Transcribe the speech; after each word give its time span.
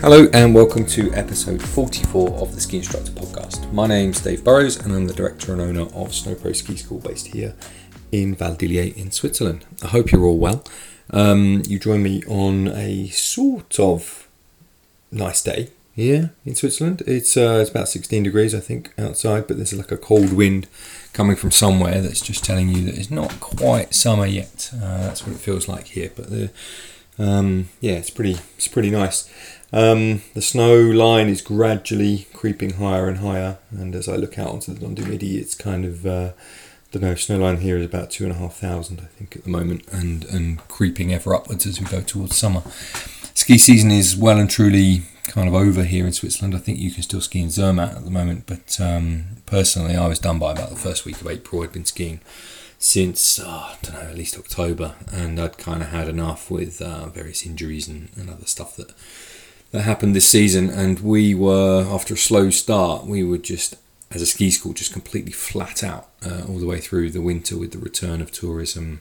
Hello 0.00 0.26
and 0.32 0.54
welcome 0.54 0.86
to 0.86 1.12
episode 1.12 1.60
44 1.60 2.30
of 2.38 2.54
the 2.54 2.60
Ski 2.62 2.78
Instructor 2.78 3.12
Podcast. 3.12 3.70
My 3.70 3.86
name's 3.86 4.18
Dave 4.18 4.42
Burrows 4.42 4.78
and 4.78 4.94
I'm 4.94 5.06
the 5.06 5.12
director 5.12 5.52
and 5.52 5.60
owner 5.60 5.82
of 5.82 6.12
Snowpro 6.12 6.56
Ski 6.56 6.74
School 6.76 7.00
based 7.00 7.26
here 7.26 7.54
in 8.10 8.34
Val 8.34 8.54
d'Illiez 8.54 8.96
in 8.96 9.10
Switzerland. 9.10 9.66
I 9.82 9.88
hope 9.88 10.10
you're 10.10 10.24
all 10.24 10.38
well. 10.38 10.64
Um, 11.10 11.62
you 11.68 11.78
join 11.78 12.02
me 12.02 12.22
on 12.24 12.68
a 12.68 13.08
sort 13.08 13.78
of 13.78 14.26
nice 15.12 15.42
day 15.42 15.68
here 15.94 16.32
in 16.46 16.54
Switzerland. 16.54 17.02
It's 17.06 17.36
uh, 17.36 17.58
it's 17.60 17.70
about 17.70 17.90
16 17.90 18.22
degrees 18.22 18.54
I 18.54 18.60
think 18.60 18.94
outside, 18.98 19.46
but 19.46 19.58
there's 19.58 19.74
like 19.74 19.92
a 19.92 19.98
cold 19.98 20.32
wind 20.32 20.66
coming 21.12 21.36
from 21.36 21.50
somewhere 21.50 22.00
that's 22.00 22.22
just 22.22 22.42
telling 22.42 22.70
you 22.70 22.86
that 22.86 22.96
it's 22.96 23.10
not 23.10 23.38
quite 23.38 23.94
summer 23.94 24.24
yet. 24.24 24.70
Uh, 24.74 25.02
that's 25.02 25.26
what 25.26 25.36
it 25.36 25.40
feels 25.40 25.68
like 25.68 25.88
here, 25.88 26.10
but 26.16 26.30
the 26.30 26.50
um, 27.18 27.68
yeah, 27.80 27.92
it's 27.92 28.08
pretty 28.08 28.38
it's 28.56 28.68
pretty 28.68 28.90
nice. 28.90 29.28
Um, 29.72 30.22
the 30.34 30.42
snow 30.42 30.76
line 30.76 31.28
is 31.28 31.40
gradually 31.40 32.26
creeping 32.32 32.74
higher 32.74 33.08
and 33.08 33.18
higher, 33.18 33.58
and 33.70 33.94
as 33.94 34.08
I 34.08 34.16
look 34.16 34.38
out 34.38 34.48
onto 34.48 34.74
the 34.74 34.80
Dent 34.80 35.08
Midi, 35.08 35.38
it's 35.38 35.54
kind 35.54 35.84
of 35.84 36.04
uh, 36.04 36.32
the 36.92 36.98
no 36.98 37.14
snow 37.14 37.38
line 37.38 37.58
here 37.58 37.76
is 37.76 37.84
about 37.84 38.10
two 38.10 38.24
and 38.24 38.32
a 38.32 38.36
half 38.36 38.56
thousand, 38.56 39.00
I 39.00 39.06
think, 39.06 39.36
at 39.36 39.44
the 39.44 39.50
moment, 39.50 39.86
and 39.92 40.24
and 40.24 40.58
creeping 40.68 41.12
ever 41.12 41.34
upwards 41.34 41.66
as 41.66 41.80
we 41.80 41.86
go 41.86 42.00
towards 42.00 42.36
summer. 42.36 42.62
Ski 43.34 43.58
season 43.58 43.90
is 43.90 44.16
well 44.16 44.38
and 44.38 44.50
truly 44.50 45.02
kind 45.28 45.48
of 45.48 45.54
over 45.54 45.84
here 45.84 46.04
in 46.04 46.12
Switzerland. 46.12 46.54
I 46.54 46.58
think 46.58 46.78
you 46.78 46.90
can 46.90 47.04
still 47.04 47.20
ski 47.20 47.40
in 47.40 47.50
Zermatt 47.50 47.96
at 47.96 48.04
the 48.04 48.10
moment, 48.10 48.46
but 48.46 48.80
um, 48.80 49.24
personally, 49.46 49.96
I 49.96 50.08
was 50.08 50.18
done 50.18 50.40
by 50.40 50.50
about 50.50 50.70
the 50.70 50.76
first 50.76 51.04
week 51.04 51.20
of 51.20 51.28
April. 51.28 51.62
I'd 51.62 51.72
been 51.72 51.84
skiing 51.84 52.20
since 52.80 53.38
oh, 53.38 53.46
I 53.46 53.76
don't 53.82 53.94
know 53.94 54.00
at 54.00 54.16
least 54.16 54.36
October, 54.36 54.96
and 55.12 55.38
I'd 55.38 55.58
kind 55.58 55.82
of 55.82 55.90
had 55.90 56.08
enough 56.08 56.50
with 56.50 56.82
uh, 56.82 57.06
various 57.06 57.46
injuries 57.46 57.86
and, 57.86 58.08
and 58.16 58.28
other 58.28 58.46
stuff 58.46 58.74
that 58.76 58.94
that 59.72 59.82
happened 59.82 60.14
this 60.14 60.28
season. 60.28 60.70
And 60.70 61.00
we 61.00 61.34
were 61.34 61.86
after 61.88 62.14
a 62.14 62.18
slow 62.18 62.50
start, 62.50 63.06
we 63.06 63.22
were 63.22 63.38
just 63.38 63.76
as 64.10 64.22
a 64.22 64.26
ski 64.26 64.50
school 64.50 64.72
just 64.72 64.92
completely 64.92 65.32
flat 65.32 65.84
out 65.84 66.08
uh, 66.24 66.42
all 66.48 66.58
the 66.58 66.66
way 66.66 66.80
through 66.80 67.10
the 67.10 67.20
winter 67.20 67.56
with 67.56 67.72
the 67.72 67.78
return 67.78 68.20
of 68.20 68.32
tourism 68.32 69.00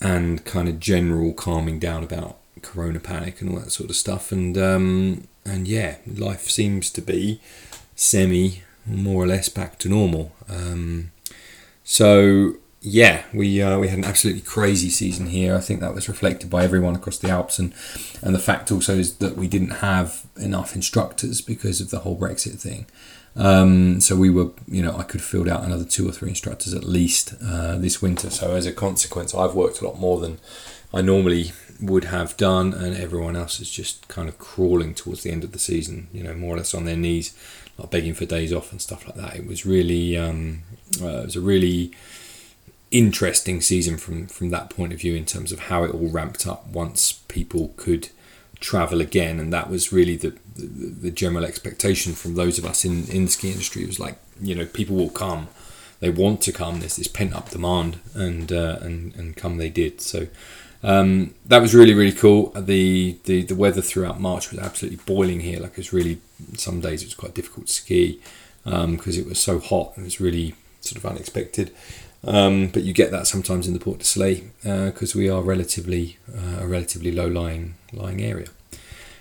and 0.00 0.44
kind 0.44 0.68
of 0.68 0.78
general 0.78 1.32
calming 1.32 1.78
down 1.78 2.04
about 2.04 2.36
corona 2.62 3.00
panic 3.00 3.40
and 3.40 3.50
all 3.50 3.58
that 3.58 3.70
sort 3.72 3.90
of 3.90 3.96
stuff 3.96 4.30
and 4.30 4.56
um, 4.56 5.26
and 5.44 5.66
yeah 5.66 5.96
life 6.06 6.48
seems 6.48 6.90
to 6.90 7.00
be 7.00 7.40
semi 7.96 8.62
more 8.86 9.24
or 9.24 9.26
less 9.26 9.48
back 9.48 9.78
to 9.78 9.88
normal 9.88 10.32
um, 10.48 11.10
so 11.82 12.54
yeah, 12.90 13.24
we 13.34 13.60
uh, 13.60 13.78
we 13.78 13.88
had 13.88 13.98
an 13.98 14.04
absolutely 14.04 14.42
crazy 14.42 14.88
season 14.88 15.26
here. 15.26 15.54
I 15.54 15.60
think 15.60 15.80
that 15.80 15.94
was 15.94 16.08
reflected 16.08 16.48
by 16.48 16.64
everyone 16.64 16.96
across 16.96 17.18
the 17.18 17.28
Alps, 17.28 17.58
and 17.58 17.74
and 18.22 18.34
the 18.34 18.38
fact 18.38 18.72
also 18.72 18.94
is 18.94 19.16
that 19.16 19.36
we 19.36 19.46
didn't 19.46 19.82
have 19.82 20.26
enough 20.36 20.74
instructors 20.74 21.42
because 21.42 21.80
of 21.80 21.90
the 21.90 22.00
whole 22.00 22.18
Brexit 22.18 22.58
thing. 22.58 22.86
Um, 23.36 24.00
so 24.00 24.16
we 24.16 24.30
were, 24.30 24.50
you 24.66 24.82
know, 24.82 24.96
I 24.96 25.02
could 25.02 25.22
filled 25.22 25.48
out 25.48 25.64
another 25.64 25.84
two 25.84 26.08
or 26.08 26.12
three 26.12 26.30
instructors 26.30 26.72
at 26.72 26.84
least 26.84 27.34
uh, 27.44 27.76
this 27.76 28.00
winter. 28.00 28.30
So 28.30 28.54
as 28.54 28.66
a 28.66 28.72
consequence, 28.72 29.34
I've 29.34 29.54
worked 29.54 29.80
a 29.80 29.86
lot 29.86 30.00
more 30.00 30.18
than 30.18 30.38
I 30.92 31.02
normally 31.02 31.52
would 31.80 32.04
have 32.04 32.36
done, 32.38 32.72
and 32.72 32.96
everyone 32.96 33.36
else 33.36 33.60
is 33.60 33.70
just 33.70 34.08
kind 34.08 34.28
of 34.30 34.38
crawling 34.38 34.94
towards 34.94 35.22
the 35.22 35.30
end 35.30 35.44
of 35.44 35.52
the 35.52 35.58
season. 35.58 36.08
You 36.12 36.24
know, 36.24 36.34
more 36.34 36.54
or 36.54 36.56
less 36.56 36.74
on 36.74 36.86
their 36.86 36.96
knees, 36.96 37.36
like 37.76 37.90
begging 37.90 38.14
for 38.14 38.24
days 38.24 38.52
off 38.52 38.72
and 38.72 38.80
stuff 38.80 39.06
like 39.06 39.16
that. 39.16 39.36
It 39.36 39.46
was 39.46 39.66
really, 39.66 40.16
um, 40.16 40.62
uh, 41.02 41.18
it 41.18 41.24
was 41.26 41.36
a 41.36 41.42
really 41.42 41.92
interesting 42.90 43.60
season 43.60 43.96
from 43.96 44.26
from 44.26 44.50
that 44.50 44.70
point 44.70 44.92
of 44.92 45.00
view 45.00 45.14
in 45.14 45.24
terms 45.24 45.52
of 45.52 45.60
how 45.60 45.84
it 45.84 45.92
all 45.92 46.08
ramped 46.08 46.46
up 46.46 46.66
once 46.68 47.12
people 47.28 47.74
could 47.76 48.08
travel 48.60 49.00
again. 49.00 49.38
And 49.38 49.52
that 49.52 49.70
was 49.70 49.92
really 49.92 50.16
the, 50.16 50.30
the, 50.56 50.66
the 50.66 51.10
general 51.10 51.44
expectation 51.44 52.14
from 52.14 52.34
those 52.34 52.58
of 52.58 52.64
us 52.64 52.84
in 52.84 53.06
in 53.08 53.26
the 53.26 53.30
ski 53.30 53.50
industry. 53.50 53.82
It 53.82 53.88
was 53.88 54.00
like 54.00 54.18
you 54.40 54.54
know 54.54 54.66
people 54.66 54.96
will 54.96 55.10
come. 55.10 55.48
They 56.00 56.10
want 56.10 56.42
to 56.42 56.52
come. 56.52 56.78
There's 56.78 56.96
this 56.96 57.08
pent 57.08 57.34
up 57.34 57.50
demand 57.50 57.98
and 58.14 58.52
uh, 58.52 58.78
and 58.80 59.14
and 59.16 59.36
come 59.36 59.56
they 59.58 59.70
did. 59.70 60.00
So 60.00 60.28
um, 60.82 61.34
that 61.46 61.60
was 61.60 61.74
really 61.74 61.94
really 61.94 62.12
cool. 62.12 62.50
The, 62.50 63.18
the 63.24 63.42
the 63.42 63.54
weather 63.54 63.82
throughout 63.82 64.20
March 64.20 64.50
was 64.50 64.60
absolutely 64.60 65.00
boiling 65.04 65.40
here. 65.40 65.60
Like 65.60 65.72
it 65.72 65.78
was 65.78 65.92
really 65.92 66.20
some 66.56 66.80
days 66.80 67.02
it 67.02 67.06
was 67.06 67.14
quite 67.14 67.34
difficult 67.34 67.66
to 67.66 67.72
ski 67.72 68.20
because 68.64 69.16
um, 69.16 69.22
it 69.22 69.26
was 69.26 69.38
so 69.38 69.58
hot. 69.58 69.94
It 69.96 70.04
was 70.04 70.20
really 70.20 70.54
sort 70.80 71.02
of 71.02 71.10
unexpected 71.10 71.72
um, 72.24 72.68
but 72.68 72.82
you 72.82 72.92
get 72.92 73.10
that 73.10 73.26
sometimes 73.26 73.66
in 73.66 73.74
the 73.74 73.80
Portes 73.80 74.00
du 74.00 74.20
Soleil 74.20 74.42
because 74.86 75.14
uh, 75.14 75.18
we 75.18 75.28
are 75.28 75.42
relatively 75.42 76.18
uh, 76.36 76.62
a 76.62 76.66
relatively 76.66 77.12
low 77.12 77.26
lying 77.26 77.74
lying 77.92 78.20
area. 78.20 78.48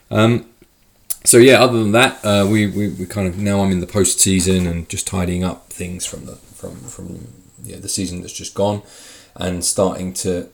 Um, 0.10 0.50
so 1.24 1.38
yeah, 1.38 1.62
other 1.62 1.78
than 1.78 1.92
that, 1.92 2.24
uh, 2.24 2.48
we, 2.50 2.68
we, 2.68 2.90
we 2.90 3.06
kind 3.06 3.28
of 3.28 3.38
now 3.38 3.62
I'm 3.62 3.72
in 3.72 3.82
the 3.82 3.88
post 3.88 4.20
season 4.20 4.66
and 4.66 4.88
just 4.90 5.06
tidying 5.06 5.44
up 5.44 5.70
things 5.70 6.06
from 6.06 6.26
the 6.26 6.36
from 6.36 6.76
from 6.78 7.28
yeah, 7.64 7.78
the 7.78 7.90
season 7.90 8.22
that's 8.22 8.34
just 8.34 8.54
gone, 8.54 8.82
and 9.36 9.64
starting 9.64 10.14
to 10.14 10.50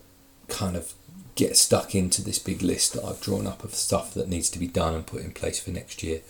kind 0.47 0.75
of 0.75 0.93
get 1.35 1.57
stuck 1.57 1.95
into 1.95 2.23
this 2.23 2.37
big 2.37 2.61
list 2.61 2.93
that 2.93 3.03
I've 3.03 3.21
drawn 3.21 3.47
up 3.47 3.63
of 3.63 3.73
stuff 3.73 4.13
that 4.13 4.27
needs 4.27 4.49
to 4.51 4.59
be 4.59 4.67
done 4.67 4.93
and 4.93 5.05
put 5.05 5.21
in 5.21 5.31
place 5.31 5.59
for 5.59 5.71
next 5.71 6.03
year 6.03 6.21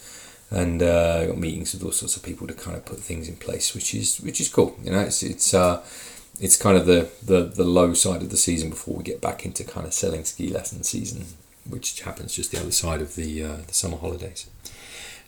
and 0.53 0.83
uh, 0.83 1.25
got 1.25 1.37
meetings 1.37 1.73
with 1.73 1.83
all 1.83 1.91
sorts 1.91 2.15
of 2.15 2.21
people 2.21 2.45
to 2.47 2.53
kind 2.53 2.77
of 2.77 2.85
put 2.85 2.99
things 2.99 3.27
in 3.27 3.35
place, 3.35 3.73
which 3.73 3.93
is 3.95 4.17
which 4.21 4.39
is 4.39 4.47
cool. 4.49 4.77
You 4.83 4.91
know, 4.91 4.99
it's 4.99 5.23
it's 5.23 5.53
uh, 5.53 5.83
it's 6.39 6.55
kind 6.55 6.77
of 6.77 6.85
the, 6.85 7.09
the 7.23 7.43
the 7.43 7.63
low 7.63 7.93
side 7.93 8.21
of 8.21 8.29
the 8.29 8.37
season 8.37 8.69
before 8.69 8.95
we 8.95 9.03
get 9.03 9.19
back 9.19 9.45
into 9.45 9.63
kind 9.63 9.85
of 9.85 9.93
selling 9.93 10.23
ski 10.23 10.49
lesson 10.49 10.83
season, 10.83 11.25
which 11.67 12.01
happens 12.01 12.35
just 12.35 12.51
the 12.51 12.59
other 12.59 12.71
side 12.71 13.01
of 13.01 13.15
the 13.15 13.43
uh, 13.43 13.57
the 13.67 13.73
summer 13.73 13.97
holidays. 13.97 14.47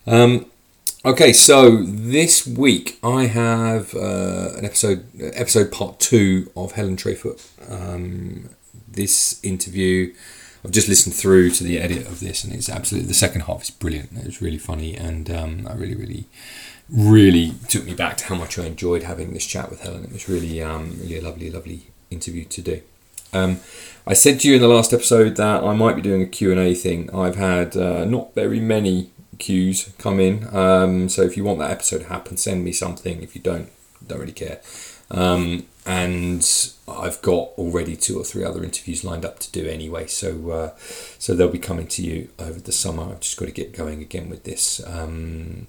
Um, 0.05 0.45
okay, 1.03 1.33
so 1.33 1.81
this 1.83 2.45
week 2.45 2.99
I 3.03 3.25
have 3.25 3.95
uh, 3.95 4.51
an 4.55 4.63
episode 4.63 5.05
episode 5.19 5.71
part 5.71 5.99
two 5.99 6.51
of 6.55 6.73
Helen 6.73 6.97
Trayfoot. 6.97 7.41
Um, 7.67 8.49
this 8.87 9.43
interview 9.43 10.13
I've 10.65 10.71
just 10.71 10.89
listened 10.89 11.13
through 11.13 11.51
to 11.51 11.63
the 11.63 11.77
edit 11.77 12.07
of 12.07 12.19
this, 12.19 12.43
and 12.43 12.51
it's 12.51 12.69
absolutely 12.69 13.07
the 13.07 13.13
second 13.13 13.41
half 13.41 13.61
is 13.61 13.69
brilliant. 13.69 14.09
It's 14.15 14.41
really 14.41 14.57
funny, 14.57 14.95
and 14.95 15.29
um, 15.29 15.67
I 15.69 15.75
really, 15.75 15.93
really, 15.93 16.25
really 16.89 17.53
took 17.67 17.85
me 17.85 17.93
back 17.93 18.17
to 18.17 18.25
how 18.25 18.35
much 18.35 18.57
I 18.57 18.65
enjoyed 18.65 19.03
having 19.03 19.31
this 19.33 19.45
chat 19.45 19.69
with 19.69 19.81
Helen. 19.81 20.05
It 20.05 20.11
was 20.11 20.27
really, 20.27 20.63
um, 20.63 20.97
really 21.01 21.19
a 21.19 21.21
lovely, 21.21 21.51
lovely 21.51 21.91
interview 22.09 22.45
to 22.45 22.61
do. 22.63 22.81
Um, 23.31 23.59
I 24.07 24.13
said 24.13 24.39
to 24.39 24.47
you 24.47 24.55
in 24.55 24.61
the 24.61 24.67
last 24.67 24.91
episode 24.91 25.35
that 25.35 25.63
I 25.63 25.73
might 25.73 25.95
be 25.95 26.01
doing 26.01 26.23
a 26.23 26.27
Q 26.27 26.49
and 26.49 26.59
A 26.59 26.73
thing. 26.73 27.13
I've 27.13 27.35
had 27.35 27.77
uh, 27.77 28.05
not 28.05 28.33
very 28.33 28.59
many 28.59 29.11
cues 29.37 29.93
come 29.99 30.19
in, 30.19 30.47
um, 30.55 31.09
so 31.09 31.21
if 31.21 31.37
you 31.37 31.43
want 31.43 31.59
that 31.59 31.69
episode 31.69 31.99
to 31.99 32.07
happen, 32.07 32.37
send 32.37 32.63
me 32.63 32.71
something. 32.71 33.21
If 33.21 33.35
you 33.35 33.41
don't, 33.41 33.69
don't 34.07 34.19
really 34.19 34.31
care. 34.31 34.61
Um, 35.11 35.67
and 35.85 36.71
I've 36.87 37.21
got 37.21 37.49
already 37.57 37.95
two 37.95 38.19
or 38.19 38.23
three 38.23 38.43
other 38.43 38.63
interviews 38.63 39.03
lined 39.03 39.23
up 39.23 39.39
to 39.39 39.51
do 39.51 39.67
anyway. 39.67 40.07
So 40.07 40.49
uh, 40.49 40.71
so 41.19 41.35
they'll 41.35 41.49
be 41.49 41.59
coming 41.59 41.87
to 41.87 42.01
you 42.01 42.29
over 42.39 42.59
the 42.59 42.71
summer. 42.71 43.03
I've 43.03 43.19
just 43.19 43.37
got 43.37 43.45
to 43.45 43.51
get 43.51 43.73
going 43.73 44.01
again 44.01 44.29
with 44.29 44.43
this 44.43 44.81
um, 44.85 45.67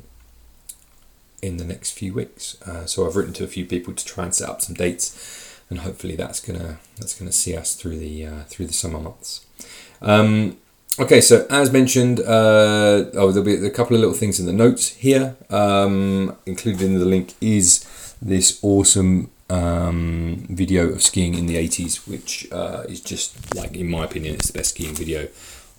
in 1.42 1.58
the 1.58 1.64
next 1.64 1.92
few 1.92 2.14
weeks. 2.14 2.60
Uh, 2.62 2.86
so 2.86 3.06
I've 3.06 3.16
written 3.16 3.34
to 3.34 3.44
a 3.44 3.48
few 3.48 3.66
people 3.66 3.92
to 3.92 4.04
try 4.04 4.24
and 4.24 4.34
set 4.34 4.48
up 4.48 4.62
some 4.62 4.74
dates, 4.74 5.60
and 5.68 5.80
hopefully 5.80 6.16
that's 6.16 6.40
gonna 6.40 6.78
that's 6.98 7.18
gonna 7.18 7.32
see 7.32 7.54
us 7.54 7.74
through 7.74 7.98
the 7.98 8.26
uh, 8.26 8.42
through 8.48 8.66
the 8.66 8.72
summer 8.72 8.98
months. 8.98 9.44
Um, 10.00 10.56
okay, 10.98 11.20
so 11.20 11.46
as 11.50 11.70
mentioned, 11.70 12.20
uh, 12.20 13.10
oh 13.14 13.32
there'll 13.32 13.44
be 13.44 13.66
a 13.66 13.70
couple 13.70 13.94
of 13.94 14.00
little 14.00 14.16
things 14.16 14.40
in 14.40 14.46
the 14.46 14.52
notes 14.52 14.88
here. 14.88 15.36
Um, 15.50 16.36
included 16.46 16.82
in 16.82 16.98
the 16.98 17.04
link 17.04 17.34
is 17.42 18.14
this 18.22 18.58
awesome 18.62 19.30
um, 19.48 20.46
video 20.48 20.88
of 20.88 21.02
skiing 21.02 21.34
in 21.34 21.46
the 21.46 21.56
80s, 21.56 22.08
which 22.08 22.48
uh, 22.52 22.84
is 22.88 23.00
just 23.00 23.54
like, 23.54 23.76
in 23.76 23.88
my 23.88 24.04
opinion, 24.04 24.34
it's 24.34 24.50
the 24.50 24.58
best 24.58 24.70
skiing 24.70 24.94
video 24.94 25.28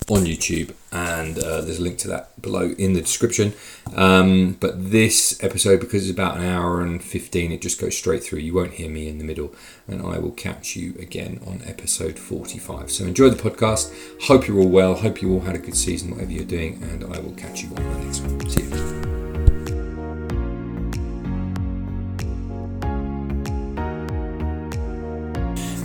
on 0.10 0.24
YouTube, 0.24 0.74
and 0.92 1.38
uh, 1.38 1.60
there's 1.62 1.80
a 1.80 1.81
link 1.81 1.98
to 1.98 2.08
that 2.08 2.42
below 2.42 2.74
in 2.78 2.94
the 2.94 3.02
description. 3.02 3.54
Um, 3.96 4.54
but 4.54 4.92
this 4.92 5.42
episode, 5.44 5.81
because 5.81 6.04
it's 6.04 6.18
about 6.18 6.38
an 6.38 6.46
hour 6.46 6.81
and 6.81 7.04
15, 7.04 7.52
it 7.52 7.62
just 7.62 7.81
goes 7.81 7.98
straight 7.98 8.24
through. 8.24 8.40
You 8.40 8.54
won't 8.54 8.74
hear 8.74 8.90
me 8.90 9.10
in 9.10 9.18
the 9.18 9.25
middle, 9.25 9.54
and 9.88 10.02
I 10.02 10.18
will 10.19 10.31
catch 10.31 10.75
you 10.75 10.96
again 11.00 11.42
on 11.46 11.62
episode 11.66 12.18
45. 12.19 12.92
So 12.92 13.06
enjoy 13.06 13.30
the 13.30 13.50
podcast. 13.50 13.92
Hope 14.24 14.48
you're 14.48 14.60
all 14.60 14.69
well. 14.69 14.96
Hope 14.96 15.22
you 15.22 15.34
all 15.34 15.42
had 15.42 15.56
a 15.56 15.60
good 15.60 15.75
season, 15.75 16.12
whatever 16.12 16.31
you're 16.31 16.46
doing, 16.46 16.81
and 16.84 17.04
I 17.04 17.19
will 17.19 17.34
catch 17.34 17.64
you 17.64 17.69
on 17.69 17.75
the 17.75 18.06
next 18.06 18.22
one. 18.22 18.50
See 18.50 18.62
you. 18.62 19.17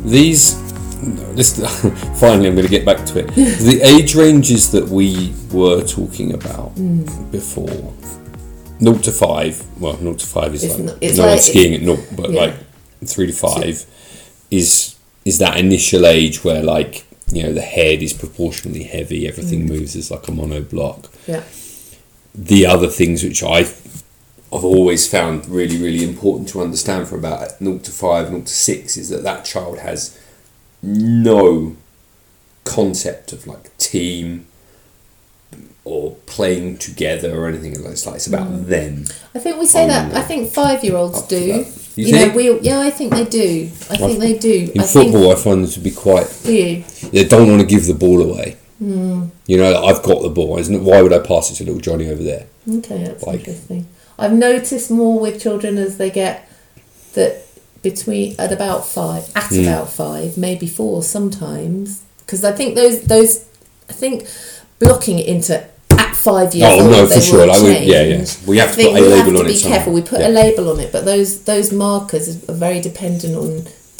These, 0.04 0.56
this 1.34 1.58
finally, 2.20 2.48
I'm 2.48 2.54
going 2.54 2.66
to 2.66 2.68
get 2.68 2.84
back 2.84 3.04
to 3.06 3.20
it. 3.20 3.26
the 3.34 3.80
age 3.82 4.14
ranges 4.14 4.70
that 4.72 4.88
we 4.88 5.32
were 5.52 5.82
talking 5.82 6.34
about 6.34 6.74
mm. 6.74 7.30
before, 7.30 7.92
0 8.82 8.98
to 8.98 9.12
5, 9.12 9.80
well, 9.80 9.96
0 9.96 10.14
to 10.14 10.26
5 10.26 10.54
is 10.54 10.64
it's 10.64 10.78
like, 10.78 10.98
it's 11.00 11.16
no 11.18 11.24
like, 11.24 11.30
one's 11.30 11.44
skiing 11.44 11.74
at 11.74 11.80
0, 11.82 11.96
but 12.16 12.30
yeah. 12.30 12.40
like 12.40 12.54
3 13.04 13.26
to 13.26 13.32
5 13.32 13.86
is 14.50 14.96
is 15.24 15.38
that 15.38 15.56
initial 15.56 16.04
age 16.04 16.42
where 16.42 16.62
like 16.62 17.04
you 17.30 17.42
know 17.42 17.52
the 17.52 17.62
head 17.62 18.02
is 18.02 18.12
proportionally 18.12 18.82
heavy. 18.82 19.26
Everything 19.28 19.62
Mm. 19.66 19.68
moves 19.68 19.96
as 19.96 20.10
like 20.10 20.26
a 20.28 20.32
monoblock. 20.32 21.08
Yeah. 21.26 21.42
The 22.34 22.66
other 22.66 22.88
things 22.88 23.22
which 23.22 23.42
I 23.42 23.62
I've 24.52 24.64
always 24.64 25.06
found 25.08 25.48
really 25.48 25.78
really 25.78 26.04
important 26.04 26.48
to 26.50 26.60
understand 26.60 27.08
from 27.08 27.20
about 27.20 27.58
0 27.58 27.78
to 27.78 27.90
5, 27.90 28.28
0 28.28 28.40
to 28.42 28.46
6 28.46 28.96
is 28.96 29.08
that 29.08 29.22
that 29.22 29.44
child 29.44 29.78
has 29.78 30.18
no 30.82 31.76
concept 32.64 33.32
of 33.32 33.46
like 33.46 33.76
team 33.78 34.46
or 35.84 36.12
playing 36.26 36.78
together 36.78 37.36
or 37.36 37.48
anything 37.48 37.72
like 37.74 37.82
that. 37.82 37.90
It's 37.92 38.06
like 38.06 38.16
it's 38.16 38.26
about 38.28 38.46
Mm. 38.48 38.66
them. 38.66 39.04
I 39.34 39.38
think 39.40 39.58
we 39.58 39.66
say 39.66 39.86
that. 39.88 40.14
I 40.14 40.22
think 40.22 40.50
five-year-olds 40.52 41.22
do. 41.22 41.46
that. 41.52 41.66
You 41.96 42.06
You, 42.06 42.12
know, 42.12 42.28
we. 42.34 42.60
Yeah, 42.60 42.78
I 42.80 42.90
think 42.90 43.12
they 43.12 43.24
do. 43.24 43.68
I 43.90 43.96
think 43.96 44.18
they 44.20 44.38
do. 44.38 44.70
In 44.74 44.80
I 44.80 44.84
football, 44.86 45.22
think, 45.24 45.38
I 45.38 45.42
find 45.42 45.64
them 45.64 45.70
to 45.72 45.80
be 45.80 45.90
quite. 45.90 46.28
do 46.44 46.52
you? 46.52 46.84
They 47.10 47.24
don't 47.24 47.48
want 47.48 47.60
to 47.60 47.66
give 47.66 47.86
the 47.86 47.94
ball 47.94 48.22
away. 48.22 48.56
Hmm. 48.78 49.24
You 49.46 49.58
know, 49.58 49.84
I've 49.84 50.02
got 50.02 50.22
the 50.22 50.30
ball. 50.30 50.56
Isn't 50.58 50.74
it? 50.74 50.82
Why 50.82 51.02
would 51.02 51.12
I 51.12 51.18
pass 51.18 51.50
it 51.50 51.56
to 51.56 51.64
little 51.64 51.80
Johnny 51.80 52.08
over 52.08 52.22
there? 52.22 52.46
Okay, 52.78 53.04
that's 53.04 53.24
Like- 53.24 53.40
interesting. 53.40 53.86
I've 54.22 54.32
noticed 54.50 54.88
more 54.90 55.18
with 55.24 55.34
children 55.42 55.72
as 55.86 55.96
they 56.00 56.10
get 56.10 56.48
that 57.14 57.32
between 57.82 58.34
at 58.38 58.52
about 58.52 58.86
five, 58.86 59.24
at 59.34 59.50
Mm. 59.50 59.62
about 59.66 59.88
five, 59.92 60.36
maybe 60.46 60.66
four 60.78 61.02
sometimes, 61.02 62.00
because 62.24 62.42
I 62.44 62.52
think 62.58 62.74
those 62.80 62.96
those 63.14 63.32
I 63.90 63.94
think 64.02 64.16
blocking 64.78 65.18
it 65.22 65.26
into 65.34 65.54
at 66.04 66.12
five 66.16 66.54
years 66.54 66.70
Oh, 66.72 66.82
old. 66.82 66.90
no, 66.92 67.06
for 67.08 67.20
sure. 67.20 67.46
Like, 67.46 67.62
we- 67.62 67.92
yeah, 67.92 68.02
yeah. 68.02 68.24
We 68.46 68.58
have 68.58 68.70
to 68.74 68.76
put 68.76 68.86
a 68.86 68.92
we 68.92 69.00
have 69.00 69.18
label 69.26 69.32
to 69.32 69.38
on 69.40 69.46
be 69.46 69.52
it 69.52 69.58
somewhere. 69.58 69.76
careful. 69.78 69.92
We 69.92 70.02
put 70.02 70.20
Yeah. 70.20 70.28
a 70.28 70.32
label 70.42 70.70
on 70.72 70.78
it, 70.80 70.90
but 70.92 71.04
those 71.04 71.30
those 71.52 71.68
markers 71.72 72.24
are 72.48 72.54
very 72.66 72.80
dependent 72.80 73.34
on 73.36 73.50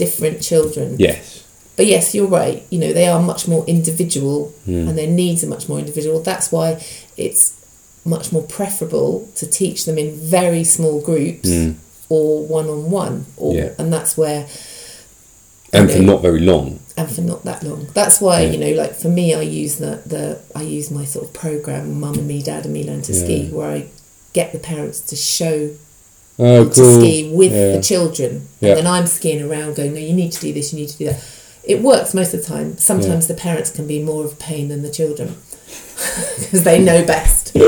different 0.03 0.41
children. 0.43 0.97
Yes. 0.99 1.41
But 1.77 1.87
yes, 1.87 2.15
you're 2.15 2.27
right. 2.43 2.63
You 2.71 2.79
know, 2.83 2.93
they 2.93 3.07
are 3.07 3.21
much 3.33 3.49
more 3.49 3.65
individual 3.67 4.53
Hmm. 4.67 4.89
and 4.89 4.95
their 4.99 5.07
needs 5.23 5.43
are 5.45 5.49
much 5.57 5.69
more 5.69 5.79
individual. 5.79 6.21
That's 6.21 6.53
why 6.53 6.69
it's 7.17 7.43
much 8.05 8.33
more 8.33 8.43
preferable 8.43 9.29
to 9.37 9.47
teach 9.47 9.85
them 9.85 9.97
in 9.99 10.15
very 10.15 10.65
small 10.65 11.01
groups 11.01 11.49
hmm. 11.49 11.73
or 12.09 12.47
one 12.47 12.69
on 12.69 12.91
one. 12.91 13.27
Or. 13.37 13.55
Yeah. 13.55 13.75
and 13.79 13.93
that's 13.93 14.17
where 14.17 14.49
And 15.73 15.89
you 15.89 15.97
for 15.97 16.03
not 16.03 16.23
very 16.23 16.41
long. 16.41 16.81
and 16.97 17.11
for 17.11 17.21
not 17.21 17.45
that 17.45 17.63
long. 17.63 17.87
That's 17.95 18.21
why, 18.21 18.43
Yeah. 18.43 18.51
you 18.53 18.59
know, 18.59 18.83
like 18.83 18.95
for 18.95 19.09
me 19.09 19.35
I 19.35 19.43
use 19.43 19.77
the, 19.77 20.03
the 20.07 20.41
I 20.55 20.63
use 20.63 20.91
my 20.91 21.05
sort 21.05 21.27
of 21.27 21.33
program 21.33 22.01
Mum 22.01 22.15
and 22.15 22.27
Me, 22.27 22.43
Dad 22.43 22.65
and 22.65 22.75
Me 22.75 22.85
Learn 22.85 23.03
to 23.03 23.15
Ski 23.15 23.49
where 23.51 23.71
I 23.71 23.87
get 24.33 24.53
the 24.53 24.59
parents 24.59 25.01
to 25.01 25.17
show 25.17 25.71
Oh, 26.39 26.65
to 26.69 26.75
ski 27.01 27.31
with 27.33 27.53
Yeah. 27.53 27.77
the 27.77 27.83
children, 27.83 28.49
Yeah. 28.61 28.71
and 28.71 28.79
then 28.79 28.87
I'm 28.87 29.07
skiing 29.07 29.43
around 29.43 29.77
going, 29.77 29.93
no, 29.93 30.01
you 30.01 30.15
need 30.15 30.33
to 30.33 30.41
do 30.41 30.53
this, 30.53 30.73
you 30.73 30.79
need 30.81 30.89
to 30.89 30.99
do 30.99 31.05
that. 31.07 31.21
It 31.63 31.83
works 31.83 32.15
most 32.15 32.33
of 32.35 32.41
the 32.41 32.47
time. 32.47 32.79
Sometimes 32.79 33.29
the 33.29 33.35
parents 33.35 33.71
can 33.71 33.87
be 33.87 34.03
more 34.03 34.25
of 34.25 34.33
a 34.33 34.37
pain 34.37 34.69
than 34.69 34.83
the 34.83 34.91
children 34.91 35.37
because 36.41 36.65
they 36.65 36.83
know 36.83 37.05
best. 37.07 37.49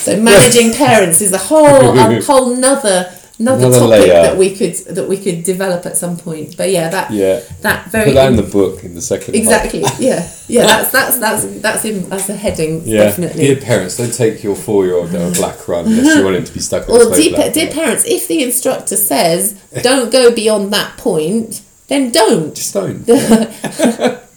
so 0.00 0.20
managing 0.20 0.72
parents 0.72 1.20
is 1.20 1.32
a 1.32 1.38
whole 1.38 1.98
a 1.98 2.20
whole 2.26 2.54
nother 2.56 3.12
another, 3.38 3.66
Another 3.66 3.78
topic 3.80 3.90
layer. 4.08 4.22
that 4.22 4.36
we 4.38 4.56
could 4.56 4.74
that 4.96 5.06
we 5.08 5.18
could 5.18 5.42
develop 5.44 5.84
at 5.84 5.96
some 5.96 6.16
point. 6.16 6.56
But 6.56 6.70
yeah, 6.70 6.88
that 6.88 7.10
Yeah. 7.10 7.40
that 7.60 7.88
very 7.90 8.06
Put 8.06 8.14
that 8.14 8.30
in 8.30 8.36
the 8.36 8.42
book 8.44 8.82
in 8.84 8.94
the 8.94 9.02
second 9.02 9.34
exactly 9.34 9.80
yeah 9.98 10.26
yeah 10.48 10.66
that's 10.66 10.90
that's 10.90 11.18
that's 11.18 11.44
that's 11.60 11.84
in 11.84 12.10
as 12.12 12.30
a 12.30 12.36
heading 12.36 12.82
Yeah. 12.86 13.04
definitely. 13.04 13.46
Dear 13.48 13.56
parents, 13.56 13.96
don't 13.98 14.14
take 14.14 14.42
your 14.42 14.56
four-year-old 14.56 15.12
down 15.12 15.32
a 15.32 15.34
black 15.34 15.68
run 15.68 15.84
unless 15.86 16.16
you 16.16 16.24
want 16.24 16.36
him 16.36 16.44
to 16.44 16.52
be 16.54 16.60
stuck 16.60 16.88
Or 16.88 17.14
dear, 17.14 17.30
black 17.34 17.52
dear 17.52 17.70
parents, 17.70 18.04
if 18.06 18.26
the 18.28 18.42
instructor 18.42 18.96
says 18.96 19.54
don't 19.82 20.10
go 20.10 20.30
beyond 20.34 20.72
that 20.72 20.96
point, 20.96 21.60
then 21.88 22.10
don't. 22.12 22.54
Just 22.54 22.72
don't. 22.72 23.04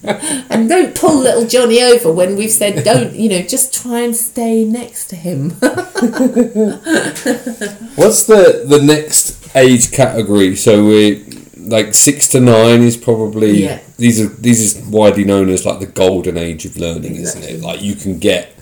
And 0.50 0.68
don't 0.70 0.96
pull 0.96 1.16
little 1.20 1.46
Johnny 1.46 1.82
over 1.82 2.12
when 2.12 2.36
we've 2.38 2.52
said 2.52 2.84
don't, 2.84 3.14
you 3.14 3.30
know, 3.30 3.42
just 3.42 3.74
try 3.74 4.00
and 4.00 4.16
stay 4.16 4.64
next 4.64 5.08
to 5.10 5.16
him. 5.16 5.52
What's 7.96 8.24
the 8.24 8.64
the 8.66 8.82
next 8.82 9.56
age 9.56 9.92
category? 9.92 10.56
So 10.56 10.86
we 10.86 11.26
like 11.58 11.94
six 11.94 12.28
to 12.30 12.40
nine 12.40 12.82
is 12.82 12.98
probably 12.98 13.64
Yeah. 13.64 13.80
these 13.98 14.20
are 14.22 14.28
these 14.30 14.62
is 14.62 14.78
widely 14.88 15.24
known 15.26 15.50
as 15.50 15.66
like 15.66 15.80
the 15.80 15.86
golden 15.86 16.38
age 16.38 16.66
of 16.66 16.78
learning, 16.78 17.16
isn't 17.16 17.44
it? 17.44 17.62
Like 17.62 17.82
you 17.82 17.96
can 17.96 18.20
get 18.20 18.54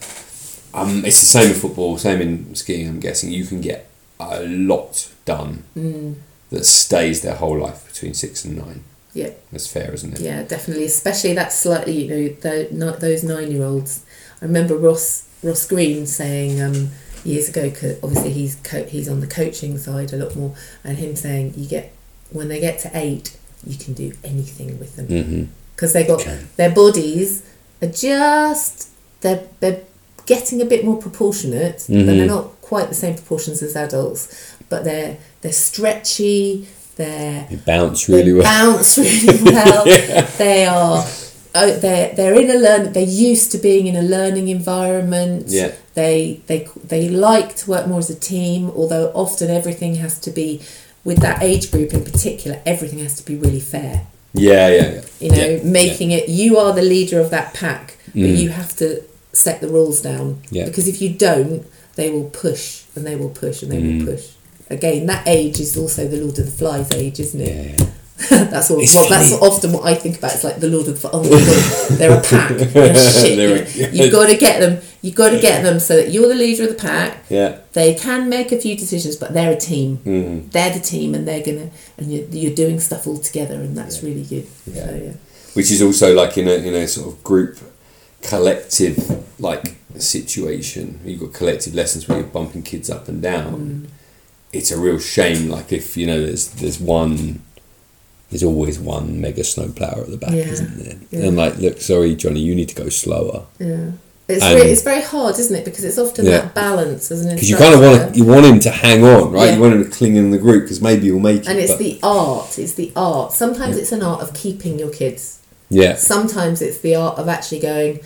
um 0.74 1.06
it's 1.06 1.19
the 1.19 1.25
same 1.25 1.50
in 1.51 1.56
football, 1.56 1.98
same 1.98 2.22
in 2.22 2.56
skiing, 2.56 2.88
I'm 2.88 3.00
guessing. 3.00 3.31
You 3.31 3.45
can 3.45 3.62
get 3.62 3.89
a 4.19 4.42
lot 4.44 5.10
done 5.25 5.63
Mm. 5.78 6.16
that 6.50 6.66
stays 6.66 7.22
their 7.22 7.36
whole 7.36 7.57
life 7.60 7.86
between 7.88 8.13
six 8.13 8.44
and 8.45 8.57
nine. 8.57 8.84
Yeah, 9.18 9.30
That's 9.52 9.68
fair, 9.68 9.94
isn't 9.94 10.14
it? 10.14 10.19
yeah, 10.22 10.44
definitely. 10.44 10.86
Especially 10.86 11.34
that 11.34 11.52
slightly, 11.52 11.96
you 12.04 12.08
know, 12.10 12.24
the, 12.44 12.68
not 12.72 13.00
those 13.00 13.24
nine-year-olds. 13.24 14.04
I 14.42 14.46
remember 14.46 14.75
Ross 14.78 15.24
Ross 15.44 15.68
Green 15.68 16.06
saying 16.06 16.62
um, 16.62 16.90
years 17.24 17.50
ago, 17.50 17.69
'cause 17.72 17.96
obviously 18.04 18.31
he's 18.31 18.56
co- 18.64 18.86
he's 18.86 19.08
on 19.10 19.19
the 19.19 19.28
coaching 19.28 19.78
side 19.78 20.14
a 20.14 20.18
lot 20.18 20.36
more, 20.36 20.54
and 20.84 20.98
him 20.98 21.16
saying 21.16 21.54
you 21.58 21.68
get 21.68 21.92
when 22.31 22.48
they 22.48 22.60
get 22.60 22.80
to 22.80 22.90
eight, 22.94 23.36
you 23.66 23.75
can 23.78 23.94
do 23.94 24.14
anything 24.24 24.78
with 24.80 24.96
them. 24.98 25.08
Mm-hmm. 25.08 25.44
because 25.75 25.94
they 25.94 26.04
got 26.04 26.22
Okay. 26.22 26.40
their 26.58 26.72
bodies 26.72 27.44
are 27.81 27.88
just 27.88 28.90
they're 29.22 29.44
they're 29.60 29.81
getting 30.25 30.62
a 30.62 30.66
bit 30.66 30.84
more 30.84 30.98
proportionate, 31.08 31.78
but 31.88 31.96
Mhm. 31.96 32.06
they're 32.06 32.25
not 32.28 32.46
quite 32.62 32.90
the 32.90 32.96
same 33.04 33.16
proportions 33.16 33.62
as 33.63 33.75
adults. 33.75 34.22
But 34.70 34.84
they're 34.84 35.18
they're 35.42 35.54
stretchy. 35.70 36.68
They're 36.98 37.48
You 37.50 37.58
bounce 37.58 38.10
really 38.10 38.32
they 38.32 38.40
well. 38.40 38.44
bounce 38.44 38.98
really 39.06 39.44
well. 39.44 39.86
They 40.38 40.66
are. 40.66 41.06
Oh, 41.60 41.72
they're 41.78 42.14
they're 42.16 42.36
in 42.36 42.50
a 42.50 42.60
learn. 42.60 42.94
They're 42.94 43.04
used 43.32 43.52
to 43.54 43.58
being 43.58 43.88
in 43.88 43.96
a 43.96 44.02
learning 44.02 44.48
environment. 44.50 45.46
Yeah. 45.48 45.72
They 45.94 46.42
they 46.48 46.68
they 46.84 47.10
like 47.10 47.56
to 47.58 47.70
work 47.70 47.88
more 47.88 48.00
as 48.00 48.10
a 48.10 48.16
team. 48.16 48.70
Although 48.72 49.12
often 49.14 49.50
everything 49.50 49.96
has 49.96 50.20
to 50.20 50.32
be, 50.32 50.62
with 51.04 51.20
that 51.22 51.42
age 51.42 51.72
group 51.72 51.94
in 51.94 52.04
particular, 52.04 52.62
everything 52.66 53.00
has 53.00 53.16
to 53.16 53.26
be 53.26 53.36
really 53.36 53.60
fair 53.62 54.06
Yeah, 54.34 54.68
yeah, 54.68 54.76
yeah. 54.92 55.02
you 55.20 55.30
know, 55.32 55.38
Yeah, 55.38 55.63
making 55.63 56.12
it 56.12 56.30
you 56.30 56.58
are 56.58 56.74
the 56.74 56.82
leader 56.84 57.20
of 57.20 57.30
that 57.32 57.54
pack, 57.54 57.98
but 58.08 58.16
Mm. 58.32 58.38
you 58.38 58.50
have 58.50 58.75
to 58.77 59.01
set 59.34 59.62
the 59.62 59.68
rules 59.68 60.01
down. 60.01 60.42
Yeah. 60.51 60.66
Because 60.66 60.88
if 60.88 61.01
you 61.01 61.10
don't, 61.10 61.63
they 61.96 62.10
will 62.12 62.30
push 62.30 62.84
and 62.96 63.06
they 63.06 63.16
will 63.16 63.30
push 63.44 63.63
and 63.63 63.72
they 63.72 63.82
Mm. 63.82 64.06
will 64.06 64.13
push. 64.13 64.25
Again, 64.69 65.05
that 65.07 65.27
age 65.27 65.59
is 65.59 65.77
also 65.77 66.07
the 66.07 66.17
Lord 66.17 66.38
of 66.39 66.45
the 66.45 66.51
Flies 66.51 66.91
age, 66.91 67.19
isn't 67.19 67.41
it? 67.41 67.79
yeah. 67.79 67.86
that's 68.29 68.71
all. 68.71 68.79
It's 68.81 68.95
Well, 68.95 69.07
that's 69.07 69.31
often 69.33 69.71
what 69.74 69.86
I 69.86 69.93
think 69.93 70.17
about. 70.17 70.33
It's 70.33 70.43
like 70.43 70.57
the 70.57 70.67
Lord 70.69 70.88
of 70.88 71.00
the. 71.00 71.09
Oh 71.13 71.21
my 71.21 71.29
god, 71.29 71.97
they're 72.00 72.17
a 72.17 72.21
pack. 72.21 72.50
They're 72.74 72.95
shit. 72.95 73.38
They're 73.38 73.67
you 73.67 73.86
a- 73.86 73.88
know. 73.95 74.03
You've 74.03 74.12
got 74.12 74.25
to 74.27 74.38
get 74.38 74.59
them. 74.59 74.81
You've 75.03 75.13
got 75.15 75.29
to 75.29 75.39
get 75.39 75.62
them 75.62 75.79
so 75.79 75.95
that 75.97 76.09
you're 76.12 76.27
the 76.27 76.33
leader 76.33 76.63
of 76.63 76.69
the 76.69 76.75
pack. 76.75 77.24
Yeah. 77.29 77.59
They 77.74 77.93
can 77.93 78.27
make 78.27 78.51
a 78.51 78.57
few 78.59 78.75
decisions, 78.75 79.15
but 79.17 79.33
they're 79.36 79.51
a 79.53 79.59
team. 79.59 79.97
Mhm. 80.03 80.51
They're 80.51 80.74
the 80.74 80.79
team, 80.79 81.13
and 81.13 81.27
they're 81.27 81.43
gonna. 81.45 81.69
And 82.00 82.12
you're, 82.12 82.25
you're 82.29 82.55
doing 82.55 82.79
stuff 82.79 83.05
all 83.05 83.19
together, 83.19 83.53
and 83.55 83.77
that's 83.77 84.01
Yeah. 84.01 84.09
really 84.09 84.24
good. 84.24 84.47
Yeah. 84.65 84.86
So, 84.88 84.95
yeah. 84.95 85.12
which 85.53 85.69
is 85.71 85.81
also 85.83 86.15
like 86.15 86.39
in 86.39 86.47
a 86.47 86.53
in 86.53 86.74
a 86.74 86.88
sort 86.88 87.07
of 87.13 87.24
group 87.24 87.59
collective 88.24 89.24
like 89.39 89.75
situation 90.00 91.00
you've 91.05 91.19
got 91.19 91.33
collective 91.33 91.75
lessons 91.75 92.07
where 92.07 92.17
you're 92.17 92.27
bumping 92.27 92.63
kids 92.63 92.89
up 92.89 93.07
and 93.07 93.21
down 93.21 93.88
it's 94.54 94.72
a 94.72 94.80
real 94.80 95.00
shame 95.00 95.50
like 95.50 95.72
if 95.74 95.98
you 95.98 96.06
know 96.08 96.20
there's 96.25 96.48
there's 96.51 96.80
one 96.80 97.42
there's 98.30 98.44
always 98.44 98.77
one 98.80 99.20
mega 99.22 99.44
snowplower 99.44 100.01
at 100.01 100.10
the 100.10 100.18
back 100.18 100.32
Yeah. 100.32 100.48
isn't 100.48 100.77
there 100.77 100.96
Yeah. 101.12 101.27
and 101.27 101.38
like 101.38 101.58
look 101.58 101.80
sorry 101.82 102.16
johnny 102.16 102.39
you 102.42 102.56
need 102.56 102.70
to 102.70 102.75
go 102.75 102.89
slower 102.89 103.46
Yeah. 103.60 103.92
It's, 104.30 104.44
And- 104.44 104.58
very, 104.60 104.70
it's 104.72 104.82
very 104.82 105.01
hard, 105.01 105.39
isn't 105.39 105.56
it? 105.56 105.63
Because 105.63 105.86
it's 105.86 105.98
often 105.98 106.25
Yeah. 106.25 106.39
that 106.42 106.54
balance 106.54 107.10
as 107.12 107.22
an 107.24 107.36
because 107.36 107.50
you 107.50 107.56
kind 107.56 107.74
of 107.74 107.80
want 107.80 108.13
to, 108.13 108.18
you 108.20 108.25
want 108.25 108.46
him 108.46 108.60
to 108.60 108.70
hang 108.70 109.01
on 109.06 109.32
right 109.32 109.46
Yeah. 109.46 109.56
you 109.56 109.62
want 109.62 109.74
him 109.75 109.84
to 109.86 109.89
cling 109.89 110.18
in 110.18 110.32
the 110.32 110.38
group 110.38 110.63
because 110.63 110.82
maybe 110.82 111.06
you'll 111.06 111.22
make 111.22 111.44
it 111.44 111.48
And 111.48 111.58
it's 111.58 111.72
but- 111.72 111.80
the 111.80 111.98
art. 112.04 112.60
It's 112.60 112.74
the 112.74 112.92
art. 112.98 113.32
Sometimes 113.32 113.77
it's 113.77 113.94
an 113.94 114.01
art 114.04 114.22
of 114.22 114.34
keeping 114.34 114.77
your 114.80 114.89
kids. 114.89 115.38
yeah 115.70 115.96
Sometimes 115.96 116.62
it's 116.62 116.80
the 116.80 116.94
art 116.96 117.18
of 117.18 117.30
actually 117.30 117.60
going, 117.60 118.01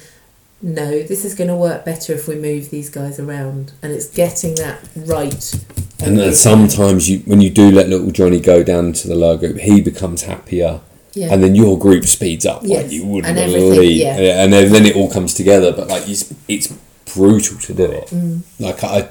no, 0.62 1.02
this 1.04 1.26
is 1.26 1.34
going 1.36 1.50
to 1.50 1.56
work 1.56 1.86
better 1.86 2.14
if 2.14 2.28
we 2.28 2.36
move 2.36 2.70
these 2.70 2.90
guys 2.90 3.20
around. 3.20 3.72
And 3.82 3.92
it's 3.92 4.08
getting 4.10 4.56
that 4.56 4.80
right. 4.96 5.56
And 6.04 6.18
then 6.18 6.34
sometimes 6.34 7.10
you, 7.10 7.20
when 7.20 7.42
you 7.42 7.50
do 7.50 7.72
let 7.72 7.90
little 7.90 8.12
Johnny 8.12 8.40
go 8.40 8.64
down 8.64 8.94
to 8.94 9.08
the 9.08 9.16
lower 9.16 9.38
group, 9.38 9.58
he 9.58 9.82
becomes 9.82 10.24
happier, 10.24 10.82
Yeah. 11.14 11.34
and 11.34 11.44
then 11.44 11.56
your 11.56 11.78
group 11.78 12.06
speeds 12.06 12.46
up 12.46 12.62
Yes. 12.64 12.84
like 12.84 12.92
you 12.92 13.06
wouldn't 13.06 13.38
And 13.38 13.52
believe. 13.52 13.98
yeah. 13.98 14.44
And 14.44 14.52
then, 14.54 14.72
then 14.72 14.86
it 14.86 14.96
all 14.96 15.10
comes 15.12 15.34
together. 15.34 15.72
But 15.74 15.88
like 15.88 16.08
it's, 16.08 16.34
it's 16.48 16.74
brutal 17.14 17.58
to 17.60 17.74
do 17.74 17.86
it. 17.92 18.08
Mm. 18.08 18.42
Like 18.60 18.84
I, 18.84 19.10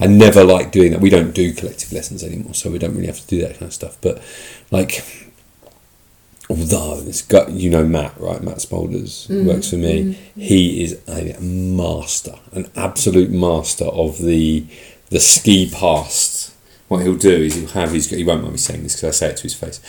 I 0.00 0.06
never 0.06 0.42
like 0.44 0.72
doing 0.72 0.92
that. 0.92 1.00
We 1.00 1.10
don't 1.10 1.34
do 1.34 1.52
collective 1.52 1.92
lessons 1.92 2.22
anymore, 2.24 2.54
so 2.54 2.70
we 2.70 2.78
don't 2.78 2.94
really 2.94 3.06
have 3.08 3.20
to 3.20 3.26
do 3.26 3.40
that 3.42 3.52
kind 3.58 3.64
of 3.68 3.74
stuff. 3.74 3.98
But 4.00 4.22
like, 4.70 5.21
although 6.50 7.02
it's 7.06 7.22
got 7.22 7.50
you 7.50 7.70
know 7.70 7.84
Matt 7.84 8.14
right, 8.18 8.42
Matt 8.42 8.58
Smolders 8.58 9.26
Mm. 9.28 9.44
works 9.46 9.70
for 9.70 9.76
me. 9.76 10.18
He 10.36 10.82
is 10.84 10.98
a 11.08 11.38
master, 11.40 12.34
an 12.52 12.70
absolute 12.76 13.30
master 13.30 13.84
of 13.86 14.18
the 14.18 14.64
the 15.10 15.20
ski 15.20 15.70
past. 15.72 16.50
what 16.88 17.02
he'll 17.02 17.16
do 17.16 17.30
is 17.30 17.54
he'll 17.54 17.68
have 17.68 17.92
his. 17.92 18.10
He 18.10 18.24
won't 18.24 18.42
mind 18.42 18.52
me 18.52 18.58
saying 18.58 18.82
this 18.82 18.96
because 18.96 19.08
I 19.22 19.26
say 19.26 19.30
it 19.30 19.36
to 19.38 19.42
his 19.44 19.54
face. 19.54 19.80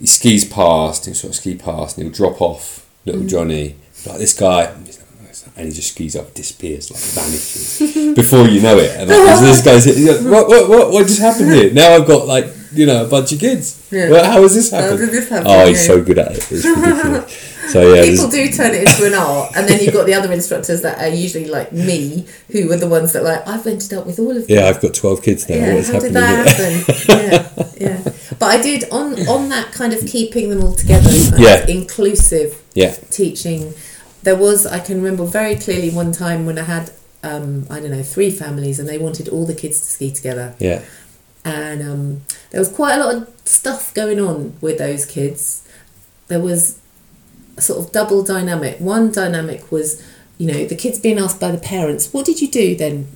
He 0.00 0.06
skis 0.06 0.44
past, 0.44 1.04
he'll 1.04 1.14
sort 1.14 1.30
of 1.32 1.36
ski 1.36 1.54
past, 1.56 1.96
and 1.96 2.04
he'll 2.06 2.12
drop 2.14 2.40
off 2.40 2.86
little 3.04 3.24
Johnny 3.26 3.76
like 4.06 4.18
this 4.18 4.36
guy. 4.38 4.72
And 5.56 5.66
he 5.68 5.72
just 5.74 5.92
skis 5.94 6.16
up, 6.16 6.32
disappears, 6.34 6.90
like 6.90 7.00
vanishes 7.00 8.14
before 8.14 8.46
you 8.48 8.60
know 8.62 8.78
it. 8.78 8.90
And 8.96 9.08
like, 9.10 9.40
this 9.40 9.62
guy's 9.62 9.86
like, 9.86 10.24
what, 10.32 10.48
what, 10.48 10.68
what, 10.68 10.90
what 10.92 11.06
just 11.06 11.20
happened 11.20 11.52
here? 11.52 11.72
Now 11.72 11.94
I've 11.96 12.06
got 12.06 12.26
like 12.26 12.46
you 12.72 12.86
know 12.86 13.04
a 13.04 13.08
bunch 13.08 13.32
of 13.32 13.38
kids. 13.40 13.86
Yeah. 13.90 14.10
Well, 14.10 14.24
how 14.24 14.42
has 14.42 14.54
this 14.54 14.70
How 14.70 14.80
happened? 14.82 14.98
did 15.00 15.10
this 15.10 15.28
happen? 15.28 15.46
Oh, 15.48 15.66
he's 15.66 15.80
Yeah. 15.88 15.94
so 15.94 16.02
good 16.02 16.18
at 16.18 16.32
it. 16.32 16.38
It's 16.50 16.64
ridiculous. 16.64 17.46
So 17.70 17.94
yeah, 17.94 18.02
People 18.02 18.28
do 18.28 18.50
turn 18.50 18.74
it 18.74 18.80
into 18.88 19.06
an 19.06 19.14
art, 19.14 19.52
and 19.54 19.68
then 19.68 19.80
you've 19.80 19.94
got 19.94 20.04
the 20.06 20.14
other 20.14 20.32
instructors 20.32 20.82
that 20.82 20.98
are 20.98 21.08
usually 21.14 21.46
like 21.46 21.70
me, 21.72 22.26
who 22.50 22.70
are 22.72 22.76
the 22.76 22.88
ones 22.88 23.12
that 23.12 23.22
like 23.22 23.46
I've 23.46 23.64
ended 23.66 23.92
up 23.94 24.06
with 24.06 24.18
all 24.18 24.30
of 24.36 24.46
them. 24.46 24.56
yeah, 24.56 24.66
I've 24.68 24.80
got 24.80 24.92
twelve 24.94 25.22
kids 25.22 25.48
now. 25.48 25.54
Yeah, 25.56 25.80
how 25.82 26.00
did 26.00 26.12
happening 26.12 26.12
that 26.14 26.48
happen? 26.48 27.68
yeah, 27.80 27.88
yeah. 28.04 28.12
But 28.40 28.46
I 28.46 28.60
did 28.60 28.84
on 28.90 29.14
on 29.28 29.48
that 29.50 29.70
kind 29.72 29.92
of 29.92 30.04
keeping 30.06 30.50
them 30.50 30.62
all 30.64 30.74
together, 30.74 31.10
Yeah. 31.38 31.64
inclusive 31.68 32.60
Yeah, 32.74 32.94
teaching. 33.10 33.74
There 34.22 34.36
was 34.36 34.66
I 34.66 34.80
can 34.80 34.96
remember 34.96 35.24
very 35.24 35.54
clearly 35.56 35.90
one 35.90 36.10
time 36.12 36.46
when 36.46 36.58
I 36.58 36.62
had 36.62 36.90
um, 37.22 37.66
I 37.70 37.80
don't 37.80 37.90
know 37.90 38.02
three 38.02 38.30
families 38.30 38.78
and 38.80 38.88
they 38.88 38.98
wanted 38.98 39.28
all 39.28 39.44
the 39.46 39.54
kids 39.54 39.78
to 39.80 39.86
ski 39.86 40.10
together, 40.10 40.54
yeah, 40.58 40.80
and 41.44 41.82
um, 41.82 42.22
there 42.50 42.60
was 42.60 42.68
quite 42.68 42.94
a 42.94 43.04
lot 43.04 43.14
of 43.14 43.32
stuff 43.44 43.92
going 43.94 44.20
on 44.20 44.56
with 44.60 44.78
those 44.78 45.06
kids. 45.06 45.66
There 46.28 46.40
was 46.40 46.78
a 47.56 47.60
sort 47.60 47.84
of 47.84 47.92
double 47.92 48.22
dynamic. 48.22 48.78
One 48.78 49.10
dynamic 49.10 49.70
was, 49.72 50.02
you 50.38 50.46
know, 50.46 50.64
the 50.64 50.76
kids 50.76 50.98
being 50.98 51.18
asked 51.18 51.40
by 51.40 51.50
the 51.50 51.58
parents, 51.58 52.12
"What 52.12 52.26
did 52.26 52.40
you 52.40 52.48
do 52.48 52.76
then?" 52.76 53.08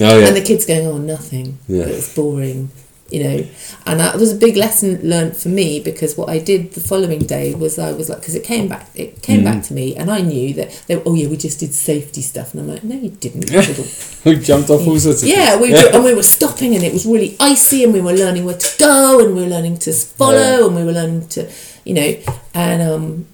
oh 0.00 0.18
yeah, 0.18 0.28
and 0.28 0.36
the 0.36 0.42
kids 0.42 0.64
going, 0.64 0.86
"Oh, 0.86 0.98
nothing. 0.98 1.58
Yeah. 1.68 1.84
It 1.84 1.96
was 1.96 2.14
boring." 2.14 2.70
You 3.12 3.22
know, 3.24 3.46
and 3.84 4.00
that 4.00 4.16
was 4.16 4.32
a 4.32 4.36
big 4.46 4.56
lesson 4.56 4.98
learnt 5.02 5.36
for 5.36 5.50
me 5.50 5.80
because 5.80 6.16
what 6.16 6.30
I 6.30 6.38
did 6.38 6.72
the 6.72 6.80
following 6.80 7.18
day 7.36 7.54
was 7.54 7.78
I 7.78 7.92
was 7.92 8.08
like, 8.08 8.20
because 8.20 8.34
it 8.34 8.42
came 8.42 8.68
back, 8.68 8.88
it 8.94 9.20
came 9.20 9.40
Mm. 9.42 9.44
back 9.44 9.62
to 9.64 9.74
me, 9.74 9.94
and 9.96 10.10
I 10.10 10.20
knew 10.22 10.54
that 10.54 10.68
they 10.86 10.96
were, 10.96 11.02
oh 11.04 11.14
yeah, 11.14 11.28
we 11.28 11.36
just 11.36 11.60
did 11.60 11.74
safety 11.74 12.22
stuff, 12.22 12.54
and 12.54 12.62
I'm 12.62 12.68
like, 12.68 12.84
no, 12.84 12.96
you 12.96 13.10
didn't. 13.10 13.50
we 14.24 14.36
jumped 14.36 14.70
off 14.70 14.86
all 14.88 14.98
sorts 14.98 15.22
of. 15.22 15.28
Yeah, 15.28 15.60
we 15.60 15.72
were, 15.72 15.90
and 15.94 16.02
we 16.04 16.14
were 16.14 16.22
stopping, 16.22 16.74
and 16.74 16.82
it 16.82 16.92
was 16.92 17.04
really 17.04 17.36
icy, 17.38 17.84
and 17.84 17.92
we 17.92 18.00
were 18.00 18.14
learning 18.14 18.46
where 18.46 18.56
to 18.56 18.78
go, 18.78 19.20
and 19.22 19.36
we 19.36 19.42
were 19.42 19.48
learning 19.56 19.76
to 19.80 19.92
follow, 19.92 20.32
Yeah. 20.60 20.66
and 20.66 20.74
we 20.74 20.84
were 20.84 20.92
learning 20.92 21.28
to, 21.34 21.50
you 21.84 21.94
know, 21.94 22.16
and 22.54 22.80
um, 22.82 23.26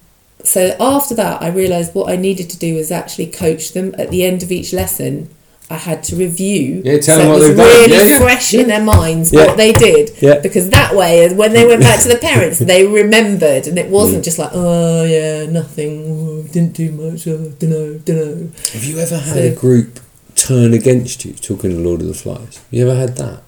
so 0.43 0.75
after 0.79 1.15
that, 1.15 1.41
I 1.41 1.47
realised 1.47 1.93
what 1.95 2.09
I 2.11 2.17
needed 2.17 2.49
to 2.49 2.57
do 2.57 2.75
was 2.75 2.91
actually 2.91 3.27
coach 3.27 3.71
them 3.71 3.95
at 3.97 4.09
the 4.11 4.25
end 4.25 4.43
of 4.43 4.51
each 4.51 4.73
lesson. 4.73 5.29
I 5.71 5.75
had 5.75 6.03
to 6.05 6.15
review, 6.15 6.81
Yeah, 6.83 6.97
tell 6.97 7.17
so 7.17 7.21
them 7.21 7.29
what 7.29 7.39
they've 7.41 7.55
done. 7.55 7.67
really 7.67 7.91
Yeah, 7.93 8.03
yeah. 8.03 8.19
fresh 8.19 8.53
in 8.55 8.67
their 8.67 8.83
minds 8.83 9.31
Yeah. 9.31 9.45
what 9.45 9.57
they 9.57 9.71
did, 9.71 10.11
Yeah. 10.19 10.39
because 10.39 10.69
that 10.69 10.95
way, 10.95 11.31
when 11.31 11.53
they 11.53 11.65
went 11.67 11.81
back 11.81 12.01
to 12.01 12.07
the 12.07 12.15
parents, 12.29 12.57
they 12.57 12.87
remembered, 12.87 13.67
and 13.67 13.77
it 13.77 13.87
Mm. 13.87 13.91
wasn't 13.91 14.23
just 14.25 14.39
like, 14.39 14.49
oh 14.53 15.03
yeah, 15.03 15.45
nothing, 15.45 15.91
oh, 16.09 16.41
didn't 16.51 16.73
do 16.73 16.91
much, 16.91 17.27
oh, 17.27 17.51
dunno, 17.59 17.99
dunno. 18.03 18.47
Have 18.73 18.83
you 18.83 18.97
ever 18.99 19.17
had 19.17 19.33
So- 19.35 19.41
a 19.43 19.49
group 19.51 19.99
turn 20.35 20.73
against 20.73 21.23
you 21.25 21.33
talking 21.33 21.69
to 21.69 21.77
Lord 21.77 22.01
of 22.01 22.07
the 22.07 22.13
Flies? 22.15 22.59
You 22.71 22.89
ever 22.89 22.99
had 22.99 23.15
that? 23.17 23.41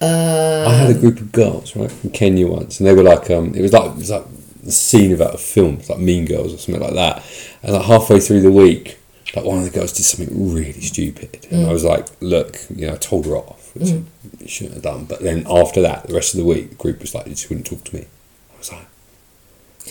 Uh, 0.00 0.64
I 0.68 0.74
had 0.74 0.90
a 0.90 0.94
group 0.94 1.18
of 1.20 1.32
girls 1.32 1.74
right 1.74 1.90
from 1.90 2.10
Kenya 2.10 2.46
once, 2.46 2.78
and 2.78 2.86
they 2.86 2.92
were 2.94 3.02
like, 3.02 3.30
um, 3.30 3.52
it 3.54 3.62
was 3.62 3.72
like 3.72 3.90
it 3.92 3.96
was 3.96 4.10
like 4.10 4.24
the 4.62 4.70
scene 4.70 5.12
about 5.12 5.34
a 5.34 5.38
film, 5.38 5.78
it's 5.80 5.88
like 5.88 5.98
Mean 5.98 6.24
Girls 6.26 6.52
or 6.54 6.58
something 6.58 6.82
like 6.82 6.94
that. 6.94 7.22
And 7.62 7.72
like 7.72 7.84
halfway 7.86 8.20
through 8.20 8.42
the 8.42 8.50
week, 8.52 8.97
like 9.36 9.44
one 9.44 9.58
of 9.58 9.64
the 9.64 9.70
girls 9.70 9.92
did 9.92 10.04
something 10.04 10.52
really 10.54 10.80
stupid, 10.80 11.46
and 11.50 11.66
I 11.66 11.72
was 11.72 11.84
like, 11.84 12.06
look, 12.20 12.58
you 12.74 12.86
know, 12.86 12.94
I 12.94 12.96
told 12.96 13.26
her 13.26 13.36
off, 13.36 13.70
which 13.74 13.90
I 13.92 14.46
shouldn't 14.46 14.74
have 14.74 14.82
done. 14.82 15.04
But 15.04 15.20
then 15.20 15.46
after 15.48 15.80
that, 15.82 16.06
the 16.06 16.14
rest 16.14 16.34
of 16.34 16.38
the 16.38 16.46
week, 16.46 16.70
the 16.70 16.76
group 16.76 17.00
was 17.00 17.14
like, 17.14 17.24
they 17.26 17.32
just 17.32 17.48
wouldn't 17.50 17.66
talk 17.66 17.84
to 17.84 17.94
me. 17.96 18.06
I 18.54 18.58
was 18.58 18.72
like, 18.72 18.86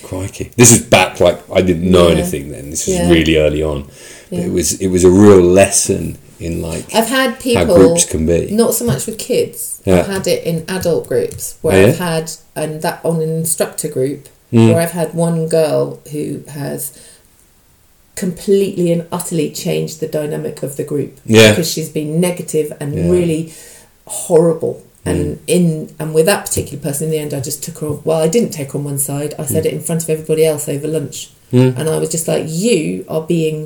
crikey, 0.04 0.52
this 0.56 0.72
is 0.74 0.86
back 0.86 1.20
like 1.20 1.40
I 1.52 1.62
didn't 1.62 1.90
know 1.90 2.08
Yeah. 2.08 2.16
anything 2.18 2.52
then. 2.52 2.70
This 2.70 2.86
was 2.88 2.96
Yeah. 2.98 3.10
really 3.10 3.38
early 3.38 3.64
on. 3.64 3.84
But 4.30 4.40
Yeah. 4.40 4.46
it 4.46 4.52
was 4.52 4.74
it 4.74 4.88
was 4.90 5.04
a 5.04 5.10
real 5.10 5.42
lesson 5.42 6.18
in 6.40 6.62
like 6.62 6.86
I've 6.94 7.08
had 7.08 7.32
how 7.32 7.36
people 7.40 7.76
groups 7.76 8.06
can 8.06 8.26
be. 8.28 8.52
not 8.52 8.76
so 8.76 8.86
much 8.86 9.08
with 9.08 9.18
kids. 9.18 9.82
I've 9.88 10.06
had 10.08 10.28
it 10.28 10.44
in 10.44 10.66
adult 10.68 11.08
groups 11.08 11.56
where 11.62 11.86
Oh? 11.86 11.90
I've 11.90 11.98
had 11.98 12.32
and 12.56 12.82
that 12.84 13.00
on 13.04 13.22
an 13.22 13.30
instructor 13.30 13.88
group 13.88 14.30
Mm. 14.54 14.74
where 14.74 14.82
I've 14.82 14.92
had 14.92 15.14
one 15.14 15.48
girl 15.48 16.00
who 16.12 16.42
has 16.50 16.92
completely 18.24 18.88
and 18.92 19.02
utterly 19.18 19.50
changed 19.66 19.96
the 20.04 20.08
dynamic 20.20 20.58
of 20.68 20.72
the 20.80 20.84
group 20.92 21.12
Yeah. 21.26 21.50
because 21.52 21.70
she's 21.74 21.90
been 22.00 22.12
negative 22.30 22.68
and 22.82 22.90
Yeah. 22.96 23.10
really 23.18 23.42
horrible 24.06 24.76
Mm. 25.06 25.12
and 25.12 25.40
in 25.56 25.90
and 26.00 26.14
with 26.16 26.26
that 26.32 26.42
particular 26.48 26.80
person 26.88 27.06
in 27.06 27.12
the 27.12 27.20
end 27.24 27.34
I 27.34 27.40
just 27.50 27.60
took 27.66 27.78
her 27.84 27.92
well 28.08 28.20
I 28.28 28.30
didn't 28.36 28.52
take 28.60 28.70
her 28.74 28.80
on 28.80 28.86
one 28.94 28.98
side 29.10 29.32
I 29.40 29.46
said 29.54 29.64
it 29.68 29.74
in 29.78 29.82
front 29.88 30.02
of 30.04 30.10
everybody 30.16 30.44
else 30.52 30.68
over 30.76 30.88
lunch 30.98 31.18
Mm. 31.54 31.78
and 31.78 31.86
I 31.90 31.98
was 32.02 32.10
just 32.10 32.28
like 32.28 32.46
you 32.48 33.06
are 33.08 33.22
being 33.36 33.58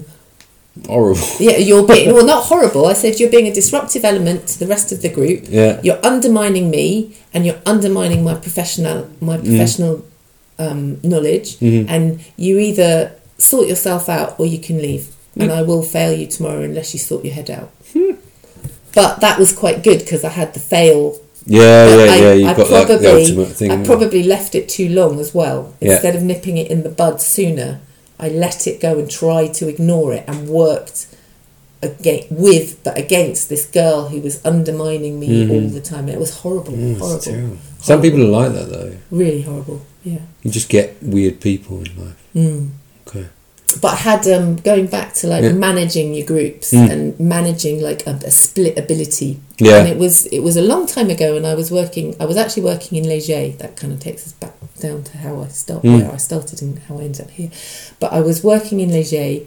Horrible. 0.88 1.28
yeah, 1.48 1.58
you're 1.58 1.86
being 1.86 2.14
well, 2.16 2.26
not 2.36 2.44
horrible. 2.52 2.84
I 2.86 2.94
said 3.02 3.20
you're 3.20 3.30
being 3.38 3.48
a 3.54 3.54
disruptive 3.62 4.04
element 4.12 4.40
to 4.52 4.56
the 4.64 4.68
rest 4.76 4.88
of 4.94 5.02
the 5.02 5.10
group. 5.10 5.42
Yeah. 5.50 5.74
You're 5.86 6.00
undermining 6.14 6.70
me, 6.78 7.12
and 7.34 7.40
you're 7.46 7.62
undermining 7.74 8.24
my 8.30 8.36
professional 8.46 8.98
my 9.30 9.36
Mm. 9.38 9.44
professional 9.50 9.96
um, 10.66 10.82
knowledge. 11.12 11.48
Mhm. 11.60 11.86
And 11.94 12.04
you 12.46 12.54
either 12.70 12.94
sort 13.42 13.68
yourself 13.68 14.08
out 14.10 14.40
or 14.40 14.46
you 14.46 14.60
can 14.60 14.78
leave. 14.82 15.08
And 15.38 15.50
I 15.52 15.62
will 15.62 15.82
fail 15.82 16.12
you 16.14 16.28
tomorrow 16.28 16.62
unless 16.62 16.94
you 16.94 17.00
sort 17.00 17.24
your 17.24 17.34
head 17.34 17.50
out. 17.50 17.72
Hmm. 17.94 18.16
but 18.94 19.22
that 19.22 19.40
was 19.40 19.54
quite 19.54 19.84
good 19.84 20.00
because 20.00 20.24
I 20.26 20.30
had 20.30 20.54
the 20.54 20.60
fail. 20.60 21.18
Yeah, 21.46 21.88
yeah, 21.88 22.12
I, 22.12 22.16
yeah. 22.18 22.34
You've 22.34 22.50
I 22.50 22.54
got 22.54 22.68
probably, 22.68 22.96
like 22.96 23.02
the 23.02 23.20
ultimate 23.22 23.56
thing. 23.56 23.72
I 23.72 23.86
probably 23.86 24.24
left 24.24 24.54
it 24.56 24.68
too 24.70 24.90
long 24.90 25.20
as 25.20 25.34
well. 25.34 25.74
Yeah. 25.80 25.94
Instead 25.94 26.16
of 26.18 26.24
nipping 26.24 26.58
it 26.58 26.70
in 26.70 26.84
the 26.84 26.90
bud 26.90 27.22
sooner, 27.22 27.80
I 28.20 28.28
let 28.30 28.68
it 28.68 28.82
go 28.82 29.00
and 29.00 29.10
tried 29.10 29.54
to 29.56 29.68
ignore 29.70 30.14
it 30.14 30.26
and 30.28 30.50
worked 30.50 31.08
again 31.82 32.26
with 32.30 32.84
but 32.84 32.96
against 32.98 33.50
this 33.50 33.66
girl 33.66 34.10
who 34.10 34.20
was 34.22 34.40
undermining 34.46 35.20
me 35.20 35.30
Mhm. 35.48 35.52
all 35.52 35.70
the 35.70 35.82
time. 35.82 36.10
It 36.10 36.20
was 36.20 36.32
horrible, 36.44 36.74
Mm, 36.74 36.92
it's 37.16 37.26
horrible. 37.26 37.58
Some 37.82 38.02
people 38.02 38.22
are 38.22 38.26
like 38.42 38.54
that 38.54 38.70
though. 38.70 38.92
really 39.10 39.42
horrible. 39.42 39.82
Yeah. 40.04 40.20
You 40.44 40.52
just 40.52 40.70
get 40.70 40.98
weird 41.02 41.40
people 41.40 41.78
in 41.78 41.90
life. 41.98 42.18
Mm. 42.36 42.70
Okay. 43.16 43.28
But 43.80 43.94
I 43.94 43.96
had 43.96 44.28
um, 44.28 44.58
going 44.58 44.88
back 44.88 45.14
to 45.16 45.28
like 45.28 45.44
Yeah. 45.44 45.54
managing 45.54 46.14
your 46.14 46.26
groups 46.28 46.74
Mm. 46.74 46.90
and 46.92 47.20
managing 47.20 47.82
like 47.82 48.06
a, 48.06 48.20
a 48.26 48.32
split 48.32 48.78
ability. 48.78 49.40
Yeah. 49.60 49.78
And 49.78 49.88
it 49.88 49.98
was 49.98 50.26
it 50.26 50.40
was 50.42 50.58
a 50.58 50.62
long 50.62 50.88
time 50.88 51.10
ago, 51.10 51.38
and 51.38 51.46
I 51.48 51.56
was 51.56 51.72
working. 51.72 52.16
I 52.20 52.26
was 52.26 52.36
actually 52.36 52.64
working 52.64 52.98
in 52.98 53.08
Les 53.08 53.26
Gets. 53.28 53.58
That 53.62 53.78
kind 53.78 53.94
of 53.94 54.00
takes 54.02 54.28
us 54.28 54.34
back 54.34 54.54
down 54.82 55.04
to 55.04 55.18
how 55.20 55.42
I 55.42 55.48
start, 55.48 55.84
Mm. 55.84 56.02
where 56.02 56.12
I 56.12 56.18
started, 56.18 56.62
and 56.62 56.80
how 56.90 57.00
I 57.00 57.04
ended 57.04 57.22
up 57.22 57.32
here. 57.32 57.50
But 58.02 58.12
I 58.12 58.20
was 58.20 58.44
working 58.44 58.82
in 58.82 58.90
Les 58.92 59.10
Gets 59.10 59.46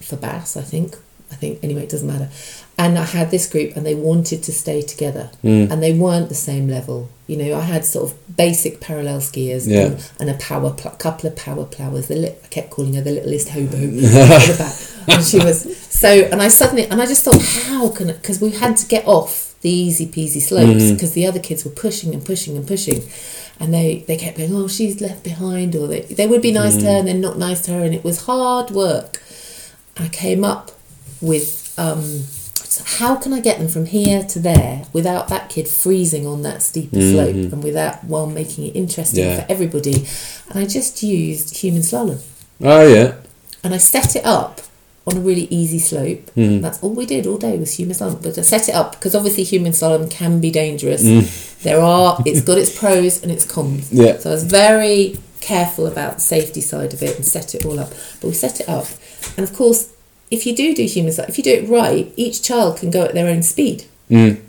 for 0.00 0.16
Bass, 0.16 0.56
I 0.56 0.62
think. 0.62 0.96
I 1.30 1.34
think 1.36 1.58
anyway, 1.62 1.84
it 1.84 1.88
doesn't 1.88 2.06
matter. 2.06 2.28
And 2.76 2.98
I 2.98 3.04
had 3.04 3.30
this 3.30 3.46
group, 3.46 3.76
and 3.76 3.86
they 3.86 3.94
wanted 3.94 4.42
to 4.42 4.52
stay 4.52 4.82
together, 4.82 5.30
Mm. 5.42 5.70
and 5.70 5.82
they 5.82 5.92
weren't 5.94 6.28
the 6.28 6.34
same 6.50 6.68
level. 6.68 7.08
You 7.32 7.38
know, 7.42 7.56
I 7.58 7.62
had 7.74 7.84
sort 7.84 8.04
of 8.10 8.36
basic 8.36 8.80
parallel 8.80 9.18
skiers 9.20 9.64
Yeah. 9.66 9.86
and, 9.86 10.10
and 10.20 10.30
a 10.30 10.34
power 10.34 10.70
pl- 10.80 10.92
couple 11.04 11.28
of 11.30 11.36
power 11.36 11.64
plovers. 11.64 12.06
The 12.08 12.16
li- 12.16 12.36
I 12.44 12.46
kept 12.48 12.70
calling 12.70 12.94
her 12.94 13.02
the 13.02 13.12
littlest 13.18 13.48
hobo 13.54 13.76
and 15.12 15.24
she 15.24 15.38
was 15.38 15.76
so. 16.02 16.08
And 16.30 16.40
I 16.42 16.48
suddenly 16.48 16.84
and 16.86 17.00
I 17.02 17.06
just 17.06 17.24
thought, 17.24 17.42
how 17.66 17.88
can 17.90 18.10
it? 18.10 18.20
because 18.22 18.40
we 18.40 18.50
had 18.50 18.76
to 18.78 18.86
get 18.86 19.06
off 19.06 19.54
the 19.62 19.70
easy 19.70 20.06
peasy 20.06 20.40
slopes 20.40 20.90
because 20.92 21.12
the 21.14 21.26
other 21.26 21.38
kids 21.40 21.64
were 21.64 21.70
pushing 21.70 22.14
and 22.14 22.24
pushing 22.24 22.56
and 22.56 22.66
pushing, 22.66 23.02
and 23.60 23.72
they 23.72 24.04
they 24.08 24.16
kept 24.16 24.36
going, 24.38 24.54
oh, 24.54 24.68
she's 24.68 25.00
left 25.00 25.22
behind, 25.24 25.74
or 25.76 25.86
they 25.86 26.00
they 26.02 26.26
would 26.26 26.42
be 26.42 26.52
nice 26.52 26.76
to 26.76 26.84
her 26.84 26.96
and 26.98 27.06
then 27.08 27.20
not 27.20 27.38
nice 27.38 27.60
to 27.62 27.70
her, 27.72 27.82
and 27.84 27.94
it 27.94 28.04
was 28.04 28.26
hard 28.26 28.70
work. 28.70 29.22
I 29.98 30.08
came 30.08 30.42
up 30.44 30.70
with 31.20 31.74
um, 31.78 32.24
so 32.72 32.82
how 32.98 33.16
can 33.16 33.32
I 33.32 33.40
get 33.40 33.58
them 33.58 33.68
from 33.68 33.86
here 33.86 34.22
to 34.32 34.38
there 34.38 34.84
without 34.92 35.28
that 35.28 35.48
kid 35.48 35.66
freezing 35.68 36.26
on 36.26 36.42
that 36.42 36.62
steeper 36.62 36.96
Mhm. 36.96 37.12
slope 37.12 37.52
and 37.52 37.62
without 37.62 38.04
while 38.04 38.26
making 38.26 38.66
it 38.68 38.74
interesting 38.76 39.24
Yeah. 39.24 39.36
for 39.40 39.46
everybody? 39.54 39.96
And 40.48 40.56
I 40.62 40.66
just 40.66 41.02
used 41.02 41.56
human 41.58 41.82
slalom 41.82 42.18
Oh 42.62 42.86
yeah. 42.86 43.12
and 43.64 43.74
I 43.74 43.78
set 43.78 44.16
it 44.16 44.24
up 44.24 44.60
on 45.06 45.16
a 45.16 45.20
really 45.20 45.48
easy 45.50 45.78
slope. 45.80 46.30
Mm. 46.36 46.62
That's 46.62 46.78
all 46.82 46.90
we 46.90 47.06
did 47.06 47.26
all 47.26 47.36
day 47.36 47.56
was 47.58 47.72
human 47.74 47.96
slalom. 47.96 48.22
But 48.22 48.38
I 48.38 48.42
set 48.42 48.68
it 48.68 48.74
up 48.74 48.92
because 48.92 49.14
obviously 49.14 49.42
human 49.44 49.72
slalom 49.72 50.08
can 50.08 50.38
be 50.40 50.50
dangerous. 50.50 51.02
Mm. 51.02 51.26
There 51.64 51.80
are 51.80 52.22
it's 52.24 52.40
got 52.40 52.56
its 52.58 52.70
pros 52.70 53.20
and 53.22 53.30
its 53.32 53.44
cons. 53.44 53.86
Yeah. 53.90 54.18
So 54.20 54.30
I 54.30 54.34
was 54.34 54.44
very 54.44 55.18
careful 55.40 55.86
about 55.88 56.14
the 56.18 56.20
safety 56.22 56.60
side 56.60 56.92
of 56.94 57.02
it 57.02 57.16
and 57.16 57.26
set 57.26 57.54
it 57.54 57.66
all 57.66 57.78
up. 57.80 57.92
But 58.20 58.28
we 58.28 58.34
set 58.34 58.60
it 58.60 58.68
up, 58.68 58.86
and 59.36 59.42
of 59.42 59.52
course, 59.56 59.86
if 60.36 60.46
you 60.46 60.52
do 60.62 60.74
do 60.74 60.84
human 60.96 61.12
slalom, 61.12 61.28
if 61.28 61.36
you 61.38 61.44
do 61.44 61.52
it 61.60 61.68
right, 61.68 62.04
each 62.16 62.36
child 62.48 62.78
can 62.80 62.90
go 62.90 63.02
at 63.08 63.14
their 63.14 63.28
own 63.34 63.42
speed. 63.42 63.78
Mm. 64.10 64.40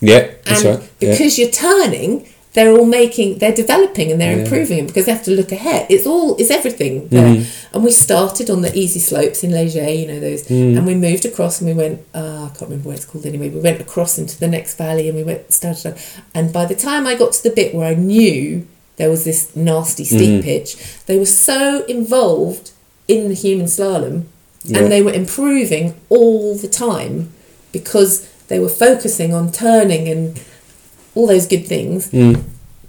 Yeah. 0.00 0.22
That's 0.44 0.62
and 0.64 0.78
right. 0.80 0.90
Yeah. 1.00 1.10
because 1.12 1.38
you're 1.38 1.50
turning, 1.50 2.10
they're 2.54 2.72
all 2.76 2.84
making, 3.02 3.38
they're 3.38 3.54
developing 3.64 4.10
and 4.12 4.18
they're 4.20 4.36
Yeah. 4.36 4.42
improving 4.44 4.86
because 4.88 5.04
they 5.06 5.12
have 5.12 5.24
to 5.30 5.30
look 5.40 5.52
ahead. 5.52 5.86
It's 5.94 6.06
all, 6.06 6.36
it's 6.40 6.50
everything 6.50 6.94
there. 7.08 7.34
Mm-hmm. 7.36 7.74
And 7.74 7.84
we 7.84 7.90
started 7.92 8.50
on 8.50 8.60
the 8.62 8.72
easy 8.82 8.98
slopes 9.10 9.44
in 9.44 9.50
Les 9.52 9.68
Gets, 9.74 9.98
you 10.00 10.06
know, 10.10 10.20
those, 10.20 10.42
Mm. 10.44 10.76
and 10.76 10.86
we 10.86 10.94
moved 11.08 11.24
across 11.30 11.60
and 11.60 11.68
we 11.70 11.74
went, 11.84 12.00
uh, 12.14 12.44
I 12.46 12.48
can't 12.56 12.68
remember 12.70 12.88
what 12.88 12.96
it's 12.96 13.04
called 13.10 13.24
anyway. 13.26 13.48
We 13.50 13.60
went 13.60 13.80
across 13.80 14.18
into 14.18 14.36
the 14.38 14.48
next 14.56 14.76
valley 14.76 15.08
and 15.08 15.16
we 15.16 15.22
went, 15.30 15.52
started, 15.52 15.94
and 16.34 16.52
by 16.52 16.64
the 16.72 16.74
time 16.88 17.06
I 17.06 17.14
got 17.22 17.30
to 17.34 17.42
the 17.42 17.54
bit 17.60 17.74
where 17.74 17.86
I 17.86 17.94
knew 17.94 18.66
there 18.96 19.10
was 19.10 19.22
this 19.24 19.54
nasty 19.54 20.04
steep 20.04 20.34
Mhm. 20.40 20.42
pitch, 20.42 20.76
they 21.06 21.18
were 21.18 21.34
so 21.50 21.84
involved 21.86 22.66
in 23.08 23.28
the 23.28 23.34
human 23.46 23.66
slalom 23.66 24.24
Yeah. 24.64 24.80
and 24.80 24.92
they 24.92 25.02
were 25.02 25.12
improving 25.12 25.94
all 26.08 26.56
the 26.56 26.68
time 26.68 27.32
because 27.72 28.28
they 28.48 28.58
were 28.58 28.68
focusing 28.68 29.32
on 29.32 29.52
turning 29.52 30.08
and 30.08 30.42
all 31.14 31.26
those 31.26 31.46
good 31.46 31.66
things. 31.66 32.10
Mm. 32.10 32.42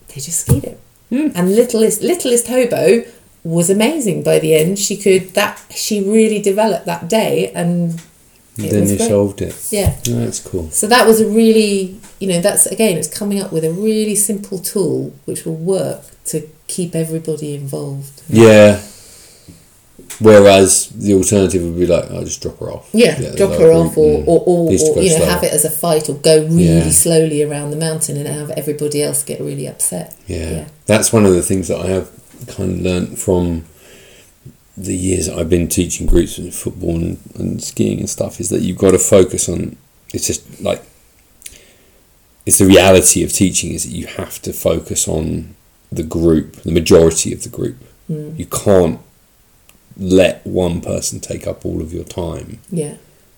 They 0.10 0.16
just 0.16 0.42
skied 0.42 0.66
it. 0.66 0.80
And 1.12 1.56
littlest 1.56 2.02
littlest 2.02 2.48
hobo 2.48 3.04
was 3.44 3.70
amazing 3.70 4.24
by 4.24 4.40
the 4.40 4.56
end. 4.56 4.80
She 4.80 4.96
could 4.96 5.34
that 5.34 5.62
she 5.70 6.02
really 6.02 6.42
developed 6.42 6.86
that 6.86 7.10
day 7.10 7.52
and 7.54 8.02
then 8.56 8.88
you 8.88 8.98
great. 8.98 9.10
solved 9.10 9.42
it. 9.42 9.68
Yeah. 9.72 9.98
Oh, 10.10 10.20
that's 10.20 10.40
cool. 10.40 10.70
So 10.70 10.88
that 10.88 11.08
was 11.08 11.20
a 11.20 11.28
really, 11.28 12.00
you 12.20 12.28
know, 12.28 12.40
that's 12.40 12.66
again, 12.66 12.98
it's 12.98 13.08
coming 13.08 13.42
up 13.42 13.52
with 13.52 13.66
a 13.66 13.72
really 13.72 14.16
simple 14.16 14.60
tool 14.60 15.14
which 15.26 15.46
will 15.46 15.56
work 15.56 16.04
to 16.26 16.48
keep 16.68 16.96
everybody 16.96 17.56
involved. 17.56 18.22
Yeah. 18.30 18.82
Whereas 20.20 20.88
the 20.90 21.14
alternative 21.14 21.64
would 21.64 21.78
be 21.78 21.88
like, 21.88 22.10
I'll 22.12 22.24
just 22.24 22.42
drop 22.42 22.60
her 22.60 22.72
off. 22.72 22.90
Yeah, 22.94 23.20
Get 23.20 23.38
drop 23.38 23.52
her 23.60 23.72
off, 23.72 23.98
or, 23.98 24.24
or, 24.26 24.40
or, 24.46 24.68
or 24.68 24.72
you 24.72 24.78
know, 25.10 25.18
slower. 25.18 25.26
have 25.30 25.44
it 25.44 25.54
as 25.54 25.66
a 25.66 25.70
fight, 25.70 26.10
or 26.10 26.16
go 26.16 26.44
really 26.44 26.64
Yeah. 26.66 26.90
slowly 26.92 27.44
around 27.44 27.72
the 27.72 27.78
mountain 27.78 28.18
and 28.18 28.28
have 28.28 28.50
everybody 28.52 29.02
else 29.02 29.24
get 29.24 29.40
really 29.40 29.68
upset. 29.68 30.16
Yeah. 30.28 30.50
Yeah. 30.52 30.68
That's 30.86 31.12
one 31.14 31.26
of 31.26 31.34
the 31.34 31.42
things 31.42 31.68
that 31.70 31.80
I 31.80 31.88
have 31.88 32.10
kind 32.48 32.72
of 32.74 32.80
learnt 32.82 33.18
from 33.20 33.66
the 34.78 34.96
years 34.96 35.28
that 35.28 35.38
I've 35.38 35.50
been 35.50 35.68
teaching 35.68 36.08
groups 36.08 36.38
in 36.40 36.52
football 36.52 36.96
and, 36.96 37.20
and 37.36 37.62
skiing 37.64 38.00
and 38.00 38.10
stuff 38.10 38.40
is 38.40 38.50
that 38.50 38.62
you've 38.62 38.78
got 38.78 38.92
to 38.92 39.00
focus 39.00 39.48
on 39.50 39.76
it's 40.14 40.26
just 40.28 40.62
like 40.62 40.82
it's 42.46 42.58
the 42.58 42.66
reality 42.66 43.24
of 43.24 43.32
teaching 43.32 43.72
is 43.74 43.84
that 43.84 43.92
you 43.92 44.08
have 44.08 44.42
to 44.42 44.52
focus 44.54 45.08
on 45.08 45.56
the 45.92 46.04
group, 46.04 46.54
the 46.64 46.72
majority 46.72 47.32
of 47.34 47.44
the 47.44 47.50
group. 47.50 47.78
Mm. 48.10 48.40
You 48.40 48.46
can't 48.48 49.00
let 49.98 50.46
one 50.46 50.82
person 50.82 51.20
take 51.20 51.46
up 51.48 51.66
all 51.66 51.82
of 51.82 51.94
your 51.94 52.04
time 52.04 52.60
Yeah. 52.72 52.96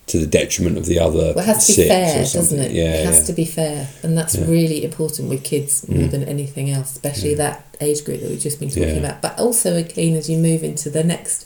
to 0.08 0.18
the 0.20 0.28
detriment 0.28 0.78
of 0.78 0.86
the 0.86 1.00
other 1.00 1.34
Well, 1.36 1.40
it 1.40 1.46
has 1.46 1.68
to 1.68 1.76
be 1.82 1.88
fair, 1.88 2.18
doesn't 2.24 2.60
it? 2.60 2.72
Yeah, 2.72 2.96
it 3.02 3.06
has 3.06 3.20
yeah. 3.20 3.24
to 3.26 3.34
be 3.34 3.46
fair, 3.46 3.90
and 4.04 4.18
that's 4.18 4.36
Yeah. 4.36 4.46
really 4.48 4.84
important 4.84 5.30
with 5.30 5.44
kids 5.44 5.86
more 5.88 6.08
Mm. 6.08 6.12
than 6.12 6.24
anything 6.24 6.70
else, 6.70 6.92
especially 6.92 7.32
Yeah. 7.32 7.38
that 7.38 7.66
age 7.82 8.04
group 8.04 8.22
that 8.22 8.30
we've 8.30 8.40
just 8.40 8.60
been 8.60 8.70
talking 8.70 8.98
about. 8.98 9.22
But 9.22 9.40
also, 9.40 9.76
again, 9.76 10.16
as 10.16 10.30
you 10.30 10.38
move 10.38 10.64
into 10.64 10.90
the 10.90 11.04
next 11.04 11.46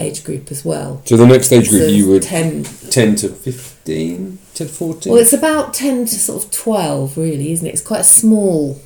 age 0.00 0.24
group 0.24 0.50
as 0.50 0.64
well. 0.64 1.02
So 1.04 1.16
the 1.18 1.26
next 1.26 1.52
age 1.52 1.68
group 1.68 1.90
you 1.90 2.08
would 2.08 2.22
10 2.22 2.64
10 2.90 3.16
to 3.16 3.28
15, 3.28 4.38
10 4.54 4.66
to 4.66 4.72
14? 4.72 5.12
Well, 5.12 5.20
it's 5.20 5.32
about 5.34 5.74
10 5.74 6.06
to 6.06 6.14
sort 6.18 6.42
of 6.44 6.50
12, 6.50 7.18
really, 7.18 7.52
isn't 7.52 7.66
it? 7.66 7.70
It's 7.74 7.82
quite 7.82 8.00
a 8.00 8.04
small 8.04 8.78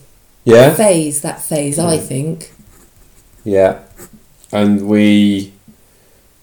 yeah? 0.45 0.75
phase, 0.75 1.21
that 1.21 1.41
phase, 1.43 1.79
I 1.79 1.99
think. 1.99 2.53
Yeah. 3.45 3.79
And 4.55 4.89
we. 4.89 5.53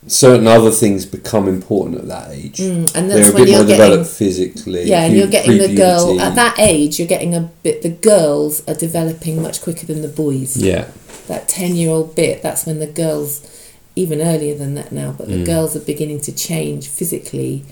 Certain 0.08 0.48
other 0.48 0.72
things 0.72 1.06
become 1.06 1.48
important 1.48 2.00
at 2.00 2.08
that 2.08 2.32
age. 2.32 2.58
Mm, 2.58 2.92
and 2.96 3.10
They're 3.12 3.22
a 3.30 3.34
when 3.34 3.34
bit 3.34 3.36
more 3.36 3.46
you're 3.46 3.66
getting. 3.68 3.68
developed 3.68 4.10
physically. 4.10 4.84
Yeah, 4.90 5.04
and 5.04 5.16
you're 5.16 5.28
getting 5.28 5.60
the 5.60 5.76
girl. 5.76 6.20
At 6.20 6.34
that 6.34 6.56
age, 6.58 6.98
you're 6.98 7.08
getting 7.08 7.36
a 7.36 7.42
bit. 7.62 7.84
The 7.84 7.90
girls 7.92 8.68
are 8.68 8.74
developing 8.74 9.44
much 9.44 9.62
quicker 9.62 9.86
than 9.86 10.02
the 10.02 10.08
boys. 10.08 10.58
Yeah. 10.58 10.88
That 11.28 11.48
10 11.48 11.76
year 11.76 11.92
old 11.92 12.16
bit, 12.16 12.42
that's 12.42 12.66
when 12.66 12.80
the 12.80 12.88
girls, 12.88 13.48
even 13.96 14.22
earlier 14.22 14.56
than 14.56 14.74
that 14.74 14.92
now, 14.92 15.14
but 15.16 15.28
the 15.28 15.36
Mm. 15.36 15.46
girls 15.46 15.76
are 15.76 15.80
beginning 15.82 16.20
to 16.22 16.32
change 16.32 16.88
physically. 16.88 17.64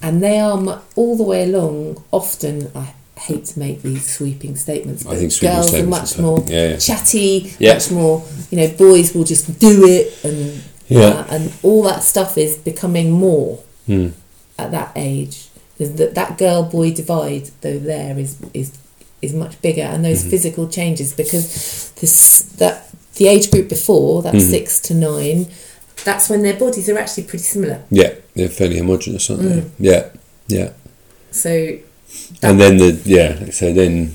And 0.00 0.22
they 0.22 0.38
are 0.40 0.80
all 0.96 1.16
the 1.18 1.22
way 1.22 1.42
along, 1.44 2.02
often, 2.10 2.70
I 2.74 2.94
hate 3.26 3.44
to 3.46 3.58
make 3.58 3.82
these 3.82 4.04
sweeping 4.16 4.54
statements, 4.56 5.04
I 5.06 5.10
but 5.10 5.18
think 5.18 5.32
sweeping 5.32 5.56
girls 5.56 5.74
are 5.74 5.86
much 5.86 6.18
more. 6.18 6.44
Yeah, 6.46 6.68
yeah. 6.70 6.76
chatty, 6.76 7.52
Yeah. 7.58 7.74
much 7.74 7.90
more, 7.90 8.22
you 8.50 8.56
know, 8.58 8.68
boys 8.68 9.14
will 9.14 9.24
just 9.24 9.58
do 9.58 9.86
it 9.86 10.12
and 10.24 10.62
Yeah. 10.88 11.00
uh, 11.08 11.26
and 11.34 11.52
all 11.62 11.82
that 11.84 12.02
stuff 12.02 12.36
is 12.38 12.56
becoming 12.56 13.10
more 13.10 13.58
Hmm. 13.86 14.08
at 14.58 14.70
that 14.72 14.90
age. 14.96 15.36
That 15.78 16.14
that 16.14 16.38
girl 16.38 16.62
boy 16.62 16.92
divide 16.92 17.50
though 17.62 17.78
there 17.78 18.18
is 18.18 18.36
is 18.52 18.70
is 19.22 19.32
much 19.32 19.54
bigger, 19.62 19.82
and 19.92 20.04
those 20.04 20.22
Mhm. 20.22 20.30
physical 20.30 20.68
changes 20.68 21.12
because 21.12 21.46
this 22.00 22.44
that 22.58 22.76
the 23.16 23.26
age 23.28 23.50
group 23.50 23.68
before 23.68 24.22
that 24.22 24.34
Mhm. 24.34 24.50
six 24.50 24.78
to 24.80 24.92
nine, 24.94 25.46
that's 26.04 26.28
when 26.28 26.42
their 26.42 26.54
bodies 26.64 26.88
are 26.90 26.98
actually 26.98 27.22
pretty 27.24 27.44
similar. 27.44 27.78
Yeah. 27.90 28.10
They're 28.36 28.48
fairly 28.60 28.78
homogenous, 28.78 29.30
aren't 29.30 29.42
Mm. 29.42 29.52
they? 29.54 29.90
Yeah. 29.90 30.04
Yeah. 30.48 30.68
So 31.30 31.50
And 32.42 32.60
then 32.60 32.76
the. 32.78 33.00
Yeah. 33.04 33.50
So 33.50 33.72
then, 33.72 34.14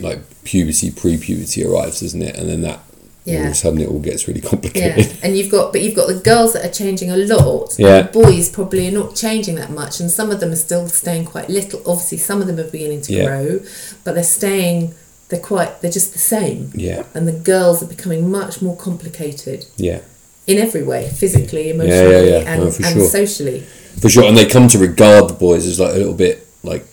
like, 0.00 0.20
puberty, 0.44 0.90
pre 0.90 1.16
puberty 1.16 1.64
arrives, 1.64 2.00
doesn't 2.00 2.22
it? 2.22 2.36
And 2.36 2.48
then 2.48 2.62
that. 2.62 2.80
All 3.26 3.36
of 3.36 3.46
a 3.46 3.54
sudden 3.54 3.80
it 3.80 3.88
all 3.88 4.00
gets 4.00 4.28
really 4.28 4.40
Yeah, 4.42 4.50
complicated. 4.50 5.16
and 5.22 5.34
you've 5.34 5.50
got, 5.50 5.72
but 5.72 5.80
you've 5.80 5.94
got 5.94 6.08
the 6.08 6.20
girls 6.20 6.52
that 6.52 6.62
are 6.62 6.70
changing 6.70 7.10
a 7.10 7.16
lot. 7.16 7.74
Yeah. 7.78 7.96
and 8.00 8.08
the 8.08 8.12
boys 8.12 8.50
probably 8.50 8.86
are 8.86 8.90
not 8.90 9.16
changing 9.16 9.54
that 9.54 9.70
much, 9.70 9.98
and 9.98 10.10
some 10.10 10.30
of 10.30 10.40
them 10.40 10.52
are 10.52 10.56
still 10.56 10.86
staying 10.88 11.24
quite 11.24 11.48
little. 11.48 11.80
Obviously, 11.86 12.18
some 12.18 12.42
of 12.42 12.46
them 12.46 12.58
are 12.60 12.70
beginning 12.70 13.00
to 13.02 13.14
Yeah. 13.14 13.24
grow, 13.24 13.60
but 14.04 14.14
they're 14.14 14.22
staying. 14.24 14.92
They're 15.30 15.40
quite. 15.40 15.80
They're 15.80 15.90
just 15.90 16.12
the 16.12 16.18
same. 16.18 16.70
Yeah. 16.74 17.04
And 17.14 17.26
the 17.26 17.32
girls 17.32 17.82
are 17.82 17.86
becoming 17.86 18.30
much 18.30 18.60
more 18.60 18.76
complicated 18.76 19.64
Yeah. 19.78 20.00
in 20.46 20.58
every 20.58 20.82
way, 20.82 21.08
physically, 21.08 21.68
yeah, 21.68 21.72
emotionally, 21.74 22.28
yeah. 22.28 22.52
and, 22.52 22.74
for 22.74 22.84
and 22.84 22.94
sure. 22.96 23.08
socially. 23.08 23.62
For 24.02 24.10
sure. 24.10 24.24
And 24.24 24.36
they 24.36 24.44
come 24.44 24.68
to 24.68 24.76
regard 24.78 25.30
the 25.30 25.34
boys 25.34 25.66
as 25.66 25.80
like 25.80 25.94
a 25.94 25.98
little 25.98 26.12
bit 26.12 26.46
like 26.62 26.84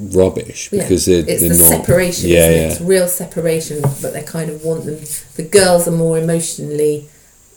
rubbish 0.00 0.70
Yeah. 0.72 0.82
because 0.82 1.04
they're, 1.06 1.24
It's 1.26 1.40
they're 1.40 1.50
the 1.50 1.58
not. 1.58 1.68
separation, 1.68 2.30
Yeah, 2.30 2.38
isn't 2.48 2.54
yeah. 2.54 2.68
it? 2.68 2.72
It's 2.72 2.80
real 2.80 3.08
separation, 3.08 3.82
but 4.02 4.12
they 4.14 4.22
kind 4.22 4.50
of 4.50 4.64
want 4.64 4.84
them. 4.86 4.98
The 5.36 5.42
girls 5.42 5.86
are 5.86 5.92
more 5.92 6.18
emotionally, 6.18 7.08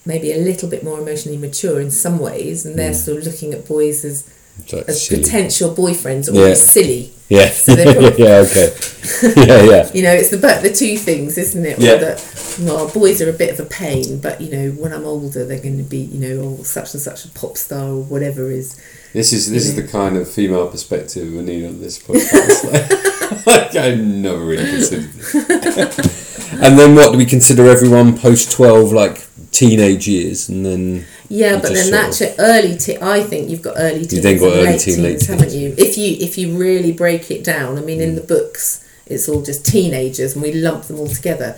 maybe 0.05 0.31
a 0.33 0.37
little 0.37 0.69
bit 0.69 0.83
more 0.83 0.99
emotionally 0.99 1.37
mature 1.37 1.79
in 1.79 1.89
some 1.91 2.19
ways, 2.19 2.65
and 2.65 2.77
they're 2.77 2.91
Mm. 2.91 3.05
sort 3.05 3.17
of 3.19 3.25
looking 3.25 3.53
at 3.53 3.65
boys 3.67 4.03
as, 4.03 4.23
like 4.71 4.87
as 4.89 5.01
silly. 5.07 5.23
potential 5.23 5.73
boyfriends 5.73 6.27
or 6.31 6.47
Yeah. 6.49 6.53
silly. 6.55 7.11
Yeah. 7.29 7.49
So 7.49 7.73
yeah. 8.17 8.43
Okay. 8.45 8.73
yeah. 9.37 9.63
Yeah. 9.63 9.89
You 9.93 10.03
know, 10.03 10.11
it's 10.13 10.29
the 10.29 10.37
but 10.37 10.61
the 10.61 10.71
two 10.73 10.97
things, 10.97 11.37
isn't 11.37 11.65
it? 11.65 11.79
Or 11.79 11.81
Yeah. 11.81 12.17
Well, 12.59 12.89
boys 12.89 13.21
are 13.21 13.29
a 13.29 13.33
bit 13.33 13.57
of 13.57 13.59
a 13.65 13.69
pain, 13.69 14.19
but 14.19 14.39
you 14.41 14.51
know, 14.51 14.71
when 14.71 14.93
I'm 14.93 15.05
older, 15.05 15.45
they're 15.45 15.59
going 15.61 15.77
to 15.77 15.83
be, 15.83 15.97
you 15.99 16.19
know, 16.19 16.57
oh, 16.59 16.63
such 16.63 16.93
and 16.93 17.01
such 17.01 17.25
a 17.25 17.29
pop 17.29 17.57
star 17.57 17.89
or 17.89 18.03
whatever 18.03 18.49
is. 18.51 18.79
This 19.13 19.31
is 19.33 19.49
this 19.49 19.67
is 19.67 19.75
the 19.75 19.87
kind 19.87 20.17
of 20.17 20.29
female 20.29 20.67
perspective 20.67 21.31
we 21.31 21.41
need 21.41 21.65
on 21.65 21.79
this 21.79 21.99
podcast. 21.99 23.05
like, 23.45 23.75
I 23.75 23.95
never 23.95 24.43
really 24.43 24.65
considered. 24.69 25.11
This. 25.13 26.53
and 26.53 26.77
then 26.77 26.95
what 26.95 27.11
do 27.11 27.17
we 27.17 27.25
consider 27.25 27.67
everyone 27.67 28.17
post 28.17 28.51
twelve 28.51 28.91
like 28.91 29.25
teenage 29.51 30.07
years, 30.07 30.49
and 30.49 30.65
then 30.65 31.05
Yeah, 31.29 31.59
but 31.59 31.73
then 31.73 31.91
that's 31.91 32.21
your 32.21 32.31
early 32.39 32.77
teen. 32.77 33.01
I 33.01 33.21
think 33.23 33.49
you've 33.49 33.61
got 33.61 33.75
early 33.77 34.05
teens. 34.05 34.13
You 34.13 34.21
then 34.21 34.39
got 34.39 34.53
early 34.53 34.63
late 34.63 34.81
teen, 34.81 34.95
teens, 34.95 35.29
late 35.29 35.39
haven't 35.39 35.53
you? 35.53 35.75
If 35.77 35.97
you 35.97 36.17
if 36.19 36.37
you 36.37 36.57
really 36.57 36.91
break 36.91 37.29
it 37.31 37.43
down, 37.43 37.77
I 37.77 37.81
mean, 37.81 38.01
in 38.01 38.11
Mm. 38.11 38.15
the 38.15 38.27
books, 38.27 38.83
it's 39.05 39.27
all 39.29 39.41
just 39.41 39.65
teenagers, 39.65 40.33
and 40.33 40.41
we 40.43 40.53
lump 40.53 40.85
them 40.85 40.99
all 40.99 41.07
together. 41.07 41.57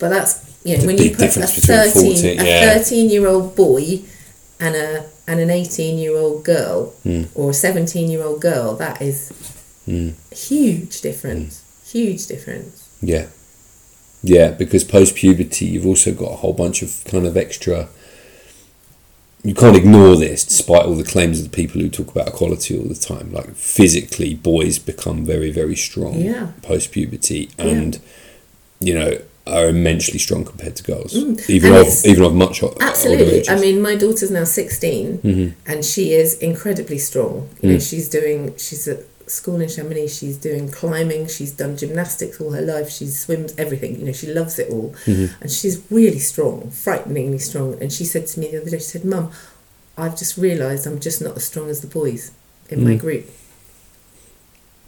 But 0.00 0.08
that's 0.08 0.32
you 0.64 0.76
know 0.78 0.86
when 0.86 0.98
you 0.98 1.10
put 1.10 1.36
a 1.36 1.46
thirteen 1.46 2.16
14 2.16 2.40
a 2.40 2.44
yeah. 2.44 2.60
thirteen 2.74 3.08
year 3.10 3.26
old 3.28 3.54
boy 3.54 4.00
and 4.58 4.74
a 4.74 5.06
and 5.28 5.40
an 5.40 5.50
eighteen 5.50 5.98
year 5.98 6.16
old 6.16 6.44
girl 6.44 6.94
Mm. 7.04 7.28
or 7.34 7.50
a 7.50 7.54
seventeen 7.54 8.10
year 8.10 8.22
old 8.22 8.40
girl, 8.40 8.74
that 8.76 9.00
is 9.00 9.30
mm, 9.86 10.14
a 10.32 10.34
huge 10.34 11.00
difference. 11.00 11.62
Huge 11.90 12.26
difference. 12.26 12.88
yeah, 13.02 13.26
yeah, 14.22 14.50
because 14.52 14.84
post 14.84 15.14
puberty 15.16 15.64
you've 15.66 15.86
also 15.86 16.12
got 16.14 16.32
a 16.32 16.36
whole 16.36 16.52
bunch 16.52 16.82
of 16.82 17.02
kind 17.04 17.26
of 17.26 17.36
extra. 17.36 17.88
You 19.42 19.54
can't 19.54 19.74
ignore 19.76 20.16
this, 20.16 20.44
despite 20.44 20.84
all 20.84 20.94
the 20.94 21.02
claims 21.04 21.38
of 21.40 21.50
the 21.50 21.56
people 21.56 21.80
who 21.80 21.88
talk 21.88 22.10
about 22.14 22.28
equality 22.28 22.76
all 22.78 22.84
the 22.84 22.94
time. 22.94 23.32
Like 23.32 23.54
physically, 23.56 24.34
boys 24.34 24.78
become 24.78 25.24
very, 25.24 25.50
very 25.50 25.76
strong 25.76 26.20
Yeah. 26.20 26.48
post 26.62 26.92
puberty, 26.92 27.48
and 27.58 27.98
you 28.80 28.94
know 28.94 29.18
are 29.50 29.68
immensely 29.68 30.18
strong 30.18 30.44
compared 30.44 30.76
to 30.76 30.82
girls, 30.82 31.12
Mm. 31.14 31.50
even 31.50 31.72
And 31.74 31.86
of 31.86 32.06
even 32.06 32.24
of 32.24 32.34
much 32.34 32.62
Absolutely. 32.80 33.48
I 33.48 33.58
mean, 33.60 33.80
my 33.82 33.94
daughter's 33.96 34.30
now 34.30 34.44
16 34.44 35.18
Mhm. 35.24 35.52
and 35.66 35.84
she 35.84 36.12
is 36.14 36.34
incredibly 36.34 36.98
strong. 36.98 37.48
You 37.60 37.70
know, 37.70 37.76
Mm. 37.76 37.88
she's 37.90 38.08
doing, 38.08 38.54
she's 38.56 38.86
at 38.88 39.00
school 39.26 39.60
in 39.60 39.68
Chamonix, 39.68 40.08
she's 40.18 40.36
doing 40.36 40.68
climbing, 40.68 41.26
she's 41.28 41.52
done 41.52 41.76
gymnastics 41.76 42.40
all 42.40 42.50
her 42.50 42.62
life, 42.62 42.90
she 42.90 43.06
swims, 43.06 43.52
everything. 43.58 43.98
You 44.00 44.06
know, 44.06 44.12
she 44.12 44.26
loves 44.26 44.58
it 44.58 44.68
all. 44.70 44.92
Mhm. 45.06 45.30
And 45.40 45.50
she's 45.50 45.78
really 45.90 46.18
strong, 46.18 46.70
frighteningly 46.72 47.38
strong. 47.38 47.76
And 47.80 47.92
she 47.92 48.04
said 48.04 48.26
to 48.28 48.40
me 48.40 48.48
the 48.50 48.60
other 48.60 48.70
day, 48.70 48.78
she 48.78 48.84
said, 48.96 49.04
Mum, 49.04 49.30
I've 49.96 50.16
just 50.18 50.36
realised 50.36 50.86
I'm 50.86 50.98
just 51.00 51.20
not 51.22 51.36
as 51.36 51.44
strong 51.44 51.68
as 51.70 51.80
the 51.80 51.86
boys 51.86 52.30
in 52.70 52.82
my 52.84 52.94
Mm. 52.94 52.98
group. 53.00 53.24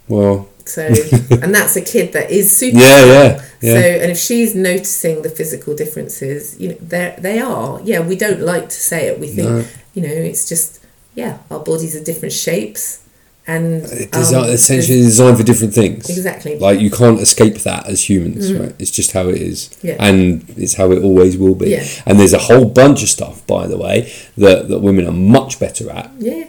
Well, 0.08 0.48
So, 0.68 0.82
and 1.30 1.54
that's 1.54 1.76
a 1.76 1.82
kid 1.82 2.12
that 2.12 2.30
is 2.30 2.54
super. 2.56 2.78
Yeah, 2.78 3.04
yeah, 3.04 3.44
yeah. 3.60 3.80
So, 3.80 3.88
and 4.02 4.10
if 4.10 4.18
she's 4.18 4.54
noticing 4.54 5.22
the 5.22 5.30
physical 5.30 5.74
differences, 5.74 6.58
you 6.60 6.68
know, 6.70 6.74
they 6.80 7.14
they 7.18 7.38
are. 7.40 7.80
Yeah, 7.82 8.00
we 8.00 8.16
don't 8.16 8.40
like 8.40 8.64
to 8.68 8.80
say 8.90 9.06
it. 9.08 9.20
We 9.20 9.28
think, 9.28 9.48
No. 9.48 9.64
you 9.94 10.02
know, 10.02 10.08
it's 10.08 10.48
just 10.48 10.84
yeah, 11.14 11.38
our 11.50 11.60
bodies 11.60 11.94
are 11.94 12.02
different 12.04 12.32
shapes, 12.32 13.02
and 13.46 13.82
it's 13.84 14.32
um, 14.32 14.44
essentially 14.44 15.00
designed 15.00 15.36
for 15.36 15.42
different 15.42 15.74
things. 15.74 16.08
Exactly. 16.08 16.58
Like 16.58 16.80
you 16.80 16.90
can't 16.90 17.20
escape 17.20 17.56
that 17.62 17.86
as 17.86 18.08
humans, 18.08 18.52
right? 18.52 18.74
It's 18.78 18.90
just 18.90 19.12
how 19.12 19.28
it 19.28 19.36
is. 19.36 19.76
Yeah. 19.82 19.96
and 19.98 20.48
it's 20.56 20.74
how 20.74 20.90
it 20.92 21.02
always 21.02 21.36
will 21.36 21.54
be. 21.54 21.70
Yeah. 21.70 21.84
And 22.06 22.18
there's 22.18 22.32
a 22.32 22.38
whole 22.38 22.64
bunch 22.64 23.02
of 23.02 23.08
stuff, 23.08 23.46
by 23.46 23.66
the 23.66 23.76
way, 23.76 24.12
that 24.38 24.68
that 24.68 24.78
women 24.78 25.06
are 25.06 25.12
much 25.12 25.58
better 25.60 25.90
at 25.90 26.10
yeah, 26.18 26.44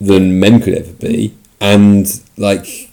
than 0.00 0.40
men 0.40 0.60
could 0.60 0.74
ever 0.74 0.92
be, 0.92 1.36
and 1.60 2.20
like 2.36 2.83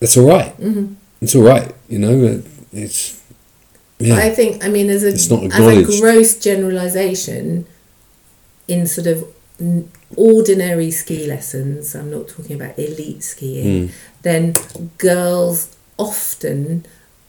that's 0.00 0.16
all 0.16 0.28
right. 0.28 0.56
Mm-hmm. 0.58 0.94
It's 1.20 1.34
all 1.34 1.42
right, 1.42 1.72
you 1.88 1.98
know. 1.98 2.42
It's 2.72 3.20
yeah. 3.98 4.16
I 4.16 4.30
think. 4.30 4.64
I 4.64 4.68
mean, 4.68 4.88
as 4.90 5.04
a 5.04 5.08
It's 5.08 5.30
not 5.30 5.44
as 5.44 5.58
a 5.58 6.00
gross 6.00 6.38
generalization, 6.38 7.66
in 8.66 8.86
sort 8.86 9.06
of 9.06 9.24
ordinary 10.16 10.90
ski 10.90 11.26
lessons, 11.26 11.94
I'm 11.94 12.10
not 12.10 12.28
talking 12.28 12.56
about 12.60 12.78
elite 12.78 13.22
skiing. 13.22 13.88
Mm. 13.88 13.92
Then 14.22 14.54
girls 14.98 15.76
often 15.98 16.86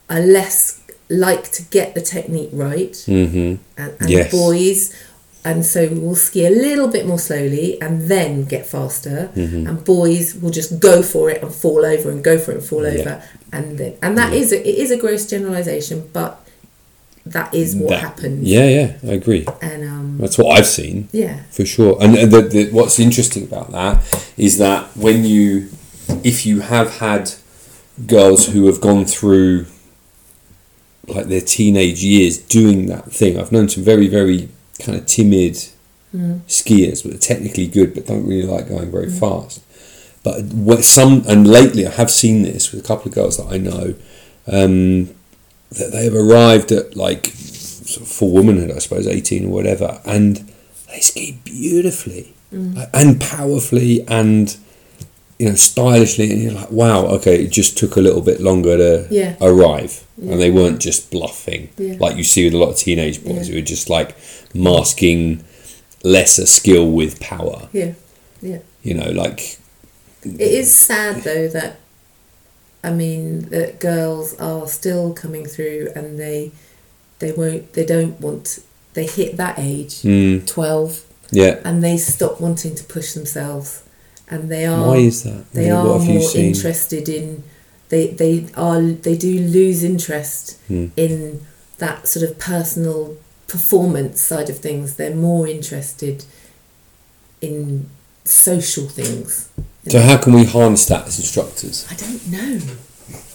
are 0.10 0.22
less 0.22 0.80
like 1.10 1.52
to 1.52 1.64
get 1.64 1.94
the 1.94 2.02
technique 2.02 2.50
right, 2.54 2.96
hmm 3.06 3.56
and, 3.78 3.92
and 4.00 4.10
Yes. 4.10 4.32
boys. 4.32 4.94
And 5.44 5.66
so 5.66 5.90
we'll 5.92 6.16
ski 6.16 6.46
a 6.46 6.52
little 6.52 6.88
bit 6.88 7.08
more 7.08 7.18
slowly 7.18 7.82
and 7.82 8.04
then 8.04 8.46
get 8.46 8.66
faster. 8.68 9.32
Mm-hmm. 9.36 9.66
And 9.68 9.84
boys 9.84 10.36
will 10.36 10.52
just 10.52 10.80
go 10.80 11.02
for 11.02 11.32
it 11.32 11.42
and 11.42 11.52
fall 11.54 11.84
over 11.84 12.12
and 12.12 12.24
go 12.24 12.38
for 12.38 12.52
it 12.52 12.58
and 12.58 12.64
fall 12.64 12.84
Yeah. 12.84 13.00
over. 13.00 13.24
And 13.52 13.78
then, 13.80 13.98
and 14.04 14.18
that 14.18 14.34
is 14.34 14.52
a, 14.52 14.60
it 14.68 14.76
is 14.78 14.92
a 14.92 14.98
gross 14.98 15.26
generalization, 15.26 16.10
but 16.14 16.48
that 17.26 17.54
is 17.56 17.76
what 17.76 17.90
That- 17.90 18.02
happens. 18.02 18.48
Yeah, 18.48 18.68
yeah, 18.68 18.94
I 19.04 19.14
agree. 19.14 19.46
And 19.62 19.84
um, 19.84 20.18
That's 20.20 20.38
what 20.38 20.58
I've 20.58 20.68
seen. 20.68 21.08
yeah, 21.12 21.42
for 21.52 21.66
sure. 21.66 21.98
And 22.02 22.16
and 22.16 22.32
the, 22.32 22.42
the, 22.42 22.70
what's 22.72 23.00
interesting 23.00 23.44
about 23.44 23.72
that 23.72 24.04
is 24.38 24.58
that 24.60 24.96
when 24.96 25.26
you, 25.26 25.70
if 26.24 26.46
you 26.46 26.62
have 26.62 26.98
had 26.98 27.32
girls 28.08 28.48
who 28.48 28.68
have 28.68 28.80
gone 28.80 29.06
through 29.06 29.66
like 31.08 31.26
their 31.28 31.42
teenage 31.42 32.04
years 32.04 32.38
doing 32.38 32.86
that 32.88 33.12
thing, 33.12 33.40
I've 33.40 33.52
known 33.52 33.70
some 33.70 33.84
very 33.84 34.08
very 34.08 34.50
kind 34.82 34.98
of 34.98 35.06
timid 35.06 35.54
mm. 36.16 36.42
skiers, 36.48 37.04
but 37.04 37.14
are 37.14 37.18
technically 37.18 37.68
good, 37.68 37.94
but 37.94 38.08
don't 38.08 38.28
really 38.28 38.48
like 38.48 38.68
going 38.68 38.92
very 38.92 39.08
mm. 39.08 39.20
fast. 39.20 39.64
But 40.24 40.44
what 40.46 40.84
some 40.84 41.24
and 41.28 41.48
lately 41.48 41.88
I 41.88 41.92
have 41.92 42.12
seen 42.12 42.44
this 42.44 42.72
with 42.72 42.84
a 42.84 42.88
couple 42.88 43.10
of 43.10 43.16
girls 43.16 43.38
that 43.38 43.48
I 43.52 43.58
know. 43.58 43.96
Um, 44.48 45.16
that 45.72 45.92
they 45.92 46.04
have 46.04 46.16
arrived 46.16 46.72
at 46.72 46.96
like 46.96 47.28
sort 47.28 48.06
of 48.06 48.12
full 48.12 48.32
womanhood, 48.32 48.72
I 48.72 48.80
suppose, 48.80 49.08
eighteen 49.08 49.46
or 49.46 49.50
whatever, 49.50 50.02
and 50.06 50.52
they 50.90 51.00
ski 51.00 51.40
beautifully 51.44 52.34
mm. 52.54 52.76
like, 52.76 52.90
and 52.94 53.20
powerfully 53.22 54.06
and 54.08 54.56
you 55.40 55.50
know 55.50 55.56
stylishly, 55.56 56.32
and 56.32 56.42
you're 56.42 56.54
like, 56.54 56.72
wow, 56.72 57.06
okay, 57.06 57.44
it 57.44 57.52
just 57.52 57.78
took 57.78 57.96
a 57.96 58.02
little 58.02 58.22
bit 58.22 58.42
longer 58.42 58.78
to 58.78 59.08
Yeah. 59.10 59.36
arrive, 59.42 60.06
and 60.22 60.40
they 60.40 60.52
weren't 60.52 60.80
just 60.80 61.10
bluffing 61.10 61.70
Yeah. 61.78 61.96
like 62.00 62.18
you 62.18 62.24
see 62.24 62.46
with 62.46 62.54
a 62.54 62.58
lot 62.58 62.70
of 62.70 62.78
teenage 62.78 63.24
boys 63.24 63.48
Yeah. 63.48 63.54
who 63.54 63.60
are 63.60 63.66
just 63.66 63.90
like 63.90 64.16
masking 64.54 65.44
lesser 66.04 66.46
skill 66.46 66.90
with 66.92 67.20
power. 67.20 67.70
yeah, 67.74 67.94
yeah. 68.42 68.60
You 68.84 68.96
know, 68.96 69.12
like 69.12 69.60
It 70.24 70.40
is 70.42 70.74
sad 70.74 71.24
though 71.24 71.48
that, 71.50 71.80
I 72.84 72.92
mean, 72.92 73.50
that 73.50 73.80
girls 73.80 74.34
are 74.40 74.68
still 74.68 75.14
coming 75.14 75.46
through 75.46 75.90
and 75.96 76.18
they, 76.20 76.52
they 77.20 77.32
won't, 77.32 77.74
they 77.74 77.86
don't 77.86 78.20
want, 78.20 78.60
they 78.94 79.06
hit 79.06 79.38
that 79.38 79.60
age, 79.60 80.02
mm, 80.02 80.46
twelve, 80.48 81.04
yeah. 81.32 81.60
and 81.64 81.84
they 81.84 81.98
stop 81.98 82.42
wanting 82.42 82.74
to 82.76 82.84
push 82.84 83.14
themselves, 83.14 83.84
and 84.30 84.50
they 84.50 84.66
are. 84.66 84.88
Why 84.88 84.98
is 84.98 85.24
that? 85.24 85.46
they 85.54 85.70
are 85.70 85.86
what 85.86 86.02
have 86.02 86.10
you 86.10 86.20
more 86.20 86.28
seen? 86.30 86.46
interested 86.48 87.08
in 87.08 87.44
they 87.90 88.08
they 88.08 88.48
are 88.56 88.82
they 88.82 89.16
do 89.18 89.40
lose 89.40 89.84
interest 89.84 90.58
Hmm. 90.68 90.88
in 90.98 91.46
that 91.78 92.08
sort 92.08 92.28
of 92.30 92.40
personal 92.40 93.16
performance 93.52 94.22
side 94.22 94.50
of 94.50 94.58
things 94.60 94.96
they're 94.96 95.16
more 95.16 95.48
interested 95.48 96.18
in 97.42 97.90
social 98.24 98.88
things 98.88 99.50
So 99.88 100.00
how 100.00 100.18
can 100.18 100.34
we 100.34 100.46
harness 100.46 100.86
that 100.92 101.08
as 101.08 101.20
instructors? 101.20 101.88
i 101.92 101.96
don't 101.96 102.24
know 102.36 102.60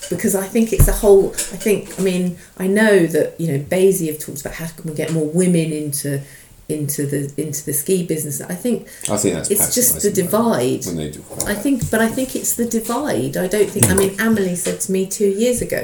because 0.09 0.35
i 0.37 0.47
think 0.55 0.73
it's 0.73 0.89
a 0.89 0.93
whole 1.03 1.31
i 1.31 1.59
think 1.67 1.81
i 1.99 2.03
mean 2.03 2.25
i 2.59 2.67
know 2.79 3.07
that 3.07 3.29
you 3.41 3.49
know 3.53 3.59
BASI 3.73 4.07
have 4.07 4.19
talked 4.27 4.41
about 4.43 4.55
how 4.55 4.69
can 4.69 4.85
we 4.91 4.95
get 4.97 5.13
more 5.13 5.27
women 5.27 5.73
into 5.73 6.23
into 6.69 7.07
the 7.07 7.21
into 7.37 7.65
the 7.65 7.73
ski 7.73 8.07
business 8.07 8.41
i 8.41 8.55
think 8.55 8.79
I 9.09 9.17
think 9.17 9.35
that's 9.35 9.51
it's 9.51 9.75
just 9.75 10.03
the 10.03 10.11
divide 10.23 10.85
when 10.87 10.97
they 10.97 11.11
do. 11.11 11.23
I 11.47 11.55
think, 11.55 11.77
but 11.93 12.01
I 12.01 12.09
think 12.09 12.35
it's 12.35 12.55
the 12.61 12.67
divide. 12.79 13.37
I 13.37 13.47
don't 13.55 13.71
think. 13.75 13.85
I 13.93 13.95
mean, 13.95 14.13
Amelie 14.27 14.57
said 14.57 14.81
to 14.85 14.89
me 14.93 15.07
two 15.19 15.31
years 15.43 15.59
ago 15.63 15.83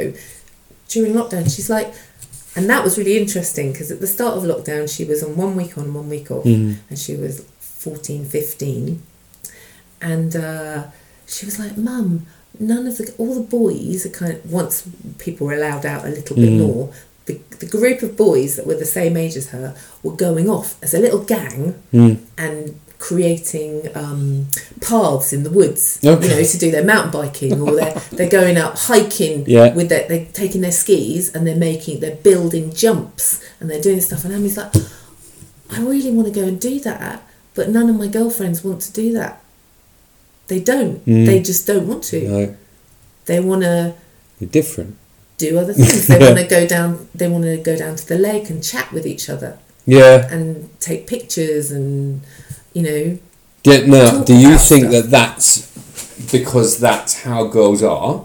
during 0.88 1.12
lockdown, 1.14 1.44
she's 1.54 1.70
like, 1.70 1.94
and 2.56 2.68
that 2.70 2.84
was 2.84 2.98
really 2.98 3.16
interesting 3.18 3.72
because 3.72 3.90
at 3.90 4.00
the 4.00 4.06
start 4.06 4.36
of 4.36 4.42
lockdown, 4.44 4.88
she 4.94 5.04
was 5.04 5.22
on 5.22 5.36
one 5.36 5.56
week 5.56 5.76
on, 5.78 5.92
one 5.94 6.08
week 6.08 6.30
off, 6.30 6.44
Mhm. 6.44 6.76
and 6.90 6.98
she 6.98 7.16
was 7.16 7.42
14, 7.60 8.24
15. 8.24 9.02
And 10.00 10.34
uh, 10.36 10.84
she 11.26 11.46
was 11.46 11.58
like, 11.58 11.76
Mum, 11.76 12.26
none 12.58 12.86
of 12.86 12.98
the, 12.98 13.12
all 13.18 13.34
the 13.34 13.40
boys 13.40 14.04
are 14.04 14.10
kind 14.10 14.32
of, 14.32 14.50
once 14.52 14.84
people 15.18 15.46
were 15.46 15.54
allowed 15.54 15.86
out 15.86 16.04
a 16.04 16.08
little 16.10 16.36
bit 16.36 16.50
Mhm. 16.50 16.58
more, 16.58 16.90
the, 17.26 17.38
the 17.60 17.66
group 17.66 18.02
of 18.02 18.16
boys 18.16 18.56
that 18.56 18.66
were 18.66 18.74
the 18.74 18.84
same 18.84 19.16
age 19.16 19.36
as 19.36 19.48
her 19.48 19.74
were 20.02 20.12
going 20.12 20.48
off 20.50 20.76
as 20.82 20.92
a 20.92 20.98
little 20.98 21.20
gang 21.20 21.74
Mm. 21.92 22.18
and 22.36 22.78
creating 23.08 23.72
um, 23.96 24.46
paths 24.80 25.32
in 25.32 25.42
the 25.42 25.50
woods, 25.50 25.98
Okay. 26.04 26.22
you 26.28 26.30
know, 26.36 26.42
to 26.44 26.58
do 26.58 26.70
their 26.70 26.84
mountain 26.84 27.10
biking 27.10 27.60
or 27.60 27.74
they're 27.74 27.94
they're 28.16 28.28
going 28.40 28.56
out 28.56 28.78
hiking 28.78 29.44
Yeah. 29.46 29.74
with 29.74 29.88
their 29.88 30.06
they're 30.08 30.26
taking 30.42 30.60
their 30.60 30.76
skis 30.82 31.34
and 31.34 31.44
they're 31.46 31.56
making 31.70 31.98
they're 32.00 32.14
building 32.30 32.72
jumps 32.72 33.24
and 33.58 33.68
they're 33.68 33.82
doing 33.82 34.00
stuff 34.00 34.24
and 34.24 34.32
Amy's 34.32 34.56
like, 34.56 34.72
I 35.76 35.80
really 35.82 36.12
want 36.16 36.28
to 36.32 36.40
go 36.40 36.46
and 36.46 36.60
do 36.60 36.78
that, 36.80 37.22
but 37.56 37.68
none 37.76 37.90
of 37.90 37.96
my 37.96 38.06
girlfriends 38.06 38.62
want 38.62 38.80
to 38.82 38.92
do 38.92 39.12
that. 39.14 39.42
They 40.46 40.60
don't. 40.60 41.04
Mm. 41.04 41.26
They 41.26 41.40
just 41.42 41.66
don't 41.66 41.86
want 41.88 42.04
to. 42.12 42.18
No, 42.28 42.56
They 43.26 43.40
want 43.40 43.62
to 43.62 43.94
they're 44.38 44.48
different. 44.60 44.96
do 45.38 45.58
other 45.58 45.72
things. 45.80 46.06
They 46.06 46.18
want 46.20 46.38
to 46.38 46.46
go 46.46 46.66
down. 46.66 47.08
They 47.16 47.28
want 47.28 47.44
to 47.44 47.56
go 47.70 47.74
down 47.76 47.96
to 47.96 48.06
the 48.12 48.18
lake 48.28 48.48
and 48.50 48.62
chat 48.62 48.92
with 48.92 49.06
each 49.12 49.28
other 49.34 49.58
Yeah. 49.86 50.28
and 50.34 50.44
take 50.88 51.06
pictures 51.08 51.70
and 51.72 52.20
you 52.74 52.82
know 52.82 53.18
Yeah, 53.64 53.86
now, 53.86 54.22
do 54.24 54.34
you 54.36 54.58
think 54.58 54.86
stuff. 54.90 54.92
that 55.04 55.10
that's 55.10 56.30
because 56.32 56.78
that's 56.78 57.22
how 57.22 57.44
girls 57.46 57.82
are, 57.82 58.24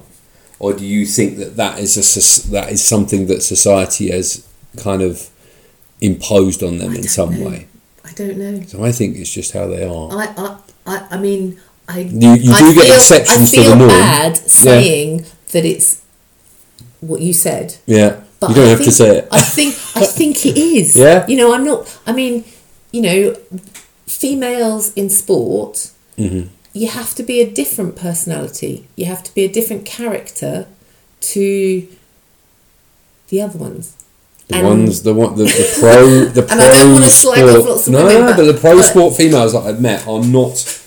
or 0.59 0.73
do 0.73 0.85
you 0.85 1.05
think 1.05 1.37
that 1.37 1.55
that 1.57 1.79
is 1.79 1.97
a 1.97 2.03
that 2.51 2.71
is 2.71 2.83
something 2.83 3.27
that 3.27 3.41
society 3.43 4.09
has 4.11 4.47
kind 4.77 5.01
of 5.01 5.29
imposed 6.01 6.63
on 6.63 6.77
them 6.77 6.93
in 6.95 7.03
some 7.03 7.39
know. 7.39 7.49
way? 7.49 7.67
I 8.05 8.11
don't 8.13 8.37
know. 8.37 8.61
So 8.65 8.83
I 8.83 8.91
think 8.91 9.17
it's 9.17 9.31
just 9.33 9.51
how 9.53 9.67
they 9.67 9.83
are. 9.85 10.09
I, 10.11 10.25
I, 10.37 10.57
I, 10.85 11.07
I 11.11 11.17
mean, 11.19 11.59
I. 11.87 11.99
You- 11.99 12.33
you 12.35 12.53
I 12.53 12.59
do 12.59 12.73
get 12.73 12.83
feel, 12.85 12.95
exceptions 12.95 13.53
I 13.53 13.55
to 13.55 13.61
the 13.61 13.67
feel 13.67 13.75
norm. 13.75 13.89
bad 13.89 14.37
saying 14.37 15.25
that 15.51 15.65
it's 15.65 16.01
what 17.01 17.21
you 17.21 17.33
said, 17.33 17.75
yeah, 17.85 18.21
but 18.39 18.49
you 18.49 18.55
don't 18.55 18.65
I 18.65 18.69
have 18.69 18.77
to 18.79 18.83
think- 18.85 18.93
say 18.95 19.17
it. 19.19 19.27
I 19.31 19.41
think 19.41 19.73
I 19.95 20.05
think 20.05 20.45
it 20.45 20.57
is. 20.57 20.95
Yeah? 21.03 21.27
You 21.27 21.37
know, 21.37 21.53
I'm 21.53 21.63
not. 21.65 21.99
I 22.07 22.11
mean, 22.13 22.43
you 22.91 23.01
know, 23.01 23.35
females 24.07 24.91
in 24.95 25.09
sport, 25.09 25.89
Mhm. 26.17 26.47
you 26.73 26.87
have 26.87 27.13
to 27.15 27.23
be 27.23 27.41
a 27.41 27.49
different 27.49 27.95
personality. 27.95 28.85
You 28.95 29.05
have 29.05 29.23
to 29.23 29.33
be 29.35 29.43
a 29.43 29.47
different 29.47 29.85
character 29.85 30.65
to 31.21 31.85
the 33.29 33.41
other 33.41 33.59
ones. 33.59 33.91
The 34.47 34.55
And- 34.55 34.67
ones, 34.67 35.01
the 35.01 35.13
one, 35.13 35.35
the, 35.35 35.43
the 35.43 35.75
pro, 35.79 36.25
the 36.37 36.43
pro 36.43 36.57
I 36.57 36.69
don't 36.69 36.93
wanna 36.93 37.09
slag 37.09 37.43
off 37.43 37.49
sport. 37.51 37.69
lots 37.69 37.87
of 37.87 37.93
no, 37.93 38.05
women, 38.05 38.21
no, 38.21 38.27
but- 38.27 38.37
but 38.37 38.45
the 38.45 38.53
pro 38.59 38.75
but- 38.77 38.83
sport 38.85 39.15
females 39.17 39.51
that 39.53 39.63
I've 39.65 39.81
met 39.81 40.07
are 40.07 40.23
not 40.23 40.79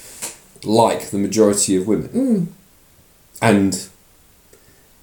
like 0.64 1.10
the 1.10 1.18
majority 1.18 1.76
of 1.76 1.86
women, 1.86 2.08
Mm. 2.14 2.46
and 3.42 3.78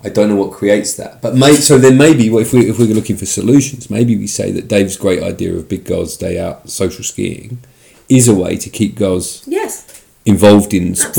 I 0.03 0.09
don't 0.09 0.29
know 0.29 0.35
what 0.35 0.51
creates 0.51 0.93
that. 0.95 1.21
But 1.21 1.35
may, 1.35 1.55
so 1.55 1.77
then 1.77 1.97
maybe 1.97 2.27
if 2.27 2.53
we 2.53 2.69
if 2.69 2.77
we're 2.79 2.93
looking 2.93 3.17
for 3.17 3.25
solutions, 3.25 3.89
maybe 3.89 4.15
we 4.15 4.27
say 4.27 4.51
that 4.51 4.67
Dave's 4.67 4.95
great 4.97 5.21
idea 5.21 5.53
of 5.55 5.67
big 5.69 5.83
girls 5.85 6.17
day 6.17 6.39
out 6.39 6.69
social 6.69 7.03
skiing 7.03 7.59
is 8.09 8.27
a 8.27 8.33
way 8.35 8.55
to 8.57 8.69
keep 8.69 8.95
girls 8.95 9.43
Yes. 9.45 9.85
involved 10.25 10.73
in 10.73 10.95
sport 10.95 11.17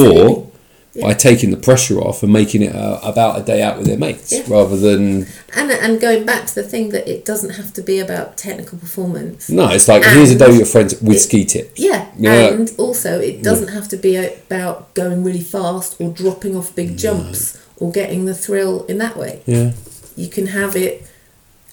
Absolutely. 0.96 1.02
by 1.02 1.14
taking 1.14 1.50
the 1.50 1.56
pressure 1.56 1.98
off 2.00 2.22
and 2.22 2.32
making 2.32 2.62
it 2.62 2.74
uh, 2.74 2.98
about 3.02 3.38
a 3.40 3.42
day 3.44 3.62
out 3.62 3.76
with 3.78 3.86
their 3.86 3.98
mates 3.98 4.32
Yeah. 4.32 4.42
rather 4.48 4.76
than 4.76 5.26
And 5.54 5.70
and 5.70 6.00
going 6.00 6.24
back 6.24 6.46
to 6.46 6.54
the 6.54 6.62
thing 6.62 6.88
that 6.90 7.06
it 7.08 7.24
doesn't 7.24 7.50
have 7.50 7.72
to 7.74 7.82
be 7.82 7.98
about 8.00 8.36
technical 8.36 8.78
performance. 8.78 9.48
no. 9.50 9.68
It's 9.70 9.88
like 9.88 10.02
here's 10.04 10.30
a 10.30 10.38
day 10.38 10.48
with 10.48 10.56
your 10.56 10.66
friends 10.66 11.00
with 11.00 11.16
it- 11.16 11.20
ski 11.20 11.44
tips. 11.44 11.78
Yeah, 11.80 12.06
Yeah. 12.18 12.48
and 12.54 12.72
also 12.78 13.20
it 13.20 13.42
doesn't 13.42 13.68
have 13.68 13.88
to 13.88 13.96
be 13.96 14.16
about 14.16 14.94
going 14.94 15.22
really 15.24 15.42
fast 15.56 15.96
or 16.00 16.08
dropping 16.10 16.56
off 16.56 16.74
big 16.74 16.96
jumps 16.96 17.58
or 17.76 17.92
getting 17.92 18.24
the 18.24 18.34
thrill 18.34 18.84
in 18.88 18.98
that 18.98 19.16
way. 19.16 19.40
Yeah, 19.46 19.72
You 20.16 20.28
can 20.28 20.46
have 20.48 20.74
it, 20.74 21.04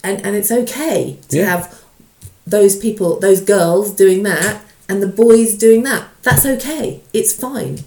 and 0.04 0.16
and 0.26 0.36
it's 0.36 0.52
okay 0.52 1.18
to 1.30 1.38
Yeah. 1.38 1.46
have 1.54 1.64
those 2.46 2.76
people, 2.76 3.20
those 3.20 3.42
girls 3.42 3.90
doing 3.92 4.22
that, 4.24 4.62
and 4.88 5.02
the 5.02 5.08
boys 5.08 5.56
doing 5.56 5.84
that. 5.84 6.10
That's 6.24 6.46
okay. 6.46 7.02
It's 7.14 7.34
fine, 7.34 7.80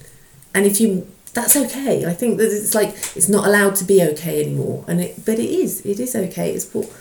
and 0.53 0.65
if 0.65 0.79
you. 0.79 1.07
That's 1.31 1.55
okay. 1.55 2.05
I 2.07 2.13
think 2.13 2.37
that 2.39 2.51
it's 2.51 2.73
like 2.73 2.89
it's 3.15 3.29
not 3.29 3.45
allowed 3.45 3.75
to 3.75 3.83
be 3.85 4.01
okay 4.01 4.43
anymore, 4.43 4.83
and 4.87 4.99
it. 4.99 5.25
But 5.25 5.37
it 5.37 5.49
is. 5.49 5.85
It 5.85 5.99
is 5.99 6.15
okay. 6.15 6.51
It's 6.51 6.73
what 6.73 6.91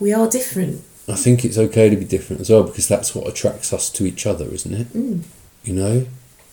we 0.00 0.12
are 0.12 0.28
different. 0.28 0.82
I 1.08 1.14
think 1.14 1.44
it's 1.44 1.56
okay 1.56 1.88
to 1.88 1.96
be 1.96 2.04
different 2.04 2.40
as 2.40 2.50
well 2.50 2.64
because 2.64 2.88
that's 2.88 3.14
what 3.14 3.28
attracts 3.28 3.72
us 3.72 3.88
to 3.90 4.04
each 4.06 4.26
other, 4.26 4.46
isn't 4.46 4.74
it? 4.74 4.88
Mm. 4.92 5.22
You 5.64 5.74
know, 5.74 6.06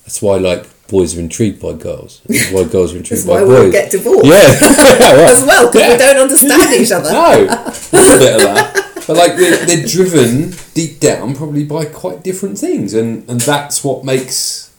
that's 0.04 0.22
why 0.22 0.38
like 0.38 0.68
boys 0.88 1.18
are 1.18 1.20
intrigued 1.20 1.62
by 1.62 1.74
girls. 1.74 2.22
That's 2.28 2.52
why 2.52 2.64
girls 2.64 2.94
are 2.94 2.98
intrigued 2.98 3.26
That's 3.26 3.28
by 3.28 3.44
why 3.44 3.64
boys. 3.64 3.72
get 3.74 3.92
divorced. 3.92 4.26
yeah, 4.26 4.34
as 5.30 5.44
well 5.44 5.72
because 5.72 5.92
we 5.92 5.98
don't 5.98 6.18
understand 6.18 6.74
each 6.74 6.92
other. 6.92 7.12
No, 7.12 7.46
there's 7.46 8.16
a 8.16 8.18
bit 8.18 8.36
of 8.36 8.42
that. 8.44 8.87
But 9.08 9.16
like 9.16 9.38
they're, 9.38 9.66
they're 9.66 9.88
driven 9.88 10.54
deep 10.74 11.00
down 11.00 11.34
probably 11.36 11.64
by 11.64 11.86
quite 11.86 12.24
different 12.24 12.58
things, 12.60 12.94
and 12.94 13.28
and 13.30 13.40
that's 13.42 13.84
what 13.84 14.04
makes. 14.04 14.74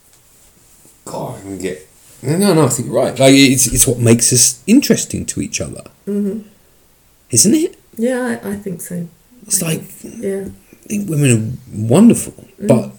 God, 1.05 1.39
I 1.39 1.41
can 1.41 1.57
get. 1.57 1.87
No, 2.21 2.53
no, 2.53 2.65
I 2.65 2.69
think 2.69 2.87
you're 2.89 2.95
right. 3.03 3.17
Like 3.17 3.33
it's 3.33 3.65
it's 3.67 3.87
what 3.87 3.97
makes 3.97 4.31
us 4.31 4.61
interesting 4.67 5.25
to 5.27 5.41
each 5.41 5.59
other, 5.59 5.83
mm-hmm. 6.07 6.47
isn't 7.31 7.53
it? 7.55 7.79
Yeah, 7.97 8.39
I, 8.43 8.51
I 8.51 8.55
think 8.55 8.81
so. 8.81 9.07
It's 9.47 9.63
I 9.63 9.67
like 9.67 9.81
think- 9.81 10.23
yeah, 10.23 10.45
I 10.45 10.87
think 10.87 11.09
women 11.09 11.31
are 11.73 11.87
wonderful, 11.87 12.33
Mm. 12.61 12.67
but 12.67 12.91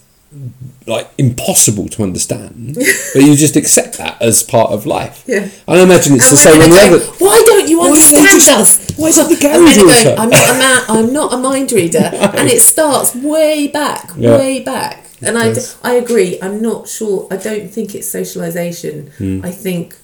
like 0.87 1.11
impossible 1.19 1.89
to 1.89 2.03
understand. 2.03 2.75
but 2.77 3.23
you 3.23 3.35
just 3.37 3.57
accept 3.57 3.99
that 3.99 4.21
as 4.23 4.43
part 4.43 4.71
of 4.71 4.87
life. 4.87 5.25
Yeah. 5.27 5.49
I 5.67 5.81
imagine 5.83 6.15
it's 6.15 6.29
And 6.31 6.33
the 6.33 6.37
same 6.37 6.63
on 6.63 6.71
the 6.71 6.77
other. 6.77 6.99
Why 7.19 7.43
don't 7.47 7.69
you 7.69 7.79
Why 7.79 7.87
don't 7.89 7.97
understand 7.97 8.61
us? 8.61 8.91
why 8.97 9.09
is 9.09 9.19
it 9.19 9.29
the 9.41 9.49
And 9.49 9.65
men 9.65 9.79
are 9.79 9.83
garage 9.83 10.05
going? 10.05 10.19
I'm 10.19 10.31
not 10.31 10.51
a 10.51 10.59
man. 10.59 10.83
I'm 10.89 11.13
not 11.13 11.33
a 11.35 11.37
mind 11.37 11.73
reader, 11.73 11.99
and 12.13 12.49
it 12.49 12.61
starts 12.61 13.15
way 13.15 13.69
back, 13.69 14.11
Yeah. 14.17 14.37
way 14.39 14.61
back. 14.63 15.07
And 15.23 15.37
I. 15.37 15.55
I 15.83 15.95
agree. 15.95 16.39
I'm 16.41 16.63
not 16.63 16.89
sure. 16.89 17.27
I 17.31 17.37
don't 17.37 17.69
think 17.71 17.95
it's 17.95 18.09
socialization. 18.09 19.09
Hmm. 19.19 19.41
I 19.45 19.51
think 19.51 19.95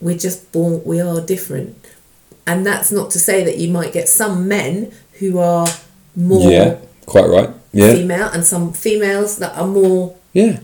we're 0.00 0.18
just 0.18 0.52
born. 0.52 0.82
We 0.84 1.00
are 1.00 1.20
different, 1.20 1.74
and 2.46 2.64
that's 2.64 2.92
not 2.92 3.10
to 3.12 3.18
say 3.18 3.42
that 3.42 3.58
you 3.58 3.68
might 3.72 3.92
get 3.92 4.08
some 4.08 4.46
men 4.46 4.92
who 5.18 5.38
are 5.38 5.66
more 6.14 6.48
Yeah, 6.50 6.76
quite 7.06 7.26
right. 7.28 7.50
Yeah, 7.76 7.92
female, 7.92 8.28
and 8.28 8.44
some 8.44 8.72
females 8.72 9.36
that 9.38 9.56
are 9.56 9.66
more 9.66 10.16
yeah, 10.32 10.60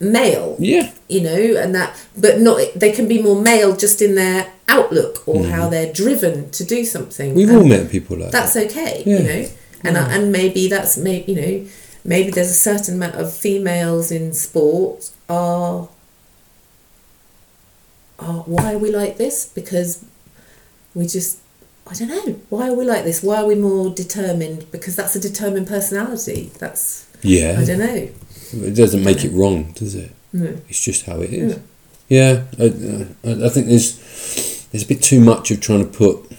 male. 0.00 0.56
yeah. 0.58 0.92
you 1.08 1.20
know, 1.20 1.60
and 1.60 1.74
that, 1.74 1.96
but 2.16 2.40
not, 2.40 2.60
they 2.74 2.92
can 2.92 3.06
be 3.06 3.20
more 3.22 3.40
male 3.40 3.76
just 3.76 4.00
in 4.00 4.14
their 4.14 4.52
outlook 4.68 5.26
or 5.28 5.36
mm-hmm. 5.36 5.50
how 5.50 5.68
they're 5.68 5.92
driven 5.92 6.50
to 6.50 6.64
do 6.64 6.84
something. 6.84 7.34
We've 7.34 7.48
and 7.48 7.58
all 7.58 7.64
met 7.64 7.90
people 7.90 8.16
like 8.16 8.30
that. 8.30 8.52
That's 8.52 8.56
okay, 8.56 9.02
Yeah. 9.04 9.18
you 9.18 9.24
know, 9.24 9.48
and 9.84 9.98
I, 9.98 10.14
and 10.14 10.32
maybe 10.32 10.68
that's 10.68 10.96
maybe 10.96 11.32
you 11.32 11.40
know, 11.40 11.68
maybe 12.04 12.30
there's 12.30 12.50
a 12.50 12.54
certain 12.54 12.94
amount 12.94 13.16
of 13.16 13.32
females 13.32 14.10
in 14.10 14.32
sport 14.32 15.10
are. 15.28 15.88
Are, 18.18 18.44
why 18.44 18.72
are 18.72 18.78
we 18.78 18.90
like 18.90 19.18
this? 19.18 19.44
Because 19.44 20.02
we 20.94 21.06
just 21.06 21.38
I 21.88 21.94
don't 21.94 22.08
know. 22.08 22.32
Why 22.48 22.68
are 22.68 22.74
we 22.74 22.84
like 22.84 23.04
this? 23.04 23.22
Why 23.22 23.36
are 23.42 23.46
we 23.46 23.54
more 23.54 23.90
determined? 23.94 24.70
Because 24.72 24.96
that's 24.96 25.14
a 25.14 25.20
determined 25.20 25.66
personality. 25.68 26.50
That's 26.58 27.06
Yeah, 27.22 27.56
I 27.60 27.64
don't 27.64 27.78
know. 27.78 28.08
it 28.52 28.74
doesn't 28.74 29.04
make 29.04 29.24
it 29.24 29.30
wrong, 29.32 29.72
does 29.72 29.94
it? 29.94 30.10
No. 30.32 30.56
It's 30.68 30.82
just 30.84 31.06
how 31.06 31.20
it 31.20 31.32
is. 31.32 31.58
Yeah, 32.08 32.42
I, 32.58 32.64
I, 32.64 33.46
I 33.46 33.48
think 33.48 33.66
there's 33.68 34.68
there's 34.72 34.84
a 34.84 34.86
bit 34.88 35.02
too 35.02 35.20
much 35.20 35.50
of 35.50 35.60
trying 35.60 35.80
to 35.90 35.98
put 35.98 36.30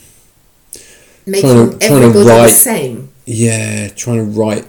Making 1.25 1.41
Trying 1.41 1.69
to- 1.71 1.77
trying 1.87 1.99
to 2.01 2.05
everybody 2.07 2.23
the 2.23 2.25
write- 2.29 2.49
same. 2.51 3.09
yeah, 3.25 3.89
trying 3.89 4.17
to 4.17 4.39
write, 4.39 4.65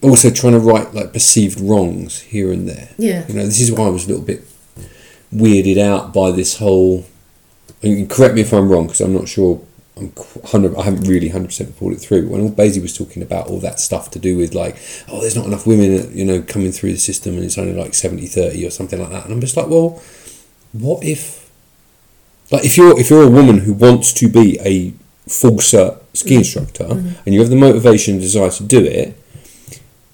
also 0.00 0.30
trying 0.30 0.52
to 0.52 0.60
write 0.60 0.94
like 0.94 1.12
perceived 1.12 1.60
wrongs 1.60 2.20
here 2.20 2.52
and 2.52 2.68
there. 2.68 2.90
Yeah. 2.98 3.26
You 3.26 3.34
know, 3.34 3.44
this 3.44 3.60
is 3.60 3.72
why 3.72 3.86
I 3.86 3.88
was 3.90 4.04
a 4.04 4.08
little 4.08 4.24
bit 4.24 4.44
weirded 5.34 5.78
out 5.78 6.12
by 6.14 6.30
this 6.30 6.58
whole. 6.58 7.04
And 7.82 8.08
correct 8.08 8.34
me 8.34 8.42
if 8.42 8.52
I'm 8.52 8.68
wrong, 8.68 8.86
because 8.86 9.00
I'm 9.00 9.12
not 9.14 9.28
sure. 9.28 9.60
I'm 9.98 10.12
hundred. 10.44 10.76
I 10.76 10.82
haven't 10.82 11.08
really 11.08 11.28
hundred 11.28 11.48
percent 11.48 11.76
pulled 11.76 11.92
it 11.92 12.00
through. 12.00 12.28
When 12.28 12.40
all 12.40 12.50
BASI 12.50 12.80
was 12.80 12.96
talking 12.96 13.22
about 13.22 13.48
all 13.48 13.58
that 13.60 13.80
stuff 13.80 14.10
to 14.12 14.18
do 14.18 14.36
with 14.36 14.54
like, 14.54 14.76
oh, 15.08 15.20
there's 15.20 15.36
not 15.36 15.46
enough 15.46 15.66
women, 15.66 16.16
you 16.16 16.24
know, 16.24 16.42
coming 16.42 16.72
through 16.72 16.92
the 16.92 16.98
system, 16.98 17.34
and 17.34 17.44
it's 17.44 17.58
only 17.58 17.74
like 17.74 17.92
70-30 17.92 18.66
or 18.66 18.70
something 18.70 19.00
like 19.00 19.10
that. 19.10 19.24
And 19.24 19.32
I'm 19.32 19.40
just 19.40 19.56
like, 19.56 19.68
well, 19.68 20.02
what 20.72 21.04
if, 21.04 21.50
like, 22.50 22.64
if 22.64 22.76
you're 22.76 22.98
if 22.98 23.10
you're 23.10 23.24
a 23.24 23.30
woman 23.30 23.58
who 23.58 23.72
wants 23.72 24.12
to 24.14 24.28
be 24.28 24.58
a 24.60 24.92
full 25.28 25.58
cert 25.58 26.00
ski 26.14 26.36
mm. 26.36 26.38
instructor, 26.38 26.84
mm-hmm. 26.84 27.20
and 27.24 27.34
you 27.34 27.40
have 27.40 27.50
the 27.50 27.56
motivation 27.56 28.14
and 28.14 28.22
desire 28.22 28.50
to 28.50 28.62
do 28.64 28.84
it, 28.84 29.16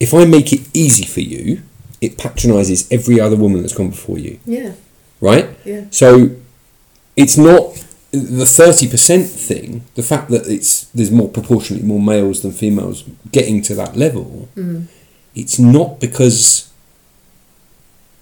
if 0.00 0.12
I 0.14 0.24
make 0.24 0.52
it 0.52 0.68
easy 0.74 1.04
for 1.04 1.20
you, 1.20 1.62
it 2.00 2.18
patronises 2.18 2.90
every 2.90 3.20
other 3.20 3.36
woman 3.36 3.62
that's 3.62 3.74
gone 3.74 3.90
before 3.90 4.18
you, 4.18 4.38
Yeah. 4.44 4.72
right? 5.20 5.48
Yeah. 5.64 5.84
So 5.90 6.30
it's 7.16 7.38
not 7.38 7.83
the 8.14 8.46
thirty 8.46 8.88
percent 8.88 9.26
thing. 9.28 9.84
The 9.94 10.02
fact 10.02 10.30
that 10.30 10.46
it's 10.46 10.84
there's 10.94 11.10
more 11.10 11.28
proportionately 11.28 11.86
more 11.86 12.00
males 12.00 12.42
than 12.42 12.52
females 12.52 13.04
getting 13.32 13.62
to 13.62 13.74
that 13.74 13.96
level. 13.96 14.48
It's 15.34 15.58
not 15.58 16.00
because 16.00 16.70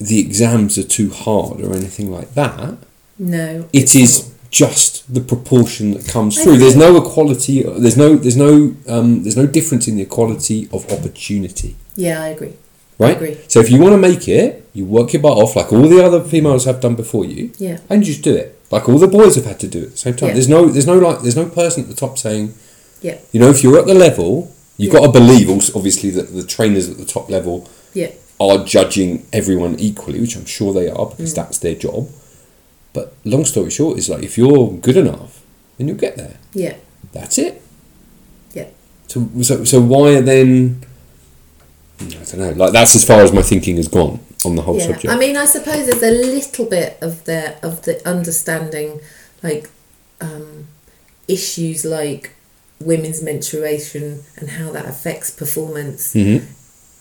the 0.00 0.18
exams 0.18 0.78
are 0.78 0.82
too 0.98 1.10
hard 1.10 1.60
or 1.60 1.74
anything 1.74 2.10
like 2.10 2.34
that. 2.34 2.78
No. 3.18 3.68
It's 3.72 3.94
not. 3.94 4.32
just 4.50 5.12
the 5.14 5.20
proportion 5.20 5.92
that 5.92 6.06
comes 6.08 6.38
I 6.38 6.42
through. 6.44 6.58
There's 6.58 6.76
no 6.76 6.96
equality. 6.96 7.62
There's 7.62 7.96
no. 7.96 8.16
There's 8.16 8.36
no. 8.36 8.74
Um, 8.88 9.22
there's 9.22 9.36
no 9.36 9.46
difference 9.46 9.86
in 9.88 9.96
the 9.96 10.02
equality 10.02 10.68
of 10.72 10.90
opportunity. 10.90 11.76
Yeah, 11.96 12.22
I 12.22 12.28
agree. 12.28 12.54
Right. 12.98 13.10
I 13.10 13.16
agree. 13.16 13.38
So 13.48 13.60
if 13.60 13.70
you 13.70 13.80
want 13.80 13.92
to 13.92 13.98
make 13.98 14.28
it, 14.28 14.68
you 14.72 14.84
work 14.84 15.12
your 15.12 15.22
butt 15.22 15.36
off 15.36 15.56
like 15.56 15.72
all 15.72 15.88
the 15.88 16.02
other 16.04 16.22
females 16.22 16.64
have 16.64 16.80
done 16.80 16.94
before 16.94 17.24
you, 17.24 17.50
Yeah. 17.58 17.78
and 17.90 18.06
you 18.06 18.12
just 18.12 18.22
do 18.24 18.34
it 18.34 18.58
like 18.72 18.88
all 18.88 18.98
the 18.98 19.06
boys 19.06 19.36
have 19.36 19.44
had 19.44 19.60
to 19.60 19.68
do 19.68 19.78
it 19.80 19.84
at 19.84 19.90
the 19.92 19.96
same 19.98 20.14
time. 20.16 20.28
Yeah. 20.30 20.34
There's 20.34 20.48
no. 20.48 20.66
There's 20.68 20.86
no 20.86 20.98
like. 20.98 21.20
There's 21.20 21.36
no 21.36 21.46
person 21.48 21.82
at 21.84 21.88
the 21.88 21.94
top 21.94 22.18
saying, 22.18 22.54
Yeah. 23.02 23.18
you 23.32 23.38
know, 23.40 23.50
if 23.50 23.62
you're 23.62 23.78
at 23.78 23.86
the 23.86 23.94
level, 23.94 24.52
you've 24.78 24.92
Yeah. 24.92 25.00
got 25.00 25.06
to 25.06 25.12
believe 25.20 25.48
also 25.50 25.72
obviously 25.78 26.10
that 26.10 26.34
the 26.34 26.42
trainers 26.42 26.88
at 26.88 26.96
the 26.98 27.04
top 27.04 27.30
level 27.30 27.68
Yeah. 27.94 28.10
are 28.40 28.64
judging 28.64 29.26
everyone 29.32 29.76
equally, 29.78 30.20
which 30.20 30.34
I'm 30.36 30.46
sure 30.46 30.72
they 30.72 30.88
are 30.88 31.06
Mm. 31.06 31.10
because 31.16 31.34
that's 31.34 31.58
their 31.58 31.74
job. 31.76 32.08
But 32.94 33.14
long 33.24 33.44
story 33.44 33.70
short 33.70 33.98
is 33.98 34.08
like 34.08 34.22
if 34.22 34.36
you're 34.38 34.70
good 34.72 34.96
enough, 34.96 35.40
then 35.76 35.88
you'll 35.88 35.96
get 36.06 36.16
there. 36.16 36.36
Yeah. 36.54 36.74
That's 37.12 37.36
it. 37.38 37.62
Yeah. 38.54 38.66
So 39.06 39.28
so, 39.42 39.64
so 39.64 39.80
why 39.80 40.20
then? 40.20 40.82
I 42.00 42.04
don't 42.04 42.38
know. 42.38 42.50
Like 42.64 42.72
that's 42.72 42.96
as 42.96 43.04
far 43.04 43.20
as 43.20 43.32
my 43.32 43.42
thinking 43.42 43.76
has 43.76 43.88
gone 43.88 44.18
on 44.46 44.56
the 44.56 44.62
whole 44.62 44.78
Yeah. 44.78 44.86
subject. 44.88 45.08
I 45.12 45.18
mean, 45.18 45.36
I 45.36 45.44
suppose 45.46 45.86
there's 45.86 46.02
a 46.02 46.10
little 46.10 46.64
bit 46.66 46.96
of 47.00 47.24
the 47.24 47.54
of 47.62 47.82
the 47.82 48.06
understanding, 48.08 49.00
like 49.42 49.68
um, 50.20 50.68
issues 51.28 51.84
like 51.84 52.30
women's 52.80 53.22
menstruation 53.22 54.22
and 54.36 54.50
how 54.50 54.70
that 54.72 54.86
affects 54.86 55.30
performance 55.30 56.12
Mhm. 56.14 56.42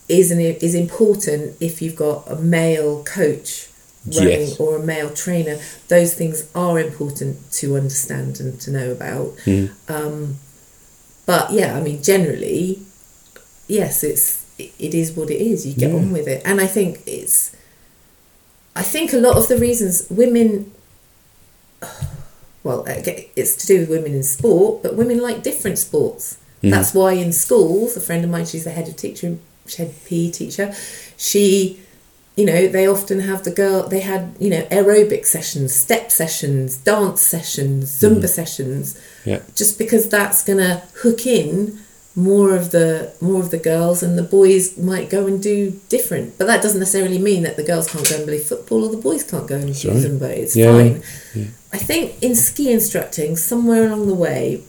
is 0.07 0.31
an, 0.31 0.39
is 0.39 0.75
important 0.75 1.55
if 1.59 1.81
you've 1.81 1.95
got 1.95 2.23
a 2.29 2.35
male 2.35 3.03
coach 3.03 3.67
running 4.07 4.47
Yes. 4.47 4.59
or 4.59 4.77
a 4.77 4.83
male 4.83 5.09
trainer. 5.11 5.59
Those 5.87 6.13
things 6.13 6.43
are 6.55 6.79
important 6.79 7.51
to 7.59 7.75
understand 7.77 8.39
and 8.39 8.59
to 8.61 8.71
know 8.71 8.91
about. 8.91 9.37
Mhm. 9.45 9.69
Um, 9.87 10.39
but 11.27 11.51
yeah, 11.53 11.77
I 11.77 11.81
mean, 11.81 12.01
generally, 12.01 12.79
yes, 13.67 14.03
it's 14.03 14.37
it, 14.79 14.93
is 14.93 15.11
what 15.13 15.29
it 15.29 15.41
is. 15.41 15.65
You 15.65 15.73
get 15.73 15.89
Yeah. 15.91 15.97
on 15.97 16.11
with 16.11 16.27
it, 16.27 16.41
and 16.45 16.59
I 16.61 16.67
think 16.67 17.01
it's. 17.05 17.55
I 18.75 18.83
think 18.83 19.11
a 19.13 19.17
lot 19.17 19.35
of 19.37 19.47
the 19.47 19.57
reasons 19.57 20.05
women. 20.09 20.71
Well, 22.63 22.83
it's 22.87 23.55
to 23.55 23.65
do 23.65 23.79
with 23.79 23.89
women 23.89 24.13
in 24.13 24.21
sport, 24.21 24.83
but 24.83 24.95
women 24.95 25.19
like 25.19 25.41
different 25.41 25.79
sports. 25.79 26.37
Mm. 26.61 26.69
That's 26.69 26.93
why 26.93 27.13
in 27.13 27.33
schools, 27.33 27.97
a 27.97 28.01
friend 28.01 28.23
of 28.23 28.29
mine, 28.29 28.45
she's 28.45 28.65
the 28.65 28.69
head 28.69 28.87
of 28.87 28.95
teacher, 28.95 29.37
head 29.75 29.95
PE 30.05 30.29
teacher. 30.29 30.71
She, 31.17 31.79
you 32.35 32.45
know, 32.45 32.67
they 32.67 32.85
often 32.85 33.21
have 33.21 33.43
the 33.45 33.49
girl. 33.51 33.87
They 33.87 34.01
had 34.01 34.35
you 34.39 34.51
know 34.51 34.61
aerobic 34.65 35.25
sessions, 35.25 35.73
step 35.73 36.11
sessions, 36.11 36.77
dance 36.77 37.21
sessions, 37.21 37.99
mm. 37.99 38.09
Zumba 38.21 38.27
sessions 38.27 38.95
Yeah. 39.25 39.39
just 39.55 39.79
because 39.79 40.07
that's 40.09 40.43
going 40.43 40.59
to 40.59 40.83
hook 41.01 41.25
in 41.25 41.79
more 42.15 42.53
of 42.55 42.71
the 42.71 43.13
more 43.21 43.39
of 43.41 43.51
the 43.51 43.57
girls 43.57 44.03
and 44.03 44.17
the 44.17 44.23
boys 44.23 44.77
might 44.77 45.09
go 45.09 45.27
and 45.27 45.41
do 45.41 45.79
different. 45.89 46.37
But 46.37 46.47
that 46.47 46.61
doesn't 46.61 46.79
necessarily 46.79 47.17
mean 47.19 47.43
that 47.43 47.55
the 47.55 47.63
girls 47.63 47.89
can't 47.89 48.07
go 48.09 48.15
and 48.17 48.25
play 48.25 48.39
football 48.39 48.83
or 48.85 48.91
the 48.91 48.97
boys 48.97 49.23
can't 49.23 49.47
go 49.47 49.55
and 49.55 49.69
That's 49.69 49.81
do 49.81 49.89
right. 49.91 49.97
zumba 50.03 50.29
it's 50.29 50.55
Yeah, 50.55 50.71
fine. 50.73 51.03
Yeah. 51.33 51.45
i 51.73 51.77
think 51.77 52.21
in 52.21 52.35
ski 52.35 52.69
instructing 52.71 53.37
somewhere 53.37 53.85
along 53.87 54.07
the 54.07 54.13
way 54.25 54.61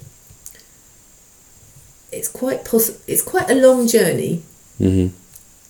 it's 2.13 2.29
quite 2.29 2.65
poss- 2.65 2.99
it's 3.07 3.23
quite 3.23 3.51
a 3.51 3.55
long 3.55 3.87
journey. 3.89 4.43
Hmm 4.79 5.09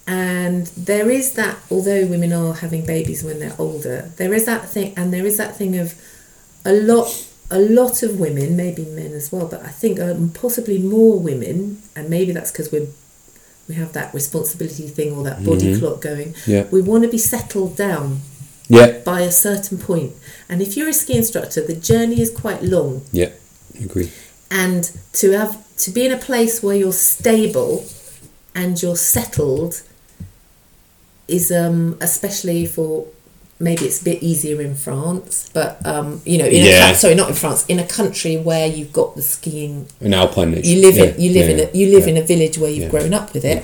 and 0.04 0.66
there 0.76 1.08
is 1.08 1.34
that 1.34 1.56
although 1.70 2.04
women 2.06 2.32
are 2.32 2.54
having 2.54 2.84
babies 2.84 3.22
when 3.22 3.38
they're 3.38 3.54
older 3.56 4.10
there 4.16 4.34
is 4.34 4.44
that 4.46 4.68
thing 4.68 4.92
and 4.96 5.12
there 5.14 5.24
is 5.24 5.36
that 5.36 5.54
thing 5.56 5.78
of 5.78 5.94
a 6.64 6.72
lot 6.72 7.06
a 7.52 7.58
lot 7.80 8.02
of 8.02 8.18
women 8.18 8.56
maybe 8.56 8.84
men 9.00 9.12
as 9.20 9.30
well 9.32 9.46
but 9.46 9.60
i 9.62 9.72
think 9.80 10.00
um, 10.00 10.30
possibly 10.44 10.78
more 10.78 11.18
women 11.18 11.56
and 11.94 12.08
maybe 12.08 12.32
that's 12.32 12.50
because 12.50 12.70
we're 12.72 12.86
we 13.68 13.74
have 13.76 13.92
that 13.92 14.12
responsibility 14.14 14.86
thing 14.88 15.12
or 15.16 15.22
that 15.22 15.38
body 15.44 15.66
Mhm. 15.66 15.78
clock 15.78 16.00
going 16.00 16.34
Yeah. 16.46 16.64
we 16.70 16.80
want 16.90 17.02
to 17.04 17.10
be 17.10 17.18
settled 17.18 17.76
down 17.76 18.20
Yeah. 18.68 18.90
by 19.12 19.20
a 19.20 19.30
certain 19.48 19.76
point 19.78 20.12
and 20.48 20.56
if 20.66 20.76
you're 20.76 20.88
a 20.88 20.98
ski 21.02 21.14
instructor 21.22 21.60
the 21.72 21.74
journey 21.90 22.20
is 22.20 22.30
quite 22.30 22.62
long 22.64 23.02
Yeah. 23.12 23.30
Agree. 23.88 24.10
and 24.50 24.82
to 25.20 25.26
have 25.40 25.52
to 25.84 25.90
be 25.90 26.02
in 26.06 26.12
a 26.12 26.22
place 26.30 26.54
where 26.64 26.76
you're 26.82 26.92
stable 27.14 27.84
and 28.54 28.82
you're 28.82 28.96
settled 29.16 29.82
is 31.28 31.50
um 31.52 31.96
especially 32.00 32.66
for 32.66 33.06
maybe 33.66 33.82
it's 33.88 34.00
a 34.02 34.04
bit 34.04 34.18
easier 34.30 34.60
in 34.60 34.74
France 34.74 35.48
but 35.58 35.70
um 35.92 36.08
you 36.30 36.36
know 36.40 36.44
in 36.56 36.62
a 36.62 36.66
Yeah. 36.70 36.86
coun- 36.86 36.94
sorry 37.02 37.14
not 37.14 37.28
in 37.28 37.36
France 37.42 37.64
in 37.72 37.78
a 37.78 37.86
country 37.98 38.34
where 38.48 38.66
you've 38.76 38.92
got 39.00 39.14
the 39.16 39.22
skiing 39.22 39.86
An 40.00 40.12
alpine 40.14 40.50
you 40.70 40.76
live 40.86 40.96
Yeah, 40.96 41.04
in 41.04 41.20
you 41.22 41.30
live 41.38 41.48
yeah, 41.48 41.54
in 41.54 41.60
a 41.68 41.78
you 41.78 41.86
live 41.96 42.06
in 42.12 42.16
a 42.16 42.22
village 42.32 42.56
where 42.58 42.70
you've 42.74 42.90
grown 42.90 43.12
up 43.14 43.32
with 43.34 43.44
it 43.44 43.58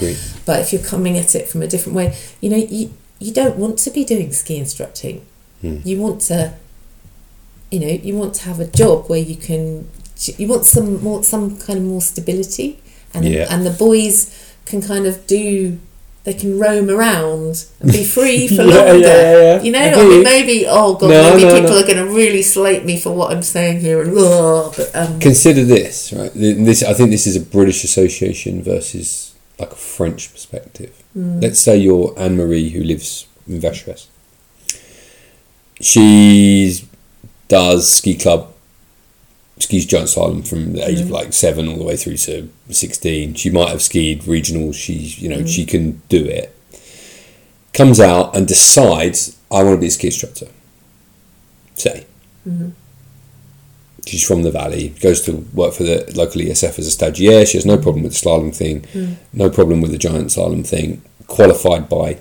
but 0.47 0.57
if 0.63 0.73
you're 0.73 0.83
coming 0.95 1.15
at 1.23 1.35
it 1.35 1.49
from 1.51 1.61
a 1.63 1.67
different 1.67 1.97
way 2.01 2.07
you 2.41 2.49
know 2.53 2.57
you 2.79 2.85
you 3.25 3.33
don't 3.41 3.57
want 3.57 3.77
to 3.85 3.91
be 3.91 4.05
doing 4.05 4.33
ski 4.33 4.57
instructing. 4.65 5.17
Hmm. 5.63 5.79
you 5.85 5.99
want 6.05 6.21
to 6.31 6.39
you 7.73 7.81
know 7.81 7.89
you 7.89 8.15
want 8.15 8.33
to 8.39 8.43
have 8.45 8.61
a 8.61 8.67
job 8.83 9.09
where 9.11 9.19
you 9.31 9.37
can 9.49 9.89
you 10.41 10.47
want 10.53 10.65
some 10.65 11.03
more 11.03 11.23
some 11.25 11.57
kind 11.59 11.79
of 11.81 11.85
more 11.85 12.01
stability 12.01 12.79
and 13.15 13.25
Yeah. 13.25 13.47
and 13.51 13.67
the 13.67 13.71
boys 13.87 14.17
can 14.65 14.81
kind 14.83 15.05
of 15.07 15.27
do 15.27 15.79
they 16.29 16.35
can 16.35 16.59
roam 16.59 16.91
around 16.91 17.65
and 17.81 17.91
be 17.91 18.05
free 18.05 18.47
for 18.57 18.63
Yeah, 18.63 18.83
longer 18.83 18.99
yeah, 18.99 19.33
yeah, 19.33 19.63
you 19.63 19.73
know 19.73 19.79
I 19.79 19.93
I, 19.95 20.05
mean 20.05 20.23
maybe 20.23 20.67
oh 20.69 20.95
god 20.95 21.09
No, 21.09 21.31
maybe 21.31 21.45
no, 21.45 21.55
people 21.55 21.71
no. 21.71 21.81
are 21.81 21.87
going 21.87 22.05
to 22.07 22.13
really 22.15 22.43
slate 22.43 22.85
me 22.85 23.01
for 23.01 23.15
what 23.15 23.33
I'm 23.33 23.43
saying 23.43 23.81
here 23.81 24.03
and 24.03 24.13
oh, 24.15 24.71
but 24.77 24.95
um 24.95 25.21
Consider 25.21 25.65
this, 25.65 26.13
right? 26.13 26.31
This, 26.35 26.83
I 26.83 26.93
think 26.93 27.11
this 27.11 27.27
is 27.27 27.35
a 27.35 27.41
British 27.41 27.83
Association 27.83 28.63
versus 28.63 29.35
like 29.59 29.73
a 29.73 29.77
French 29.77 30.31
perspective. 30.31 31.03
Hmm. 31.15 31.41
Let's 31.41 31.61
say 31.61 31.79
you're 31.79 32.13
Anne 32.19 32.37
Marie 32.37 32.69
who 32.69 32.83
lives 32.85 33.27
in 33.47 33.59
Vacheresse. 33.59 34.09
She 35.81 36.79
does 37.49 37.91
ski 37.91 38.17
club, 38.17 38.53
skis 39.59 39.87
giant 39.87 40.09
slalom 40.09 40.47
from 40.47 40.73
the 40.75 40.87
age 40.87 41.01
of 41.01 41.07
mm-hmm. 41.07 41.15
like 41.15 41.33
seven 41.33 41.69
all 41.69 41.77
the 41.77 41.85
way 41.85 41.97
through 41.97 42.17
to 42.17 42.49
sixteen. 42.71 43.35
She 43.35 43.51
might 43.51 43.71
have 43.71 43.83
skied 43.83 44.23
regionals. 44.23 44.75
She's 44.75 45.19
you 45.21 45.29
know 45.29 45.45
she 45.45 45.63
mm-hmm. 45.63 45.71
can 45.71 46.03
do 46.09 46.25
it. 46.25 46.55
Comes 47.73 48.01
out 48.01 48.37
and 48.37 48.47
decides 48.47 49.39
I 49.51 49.63
want 49.63 49.77
to 49.77 49.81
be 49.81 49.87
a 49.87 49.91
ski 49.91 50.09
instructor. 50.09 50.49
Say. 51.75 52.07
Mm-hmm. 52.47 52.71
She's 54.07 54.27
from 54.27 54.43
the 54.43 54.51
valley, 54.51 54.89
goes 55.01 55.21
to 55.23 55.33
work 55.53 55.75
for 55.75 55.83
the 55.83 56.11
local 56.15 56.41
ESF 56.41 56.79
as 56.79 56.87
a 56.89 56.97
stagiaire. 56.97 57.47
She 57.47 57.59
has 57.59 57.67
no 57.67 57.77
problem 57.77 58.05
with 58.05 58.13
the 58.13 58.19
slalom 58.19 58.57
thing, 58.57 58.87
no 59.35 59.51
problem 59.51 59.83
with 59.83 59.91
the 59.91 59.99
giant 59.99 60.29
slalom 60.29 60.67
thing. 60.67 61.03
Qualified 61.27 61.91
by 61.91 62.19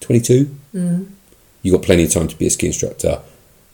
22. 0.00 0.54
You've 1.62 1.74
got 1.74 1.84
plenty 1.84 2.04
of 2.04 2.12
time 2.12 2.28
to 2.28 2.36
be 2.36 2.46
a 2.46 2.50
ski 2.50 2.68
instructor, 2.68 3.22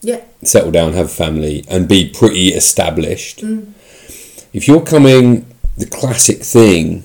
yeah 0.02 0.20
settle 0.42 0.70
down, 0.70 0.92
have 0.92 1.06
a 1.06 1.08
family, 1.08 1.64
and 1.68 1.88
be 1.88 2.08
pretty 2.08 2.48
established. 2.48 3.40
Mm. 3.40 3.72
If 4.52 4.68
you're 4.68 4.82
coming, 4.84 5.46
the 5.76 5.86
classic 5.86 6.38
thing, 6.42 7.04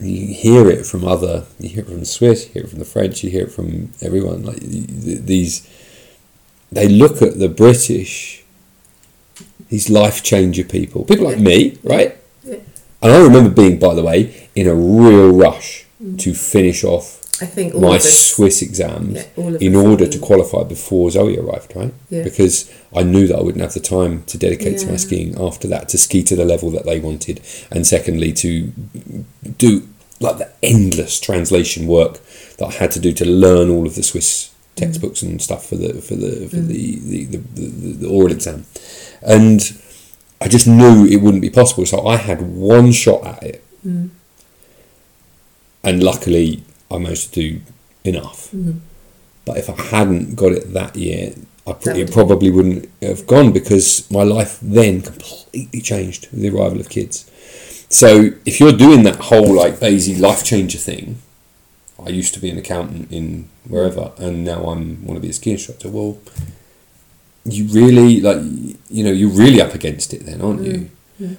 you 0.00 0.34
hear 0.34 0.68
it 0.70 0.86
from 0.86 1.04
other, 1.04 1.46
you 1.58 1.68
hear 1.68 1.80
it 1.80 1.86
from 1.86 2.00
the 2.00 2.06
Swiss, 2.06 2.46
you 2.46 2.52
hear 2.54 2.64
it 2.64 2.70
from 2.70 2.78
the 2.78 2.84
French, 2.84 3.22
you 3.22 3.30
hear 3.30 3.44
it 3.44 3.52
from 3.52 3.92
everyone. 4.00 4.44
Like 4.44 4.58
these, 4.60 5.68
they 6.72 6.88
look 6.88 7.22
at 7.22 7.38
the 7.38 7.48
British, 7.48 8.44
these 9.68 9.90
life 9.90 10.22
changer 10.22 10.64
people, 10.64 11.04
people 11.04 11.26
like 11.26 11.38
me, 11.38 11.78
right? 11.84 12.16
Yeah. 12.42 12.56
And 13.02 13.12
I 13.12 13.18
remember 13.22 13.50
being, 13.50 13.78
by 13.78 13.94
the 13.94 14.02
way, 14.02 14.48
in 14.54 14.66
a 14.66 14.74
real 14.74 15.30
rush 15.30 15.86
mm. 16.02 16.18
to 16.20 16.34
finish 16.34 16.82
off 16.84 17.27
I 17.40 17.46
think 17.46 17.74
all 17.74 17.80
my 17.80 17.96
us 17.96 18.34
Swiss 18.34 18.62
exams 18.62 19.24
Yeah, 19.36 19.58
in 19.60 19.76
order 19.76 20.06
to 20.08 20.18
qualify 20.18 20.64
before 20.64 21.10
Zoe 21.10 21.38
arrived, 21.38 21.74
right? 21.76 21.94
Yeah. 22.10 22.24
Because 22.24 22.72
I 22.94 23.02
knew 23.02 23.26
that 23.28 23.38
I 23.38 23.42
wouldn't 23.42 23.62
have 23.62 23.74
the 23.74 23.80
time 23.80 24.24
to 24.24 24.38
dedicate 24.38 24.78
to 24.78 24.86
my 24.86 24.96
skiing 24.96 25.40
after 25.40 25.68
that, 25.68 25.88
to 25.90 25.98
ski 25.98 26.22
to 26.24 26.36
the 26.36 26.44
level 26.44 26.70
that 26.70 26.84
they 26.84 26.98
wanted, 26.98 27.40
and 27.70 27.86
secondly, 27.86 28.32
to 28.34 28.72
do 29.56 29.88
like 30.20 30.38
the 30.38 30.50
endless 30.62 31.20
translation 31.20 31.86
work 31.86 32.18
that 32.56 32.66
I 32.66 32.72
had 32.72 32.90
to 32.92 33.00
do 33.00 33.12
to 33.12 33.24
learn 33.24 33.70
all 33.70 33.86
of 33.86 33.94
the 33.94 34.02
Swiss 34.02 34.48
mm. 34.48 34.80
textbooks 34.80 35.22
and 35.22 35.40
stuff 35.40 35.66
for 35.66 35.76
the 35.76 36.00
for 36.02 36.16
the 36.16 36.48
for 36.48 36.56
mm. 36.56 36.66
the, 36.66 36.98
the, 36.98 37.24
the, 37.24 37.38
the, 37.38 37.92
the 37.92 38.08
oral 38.08 38.32
exam, 38.32 38.64
and 39.22 39.60
I 40.40 40.48
just 40.48 40.66
knew 40.66 41.06
it 41.06 41.20
wouldn't 41.22 41.42
be 41.42 41.50
possible. 41.50 41.86
So 41.86 42.06
I 42.06 42.16
had 42.16 42.42
one 42.42 42.90
shot 42.90 43.24
at 43.24 43.42
it, 43.44 43.64
mm. 43.86 44.10
and 45.84 46.02
luckily 46.02 46.64
I 46.90 46.98
managed 46.98 47.34
to 47.34 47.40
do 47.40 47.60
enough. 48.04 48.50
Mm-hmm. 48.52 48.78
But 49.44 49.56
if 49.58 49.70
I 49.70 49.80
hadn't 49.96 50.36
got 50.36 50.52
it 50.52 50.72
that 50.72 50.96
year, 50.96 51.34
I 51.66 51.72
pr- 51.72 51.90
That 51.90 51.96
it 51.98 52.04
would- 52.04 52.12
probably 52.12 52.50
wouldn't 52.50 52.88
have 53.02 53.26
gone 53.26 53.52
because 53.52 54.10
my 54.10 54.22
life 54.22 54.58
then 54.62 55.02
completely 55.02 55.80
changed 55.80 56.28
with 56.30 56.40
the 56.40 56.50
arrival 56.50 56.80
of 56.80 56.88
kids. 56.88 57.30
So 57.90 58.30
if 58.44 58.60
you're 58.60 58.72
doing 58.72 59.02
that 59.04 59.16
whole 59.16 59.54
like 59.54 59.80
BASI 59.80 60.16
life 60.16 60.44
changer 60.44 60.78
thing, 60.78 61.18
I 62.04 62.10
used 62.10 62.34
to 62.34 62.40
be 62.40 62.50
an 62.50 62.58
accountant 62.58 63.10
in 63.10 63.48
wherever, 63.66 64.12
and 64.18 64.44
now 64.44 64.66
I'm 64.66 65.04
want 65.04 65.16
to 65.16 65.20
be 65.20 65.30
a 65.30 65.32
ski 65.32 65.52
instructor. 65.52 65.88
Well, 65.88 66.18
you 67.44 67.64
really 67.68 68.20
like 68.20 68.38
you 68.90 69.04
know 69.04 69.10
you're 69.10 69.30
really 69.30 69.60
up 69.60 69.74
against 69.74 70.12
it 70.12 70.26
then, 70.26 70.40
aren't 70.42 70.64
you? 70.64 70.72
Mm-hmm. 70.72 70.94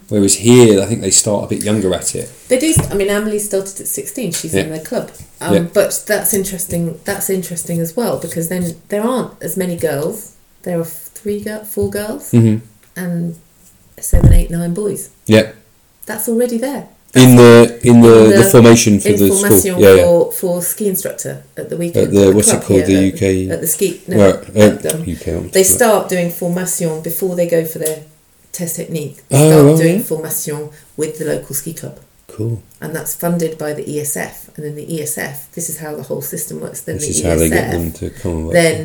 Whereas 0.09 0.35
here, 0.35 0.81
I 0.81 0.85
think 0.85 1.01
they 1.01 1.11
start 1.11 1.45
a 1.45 1.47
bit 1.47 1.63
younger 1.63 1.93
at 1.93 2.13
it. 2.15 2.29
They 2.49 2.59
do. 2.59 2.73
I 2.91 2.95
mean, 2.95 3.09
Emily 3.09 3.39
started 3.39 3.79
at 3.79 3.87
sixteen. 3.87 4.31
She's 4.33 4.53
in 4.53 4.71
the 4.71 4.79
club, 4.79 5.11
um, 5.39 5.53
Yeah. 5.53 5.59
but 5.73 6.03
that's 6.05 6.33
interesting. 6.33 6.99
That's 7.05 7.29
interesting 7.29 7.79
as 7.79 7.95
well 7.95 8.19
because 8.19 8.49
then 8.49 8.75
there 8.89 9.03
aren't 9.03 9.41
as 9.41 9.55
many 9.55 9.77
girls. 9.77 10.35
There 10.63 10.77
are 10.79 10.83
three, 10.85 11.39
girl, 11.41 11.63
four 11.63 11.89
girls, 11.89 12.31
Mm-hmm. 12.31 12.65
and 12.99 13.35
seven, 13.99 14.33
eight, 14.33 14.51
nine 14.51 14.73
boys. 14.73 15.09
Yeah, 15.25 15.51
That's 16.05 16.27
already 16.27 16.57
there. 16.57 16.89
in 17.15 17.35
the 17.37 17.79
in 17.83 18.01
the, 18.01 18.09
the, 18.35 18.43
the 18.43 18.49
formation 18.51 18.99
for 18.99 19.13
the 19.13 19.29
school. 19.31 19.79
Yeah, 19.81 19.95
yeah. 19.95 20.03
for, 20.03 20.31
for 20.31 20.61
ski 20.61 20.87
instructor 20.89 21.43
at 21.57 21.69
the 21.69 21.77
weekend. 21.77 22.07
At 22.07 22.13
the- 22.13 22.27
at 22.29 22.35
what's 22.35 22.51
it 22.53 22.61
called, 22.63 22.85
the 22.85 23.13
UK 23.13 23.49
at 23.53 23.61
the 23.61 23.67
ski. 23.67 24.01
No, 24.07 24.17
Right, 24.17 24.49
uh, 24.55 24.59
at, 24.59 24.93
um, 24.93 25.01
UK, 25.03 25.27
I'm 25.29 25.49
they 25.49 25.63
start 25.63 26.09
doing 26.09 26.29
formation 26.31 27.01
before 27.01 27.35
they 27.37 27.47
go 27.47 27.63
for 27.65 27.79
their 27.79 28.03
test 28.59 28.75
technique. 28.81 29.17
Oh, 29.31 29.49
start 29.49 29.65
right, 29.65 29.77
doing 29.83 29.97
yeah. 29.99 30.03
formation 30.11 30.69
with 30.97 31.11
the 31.19 31.25
local 31.33 31.55
ski 31.55 31.73
club. 31.73 31.97
Cool. 32.27 32.61
and 32.79 32.95
that's 32.95 33.13
funded 33.23 33.57
by 33.57 33.71
the 33.73 33.83
ESF. 33.83 34.55
And 34.55 34.61
then 34.65 34.75
the 34.75 34.85
ESF, 34.95 35.35
this 35.55 35.67
is 35.71 35.79
how 35.83 35.91
the 35.95 36.03
whole 36.09 36.21
system 36.21 36.55
works. 36.61 36.81
Then 36.81 36.95
This 36.97 37.05
the 37.05 37.09
is 37.11 37.21
ESF 37.21 37.29
how 37.29 37.35
they 37.41 37.49
get 37.49 37.71
them 37.71 37.91
to 37.99 38.09
come 38.21 38.37
work. 38.45 38.53
then 38.53 38.77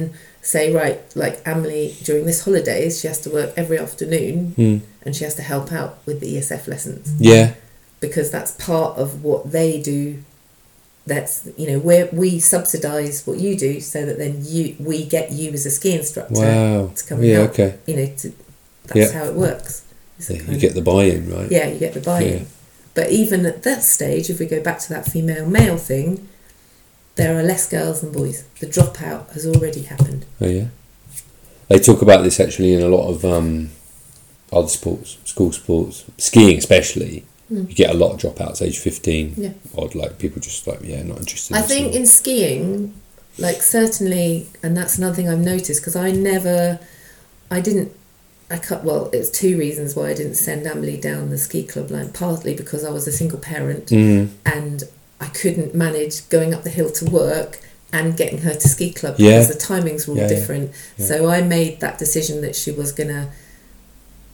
say, 0.42 0.64
right, 0.82 0.98
like 1.14 1.36
Emily 1.52 1.94
during 2.02 2.24
this 2.26 2.40
holidays, 2.46 2.92
she 3.00 3.06
has 3.06 3.20
to 3.24 3.30
work 3.30 3.50
every 3.62 3.78
afternoon 3.78 4.34
Hmm. 4.56 4.76
and 5.04 5.14
she 5.16 5.24
has 5.24 5.34
to 5.36 5.42
help 5.52 5.70
out 5.72 5.92
with 6.06 6.18
the 6.20 6.28
ESF 6.36 6.66
lessons 6.66 7.04
Yeah, 7.20 7.52
because 8.00 8.28
that's 8.30 8.52
part 8.52 8.92
of 8.98 9.22
what 9.22 9.52
they 9.52 9.70
do. 9.80 10.00
That's 11.06 11.46
you 11.58 11.66
know 11.70 11.78
where 11.88 12.08
we 12.12 12.40
subsidise 12.40 13.16
what 13.26 13.36
you 13.38 13.52
do 13.68 13.72
so 13.92 13.98
that 14.06 14.16
then 14.16 14.34
you 14.54 14.74
we 14.80 15.04
get 15.16 15.26
you 15.32 15.52
as 15.52 15.66
a 15.66 15.70
ski 15.70 15.90
instructor 16.00 16.34
wow. 16.40 16.90
to 16.96 17.02
come 17.08 17.22
Yeah, 17.22 17.34
help. 17.40 17.50
okay. 17.50 17.70
You 17.86 17.96
know, 17.98 18.06
to, 18.20 18.32
that's 18.86 19.12
Yeah. 19.12 19.18
how 19.18 19.24
it 19.24 19.34
works. 19.34 19.82
Yeah, 20.28 20.36
you 20.42 20.54
of- 20.54 20.60
get 20.60 20.74
the 20.74 20.82
buy-in, 20.82 21.30
right? 21.32 21.50
yeah, 21.50 21.68
you 21.68 21.78
get 21.78 21.94
the 21.94 22.00
buy-in. 22.00 22.32
Yeah. 22.38 22.44
But 22.94 23.10
even 23.10 23.44
at 23.46 23.62
that 23.64 23.82
stage, 23.82 24.30
if 24.30 24.38
we 24.38 24.46
go 24.46 24.60
back 24.60 24.78
to 24.80 24.88
that 24.90 25.06
female 25.06 25.46
male 25.46 25.76
thing, 25.76 26.28
there 27.16 27.36
are 27.38 27.42
less 27.42 27.68
girls 27.68 28.00
than 28.00 28.12
boys. 28.12 28.44
The 28.60 28.66
dropout 28.66 29.32
has 29.32 29.46
already 29.46 29.82
happened. 29.82 30.24
Oh 30.40 30.46
yeah. 30.46 30.66
They 31.68 31.78
talk 31.78 32.02
about 32.02 32.22
this 32.22 32.38
actually 32.40 32.74
in 32.74 32.82
a 32.82 32.88
lot 32.88 33.08
of 33.08 33.24
um, 33.24 33.70
other 34.52 34.68
sports, 34.68 35.18
school 35.24 35.50
sports, 35.52 36.04
skiing 36.18 36.58
especially. 36.58 37.24
Mm. 37.52 37.68
You 37.68 37.74
get 37.74 37.90
a 37.90 37.98
lot 37.98 38.12
of 38.12 38.20
dropouts 38.20 38.62
age 38.62 38.78
fifteen. 38.78 39.34
Yeah. 39.36 39.52
Odd, 39.76 39.94
like 39.94 40.18
people 40.18 40.40
just 40.40 40.66
like 40.66 40.80
yeah, 40.82 41.02
not 41.02 41.18
interested. 41.18 41.56
I 41.56 41.60
in 41.62 41.66
think 41.66 41.86
skiing. 41.88 42.00
in 42.02 42.06
skiing, 42.06 42.94
like 43.38 43.62
certainly, 43.62 44.46
and 44.62 44.76
that's 44.76 44.98
another 44.98 45.14
thing 45.16 45.28
I've 45.28 45.40
noticed 45.40 45.80
because 45.80 45.96
I 45.96 46.10
never, 46.12 46.78
I 47.50 47.60
didn't, 47.60 47.92
I 48.50 48.58
cut. 48.58 48.84
Well, 48.84 49.10
it's 49.12 49.30
two 49.30 49.58
reasons 49.58 49.96
why 49.96 50.10
I 50.10 50.14
didn't 50.14 50.34
send 50.34 50.66
Emily 50.66 50.96
down 50.98 51.30
the 51.30 51.38
ski 51.38 51.64
club 51.64 51.90
line. 51.90 52.10
Partly 52.12 52.54
because 52.54 52.84
I 52.84 52.90
was 52.90 53.06
a 53.08 53.12
single 53.12 53.38
parent 53.38 53.86
Mm. 53.86 54.28
and 54.44 54.84
I 55.20 55.26
couldn't 55.26 55.74
manage 55.74 56.28
going 56.28 56.52
up 56.52 56.62
the 56.62 56.70
hill 56.70 56.90
to 56.90 57.04
work 57.06 57.60
and 57.92 58.16
getting 58.16 58.38
her 58.38 58.54
to 58.54 58.68
ski 58.68 58.92
club 58.92 59.14
Yeah. 59.18 59.38
because 59.40 59.48
the 59.56 59.60
timings 59.74 60.06
were 60.06 60.12
all 60.14 60.18
Yeah, 60.18 60.28
yeah, 60.28 60.28
different. 60.36 60.70
yeah. 60.98 61.06
So 61.06 61.28
I 61.28 61.40
made 61.42 61.80
that 61.80 61.98
decision 61.98 62.40
that 62.42 62.54
she 62.56 62.70
was 62.70 62.92
gonna, 62.92 63.30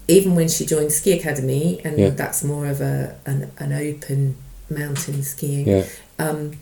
even 0.09 0.35
when 0.35 0.49
she 0.49 0.67
joined 0.67 0.93
ski 0.93 1.13
academy, 1.13 1.81
and 1.85 2.17
that's 2.17 2.43
more 2.43 2.67
of 2.67 2.81
a 2.81 3.15
an, 3.27 3.51
an 3.59 3.73
open 3.73 4.37
mountain 4.69 5.23
skiing. 5.23 5.69
Yeah. 5.69 5.85
Um, 6.19 6.53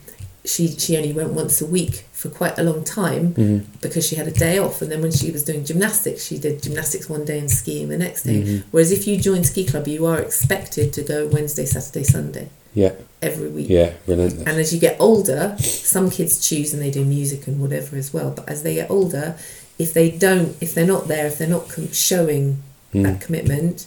she 0.45 0.69
she 0.69 0.97
only 0.97 1.13
went 1.13 1.31
once 1.33 1.61
a 1.61 1.67
week 1.67 2.05
for 2.13 2.29
quite 2.29 2.59
a 2.59 2.63
long 2.63 2.83
time 2.85 3.35
Mhm. 3.35 3.65
because 3.81 4.07
she 4.07 4.17
had 4.17 4.27
a 4.29 4.31
day 4.33 4.59
off, 4.59 4.83
and 4.83 4.91
then 4.91 5.01
when 5.03 5.13
she 5.13 5.31
was 5.31 5.43
doing 5.45 5.65
gymnastics, 5.65 6.25
she 6.25 6.39
did 6.39 6.63
gymnastics 6.63 7.09
one 7.09 7.25
day 7.25 7.39
and 7.39 7.51
skiing 7.51 7.89
the 7.89 7.99
next 7.99 8.23
day. 8.25 8.43
Mhm. 8.43 8.63
Whereas 8.71 8.91
if 8.93 9.07
you 9.07 9.17
join 9.19 9.45
ski 9.45 9.65
club, 9.65 9.87
you 9.89 10.07
are 10.07 10.19
expected 10.19 10.93
to 10.95 11.03
go 11.03 11.27
Wednesday, 11.27 11.65
Saturday, 11.67 12.05
Sunday 12.05 12.49
Yeah. 12.75 12.93
every 13.23 13.49
week. 13.49 13.69
Yeah. 13.69 13.91
Relentless. 14.07 14.43
And 14.49 14.59
as 14.61 14.73
you 14.73 14.81
get 14.81 14.97
older, 14.99 15.57
some 15.61 16.11
kids 16.11 16.39
choose 16.41 16.73
and 16.73 16.81
they 16.83 16.91
do 16.91 17.05
music 17.05 17.47
and 17.47 17.61
whatever 17.61 17.97
as 17.97 18.13
well. 18.13 18.31
But 18.35 18.49
as 18.49 18.63
they 18.63 18.75
get 18.75 18.91
older, 18.91 19.35
if 19.79 19.93
they 19.93 20.11
don't, 20.11 20.57
if 20.61 20.75
they're 20.75 20.87
not 20.87 21.07
there, 21.09 21.27
if 21.27 21.39
they're 21.39 21.49
not 21.49 21.69
com- 21.69 21.93
showing 21.93 22.63
Mm. 22.95 23.03
that 23.05 23.21
commitment, 23.21 23.87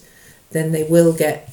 then 0.52 0.72
they 0.72 0.84
will 0.84 1.12
get 1.12 1.48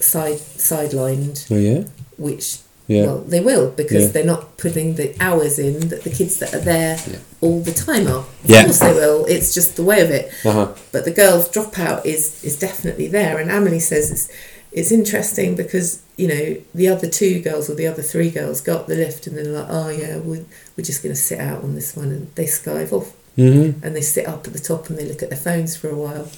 side 0.00 0.40
sidelined. 0.58 1.44
Oh 1.50 1.56
yeah. 1.56 1.84
Which 2.16 2.58
Yeah. 2.86 3.06
well, 3.06 3.18
they 3.26 3.40
will 3.40 3.70
because 3.70 4.02
Yeah. 4.04 4.08
they're 4.08 4.24
not 4.34 4.58
putting 4.58 4.94
the 4.96 5.14
hours 5.18 5.58
in 5.58 5.88
that 5.88 6.04
the 6.04 6.10
kids 6.10 6.36
that 6.38 6.52
are 6.54 6.60
there 6.60 6.98
Yeah. 7.10 7.16
all 7.40 7.60
the 7.60 7.72
time 7.72 8.06
are. 8.06 8.18
Of 8.18 8.26
Yeah. 8.44 8.64
course 8.64 8.78
they 8.80 8.92
will. 8.92 9.24
It's 9.26 9.54
just 9.54 9.76
the 9.76 9.82
way 9.84 10.00
of 10.02 10.10
it. 10.10 10.30
Uh 10.44 10.52
huh. 10.52 10.68
But 10.92 11.04
the 11.06 11.10
girls' 11.10 11.48
dropout 11.48 12.04
is 12.04 12.32
is 12.42 12.56
definitely 12.56 13.08
there. 13.08 13.38
And 13.38 13.50
Amelie 13.50 13.80
says 13.80 14.10
it's 14.10 14.28
it's 14.72 14.90
interesting 14.92 15.54
because 15.54 16.00
you 16.16 16.28
know 16.28 16.56
the 16.74 16.88
other 16.88 17.08
two 17.08 17.40
girls 17.40 17.70
or 17.70 17.74
the 17.74 17.86
other 17.86 18.02
three 18.02 18.28
girls 18.28 18.60
got 18.60 18.86
the 18.86 18.96
lift 18.96 19.26
and 19.26 19.36
they're 19.36 19.44
like, 19.44 19.66
oh 19.70 19.88
yeah, 19.88 20.16
we're, 20.18 20.44
we're 20.76 20.84
just 20.84 21.02
going 21.02 21.14
to 21.14 21.20
sit 21.20 21.38
out 21.40 21.62
on 21.62 21.74
this 21.74 21.96
one, 21.96 22.08
and 22.08 22.26
they 22.34 22.44
skive 22.44 22.92
off 22.92 23.12
Mm-hmm. 23.38 23.84
and 23.84 23.96
they 23.96 24.00
sit 24.00 24.28
up 24.28 24.46
at 24.46 24.52
the 24.52 24.60
top 24.60 24.88
and 24.88 24.96
they 24.98 25.06
look 25.06 25.20
at 25.22 25.28
their 25.28 25.36
phones 25.38 25.74
for 25.76 25.88
a 25.90 25.96
while, 25.96 26.28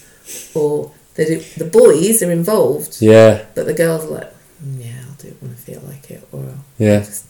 or 0.55 0.93
they 1.15 1.25
do, 1.27 1.43
the 1.59 1.67
boys 1.67 2.23
are 2.23 2.31
involved, 2.31 2.97
Yeah. 3.01 3.43
but 3.55 3.67
the 3.67 3.75
girls 3.75 4.05
are 4.05 4.09
like, 4.19 4.33
"Mm, 4.65 4.85
yeah, 4.87 4.96
I'll 5.27 5.33
do 5.33 5.37
it 5.37 5.43
when 5.43 5.51
I 5.53 5.55
feel 5.55 5.83
like 5.87 6.11
it, 6.11 6.27
or 6.33 6.55
Yeah. 6.79 7.01
just 7.01 7.25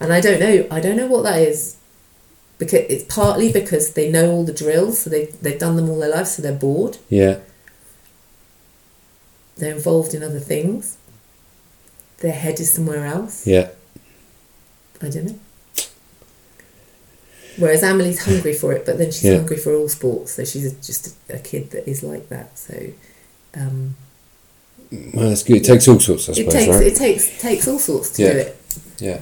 and 0.00 0.12
I 0.12 0.20
don't 0.20 0.40
know. 0.40 0.66
I 0.70 0.80
don't 0.80 0.96
know 0.96 1.06
what 1.06 1.22
that 1.24 1.40
is. 1.40 1.76
Because 2.58 2.86
it's 2.88 3.04
partly 3.14 3.52
because 3.52 3.92
they 3.92 4.10
know 4.10 4.30
all 4.30 4.44
the 4.44 4.52
drills, 4.52 5.00
so 5.00 5.10
they 5.10 5.26
they've 5.42 5.58
done 5.58 5.76
them 5.76 5.88
all 5.90 5.98
their 5.98 6.10
life, 6.10 6.26
so 6.28 6.42
they're 6.42 6.52
bored. 6.52 6.98
Yeah. 7.08 7.38
They're 9.56 9.74
involved 9.74 10.14
in 10.14 10.22
other 10.22 10.38
things. 10.40 10.96
Their 12.18 12.32
head 12.32 12.60
is 12.60 12.72
somewhere 12.72 13.04
else. 13.06 13.46
Yeah. 13.46 13.70
I 15.02 15.08
don't 15.08 15.24
know. 15.26 15.38
Whereas 17.58 17.82
Amelie's 17.82 18.24
hungry 18.24 18.52
for 18.54 18.72
it, 18.72 18.84
but 18.84 18.98
then 18.98 19.10
she's 19.10 19.24
Yeah. 19.24 19.36
hungry 19.36 19.56
for 19.56 19.74
all 19.74 19.88
sports, 19.88 20.32
so 20.32 20.44
she's 20.44 20.72
just 20.74 21.14
a, 21.30 21.36
a 21.36 21.38
kid 21.38 21.70
that 21.70 21.88
is 21.88 22.02
like 22.02 22.28
that. 22.28 22.58
So 22.58 22.74
um, 23.54 23.96
Well, 24.92 25.28
that's 25.28 25.42
good. 25.42 25.56
It 25.58 25.64
takes 25.64 25.88
all 25.88 25.98
sorts, 26.00 26.28
I 26.28 26.32
it 26.32 26.34
suppose, 26.36 26.52
takes 26.52 26.68
right? 26.68 26.86
it 26.86 26.96
takes 26.96 27.38
takes 27.40 27.68
all 27.68 27.78
sorts 27.78 28.10
to 28.10 28.22
Yeah. 28.22 28.32
do 28.32 28.38
it. 28.38 28.56
Yeah. 28.98 29.20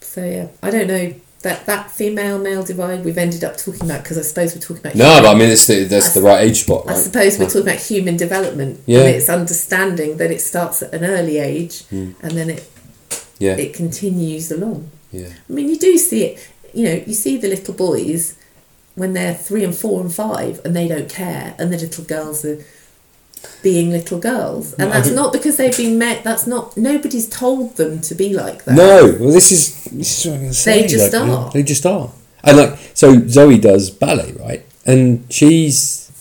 So 0.00 0.24
yeah, 0.24 0.48
I 0.62 0.70
don't 0.70 0.86
know 0.88 1.14
that 1.42 1.66
that 1.66 1.90
female 1.90 2.38
male 2.38 2.62
divide 2.62 3.04
we've 3.04 3.18
ended 3.18 3.44
up 3.44 3.56
talking 3.56 3.82
about 3.84 4.02
because 4.02 4.16
I 4.18 4.22
suppose 4.22 4.54
we're 4.54 4.60
talking 4.62 4.78
about 4.78 4.94
No, 4.94 5.20
but 5.22 5.30
I 5.30 5.34
mean, 5.38 5.50
it's 5.50 5.66
the, 5.66 5.84
that's 5.84 6.14
the 6.14 6.22
right 6.22 6.42
age 6.42 6.62
spot, 6.62 6.84
I 6.88 6.94
suppose 6.94 7.38
we're 7.38 7.46
talking 7.46 7.62
about 7.62 7.76
human 7.80 8.16
development 8.16 8.80
Yeah. 8.86 9.00
and 9.00 9.08
it's 9.16 9.28
understanding 9.28 10.16
that 10.16 10.30
it 10.30 10.40
starts 10.40 10.82
at 10.82 10.92
an 10.94 11.04
early 11.04 11.38
age 11.38 11.84
Mm. 11.92 12.14
and 12.22 12.32
then 12.32 12.50
it 12.50 12.64
Yeah. 13.38 13.56
it 13.56 13.74
continues 13.74 14.50
along. 14.50 14.90
Yeah. 15.12 15.28
I 15.48 15.52
mean, 15.52 15.68
you 15.68 15.76
do 15.78 15.98
see 15.98 16.24
it. 16.24 16.38
You 16.72 16.84
know, 16.86 17.02
you 17.06 17.14
see 17.14 17.36
the 17.36 17.48
little 17.48 17.74
boys 17.74 18.34
when 18.94 19.12
they're 19.12 19.34
three 19.34 19.64
and 19.64 19.74
four 19.74 20.00
and 20.00 20.12
five, 20.14 20.60
and 20.64 20.74
they 20.74 20.86
don't 20.88 21.08
care, 21.08 21.54
and 21.58 21.72
the 21.72 21.76
little 21.78 22.04
girls 22.04 22.44
are 22.44 22.58
being 23.62 23.90
little 23.90 24.18
girls, 24.18 24.74
and 24.74 24.90
that's 24.90 25.10
not 25.10 25.32
because 25.32 25.56
they've 25.56 25.76
been 25.76 25.98
met. 25.98 26.24
That's 26.24 26.46
not 26.46 26.76
nobody's 26.76 27.28
told 27.28 27.76
them 27.76 28.00
to 28.02 28.14
be 28.14 28.34
like 28.34 28.64
that. 28.64 28.74
No, 28.74 29.16
well, 29.18 29.32
this 29.32 29.50
is 29.52 29.84
this 29.84 30.18
is 30.18 30.26
what 30.26 30.34
I'm 30.34 30.40
going 30.40 30.50
to 30.50 30.54
say. 30.54 30.82
They 30.82 30.88
just 30.88 31.12
like, 31.12 31.28
are. 31.28 31.50
They 31.50 31.62
just 31.62 31.86
are. 31.86 32.10
And 32.42 32.56
like, 32.58 32.78
so 32.94 33.26
Zoe 33.26 33.58
does 33.58 33.90
ballet, 33.90 34.32
right? 34.32 34.64
And 34.84 35.24
she's 35.32 36.12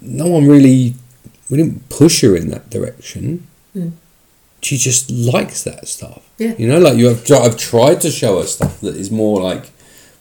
no 0.00 0.26
one 0.26 0.48
really. 0.48 0.94
We 1.50 1.56
didn't 1.56 1.88
push 1.88 2.22
her 2.22 2.36
in 2.36 2.48
that 2.50 2.70
direction. 2.70 3.46
Mm. 3.74 3.92
She 4.60 4.76
just 4.76 5.10
likes 5.10 5.62
that 5.64 5.86
stuff. 5.88 6.28
Yeah. 6.38 6.54
You 6.58 6.68
know, 6.68 6.78
like 6.78 6.96
you 6.96 7.06
have. 7.08 7.30
I've 7.30 7.56
tried 7.56 8.00
to 8.02 8.10
show 8.10 8.38
her 8.40 8.46
stuff 8.46 8.80
that 8.80 8.96
is 8.96 9.10
more 9.10 9.40
like 9.42 9.70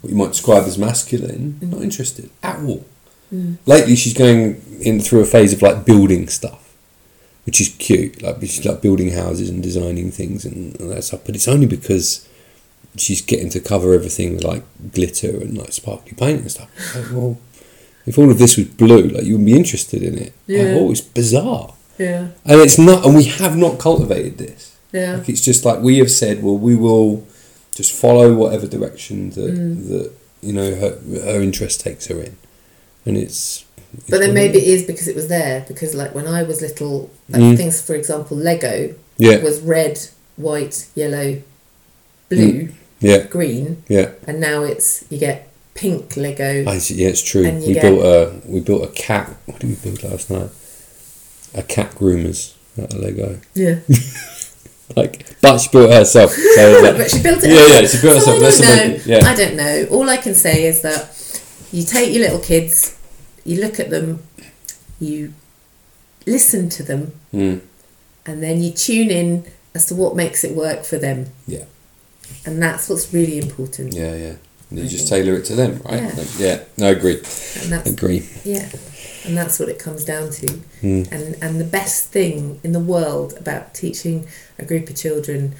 what 0.01 0.11
you 0.11 0.15
might 0.15 0.29
describe 0.29 0.63
as 0.63 0.77
masculine. 0.77 1.57
Not 1.61 1.81
interested 1.81 2.29
at 2.43 2.59
all. 2.59 2.85
Mm. 3.33 3.57
Lately, 3.65 3.95
she's 3.95 4.13
going 4.13 4.61
in 4.81 4.99
through 5.01 5.21
a 5.21 5.25
phase 5.25 5.53
of 5.53 5.61
like 5.61 5.85
building 5.85 6.27
stuff, 6.29 6.73
which 7.45 7.59
is 7.59 7.69
cute. 7.77 8.21
Like 8.21 8.39
she's 8.41 8.65
like 8.65 8.81
building 8.81 9.11
houses 9.11 9.49
and 9.49 9.61
designing 9.61 10.11
things 10.11 10.45
and 10.45 10.73
that 10.75 11.03
stuff. 11.03 11.21
But 11.25 11.35
it's 11.35 11.47
only 11.47 11.65
because 11.67 12.27
she's 12.95 13.21
getting 13.21 13.49
to 13.49 13.59
cover 13.59 13.93
everything 13.93 14.35
with 14.35 14.43
like 14.43 14.63
glitter 14.93 15.29
and 15.41 15.57
like 15.57 15.71
sparkly 15.73 16.13
paint 16.13 16.41
and 16.41 16.51
stuff. 16.51 16.69
Like, 16.95 17.11
well, 17.11 17.37
if 18.05 18.17
all 18.17 18.31
of 18.31 18.37
this 18.39 18.55
was 18.57 18.67
blue, 18.67 19.09
like 19.09 19.23
you 19.25 19.33
wouldn't 19.33 19.45
be 19.47 19.55
interested 19.57 20.01
in 20.03 20.17
it. 20.17 20.33
Like, 20.47 20.57
Yeah. 20.59 20.75
oh, 20.79 20.91
it's 20.91 21.01
bizarre, 21.01 21.73
Yeah, 21.99 22.29
and 22.45 22.61
it's 22.61 22.77
not. 22.77 23.05
And 23.05 23.15
we 23.15 23.25
have 23.25 23.57
not 23.57 23.77
cultivated 23.79 24.37
this. 24.37 24.75
yeah, 24.93 25.17
Like 25.17 25.27
it's 25.29 25.41
just 25.41 25.65
like 25.65 25.81
we 25.81 25.97
have 25.97 26.09
said. 26.11 26.41
Well, 26.41 26.57
we 26.57 26.75
will 26.75 27.27
just 27.75 27.91
follow 27.91 28.33
whatever 28.33 28.65
direction 28.67 29.31
that 29.31 29.53
Mm. 29.53 29.87
that 29.89 30.11
you 30.41 30.53
know 30.53 30.73
her 30.75 30.97
her 31.23 31.41
interest 31.41 31.81
takes 31.81 32.07
her 32.07 32.19
in, 32.21 32.37
and 33.07 33.17
it's. 33.17 33.65
it's 33.93 34.09
but 34.09 34.19
then 34.19 34.33
maybe 34.33 34.57
it 34.59 34.67
is 34.67 34.83
because 34.83 35.07
it 35.07 35.15
was 35.15 35.27
there. 35.27 35.65
Because 35.67 35.95
like 35.95 36.13
when 36.13 36.27
I 36.27 36.43
was 36.43 36.61
little, 36.61 37.09
like 37.29 37.41
Mm. 37.41 37.57
things 37.57 37.81
for 37.81 37.95
example, 37.95 38.37
Lego 38.37 38.93
Yeah, 39.17 39.37
was 39.41 39.61
red, 39.61 39.99
white, 40.35 40.87
yellow, 40.95 41.41
blue, 42.29 42.69
yeah, 42.99 43.23
green, 43.25 43.83
yeah. 43.87 44.11
and 44.27 44.39
now 44.39 44.63
it's 44.63 45.03
you 45.09 45.17
get 45.17 45.47
pink 45.73 46.17
Lego. 46.17 46.69
I 46.69 46.77
see, 46.79 46.95
yeah, 46.95 47.09
it's 47.09 47.21
true. 47.21 47.43
We 47.49 47.73
get- 47.73 47.81
built 47.83 48.03
a 48.03 48.33
we 48.45 48.59
built 48.59 48.83
a 48.83 48.91
cat. 48.93 49.35
What 49.45 49.59
did 49.59 49.69
we 49.69 49.75
build 49.75 50.03
last 50.03 50.29
night? 50.29 50.49
A 51.53 51.63
cat 51.63 51.91
groomers 51.95 52.53
out 52.81 52.93
of 52.93 52.99
Lego. 52.99 53.39
Yeah, 53.55 53.79
Like, 54.95 55.25
but 55.41 55.57
she 55.57 55.69
built 55.69 55.89
it 55.91 55.95
herself. 55.95 56.31
So 56.33 56.79
like- 56.83 56.97
but 56.97 57.11
she 57.11 57.21
built 57.21 57.43
it. 57.43 57.49
Yeah, 57.49 57.79
yeah, 57.81 57.87
she 57.87 58.01
built 58.01 58.23
So 58.23 58.39
herself. 58.39 58.69
I 58.69 58.75
don't 58.77 58.97
know. 58.97 59.03
yeah. 59.05 59.25
I 59.27 59.35
don't 59.35 59.55
know. 59.55 59.87
All 59.91 60.09
I 60.09 60.17
can 60.17 60.33
say 60.33 60.65
is 60.65 60.81
that 60.81 61.09
you 61.71 61.83
take 61.83 62.13
your 62.13 62.23
little 62.23 62.39
kids, 62.39 62.96
you 63.47 63.55
look 63.61 63.79
at 63.79 63.89
them, 63.89 64.07
you 64.99 65.33
listen 66.25 66.69
to 66.69 66.83
them, 66.83 67.13
Mm, 67.33 67.61
and 68.25 68.43
then 68.43 68.61
you 68.61 68.71
tune 68.71 69.09
in 69.09 69.45
as 69.73 69.85
to 69.87 69.95
what 69.95 70.15
makes 70.15 70.43
it 70.43 70.55
work 70.55 70.83
for 70.83 70.97
them. 70.97 71.27
Yeah. 71.47 71.65
And 72.45 72.61
that's 72.61 72.89
what's 72.89 73.13
really 73.13 73.37
important. 73.37 73.93
yeah, 73.93 74.15
yeah. 74.15 74.35
And 74.69 74.79
you 74.79 74.85
I 74.85 74.87
just 74.87 75.07
think- 75.07 75.23
tailor 75.23 75.37
it 75.39 75.45
to 75.45 75.55
them, 75.55 75.81
right? 75.85 76.01
Yeah. 76.03 76.13
Like, 76.17 76.39
yeah. 76.39 76.59
No, 76.77 76.87
agree. 76.91 77.15
And 77.61 77.71
that's 77.71 77.89
Agree. 77.89 78.27
yeah. 78.43 78.67
And 79.25 79.37
that's 79.37 79.59
what 79.59 79.69
it 79.69 79.79
comes 79.79 80.03
down 80.03 80.29
to. 80.31 80.45
Mm. 80.81 81.11
And 81.11 81.35
and 81.41 81.59
the 81.59 81.69
best 81.79 81.99
thing 82.11 82.59
in 82.63 82.71
the 82.73 82.79
world 82.93 83.33
about 83.37 83.73
teaching 83.73 84.27
a 84.59 84.65
group 84.65 84.89
of 84.89 84.95
children 84.97 85.55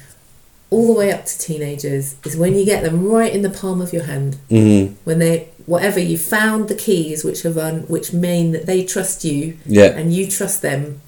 all 0.69 0.87
the 0.87 0.93
way 0.99 1.11
up 1.11 1.25
to 1.25 1.37
teenagers 1.39 2.15
is 2.25 2.35
when 2.35 2.53
you 2.55 2.65
get 2.65 2.83
them 2.83 3.05
right 3.07 3.33
in 3.33 3.41
the 3.41 3.49
palm 3.49 3.81
of 3.81 3.93
your 3.93 4.03
hand. 4.03 4.35
Mm, 4.51 4.95
When 5.05 5.19
they 5.19 5.47
whatever 5.65 5.99
you 5.99 6.17
found 6.17 6.67
the 6.69 6.75
keys 6.75 7.23
which 7.23 7.41
have 7.43 7.55
run 7.57 7.81
which 7.87 8.13
mean 8.13 8.51
that 8.53 8.65
they 8.65 8.83
trust 8.85 9.25
you 9.25 9.57
yeah. 9.65 9.87
and 9.99 10.13
you 10.13 10.25
trust 10.27 10.61
them 10.61 11.01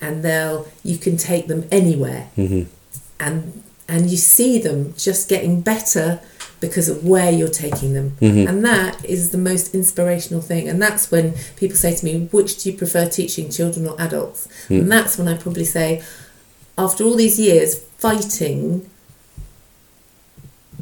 and 0.00 0.22
they'll 0.22 0.68
you 0.84 0.96
can 0.98 1.16
take 1.16 1.46
them 1.48 1.64
anywhere 1.72 2.28
hmm 2.36 2.62
and 3.18 3.62
and 3.88 4.10
you 4.10 4.16
see 4.16 4.58
them 4.58 4.94
just 4.96 5.28
getting 5.28 5.60
better 5.60 6.20
because 6.60 6.88
of 6.88 7.04
where 7.04 7.30
you're 7.32 7.48
taking 7.66 7.92
them 7.92 8.12
Mhm. 8.20 8.48
and 8.48 8.64
that 8.64 9.04
is 9.04 9.30
the 9.30 9.38
most 9.38 9.74
inspirational 9.74 10.40
thing 10.40 10.68
and 10.68 10.80
that's 10.80 11.10
when 11.10 11.34
people 11.56 11.76
say 11.76 11.92
to 11.96 12.04
me 12.04 12.28
which 12.30 12.62
do 12.62 12.70
you 12.70 12.76
prefer 12.78 13.06
teaching 13.08 13.50
children 13.50 13.86
or 13.88 13.96
adults 14.00 14.46
Mm. 14.68 14.80
and 14.82 14.92
that's 14.92 15.18
when 15.18 15.26
i 15.26 15.34
probably 15.36 15.64
say 15.64 16.02
after 16.78 17.02
all 17.04 17.16
these 17.16 17.38
years 17.40 17.80
fighting 17.98 18.88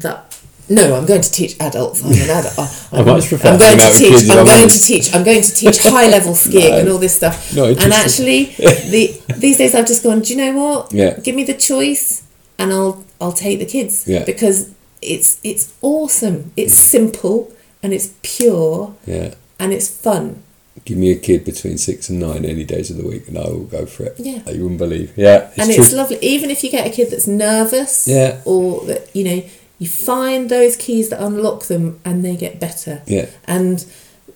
that 0.03 0.39
no, 0.69 0.95
I'm 0.97 1.07
going 1.07 1.21
to 1.21 1.31
teach 1.31 1.59
adults. 1.61 2.03
I'm 2.05 2.13
an 2.13 2.31
adult. 2.31 2.55
Oh, 2.93 3.01
I 3.01 3.05
much 3.05 3.27
prefer 3.29 3.49
I'm 3.49 3.59
going 3.59 3.79
to 3.79 3.99
teach. 3.99 4.31
I'm 4.31 4.39
I'm 4.39 4.47
going 4.47 4.69
to 4.69 4.79
teach. 4.81 5.15
I'm 5.15 5.25
going 5.25 5.43
to 5.43 5.55
teach 5.55 5.79
high 5.83 6.09
level 6.09 6.35
skiing 6.45 6.71
No. 6.71 6.79
and 6.79 6.89
all 6.89 6.99
this 6.99 7.15
stuff. 7.17 7.55
No, 7.55 7.65
and 7.65 7.93
actually, 7.93 8.45
the 8.93 9.21
these 9.39 9.59
days 9.59 9.75
I've 9.75 9.87
just 9.87 10.03
gone. 10.05 10.21
Do 10.21 10.33
you 10.33 10.37
know 10.37 10.53
what? 10.63 10.93
Yeah. 10.93 11.19
Give 11.19 11.35
me 11.35 11.45
the 11.45 11.55
choice, 11.55 12.23
and 12.59 12.73
I'll 12.73 13.05
I'll 13.21 13.33
take 13.33 13.59
the 13.59 13.67
kids. 13.67 14.07
Yeah. 14.07 14.25
Because 14.25 14.73
it's 15.03 15.41
it's 15.43 15.75
awesome. 15.83 16.53
It's 16.57 16.75
simple 16.75 17.51
and 17.83 17.93
it's 17.93 18.15
pure 18.23 18.95
Yeah. 19.05 19.35
and 19.59 19.73
it's 19.73 19.89
fun. 19.89 20.43
give 20.85 20.97
me 20.99 21.11
a 21.11 21.17
kid 21.19 21.45
between 21.45 21.77
six 21.79 22.09
and 22.09 22.21
nine 22.21 22.45
any 22.45 22.65
days 22.65 22.89
of 22.91 22.97
the 22.99 23.07
week, 23.07 23.27
and 23.29 23.37
I 23.37 23.43
will 23.49 23.65
go 23.65 23.85
for 23.85 24.05
it. 24.05 24.15
Yeah. 24.19 24.49
You 24.49 24.63
wouldn't 24.63 24.79
believe. 24.79 25.13
Yeah, 25.17 25.49
it's 25.49 25.59
and 25.59 25.73
true. 25.75 25.83
it's 25.83 25.93
lovely. 25.93 26.19
Even 26.23 26.51
if 26.51 26.63
you 26.63 26.71
get 26.71 26.87
a 26.87 26.91
kid 26.91 27.11
that's 27.11 27.27
nervous, 27.27 28.07
Yeah. 28.07 28.41
or 28.45 28.85
that 28.87 29.15
you 29.17 29.25
know, 29.25 29.43
you 29.83 29.89
find 29.89 30.41
those 30.57 30.74
keys 30.85 31.07
that 31.11 31.20
unlock 31.28 31.61
them, 31.72 31.85
and 32.05 32.16
they 32.24 32.37
get 32.37 32.55
better. 32.66 32.95
yeah, 33.16 33.26
And 33.57 33.76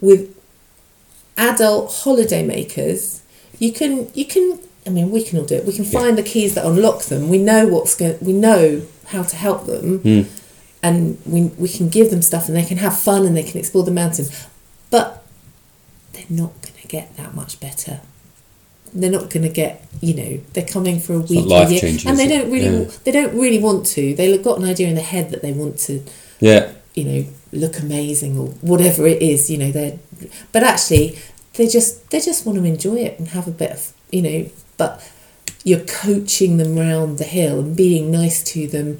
with 0.00 0.22
adult 1.36 1.92
holiday 2.02 2.42
makers, 2.54 3.22
you 3.58 3.70
can 3.78 3.92
you 4.14 4.24
can. 4.34 4.58
I 4.86 4.90
mean, 4.96 5.10
we 5.10 5.20
can 5.26 5.38
all 5.38 5.44
do 5.52 5.56
it. 5.60 5.64
We 5.70 5.72
can 5.72 5.84
Yeah. 5.84 5.98
find 6.00 6.12
the 6.16 6.22
keys 6.32 6.54
that 6.54 6.64
unlock 6.64 6.98
them. 7.12 7.22
We 7.28 7.38
know 7.50 7.62
what's 7.74 7.94
going. 8.00 8.16
We 8.20 8.32
know 8.32 8.82
how 9.12 9.22
to 9.32 9.36
help 9.46 9.66
them, 9.66 9.86
Hmm. 10.06 10.22
and 10.82 10.96
we 11.26 11.40
we 11.64 11.68
can 11.68 11.88
give 11.88 12.10
them 12.10 12.22
stuff, 12.22 12.44
and 12.48 12.56
they 12.56 12.64
can 12.70 12.78
have 12.86 12.96
fun, 12.98 13.20
and 13.26 13.36
they 13.36 13.42
can 13.50 13.58
explore 13.62 13.84
the 13.84 13.96
mountains. 14.02 14.30
But 14.90 15.06
they're 16.12 16.24
not 16.42 16.52
going 16.62 16.78
to 16.82 16.88
get 16.88 17.06
that 17.16 17.34
much 17.34 17.60
better. 17.60 18.00
They're 19.00 19.10
not 19.10 19.30
going 19.30 19.42
to 19.42 19.48
get. 19.62 19.82
You 20.00 20.14
know, 20.14 20.40
they're 20.52 20.66
coming 20.66 21.00
for 21.00 21.14
a 21.14 21.18
not 21.18 21.30
week, 21.30 21.46
a 21.46 21.70
year, 21.70 21.98
and 22.06 22.18
they 22.18 22.28
don't 22.28 22.50
really. 22.50 22.84
Yeah. 22.84 22.90
They 23.04 23.12
don't 23.12 23.34
really 23.34 23.58
want 23.58 23.86
to. 23.86 24.14
They've 24.14 24.42
got 24.42 24.58
an 24.58 24.64
idea 24.64 24.88
in 24.88 24.94
their 24.94 25.04
head 25.04 25.30
that 25.30 25.42
they 25.42 25.52
want 25.52 25.78
to 25.80 26.02
yeah, 26.40 26.72
you 26.94 27.04
know 27.04 27.26
look 27.52 27.78
amazing 27.78 28.36
or 28.38 28.48
whatever 28.60 29.06
it 29.06 29.22
is 29.22 29.48
you 29.50 29.56
know 29.56 29.70
they're 29.70 29.98
but 30.52 30.62
actually 30.62 31.16
they 31.54 31.66
just 31.66 32.10
they 32.10 32.20
just 32.20 32.44
want 32.44 32.58
to 32.58 32.64
enjoy 32.64 32.96
it 32.96 33.18
and 33.18 33.28
have 33.28 33.46
a 33.46 33.50
bit 33.52 33.70
of 33.70 33.92
you 34.10 34.20
know 34.20 34.50
but 34.76 35.08
you're 35.64 35.80
coaching 35.80 36.56
them 36.58 36.76
round 36.76 37.18
the 37.18 37.24
hill 37.24 37.60
and 37.60 37.76
being 37.76 38.10
nice 38.10 38.42
to 38.42 38.66
them 38.66 38.98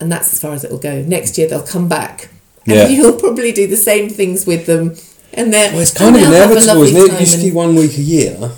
and 0.00 0.12
that's 0.12 0.32
as 0.32 0.40
far 0.40 0.52
as 0.52 0.62
it 0.64 0.70
will 0.70 0.78
go 0.78 1.02
next 1.02 1.36
year 1.38 1.48
they'll 1.48 1.66
come 1.66 1.88
back 1.88 2.28
and 2.66 2.76
Yeah. 2.76 2.88
you'll 2.94 3.18
probably 3.18 3.50
do 3.52 3.66
the 3.66 3.76
same 3.76 4.08
things 4.08 4.46
with 4.46 4.66
them 4.66 4.94
and 5.32 5.52
then 5.52 5.72
Well, 5.72 5.82
it's 5.82 5.92
kind 5.92 6.16
of 6.16 6.22
and 6.22 6.32
they'll 6.32 6.48
have 6.48 6.50
a 6.50 6.52
inevitable, 6.54 6.82
isn't 6.82 7.14
it? 7.14 7.20
You 7.20 7.26
ski 7.26 7.52
one 7.52 7.74
week 7.74 7.96
a 7.98 8.02
year. 8.02 8.52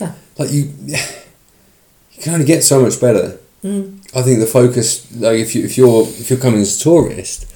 Yeah. 0.00 0.14
Like 0.38 0.52
you, 0.52 0.72
you 0.86 2.22
can 2.22 2.34
only 2.34 2.46
get 2.46 2.64
so 2.64 2.82
much 2.82 3.00
better. 3.00 3.38
Mm. 3.62 4.00
I 4.14 4.22
think 4.22 4.40
the 4.40 4.46
focus, 4.46 5.14
like 5.16 5.38
if 5.38 5.54
you 5.54 5.64
if 5.64 5.76
you're 5.76 6.02
if 6.02 6.30
you're 6.30 6.38
coming 6.38 6.60
as 6.60 6.80
a 6.80 6.84
tourist, 6.84 7.46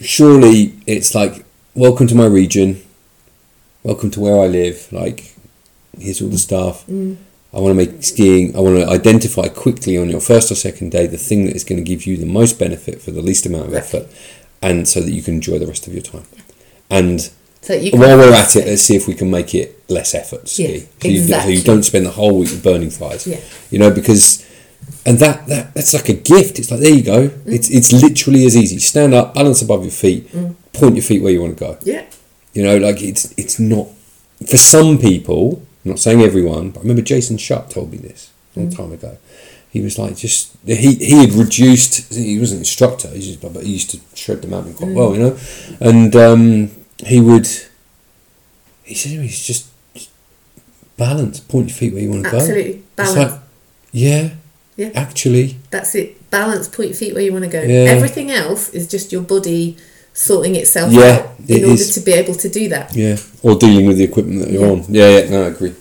surely 0.00 0.74
it's 0.86 1.14
like 1.14 1.44
welcome 1.74 2.06
to 2.08 2.14
my 2.14 2.26
region, 2.26 2.82
welcome 3.82 4.10
to 4.12 4.20
where 4.20 4.40
I 4.40 4.46
live. 4.46 4.88
Like 4.92 5.34
here's 5.98 6.22
all 6.22 6.28
the 6.28 6.38
stuff. 6.38 6.86
Mm. 6.86 7.16
I 7.52 7.58
want 7.58 7.70
to 7.70 7.74
make 7.74 8.02
skiing. 8.04 8.56
I 8.56 8.60
want 8.60 8.76
to 8.76 8.88
identify 8.88 9.48
quickly 9.48 9.98
on 9.98 10.08
your 10.08 10.20
first 10.20 10.52
or 10.52 10.54
second 10.54 10.92
day 10.92 11.06
the 11.06 11.16
thing 11.18 11.46
that 11.46 11.56
is 11.56 11.64
going 11.64 11.82
to 11.82 11.88
give 11.88 12.06
you 12.06 12.16
the 12.16 12.26
most 12.26 12.58
benefit 12.58 13.02
for 13.02 13.10
the 13.10 13.22
least 13.22 13.44
amount 13.44 13.66
of 13.66 13.74
effort, 13.74 14.06
and 14.62 14.88
so 14.88 15.00
that 15.00 15.10
you 15.10 15.22
can 15.22 15.34
enjoy 15.34 15.58
the 15.58 15.66
rest 15.66 15.86
of 15.86 15.92
your 15.92 16.02
time. 16.02 16.26
And 16.88 17.30
so 17.62 17.74
you 17.74 17.90
while 17.92 18.16
we're 18.18 18.32
at 18.32 18.54
it, 18.56 18.66
let's 18.66 18.82
see 18.82 18.96
if 18.96 19.06
we 19.06 19.14
can 19.14 19.30
make 19.30 19.54
it 19.54 19.82
less 19.90 20.14
effort 20.14 20.48
ski. 20.48 20.62
Yeah, 20.62 20.78
so, 21.02 21.08
you, 21.08 21.20
so 21.26 21.48
you 21.48 21.62
don't 21.62 21.82
spend 21.82 22.06
the 22.06 22.10
whole 22.10 22.38
week 22.38 22.62
burning 22.62 22.90
thighs. 22.90 23.26
Yeah. 23.26 23.40
You 23.70 23.78
know, 23.78 23.90
because 23.90 24.46
and 25.06 25.18
that, 25.18 25.46
that 25.46 25.74
that's 25.74 25.92
like 25.94 26.08
a 26.08 26.14
gift. 26.14 26.58
It's 26.58 26.70
like 26.70 26.80
there 26.80 26.94
you 26.94 27.02
go. 27.02 27.28
Mm. 27.28 27.52
It's 27.52 27.68
it's 27.70 27.92
literally 27.92 28.44
as 28.46 28.56
easy. 28.56 28.78
Stand 28.78 29.14
up, 29.14 29.34
balance 29.34 29.62
above 29.62 29.82
your 29.82 29.92
feet, 29.92 30.30
point 30.72 30.94
your 30.96 31.02
feet 31.02 31.22
where 31.22 31.32
you 31.32 31.40
want 31.42 31.56
to 31.58 31.64
go. 31.64 31.78
yeah 31.82 32.04
You 32.54 32.62
know, 32.62 32.76
like 32.78 33.02
it's 33.02 33.32
it's 33.36 33.58
not 33.58 33.88
for 34.46 34.56
some 34.56 34.98
people. 34.98 35.62
I'm 35.84 35.92
not 35.92 35.98
saying 35.98 36.20
everyone, 36.22 36.70
but 36.70 36.80
I 36.80 36.82
remember 36.82 37.02
Jason 37.02 37.38
Shutt 37.38 37.70
told 37.70 37.90
me 37.92 37.98
this 37.98 38.30
a 38.56 38.60
long 38.60 38.70
Mm. 38.70 38.76
time 38.76 38.92
ago. 38.92 39.16
He 39.70 39.80
was 39.80 39.98
like, 39.98 40.16
just 40.16 40.56
he 40.66 40.94
he 40.94 41.18
had 41.24 41.32
reduced. 41.32 42.12
He 42.12 42.38
was 42.38 42.52
an 42.52 42.58
instructor, 42.58 43.08
he's 43.08 43.26
just, 43.28 43.40
but 43.40 43.62
he 43.62 43.72
used 43.74 43.90
to 43.92 44.00
shred 44.14 44.42
the 44.42 44.48
mountain 44.48 44.72
Mm. 44.74 44.78
quite 44.78 44.94
well, 44.94 45.14
you 45.14 45.20
know. 45.20 45.38
And 45.80 46.16
um, 46.16 46.70
he 47.06 47.20
would. 47.20 47.48
He 48.82 48.94
said 48.94 49.12
he's 49.12 49.44
just 49.46 49.66
balance, 50.96 51.40
point 51.40 51.68
your 51.68 51.76
feet 51.76 51.92
where 51.92 52.02
you 52.02 52.10
want 52.10 52.24
to 52.24 52.30
go. 52.30 52.36
absolutely 52.38 52.70
It's 52.72 52.84
balance 52.96 53.32
like, 53.32 53.40
yeah, 53.92 54.30
Yeah. 54.76 54.90
actually, 54.94 55.56
That's 55.70 55.94
it. 55.94 56.30
Balance, 56.30 56.68
point 56.68 56.90
your 56.90 56.96
feet 56.96 57.14
where 57.14 57.22
you 57.22 57.32
want 57.32 57.44
to 57.44 57.50
go. 57.50 57.62
Yeah. 57.62 57.90
Everything 57.90 58.30
else 58.30 58.68
is 58.70 58.86
just 58.88 59.10
your 59.12 59.22
body 59.22 59.76
sorting 60.12 60.56
itself 60.56 60.92
Yeah, 60.92 61.00
out 61.02 61.30
in 61.48 61.56
it 61.56 61.62
order 61.64 61.74
is. 61.80 61.94
to 61.94 62.00
be 62.00 62.12
able 62.12 62.34
to 62.34 62.48
do 62.48 62.68
that. 62.68 62.94
Yeah, 62.94 63.16
or 63.42 63.54
dealing 63.56 63.86
with 63.86 63.96
the 63.98 64.04
equipment 64.04 64.40
that 64.42 64.50
you're 64.50 64.62
Yeah. 64.66 64.72
on. 64.72 64.84
Yeah, 64.88 65.18
yeah, 65.20 65.30
no, 65.30 65.42
I 65.44 65.46
agree. 65.48 65.74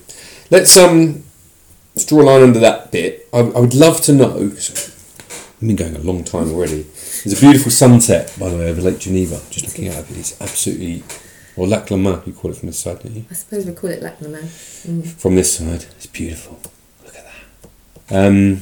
Let's 0.52 0.76
um, 0.78 1.24
let's 1.96 2.06
draw 2.06 2.22
a 2.22 2.24
line 2.24 2.44
under 2.44 2.60
that 2.60 2.92
bit. 2.92 3.28
I, 3.34 3.40
I 3.40 3.60
would 3.60 3.74
love 3.76 4.02
to 4.02 4.14
know. 4.14 4.38
I've 4.38 5.58
been 5.60 5.76
going 5.76 5.96
a 5.96 6.00
long 6.00 6.24
time 6.24 6.52
already. 6.54 6.86
There's 7.24 7.38
a 7.38 7.42
beautiful 7.42 7.72
sunset, 7.72 8.34
by 8.40 8.50
the 8.50 8.58
way, 8.58 8.70
over 8.70 8.82
Lake 8.82 9.00
Geneva. 9.00 9.40
Just 9.50 9.68
looking 9.68 9.88
out 9.90 10.00
of 10.00 10.12
it, 10.12 10.18
it's 10.18 10.40
absolutely. 10.42 11.04
Or 11.56 11.68
Lac 11.68 11.88
Léman, 11.88 12.26
you 12.26 12.34
call 12.34 12.52
it 12.52 12.58
from 12.58 12.68
this 12.68 12.80
side, 12.80 13.02
don't 13.04 13.14
you? 13.16 13.26
I 13.30 13.34
suppose 13.34 13.66
we 13.66 13.74
call 13.74 13.90
it 13.90 14.02
lac 14.02 14.20
de 14.20 14.28
Mm. 14.30 15.06
From 15.06 15.36
this 15.36 15.56
side, 15.58 15.86
it's 15.98 16.06
beautiful. 16.06 16.58
Look 17.04 17.16
at 17.18 17.26
that. 18.10 18.28
Um, 18.28 18.62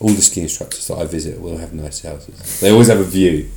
all 0.00 0.08
the 0.10 0.22
ski 0.22 0.40
instructors 0.42 0.86
that 0.86 0.96
I 0.96 1.04
visit 1.04 1.40
will 1.40 1.58
have 1.58 1.74
nice 1.74 2.00
houses. 2.02 2.60
They 2.60 2.70
always 2.70 2.88
have 2.88 3.00
a 3.00 3.04
view. 3.04 3.50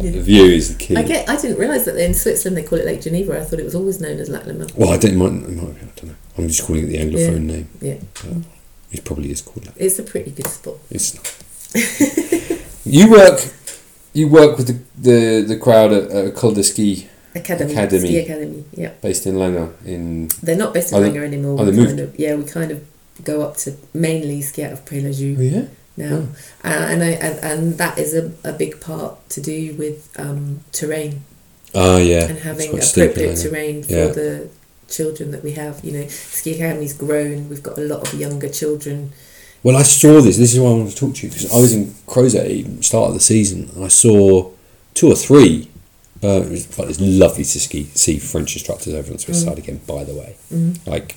Yeah. 0.00 0.10
The 0.10 0.20
view 0.20 0.44
is 0.44 0.76
the 0.76 0.84
key. 0.84 0.96
I 0.96 1.02
get. 1.02 1.28
I 1.28 1.40
didn't 1.40 1.56
realise 1.58 1.84
that 1.86 1.96
in 1.96 2.12
Switzerland 2.14 2.56
they 2.58 2.64
call 2.68 2.78
it 2.80 2.84
Lake 2.84 3.00
Geneva. 3.00 3.40
I 3.40 3.44
thought 3.44 3.60
it 3.60 3.64
was 3.64 3.76
always 3.76 4.00
known 4.00 4.18
as 4.18 4.28
Lac 4.28 4.42
Léman. 4.42 4.74
Well, 4.74 4.90
I 4.90 4.98
don't, 4.98 5.12
it 5.12 5.16
might, 5.16 5.32
might, 5.32 5.76
I 5.76 5.84
don't 5.96 6.04
know. 6.04 6.14
I'm 6.36 6.48
just 6.48 6.64
calling 6.66 6.82
it 6.84 6.86
the 6.88 6.98
Anglophone 6.98 7.42
name. 7.42 7.68
Yeah, 7.80 7.94
It 8.92 9.04
probably 9.04 9.30
is 9.30 9.40
called 9.40 9.64
that. 9.66 9.74
it's 9.76 9.98
a 9.98 10.02
pretty 10.02 10.32
good 10.32 10.48
spot. 10.48 10.74
It's 10.90 11.14
not. 11.14 12.60
you 12.84 13.10
work, 13.10 13.40
you 14.14 14.28
work 14.28 14.56
with 14.56 14.66
the 14.68 14.76
the, 15.08 15.42
the 15.46 15.56
crowd 15.58 15.92
at, 15.92 16.10
at 16.10 16.34
Col 16.34 16.52
Academy, 17.36 17.72
Academy. 17.72 17.98
ski 18.08 18.18
academy. 18.18 18.64
Yeah, 18.72 18.92
based 19.02 19.26
in 19.26 19.38
Linga. 19.38 19.72
In 19.84 20.28
they're 20.42 20.56
not 20.56 20.72
based 20.72 20.92
in 20.92 20.98
Oh, 20.98 21.00
they- 21.00 21.10
Linga 21.10 21.24
anymore. 21.26 21.56
oh, 21.60 21.64
they 21.64 21.72
moved? 21.72 21.88
kind 21.88 22.00
of, 22.00 22.18
yeah, 22.18 22.34
we 22.36 22.44
kind 22.44 22.70
of 22.70 22.84
go 23.24 23.42
up 23.42 23.56
to 23.58 23.76
mainly 23.92 24.40
ski 24.40 24.62
out 24.64 24.72
of 24.72 24.84
Pré 24.84 25.02
la 25.02 25.08
oh 25.10 25.42
yeah, 25.42 25.66
now, 25.96 26.16
Oh. 26.16 26.28
uh, 26.64 26.86
and 26.92 27.02
I 27.02 27.10
and, 27.26 27.38
and 27.44 27.78
that 27.78 27.98
is 27.98 28.14
a, 28.14 28.32
a 28.44 28.52
big 28.52 28.80
part 28.80 29.28
to 29.30 29.40
do 29.40 29.74
with 29.74 30.08
um, 30.18 30.60
terrain 30.72 31.22
ah 31.74 31.98
yeah, 31.98 32.24
and 32.30 32.38
having 32.38 32.70
quite 32.70 32.84
steep 32.84 33.02
in 33.04 33.10
appropriate 33.10 33.36
terrain 33.36 33.82
for 33.82 33.92
Yeah. 33.92 34.06
the 34.08 34.48
children 34.88 35.30
that 35.32 35.42
we 35.42 35.52
have. 35.52 35.84
You 35.84 35.92
know, 35.92 36.06
ski 36.08 36.54
academy's 36.54 36.92
grown. 36.92 37.48
We've 37.48 37.62
got 37.62 37.78
a 37.78 37.82
lot 37.82 38.00
of 38.12 38.14
younger 38.20 38.48
children. 38.48 39.12
Well, 39.64 39.76
I 39.76 39.82
saw 39.82 40.20
this. 40.20 40.36
This 40.36 40.52
is 40.54 40.60
why 40.60 40.68
I 40.68 40.72
wanted 40.74 40.90
to 40.90 40.96
talk 40.96 41.14
to 41.16 41.22
you 41.26 41.30
because 41.32 41.50
I 41.52 41.58
was 41.58 41.72
in 41.72 41.92
Crosets 42.06 42.86
start 42.86 43.08
of 43.08 43.14
the 43.14 43.20
season. 43.20 43.70
and 43.74 43.84
I 43.84 43.88
saw 43.88 44.50
two 44.94 45.08
or 45.10 45.16
three. 45.16 45.70
Uh, 46.22 46.42
it 46.42 46.50
was, 46.50 46.66
but 46.66 46.88
it's 46.88 47.00
lovely 47.00 47.44
to 47.44 47.60
ski, 47.60 47.84
see 47.94 48.18
French 48.18 48.54
instructors 48.54 48.94
over 48.94 49.08
on 49.08 49.14
the 49.14 49.18
Swiss 49.18 49.42
Mm. 49.42 49.46
side 49.48 49.58
again. 49.58 49.80
By 49.86 50.04
the 50.04 50.14
way, 50.14 50.36
Mm. 50.54 50.78
like 50.86 51.16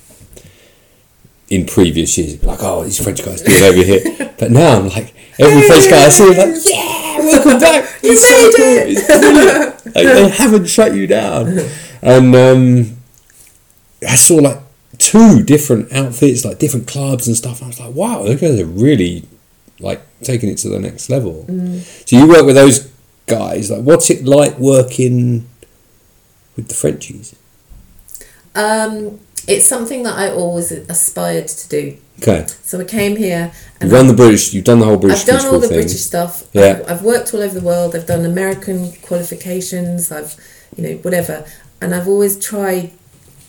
in 1.50 1.64
previous 1.66 2.16
years, 2.18 2.42
like 2.42 2.58
oh, 2.62 2.84
these 2.84 2.98
French 3.02 3.22
guys 3.24 3.40
do 3.42 3.52
it 3.52 3.62
over 3.62 3.82
here. 3.82 4.34
But 4.38 4.50
now 4.50 4.78
I'm 4.78 4.88
like 4.88 5.14
every 5.38 5.62
French 5.68 5.88
guy 5.90 6.04
I 6.06 6.08
see, 6.10 6.24
I'm 6.24 6.36
like 6.36 6.64
yeah, 6.68 7.18
welcome 7.18 7.58
back. 7.60 7.84
You 8.02 8.12
It's 8.12 8.22
so 8.28 8.36
made 8.36 8.54
cool. 8.56 8.66
it!" 8.66 8.88
It's 8.90 9.06
brilliant. 9.06 9.86
like, 9.86 10.06
they 10.06 10.28
haven't 10.28 10.66
shut 10.66 10.94
you 10.94 11.06
down. 11.06 11.58
And 12.00 12.34
um, 12.36 12.96
I 14.08 14.14
saw 14.14 14.36
like 14.36 14.58
two 14.96 15.42
different 15.42 15.92
outfits, 15.92 16.44
like 16.44 16.58
different 16.58 16.86
clubs 16.86 17.26
and 17.26 17.36
stuff. 17.36 17.62
I 17.62 17.66
was 17.66 17.78
like, 17.78 17.94
wow, 17.94 18.22
those 18.22 18.40
guys 18.40 18.58
are 18.58 18.64
really 18.64 19.24
like 19.80 20.00
taking 20.22 20.48
it 20.48 20.58
to 20.58 20.68
the 20.68 20.78
next 20.78 21.10
level. 21.10 21.44
Mm. 21.48 21.82
So 22.08 22.16
you 22.16 22.26
work 22.26 22.46
with 22.46 22.56
those 22.56 22.90
guys. 23.26 23.70
Like, 23.70 23.82
what's 23.82 24.10
it 24.10 24.24
like 24.24 24.58
working 24.58 25.48
with 26.56 26.68
the 26.68 26.74
Frenchies? 26.74 27.36
Um, 28.54 29.20
it's 29.46 29.66
something 29.66 30.02
that 30.02 30.18
I 30.18 30.30
always 30.30 30.72
aspired 30.72 31.48
to 31.48 31.68
do. 31.68 31.96
Okay, 32.20 32.46
So 32.62 32.80
I 32.80 32.84
came 32.84 33.14
here 33.14 33.52
and 33.80 33.84
you've 33.84 33.92
run 33.92 34.08
the 34.08 34.14
British. 34.14 34.52
You've 34.52 34.64
done 34.64 34.80
the 34.80 34.86
whole 34.86 34.96
British 34.96 35.20
I've 35.20 35.26
done 35.26 35.46
all 35.46 35.60
the 35.60 35.68
thing. 35.68 35.76
British 35.76 36.00
stuff. 36.00 36.48
Yeah. 36.52 36.80
I've, 36.80 36.90
I've 36.90 37.02
worked 37.04 37.32
all 37.32 37.40
over 37.40 37.54
the 37.54 37.64
world. 37.64 37.94
I've 37.94 38.06
done 38.06 38.24
American 38.24 38.90
qualifications. 39.02 40.10
I've, 40.10 40.34
you 40.76 40.82
know, 40.82 40.94
whatever. 40.96 41.46
And 41.80 41.94
I've 41.94 42.08
always 42.08 42.36
tried. 42.44 42.90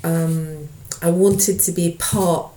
Um, 0.03 0.69
I 1.01 1.09
wanted 1.11 1.59
to 1.61 1.71
be 1.71 1.95
part 1.99 2.51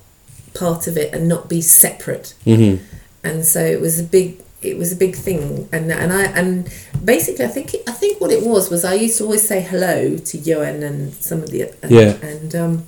part 0.54 0.86
of 0.86 0.96
it 0.96 1.14
and 1.14 1.28
not 1.28 1.48
be 1.48 1.60
separate. 1.60 2.34
hmm 2.44 2.76
And 3.24 3.44
so 3.46 3.60
it 3.64 3.80
was 3.80 3.98
a 4.00 4.04
big 4.04 4.40
it 4.62 4.76
was 4.78 4.92
a 4.92 4.96
big 4.96 5.14
thing. 5.16 5.68
And 5.72 5.90
and 5.92 6.12
I 6.12 6.24
and 6.40 6.68
basically 7.04 7.44
I 7.44 7.48
think 7.48 7.74
I 7.88 7.92
think 7.92 8.20
what 8.20 8.30
it 8.30 8.42
was 8.44 8.70
was 8.70 8.84
I 8.84 8.94
used 8.94 9.18
to 9.18 9.24
always 9.24 9.46
say 9.46 9.60
hello 9.60 10.16
to 10.18 10.38
Johan 10.38 10.82
and 10.82 11.12
some 11.14 11.42
of 11.42 11.50
the 11.50 11.62
and, 11.82 11.90
Yeah. 11.90 12.16
and 12.22 12.54
um, 12.54 12.84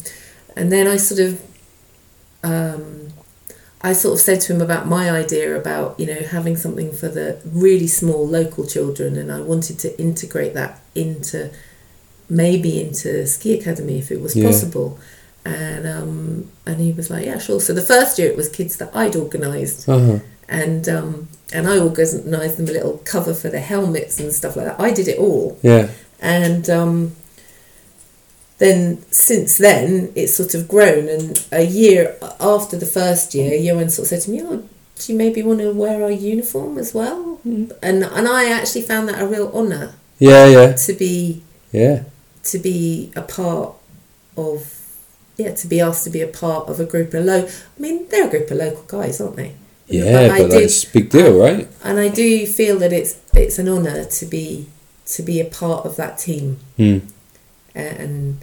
and 0.57 0.71
then 0.71 0.87
I 0.87 0.97
sort 0.99 1.21
of 1.21 1.41
um, 2.43 3.09
I 3.83 3.93
sort 3.93 4.15
of 4.15 4.21
said 4.21 4.41
to 4.43 4.55
him 4.55 4.63
about 4.63 4.87
my 4.87 5.11
idea 5.11 5.57
about 5.57 5.99
you 6.01 6.07
know 6.07 6.21
having 6.37 6.57
something 6.57 6.93
for 6.93 7.09
the 7.09 7.39
really 7.45 7.87
small 7.87 8.27
local 8.27 8.67
children, 8.67 9.17
and 9.17 9.31
I 9.33 9.41
wanted 9.41 9.79
to 9.81 9.99
integrate 10.01 10.55
that 10.55 10.81
into 10.95 11.51
maybe 12.29 12.81
into 12.81 13.27
ski 13.27 13.59
academy 13.59 13.99
if 13.99 14.11
it 14.11 14.21
was 14.21 14.35
Yeah. 14.37 14.47
possible. 14.47 14.99
And 15.45 15.87
um, 15.87 16.51
and 16.67 16.81
he 16.81 16.93
was 16.93 17.11
like, 17.11 17.27
yeah, 17.27 17.39
sure. 17.39 17.61
So 17.61 17.73
the 17.75 17.83
first 17.83 18.19
year 18.19 18.29
it 18.31 18.37
was 18.37 18.49
kids 18.49 18.77
that 18.79 18.91
I'd 18.97 19.15
organised, 19.15 19.87
Uh-huh. 19.89 20.21
and 20.49 20.89
um, 20.89 21.29
and 21.53 21.67
I 21.69 21.79
organised 21.79 22.25
them 22.25 22.69
a 22.69 22.73
little 22.73 22.99
cover 23.05 23.35
for 23.35 23.51
their 23.51 23.61
helmets 23.61 24.19
and 24.19 24.33
stuff 24.33 24.57
like 24.57 24.67
that. 24.67 24.81
I 24.81 24.91
did 24.93 25.07
it 25.07 25.19
all, 25.19 25.59
Yeah. 25.63 25.89
and 26.21 26.69
um, 26.71 27.15
then 28.59 29.03
since 29.11 29.59
then 29.59 30.13
it's 30.15 30.35
sort 30.37 30.55
of 30.55 30.69
grown. 30.69 31.09
And 31.09 31.47
a 31.53 31.65
year 31.65 32.17
after 32.41 32.77
the 32.79 32.87
first 32.87 33.35
year, 33.35 33.55
Johan 33.55 33.91
sort 33.91 34.05
of 34.05 34.09
said 34.11 34.23
to 34.23 34.31
me, 34.31 34.43
"Oh, 34.43 34.63
do 34.99 35.13
you 35.13 35.19
maybe 35.19 35.43
want 35.43 35.59
to 35.61 35.73
wear 35.73 36.03
our 36.03 36.11
uniform 36.11 36.79
as 36.79 36.95
well?" 36.95 37.39
Mm. 37.47 37.73
And 37.83 38.05
and 38.05 38.29
I 38.29 38.51
actually 38.51 38.83
found 38.83 39.09
that 39.09 39.21
a 39.21 39.27
real 39.27 39.51
honour 39.53 39.95
Yeah, 40.19 40.47
yeah, 40.47 40.73
to 40.73 40.93
be 40.95 41.43
yeah. 41.73 42.05
to 42.45 42.59
be 42.59 43.13
a 43.15 43.23
part 43.23 43.75
of 44.37 44.74
yeah 45.37 45.53
to 45.55 45.67
be 45.67 45.81
asked 45.81 46.05
to 46.05 46.11
be 46.11 46.21
a 46.21 46.27
part 46.29 46.69
of 46.69 46.79
a 46.81 46.85
group 46.85 47.13
of 47.15 47.25
low 47.25 47.47
I 47.77 47.81
mean 47.81 48.07
they're 48.09 48.27
a 48.27 48.31
group 48.31 48.51
of 48.51 48.57
local 48.59 48.85
guys 48.87 49.21
aren't 49.21 49.37
they 49.37 49.53
Yeah, 49.89 50.29
but 50.29 50.51
did- 50.51 50.63
that's 50.63 50.85
a 50.85 50.91
big 50.93 51.11
deal, 51.11 51.39
right? 51.39 51.69
and 51.83 51.99
I 51.99 52.09
do 52.09 52.47
feel 52.47 52.79
that 52.79 52.93
it's 52.93 53.17
it's 53.35 53.59
an 53.59 53.69
honour 53.69 54.05
to 54.05 54.27
be 54.27 54.67
to 55.15 55.23
be 55.23 55.41
a 55.41 55.45
part 55.45 55.85
of 55.87 55.97
that 55.97 56.19
team 56.19 56.59
Hmm. 56.77 56.99
and 57.75 58.39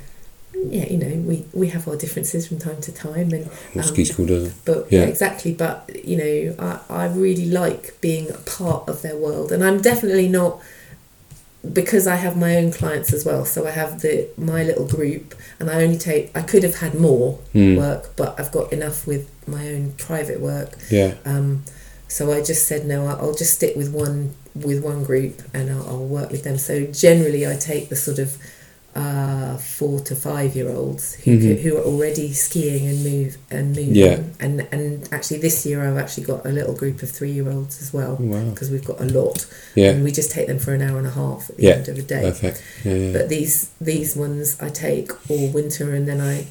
yeah 0.54 0.86
you 0.86 0.98
know 0.98 1.16
we 1.30 1.46
we 1.54 1.68
have 1.70 1.88
our 1.88 1.96
differences 1.96 2.48
from 2.48 2.60
time 2.60 2.80
to 2.82 2.92
time 2.92 3.32
and 3.32 3.50
um, 3.76 3.84
school 4.06 4.26
doesn't. 4.28 4.54
but 4.66 4.92
Yeah. 4.92 5.04
exactly 5.04 5.54
but 5.54 5.89
you 6.06 6.18
know 6.18 6.56
I, 6.60 6.80
I 7.04 7.08
really 7.08 7.46
like 7.50 8.00
being 8.02 8.30
a 8.30 8.38
part 8.38 8.88
of 8.89 9.02
their 9.02 9.16
world 9.16 9.52
and 9.52 9.64
i'm 9.64 9.82
definitely 9.82 10.28
not 10.28 10.60
because 11.74 12.07
i 12.07 12.16
have 12.16 12.36
my 12.36 12.55
own 12.55 12.72
clients 12.72 13.14
as 13.14 13.24
well 13.24 13.45
so 13.45 13.68
i 13.68 13.70
have 13.72 14.01
the 14.01 14.28
my 14.38 14.64
little 14.64 14.88
group 14.88 15.36
and 15.59 15.70
i 15.70 15.84
only 15.84 15.97
take 15.97 16.36
i 16.36 16.41
could 16.41 16.64
have 16.64 16.76
had 16.76 16.93
more 16.95 17.34
Hmm. 17.53 17.76
work 17.76 18.16
but 18.16 18.39
i've 18.39 18.51
got 18.51 18.74
enough 18.74 19.05
with 19.05 19.30
my 19.47 19.70
own 19.70 19.91
private 19.93 20.39
work 20.41 20.74
Yeah, 20.89 21.16
um, 21.26 21.64
so 22.07 22.32
I 22.34 22.41
just 22.41 22.68
said 22.68 22.86
no. 22.86 23.05
I'll 23.07 23.34
just 23.34 23.53
stick 23.53 23.76
with 23.78 23.93
one 23.93 24.34
with 24.53 24.84
one 24.84 25.03
group, 25.05 25.41
and 25.53 25.70
I'll, 25.72 25.88
I'll 25.88 26.05
work 26.05 26.30
with 26.30 26.43
them. 26.43 26.57
So 26.57 26.86
generally, 26.88 27.47
I 27.47 27.55
take 27.55 27.88
the 27.88 27.95
sort 27.95 28.20
of 28.20 28.36
uh, 28.94 29.56
four 29.58 30.00
to 30.02 30.16
five 30.16 30.54
year 30.56 30.70
olds 30.70 31.14
who 31.24 31.32
Mhm. 31.38 31.42
could, 31.42 31.60
who 31.60 31.78
are 31.78 31.82
already 31.84 32.34
skiing 32.34 32.88
and 32.88 33.04
move 33.04 33.38
and 33.50 33.70
moving. 33.76 33.96
Yeah. 33.96 34.20
And 34.39 34.68
and 34.72 35.08
actually, 35.14 35.39
this 35.39 35.66
year 35.66 35.82
I've 35.88 35.98
actually 35.98 36.24
got 36.26 36.46
a 36.46 36.50
little 36.50 36.74
group 36.74 37.02
of 37.02 37.10
three 37.10 37.32
year 37.32 37.50
olds 37.50 37.82
as 37.82 37.94
well 37.94 38.18
Oh, 38.20 38.24
wow. 38.26 38.44
because 38.50 38.70
we've 38.70 38.84
got 38.84 39.00
a 39.00 39.06
lot. 39.06 39.46
Yeah, 39.76 39.92
And 39.92 40.04
we 40.04 40.12
just 40.12 40.30
take 40.32 40.48
them 40.48 40.60
for 40.60 40.74
an 40.74 40.82
hour 40.82 40.98
and 40.98 41.08
a 41.08 41.12
half 41.12 41.50
at 41.50 41.56
the 41.58 41.64
Yeah. 41.64 41.74
end 41.76 41.88
of 41.88 41.96
the 41.96 42.02
day. 42.02 42.22
perfect. 42.22 42.62
Yeah, 42.84 42.94
yeah. 42.96 43.14
But 43.14 43.30
these 43.30 43.68
these 43.80 44.16
ones 44.16 44.58
I 44.60 44.68
take 44.70 45.12
all 45.30 45.48
winter, 45.48 45.94
and 45.96 46.06
then 46.08 46.20
I, 46.20 46.48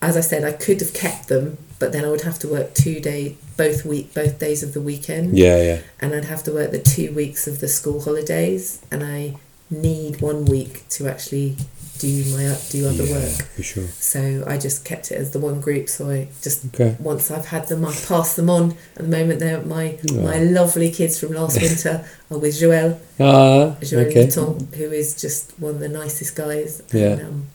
as 0.00 0.16
I 0.16 0.20
said, 0.22 0.44
I 0.44 0.52
could 0.52 0.80
have 0.80 0.92
kept 0.94 1.28
them, 1.28 1.58
but 1.78 1.92
then 1.92 2.04
I 2.04 2.08
would 2.10 2.22
have 2.22 2.38
to 2.40 2.48
work 2.48 2.72
two 2.74 3.00
day 3.00 3.34
both 3.56 3.84
week 3.84 4.14
both 4.14 4.38
days 4.38 4.62
of 4.62 4.72
the 4.72 4.80
weekend, 4.80 5.36
yeah, 5.36 5.60
yeah. 5.62 5.78
and 6.00 6.14
I'd 6.14 6.24
have 6.26 6.42
to 6.44 6.52
work 6.52 6.70
the 6.70 6.78
two 6.78 7.12
weeks 7.12 7.46
of 7.46 7.60
the 7.60 7.68
school 7.68 8.00
holidays, 8.00 8.78
and 8.90 9.02
I 9.04 9.34
need 9.70 10.20
one 10.20 10.44
week 10.46 10.88
to 10.90 11.08
actually 11.08 11.56
do 11.98 12.24
my 12.36 12.56
do 12.70 12.86
other 12.88 13.02
yeah, 13.04 13.12
work. 13.12 13.42
for 13.56 13.62
sure. 13.62 13.86
So 13.88 14.44
I 14.46 14.56
just 14.56 14.84
kept 14.84 15.10
it 15.10 15.16
as 15.16 15.32
the 15.32 15.40
one 15.40 15.60
group. 15.60 15.88
So 15.88 16.08
I 16.10 16.28
just 16.42 16.64
Okay. 16.66 16.96
once 17.00 17.30
I've 17.30 17.46
had 17.46 17.66
them, 17.68 17.84
I 17.84 17.92
pass 18.06 18.34
them 18.36 18.48
on. 18.48 18.76
At 18.96 19.02
the 19.02 19.08
moment, 19.18 19.40
they're 19.40 19.60
my 19.62 19.98
Oh. 20.10 20.14
my 20.22 20.38
lovely 20.38 20.90
kids 20.90 21.18
from 21.18 21.32
last 21.32 21.60
winter 21.62 22.04
are 22.30 22.38
with 22.38 22.54
Joël. 22.60 22.98
Ah, 23.18 23.76
Joël 23.80 24.06
okay. 24.10 24.26
Mouton, 24.26 24.68
who 24.76 24.92
is 24.92 25.20
just 25.20 25.52
one 25.58 25.74
of 25.74 25.80
the 25.80 25.88
nicest 25.88 26.36
guys. 26.36 26.82
Yeah. 26.92 27.14
And, 27.14 27.22
um, 27.22 27.46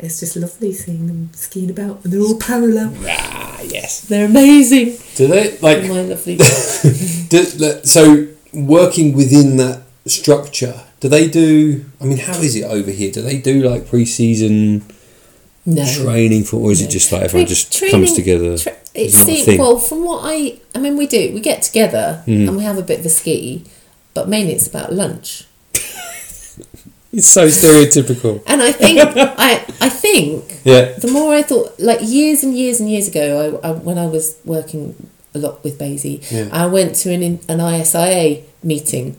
it's 0.00 0.18
just 0.18 0.34
lovely 0.34 0.72
seeing 0.72 1.06
them 1.06 1.30
skiing 1.32 1.70
about, 1.70 2.00
and 2.02 2.12
they're 2.12 2.20
all 2.20 2.36
parallel. 2.36 2.92
Ah, 3.06 3.60
yes. 3.62 4.00
They're 4.00 4.26
amazing. 4.26 4.96
Do 5.14 5.28
they 5.28 5.56
like? 5.58 5.84
my 5.84 6.00
lovely. 6.02 6.38
Do, 7.28 7.44
so 7.84 8.26
working 8.52 9.12
within 9.14 9.58
that 9.58 9.82
structure, 10.06 10.82
do 11.02 11.08
they 11.08 11.26
do? 11.28 11.84
I 12.00 12.04
mean, 12.04 12.18
how 12.18 12.38
is 12.38 12.54
it 12.54 12.62
over 12.62 12.90
here? 12.92 13.10
Do 13.10 13.22
they 13.22 13.38
do 13.38 13.68
like 13.68 13.88
pre-season 13.88 14.84
no. 15.66 15.84
training 15.84 16.44
for, 16.44 16.58
or 16.58 16.70
is 16.70 16.80
it 16.80 16.90
just 16.90 17.10
like 17.10 17.22
everyone 17.22 17.48
just 17.48 17.72
training- 17.76 17.90
comes 17.96 18.12
together? 18.12 18.56
Tra- 18.56 18.76
it's 18.94 19.14
see, 19.16 19.58
well, 19.58 19.78
from 19.78 20.04
what 20.04 20.20
I, 20.22 20.60
I 20.76 20.78
mean, 20.78 20.96
we 20.96 21.08
do. 21.08 21.32
We 21.34 21.40
get 21.40 21.62
together 21.62 22.22
Mm. 22.26 22.46
and 22.46 22.56
we 22.56 22.62
have 22.62 22.78
a 22.78 22.82
bit 22.82 23.00
of 23.00 23.06
a 23.06 23.08
ski, 23.08 23.64
but 24.14 24.28
mainly 24.28 24.52
it's 24.52 24.68
about 24.68 24.92
lunch. 24.92 25.44
It's 27.14 27.28
so 27.28 27.48
stereotypical. 27.48 28.42
And 28.46 28.62
I 28.62 28.72
think, 28.72 28.98
I, 29.38 29.62
I 29.82 29.88
think 29.90 30.60
yeah, 30.64 30.92
the 30.98 31.08
more 31.08 31.34
I 31.34 31.42
thought, 31.42 31.78
like 31.78 31.98
years 32.02 32.42
and 32.42 32.56
years 32.56 32.80
and 32.80 32.90
years 32.90 33.06
ago, 33.06 33.60
I, 33.62 33.68
I, 33.68 33.72
when 33.72 33.98
I 33.98 34.06
was 34.06 34.38
working 34.46 34.94
a 35.34 35.38
lot 35.38 35.62
with 35.62 35.78
BASI, 35.78 36.22
Yeah. 36.30 36.48
I 36.52 36.64
went 36.66 36.94
to 37.02 37.12
an 37.12 37.22
an 37.48 37.58
ISIA 37.60 38.44
meeting, 38.62 39.16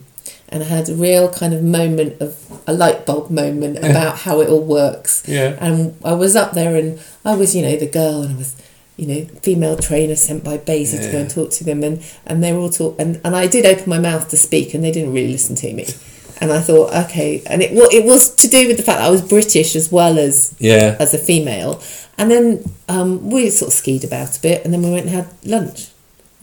and 0.54 0.62
I 0.62 0.66
had 0.66 0.88
a 0.88 0.94
real 0.94 1.30
kind 1.30 1.52
of 1.52 1.62
moment 1.62 2.22
of 2.22 2.36
a 2.66 2.72
light 2.72 3.04
bulb 3.04 3.28
moment 3.30 3.76
about 3.78 4.18
how 4.20 4.40
it 4.40 4.48
all 4.48 4.64
works. 4.64 5.22
Yeah. 5.28 5.58
And 5.60 5.96
I 6.02 6.14
was 6.14 6.34
up 6.36 6.52
there, 6.52 6.76
and 6.76 6.98
I 7.26 7.34
was, 7.34 7.54
you 7.54 7.60
know, 7.62 7.76
the 7.76 7.86
girl, 8.00 8.22
and 8.22 8.34
I 8.34 8.38
was, 8.38 8.54
you 8.96 9.06
know, 9.06 9.24
female 9.42 9.76
trainer 9.76 10.14
sent 10.16 10.44
by 10.44 10.56
BASI 10.56 10.98
to 10.98 11.12
go 11.12 11.18
and 11.18 11.30
talk 11.30 11.50
to 11.58 11.64
them, 11.64 11.82
and 11.84 12.00
and 12.24 12.42
they 12.42 12.52
were 12.54 12.60
all 12.60 12.70
talk, 12.70 12.94
and 12.98 13.20
and 13.24 13.34
I 13.36 13.46
did 13.48 13.66
open 13.66 13.90
my 13.90 13.98
mouth 13.98 14.28
to 14.30 14.36
speak, 14.36 14.72
and 14.72 14.82
they 14.84 14.92
didn't 14.92 15.12
really 15.12 15.32
listen 15.32 15.56
to 15.56 15.72
me. 15.72 15.86
And 16.40 16.52
I 16.52 16.60
thought, 16.60 16.92
okay, 17.04 17.42
and 17.46 17.62
it 17.62 17.70
wa- 17.72 17.88
it 17.92 18.04
was 18.04 18.34
to 18.42 18.48
do 18.48 18.66
with 18.66 18.76
the 18.76 18.82
fact 18.82 18.98
that 18.98 19.06
I 19.06 19.10
was 19.10 19.22
British 19.22 19.76
as 19.76 19.92
well 19.92 20.18
as 20.18 20.52
Yeah. 20.58 20.96
as 20.98 21.14
a 21.14 21.18
female. 21.18 21.80
And 22.18 22.28
then 22.28 22.44
um, 22.88 23.30
we 23.30 23.50
sort 23.50 23.68
of 23.68 23.72
skied 23.72 24.02
about 24.02 24.36
a 24.36 24.40
bit, 24.40 24.64
and 24.64 24.74
then 24.74 24.82
we 24.82 24.90
went 24.90 25.06
and 25.06 25.14
had 25.14 25.28
lunch, 25.44 25.78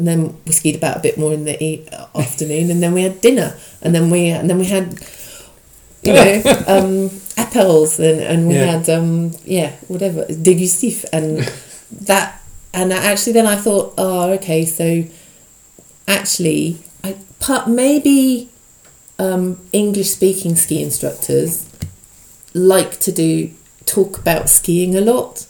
and 0.02 0.08
then 0.10 0.34
we 0.48 0.52
skied 0.52 0.76
about 0.76 0.98
a 0.98 1.00
bit 1.00 1.16
more 1.22 1.32
in 1.32 1.46
the 1.46 1.54
e- 1.64 1.86
afternoon, 2.18 2.72
and 2.74 2.82
then 2.82 2.94
we 2.98 3.04
had 3.06 3.22
dinner, 3.22 3.54
and 3.84 3.94
then 3.94 4.10
we 4.10 4.30
and 4.34 4.50
then 4.50 4.58
we 4.58 4.66
had, 4.66 4.98
you 6.02 6.14
know, 6.14 6.42
um, 6.74 7.10
appels, 7.38 8.00
and 8.02 8.20
and 8.20 8.48
we 8.50 8.56
Yeah. 8.56 8.66
had 8.82 8.90
um, 8.90 9.32
yeah, 9.46 9.72
whatever 9.88 10.26
degustif, 10.26 11.06
and 11.14 11.46
that, 12.10 12.42
and 12.74 12.92
actually 12.92 13.34
then 13.34 13.46
I 13.46 13.58
thought, 13.62 13.94
oh, 13.98 14.32
okay, 14.42 14.66
so 14.66 15.04
actually, 16.08 16.78
I 17.04 17.16
part 17.40 17.68
maybe 17.70 18.50
um, 19.20 19.58
English 19.72 20.10
speaking 20.10 20.56
ski 20.56 20.82
instructors 20.82 21.66
like 22.54 23.00
to 23.00 23.12
do 23.12 23.52
talk 23.86 24.18
about 24.18 24.50
skiing 24.50 24.96
a 24.98 25.02
lot 25.02 25.46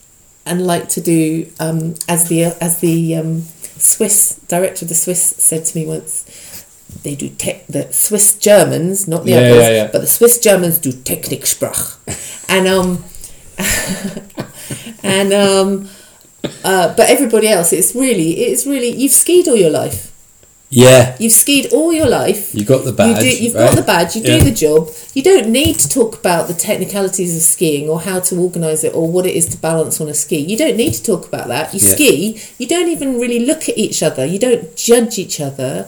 and 0.46 0.66
like 0.66 0.88
to 0.90 1.02
do 1.02 1.48
um, 1.60 1.96
as 2.08 2.28
the 2.30 2.44
as 2.62 2.80
the 2.80 3.16
um, 3.16 3.44
Swiss 3.82 4.36
director 4.48 4.86
of 4.86 4.90
the 4.90 4.96
Swiss 4.96 5.22
said 5.22 5.66
to 5.66 5.78
me 5.78 5.86
once 5.86 6.26
they 7.04 7.16
do 7.16 7.30
tech 7.30 7.66
the 7.68 7.92
Swiss 7.92 8.38
Germans 8.38 9.08
not 9.08 9.24
the 9.26 9.32
Yeah, 9.32 9.38
others 9.38 9.56
yeah, 9.64 9.70
yeah. 9.70 9.90
but 9.92 10.02
the 10.02 10.08
Swiss 10.08 10.40
Germans 10.40 10.78
do 10.78 10.92
Techniksprach 10.92 11.98
and 12.50 12.68
um 12.68 13.04
and 15.04 15.34
um 15.34 15.90
uh, 16.64 16.94
but 16.96 17.10
everybody 17.10 17.48
else 17.48 17.72
it's 17.74 17.94
really 17.96 18.32
it's 18.32 18.66
really 18.66 18.90
you've 18.90 19.12
skied 19.12 19.48
all 19.48 19.56
your 19.56 19.70
life 19.70 20.11
Yeah. 20.74 21.16
you've 21.20 21.34
skied 21.34 21.74
all 21.74 21.92
your 21.92 22.08
life 22.08 22.56
You 22.56 22.64
got 22.64 22.86
the 22.86 22.94
badge. 22.94 23.24
you 23.26 23.32
do, 23.32 23.44
you've 23.44 23.56
right? 23.56 23.68
got 23.68 23.76
the 23.76 23.82
badge, 23.84 24.16
you 24.16 24.22
Yeah. 24.24 24.38
do 24.40 24.46
the 24.46 24.52
job. 24.66 24.90
You 25.14 25.22
don't 25.22 25.50
need 25.50 25.78
to 25.80 25.90
talk 25.90 26.16
about 26.18 26.48
the 26.48 26.54
technicalities 26.54 27.36
of 27.36 27.42
skiing 27.44 27.90
or 27.90 28.00
how 28.00 28.20
to 28.22 28.38
organise 28.38 28.84
it 28.86 28.96
or 28.96 29.06
what 29.16 29.26
it 29.26 29.36
is 29.36 29.46
to 29.48 29.58
balance 29.58 30.00
on 30.00 30.08
a 30.08 30.14
ski. 30.14 30.38
You 30.38 30.56
don't 30.58 30.78
need 30.78 30.94
to 30.94 31.04
talk 31.04 31.28
about 31.28 31.48
that. 31.50 31.74
You 31.74 31.82
Yeah. 31.84 31.94
ski, 31.94 32.38
you 32.58 32.68
don't 32.68 32.88
even 32.90 33.20
really 33.20 33.40
look 33.40 33.68
at 33.68 33.78
each 33.78 34.02
other. 34.02 34.26
You 34.26 34.40
don't 34.40 34.76
judge 34.78 35.20
each 35.20 35.42
other 35.42 35.88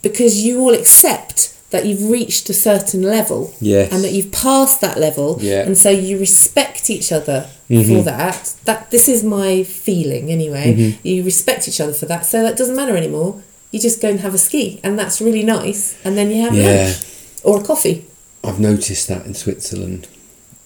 because 0.00 0.42
you 0.42 0.60
all 0.60 0.74
accept 0.74 1.50
that 1.70 1.86
you've 1.86 2.08
reached 2.10 2.48
a 2.50 2.54
certain 2.54 3.02
level 3.02 3.52
Yes. 3.60 3.90
and 3.92 4.04
that 4.04 4.12
you've 4.12 4.30
passed 4.30 4.80
that 4.82 4.98
level 5.00 5.38
Yeah. 5.40 5.62
and 5.66 5.76
so 5.76 5.90
you 5.90 6.18
respect 6.18 6.88
each 6.90 7.10
other 7.10 7.46
Mm-hmm. 7.70 7.96
for 7.96 8.02
that 8.02 8.50
that 8.66 8.90
this 8.90 9.08
is 9.08 9.24
my 9.24 9.62
feeling 9.62 10.30
anyway 10.30 10.74
Mm-hmm. 10.76 11.06
you 11.08 11.22
respect 11.22 11.66
each 11.68 11.80
other 11.80 11.94
for 11.94 12.04
that 12.06 12.26
so 12.26 12.42
that 12.42 12.54
doesn't 12.56 12.76
matter 12.76 12.96
anymore 12.96 13.36
you 13.72 13.80
just 13.80 14.00
go 14.00 14.08
and 14.10 14.20
have 14.20 14.34
a 14.34 14.38
ski 14.38 14.78
and 14.84 14.96
that's 14.98 15.20
really 15.20 15.42
nice 15.42 15.96
and 16.04 16.16
then 16.16 16.30
you 16.30 16.40
have 16.42 16.54
Yeah. 16.54 16.84
lunch 16.84 17.04
or 17.42 17.60
a 17.60 17.64
coffee 17.64 18.04
I've 18.44 18.58
noticed 18.60 19.06
that 19.08 19.24
in 19.24 19.34
Switzerland. 19.34 20.08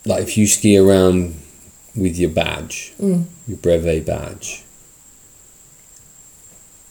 Like 0.07 0.23
if 0.23 0.37
you 0.39 0.47
ski 0.47 0.77
around 0.79 1.35
with 1.95 2.17
your 2.19 2.31
badge, 2.31 2.93
Mm. 3.01 3.25
your 3.47 3.59
brevet 3.59 4.07
badge, 4.07 4.63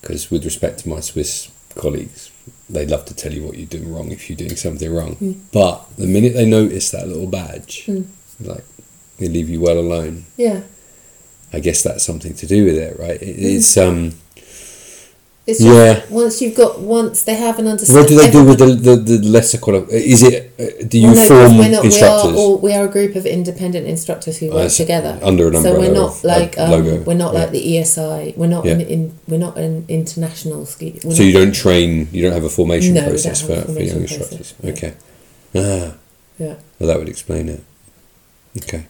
because 0.01 0.29
with 0.31 0.45
respect 0.45 0.79
to 0.81 0.89
my 0.89 0.99
Swiss 0.99 1.49
colleagues, 1.75 2.29
they'd 2.69 2.89
love 2.91 3.05
to 3.05 3.15
tell 3.15 3.33
you 3.33 3.43
what 3.43 3.57
you're 3.57 3.65
doing 3.67 3.91
wrong 3.93 4.11
if 4.11 4.29
you're 4.29 4.37
doing 4.37 4.55
something 4.55 4.93
wrong. 4.93 5.15
Mm. 5.15 5.35
But 5.51 5.85
the 5.97 6.07
minute 6.07 6.33
they 6.33 6.45
notice 6.45 6.91
that 6.91 7.07
little 7.07 7.27
badge, 7.27 7.89
like 8.39 8.63
they 9.17 9.27
leave 9.27 9.49
you 9.49 9.61
well 9.61 9.79
alone. 9.79 10.25
yeah 10.37 10.61
I 11.53 11.59
guess 11.61 11.83
that's 11.83 12.03
something 12.03 12.33
to 12.35 12.45
do 12.45 12.65
with 12.65 12.75
it, 12.77 12.99
right? 12.99 13.19
Mm. 13.19 13.35
It's 13.55 13.77
um. 13.77 14.13
It's 15.47 15.61
Yeah. 15.61 16.01
once 16.09 16.41
you've 16.41 16.55
got 16.55 16.79
once 16.79 17.23
they 17.23 17.35
have 17.35 17.59
an 17.59 17.67
understanding 17.67 18.01
What 18.01 18.09
do 18.09 18.15
they 18.17 18.31
do 18.31 18.43
with 18.43 18.57
the 18.59 18.69
the, 18.87 18.95
the 18.95 19.17
lesser 19.35 19.57
quali- 19.59 19.85
Is 20.13 20.23
it? 20.23 20.35
Uh, 20.59 20.85
do 20.87 20.97
you 20.97 21.11
Well, 21.11 21.15
no, 21.15 21.27
form 21.27 21.57
we're 21.59 21.69
not, 21.69 21.83
we 21.83 22.01
are, 22.01 22.35
all, 22.39 22.57
we 22.57 22.73
are 22.73 22.85
a 22.85 22.91
group 22.97 23.15
of 23.15 23.25
independent 23.25 23.85
instructors 23.87 24.37
who 24.39 24.49
work 24.49 24.71
see. 24.71 24.83
together. 24.83 25.19
Under 25.21 25.47
an 25.49 25.55
umbrella. 25.55 25.75
so 25.75 25.79
we're 25.81 25.93
not 26.01 26.11
of 26.17 26.23
like 26.23 26.57
um, 26.57 26.71
logo. 26.71 26.93
we're 27.07 27.13
not 27.25 27.33
Yeah. 27.33 27.39
like 27.41 27.51
the 27.51 27.63
ESI. 27.77 28.33
We're 28.37 28.47
not 28.55 28.65
Yeah. 28.65 28.73
in, 28.73 28.81
in 28.81 29.01
we're 29.27 29.37
not 29.47 29.55
an 29.57 29.85
international 29.87 30.65
ski. 30.65 30.99
So 31.17 31.21
you 31.23 31.31
don't 31.33 31.53
train, 31.53 32.07
you 32.11 32.21
don't 32.23 32.33
have 32.33 32.43
a 32.45 32.49
formation 32.59 32.93
No, 32.95 33.03
process 33.09 33.41
have 33.41 33.49
a 33.49 33.55
for, 33.55 33.73
for 33.73 33.79
young 33.79 33.89
formation 33.89 34.01
instructors. 34.01 34.53
process, 34.53 34.77
Okay. 34.77 34.93
Ah, 35.55 35.93
Yeah. 36.39 36.55
well, 36.79 36.87
that 36.89 36.97
would 36.99 37.09
explain 37.09 37.49
it. 37.49 37.61
Okay. 38.63 38.83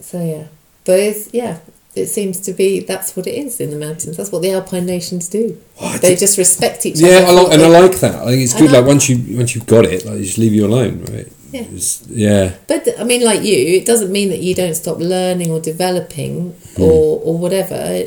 So 0.00 0.16
yeah, 0.34 0.44
but 0.84 0.98
it's 1.08 1.28
yeah, 1.32 1.58
it 1.94 2.06
seems 2.06 2.38
to 2.40 2.52
be 2.52 2.80
that's 2.80 3.16
what 3.16 3.26
it 3.26 3.34
is 3.34 3.60
in 3.60 3.70
the 3.70 3.76
mountains. 3.76 4.16
That's 4.16 4.30
what 4.30 4.42
the 4.42 4.52
alpine 4.52 4.86
nations 4.86 5.28
do. 5.28 5.60
Oh, 5.80 5.98
They 5.98 6.14
just 6.16 6.38
respect 6.38 6.86
each 6.86 7.02
other. 7.02 7.08
Yeah, 7.12 7.18
other. 7.18 7.26
I 7.26 7.30
like, 7.42 7.52
and 7.54 7.62
I 7.62 7.80
like 7.80 8.00
that. 8.00 8.14
I 8.14 8.26
think 8.26 8.42
it's 8.42 8.54
good. 8.54 8.70
Like 8.70 8.86
once 8.86 9.08
you 9.08 9.36
once 9.36 9.54
you've 9.54 9.66
got 9.66 9.84
it, 9.84 10.04
like 10.04 10.18
you 10.18 10.24
just 10.24 10.38
leave 10.38 10.52
you 10.52 10.66
alone, 10.66 11.04
right? 11.06 11.28
Yeah. 11.52 11.64
Yeah. 12.08 12.54
But 12.68 12.88
I 13.00 13.02
mean, 13.04 13.24
like 13.24 13.42
you, 13.42 13.56
it 13.56 13.86
doesn't 13.86 14.12
mean 14.12 14.28
that 14.28 14.38
you 14.38 14.54
don't 14.54 14.74
stop 14.74 14.98
learning 14.98 15.50
or 15.50 15.60
developing 15.60 16.52
Hmm. 16.76 16.82
or 16.82 17.20
or 17.24 17.38
whatever. 17.38 18.04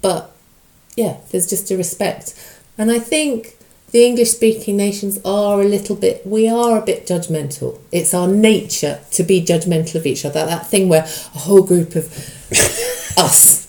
But 0.00 0.32
yeah, 0.96 1.18
there's 1.30 1.48
just 1.48 1.70
a 1.70 1.76
respect, 1.76 2.34
and 2.78 2.90
I 2.90 2.98
think 2.98 3.56
the 3.92 4.06
English-speaking 4.06 4.74
nations 4.74 5.18
are 5.22 5.60
a 5.60 5.64
little 5.64 5.96
bit. 5.96 6.26
We 6.26 6.48
are 6.48 6.78
a 6.78 6.82
bit 6.82 7.06
judgmental. 7.06 7.78
It's 7.92 8.14
our 8.14 8.26
nature 8.26 9.00
to 9.10 9.22
be 9.22 9.42
judgmental 9.44 9.96
of 9.96 10.06
each 10.06 10.24
other. 10.24 10.46
That 10.46 10.66
thing 10.66 10.88
where 10.88 11.02
a 11.04 11.38
whole 11.38 11.62
group 11.62 11.94
of 11.94 12.06
us. 13.18 13.62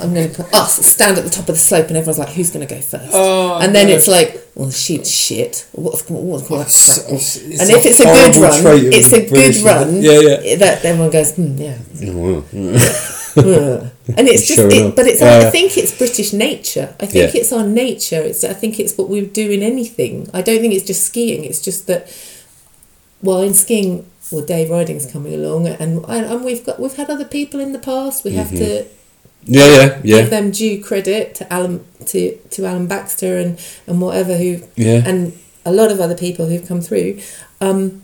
I'm 0.00 0.14
going 0.14 0.30
to 0.30 0.34
put 0.44 0.54
us 0.54 0.86
stand 0.86 1.18
at 1.18 1.24
the 1.24 1.30
top 1.30 1.40
of 1.48 1.54
the 1.54 1.56
slope, 1.56 1.88
and 1.88 1.96
everyone's 1.96 2.18
like, 2.18 2.28
"Who's 2.30 2.50
going 2.50 2.66
to 2.66 2.72
go 2.74 2.80
first? 2.80 3.10
Oh, 3.12 3.58
and 3.60 3.74
then 3.74 3.88
no. 3.88 3.94
it's 3.94 4.06
like, 4.06 4.40
"Well, 4.54 4.70
sheep's 4.70 5.10
shit. 5.10 5.66
What's 5.72 6.08
what's 6.08 6.48
what 6.48 6.60
It's- 6.60 6.86
crackle?" 6.86 7.14
it's- 7.14 7.36
it's 7.36 7.60
and 7.60 7.70
if 7.70 7.84
it's 7.84 8.00
a 8.00 8.04
good 8.04 8.36
run, 8.36 8.92
it's 8.92 9.12
a 9.12 9.28
British, 9.28 9.58
good 9.58 9.66
run. 9.66 10.00
yeah, 10.02 10.20
yeah. 10.42 10.56
That 10.56 10.84
everyone 10.84 11.10
goes, 11.10 11.34
hmm, 11.34 11.56
yeah. 11.58 11.78
And 13.36 14.26
it's 14.28 14.46
just, 14.48 14.58
Showing 14.58 14.88
it, 14.90 14.96
but 14.96 15.06
it's. 15.06 15.20
Yeah, 15.20 15.44
I 15.46 15.50
think 15.50 15.78
it's 15.78 15.96
British 15.96 16.32
nature. 16.32 16.94
I 16.98 17.06
think 17.06 17.32
Yeah. 17.34 17.40
it's 17.40 17.52
our 17.52 17.64
nature. 17.66 18.20
It's. 18.20 18.42
I 18.42 18.52
think 18.54 18.80
it's 18.80 18.96
what 18.98 19.08
we 19.08 19.20
do 19.24 19.50
in 19.50 19.62
anything. 19.62 20.28
I 20.34 20.42
don't 20.42 20.60
think 20.60 20.74
it's 20.74 20.84
just 20.86 21.04
skiing. 21.06 21.44
It's 21.44 21.60
just 21.62 21.86
that. 21.86 22.08
Well, 23.22 23.42
in 23.42 23.54
skiing, 23.54 24.06
well, 24.30 24.44
Dave 24.44 24.68
Ryding's 24.68 25.10
coming 25.10 25.34
along, 25.34 25.66
and 25.68 26.04
and 26.08 26.44
we've 26.44 26.64
got 26.64 26.78
we've 26.80 26.96
had 26.96 27.10
other 27.10 27.24
people 27.24 27.60
in 27.60 27.72
the 27.72 27.78
past. 27.78 28.24
We 28.24 28.32
have 28.32 28.48
Mm-hmm. 28.48 28.56
to 28.58 28.84
yeah, 29.46 30.00
yeah, 30.04 30.20
give 30.20 30.30
them 30.30 30.50
due 30.50 30.82
credit 30.82 31.34
to 31.36 31.46
Alain 31.50 31.84
to 32.06 32.36
to 32.36 32.62
Alain 32.62 32.86
Baxter 32.86 33.38
and 33.38 33.58
and 33.86 34.00
whatever 34.00 34.36
who 34.36 34.60
yeah. 34.76 35.02
and 35.06 35.32
a 35.64 35.72
lot 35.72 35.90
of 35.90 36.00
other 36.00 36.16
people 36.16 36.46
who've 36.46 36.66
come 36.66 36.80
through. 36.80 37.20
Um, 37.60 38.02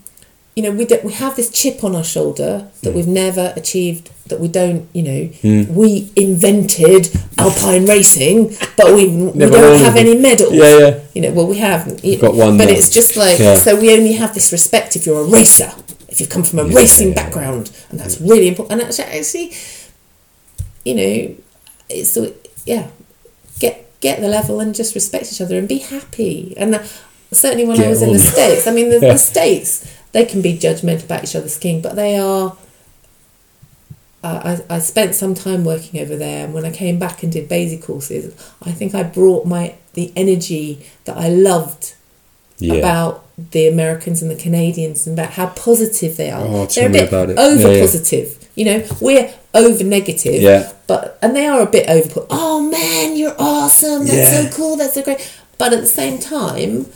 you 0.55 0.63
know, 0.63 0.71
we 0.71 0.87
do, 0.87 0.99
we 1.05 1.13
have 1.13 1.37
this 1.37 1.51
chip 1.51 1.85
on 1.85 1.95
our 1.95 2.03
shoulder 2.05 2.69
that 2.83 2.95
we've 2.95 3.07
never 3.07 3.53
achieved. 3.57 4.11
That 4.29 4.41
we 4.41 4.49
don't, 4.49 4.89
you 4.95 5.03
know, 5.03 5.29
Mm. 5.43 5.69
we 5.69 6.11
invented 6.17 7.11
alpine 7.39 7.85
racing, 7.87 8.57
but 8.77 8.87
we 8.95 9.07
we 9.07 9.47
don't 9.51 9.81
have 9.81 9.97
any 9.97 10.17
medals. 10.17 10.55
Yeah, 10.55 10.79
yeah. 10.79 10.99
You 11.15 11.21
know, 11.23 11.33
well, 11.33 11.47
we 11.47 11.59
have. 11.59 12.01
You've 12.03 12.23
got 12.23 12.35
one 12.35 12.57
but 12.59 12.69
it's 12.71 12.89
just 12.89 13.17
like 13.17 13.39
Yeah. 13.39 13.57
so. 13.57 13.79
We 13.79 13.93
only 13.93 14.15
have 14.15 14.33
this 14.35 14.51
respect 14.53 14.97
if 14.97 15.05
you're 15.07 15.21
a 15.21 15.25
racer, 15.25 15.71
if 16.17 16.21
you 16.23 16.27
come 16.27 16.43
from 16.43 16.61
a 16.61 16.65
Yeah, 16.65 16.77
racing 16.77 17.09
yeah, 17.09 17.15
background, 17.15 17.71
and 17.91 18.01
that's 18.01 18.19
really 18.23 18.49
important. 18.49 18.81
And 18.81 18.89
actually, 18.89 19.19
actually, 19.19 19.53
you 20.83 20.95
know, 20.95 21.37
it's 21.91 22.11
so 22.13 22.33
yeah, 22.65 22.89
get 23.61 24.01
get 24.01 24.21
the 24.23 24.29
level 24.29 24.61
and 24.61 24.75
just 24.75 24.95
respect 24.95 25.31
each 25.31 25.43
other 25.43 25.59
and 25.59 25.69
be 25.69 25.79
happy. 25.79 26.55
And 26.57 26.75
uh, 26.75 26.83
certainly 27.33 27.67
when 27.67 27.77
I 27.77 27.83
Get 27.83 27.91
was 27.91 28.03
in 28.03 28.15
the 28.15 28.19
states, 28.19 28.67
I 28.67 28.71
mean, 28.71 28.89
the, 28.89 28.99
the 28.99 29.19
states 29.33 29.95
they 30.13 30.25
can 30.25 30.41
be 30.41 30.57
judgmental 30.57 31.05
about 31.05 31.25
each 31.25 31.37
other's 31.37 31.55
skiing, 31.55 31.83
but 31.83 31.97
they 31.97 32.19
are. 32.19 32.57
Uh, 34.25 34.59
I, 34.71 34.77
I 34.77 34.79
spent 34.79 35.15
some 35.15 35.35
time 35.35 35.67
working 35.67 36.01
over 36.01 36.17
there, 36.17 36.47
and 36.47 36.55
when 36.55 36.65
I 36.65 36.71
came 36.71 36.99
back 36.99 37.23
and 37.23 37.31
did 37.31 37.47
basic 37.47 37.83
courses, 37.83 38.35
I 38.63 38.73
think 38.73 38.95
I 38.95 39.03
brought 39.03 39.45
my 39.47 39.75
the 39.93 40.15
energy 40.17 40.87
that 41.05 41.19
I 41.19 41.29
loved 41.29 41.95
yeah. 42.59 42.75
about 42.75 43.25
the 43.53 43.69
Americans 43.69 44.23
and 44.23 44.31
the 44.31 44.37
Canadians 44.37 45.07
and 45.07 45.19
about 45.19 45.33
how 45.33 45.47
positive 45.49 46.17
they 46.17 46.31
are. 46.31 46.41
Oh, 46.43 46.67
They're 46.67 46.89
a 46.89 46.93
bit 46.93 47.09
about 47.09 47.31
it. 47.31 47.39
over 47.39 47.69
Yeah, 47.69 47.75
yeah. 47.75 47.81
positive. 47.81 48.49
You 48.55 48.65
know, 48.65 48.87
we're 49.01 49.31
over 49.55 49.85
negative. 49.85 50.41
Yeah. 50.41 50.73
But 50.87 51.19
and 51.21 51.37
they 51.37 51.47
are 51.47 51.61
a 51.61 51.67
bit 51.71 51.89
over. 51.91 52.27
Oh 52.31 52.61
man, 52.71 53.17
you're 53.17 53.35
awesome. 53.39 54.07
That's 54.07 54.33
Yeah. 54.33 54.49
so 54.51 54.57
cool. 54.57 54.77
That's 54.77 54.95
so 54.95 55.03
great. 55.03 55.21
But 55.59 55.73
at 55.75 55.81
the 55.81 55.87
same 55.87 56.19
time, 56.19 56.87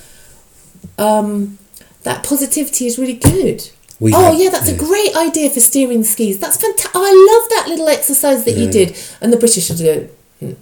um, 0.98 1.58
that 2.02 2.22
positivity 2.24 2.86
is 2.86 2.98
really 2.98 3.14
good. 3.14 3.68
We 3.98 4.14
oh 4.14 4.32
have- 4.32 4.40
yeah, 4.40 4.48
that's 4.50 4.68
a 4.68 4.76
great 4.76 5.14
idea 5.16 5.50
for 5.50 5.60
steering 5.60 6.04
skis. 6.04 6.38
That's 6.38 6.56
fantastic. 6.56 6.92
Oh, 6.94 7.04
I 7.04 7.12
love 7.12 7.48
that 7.50 7.68
little 7.68 7.88
exercise 7.88 8.44
that 8.44 8.56
you 8.56 8.70
did. 8.70 8.96
And 9.20 9.30
the 9.32 9.36
British 9.36 9.68
will 9.68 9.76
go, 9.76 10.08
hmm. 10.40 10.52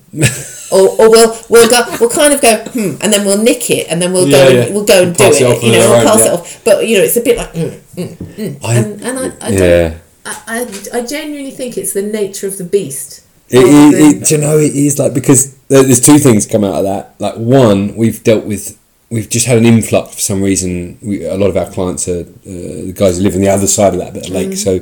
or, 0.74 0.88
or 1.00 1.10
we'll 1.10 1.36
we'll 1.48 1.70
go 1.70 1.80
we'll 2.00 2.10
kind 2.10 2.34
of 2.34 2.40
go 2.40 2.56
hmm, 2.72 2.96
and 3.00 3.12
then 3.12 3.24
we'll 3.24 3.42
nick 3.42 3.70
it 3.70 3.86
and 3.88 4.02
then 4.02 4.12
we'll 4.12 4.28
Yeah, 4.28 4.44
go 4.44 4.48
yeah. 4.50 4.60
and 4.64 4.74
we'll 4.74 4.84
go 4.84 5.02
and 5.04 5.16
do 5.16 5.24
it. 5.24 5.40
it 5.40 5.62
you 5.62 5.72
know, 5.72 5.78
we'll 5.78 6.00
own, 6.00 6.06
pass 6.06 6.26
it 6.26 6.32
off. 6.32 6.64
But 6.64 6.86
you 6.86 6.98
know, 6.98 7.04
it's 7.04 7.16
a 7.16 7.22
bit 7.22 7.36
like 7.38 7.52
mm, 7.52 7.70
mm, 7.96 8.16
mm. 8.16 8.64
I- 8.64 8.74
and 8.74 9.00
and 9.02 9.18
I 9.18 9.46
I, 9.46 9.50
don't, 9.50 9.58
yeah. 9.58 9.98
I, 10.26 10.66
I 10.92 10.98
I 10.98 11.06
genuinely 11.06 11.52
think 11.52 11.78
it's 11.78 11.92
the 11.94 12.02
nature 12.02 12.46
of 12.46 12.58
the 12.58 12.64
beast. 12.64 13.24
It, 13.50 13.60
it, 13.60 14.16
it, 14.22 14.24
do 14.26 14.34
you 14.34 14.40
know, 14.42 14.58
it 14.58 14.74
is 14.76 14.98
like 14.98 15.14
because 15.14 15.56
there's 15.68 16.00
two 16.02 16.18
things 16.18 16.44
come 16.44 16.64
out 16.64 16.74
of 16.74 16.84
that. 16.84 17.14
Like 17.18 17.36
one, 17.36 17.96
we've 17.96 18.22
dealt 18.22 18.44
with, 18.44 18.78
we've 19.08 19.30
just 19.30 19.46
had 19.46 19.56
an 19.56 19.64
influx 19.64 20.14
for 20.16 20.20
some 20.20 20.42
reason. 20.42 20.98
We, 21.00 21.24
a 21.24 21.34
lot 21.34 21.48
of 21.48 21.56
our 21.56 21.70
clients 21.70 22.06
are 22.08 22.20
uh, 22.20 22.24
the 22.44 22.92
guys 22.94 23.16
who 23.16 23.22
live 23.22 23.34
on 23.36 23.40
the 23.40 23.48
other 23.48 23.66
side 23.66 23.94
of 23.94 24.00
that 24.00 24.12
bit 24.12 24.26
of 24.28 24.34
lake. 24.34 24.52
So, 24.54 24.80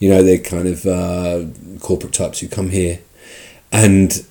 you 0.00 0.10
know, 0.10 0.24
they're 0.24 0.38
kind 0.38 0.66
of 0.66 0.84
uh, 0.84 1.44
corporate 1.78 2.12
types 2.12 2.40
who 2.40 2.48
come 2.48 2.70
here, 2.70 2.98
and 3.70 4.26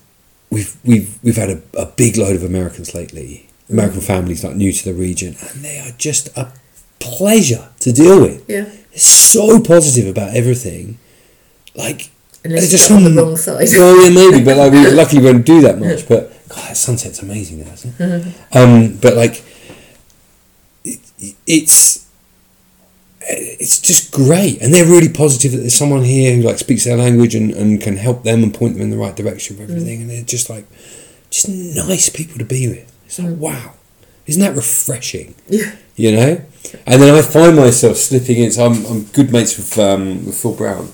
we've 0.50 0.76
we've 0.84 1.18
we've 1.22 1.36
had 1.36 1.50
a, 1.50 1.60
a 1.76 1.86
big 1.86 2.16
load 2.16 2.36
of 2.36 2.42
Americans 2.42 2.94
lately. 2.94 3.48
American 3.70 4.00
families 4.00 4.42
like 4.42 4.56
new 4.56 4.72
to 4.72 4.84
the 4.84 4.94
region, 4.94 5.36
and 5.40 5.62
they 5.64 5.78
are 5.78 5.92
just 5.98 6.28
a 6.36 6.52
pleasure 7.00 7.68
to 7.80 7.92
deal 7.92 8.20
with. 8.20 8.48
yeah. 8.48 8.62
They're 8.64 8.98
so 8.98 9.60
positive 9.60 10.08
about 10.08 10.34
everything. 10.34 10.98
Like 11.74 12.10
Unless 12.44 12.88
you're 12.88 12.96
on 12.96 13.04
the 13.04 13.22
wrong 13.22 13.36
side. 13.36 13.68
well, 13.76 14.02
yeah, 14.02 14.14
maybe, 14.14 14.44
but 14.44 14.56
like 14.56 14.72
we 14.72 14.90
luckily 14.90 15.20
we 15.22 15.32
don't 15.32 15.42
do 15.42 15.60
that 15.60 15.78
much. 15.78 16.08
But 16.08 16.32
God, 16.48 16.68
that 16.68 16.76
sunset's 16.76 17.20
amazing 17.22 17.60
now, 17.64 17.72
isn't 17.72 17.94
it? 18.00 18.34
um, 18.56 18.96
but 19.02 19.14
like, 19.14 19.44
it, 20.84 20.98
it's 21.46 22.07
it's 23.28 23.80
just 23.80 24.12
great, 24.12 24.60
and 24.62 24.72
they're 24.72 24.86
really 24.86 25.08
positive 25.08 25.52
that 25.52 25.58
there's 25.58 25.74
someone 25.74 26.04
here 26.04 26.34
who 26.34 26.42
like 26.42 26.58
speaks 26.58 26.84
their 26.84 26.96
language 26.96 27.34
and, 27.34 27.52
and 27.52 27.80
can 27.80 27.96
help 27.96 28.22
them 28.22 28.42
and 28.42 28.54
point 28.54 28.74
them 28.74 28.82
in 28.82 28.90
the 28.90 28.96
right 28.96 29.14
direction 29.14 29.56
for 29.56 29.64
everything. 29.64 30.00
And 30.02 30.10
they're 30.10 30.22
just 30.22 30.48
like 30.48 30.66
just 31.30 31.48
nice 31.48 32.08
people 32.08 32.38
to 32.38 32.44
be 32.44 32.68
with. 32.68 32.94
It's 33.06 33.18
like 33.18 33.36
wow, 33.36 33.74
isn't 34.26 34.40
that 34.40 34.56
refreshing? 34.56 35.34
Yeah. 35.48 35.76
You 35.96 36.12
know, 36.12 36.44
and 36.86 37.02
then 37.02 37.14
I 37.14 37.22
find 37.22 37.56
myself 37.56 37.96
slipping 37.96 38.38
in. 38.38 38.52
So 38.52 38.64
I'm, 38.64 38.86
I'm 38.86 39.04
good 39.04 39.32
mates 39.32 39.56
with 39.56 39.78
um, 39.78 40.24
with 40.24 40.40
Phil 40.40 40.54
Brown. 40.54 40.90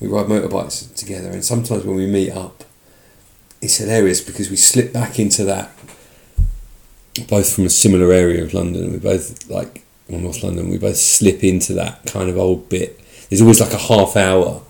We 0.00 0.08
ride 0.08 0.26
motorbikes 0.26 0.94
together, 0.94 1.30
and 1.30 1.44
sometimes 1.44 1.84
when 1.84 1.96
we 1.96 2.06
meet 2.06 2.32
up, 2.32 2.64
it's 3.62 3.76
hilarious 3.76 4.20
because 4.20 4.50
we 4.50 4.56
slip 4.56 4.92
back 4.92 5.18
into 5.18 5.44
that. 5.44 5.70
Both 7.28 7.54
from 7.54 7.64
a 7.64 7.70
similar 7.70 8.12
area 8.12 8.44
of 8.44 8.52
London, 8.52 8.92
we 8.92 8.98
both 8.98 9.48
like 9.48 9.85
or 10.08 10.18
North 10.18 10.42
London. 10.42 10.68
We 10.70 10.78
both 10.78 10.96
slip 10.96 11.42
into 11.44 11.72
that 11.74 12.06
kind 12.06 12.28
of 12.30 12.36
old 12.38 12.68
bit. 12.68 13.00
There's 13.28 13.40
always 13.42 13.60
like 13.60 13.72
a 13.72 13.78
half 13.78 14.16
hour. 14.16 14.62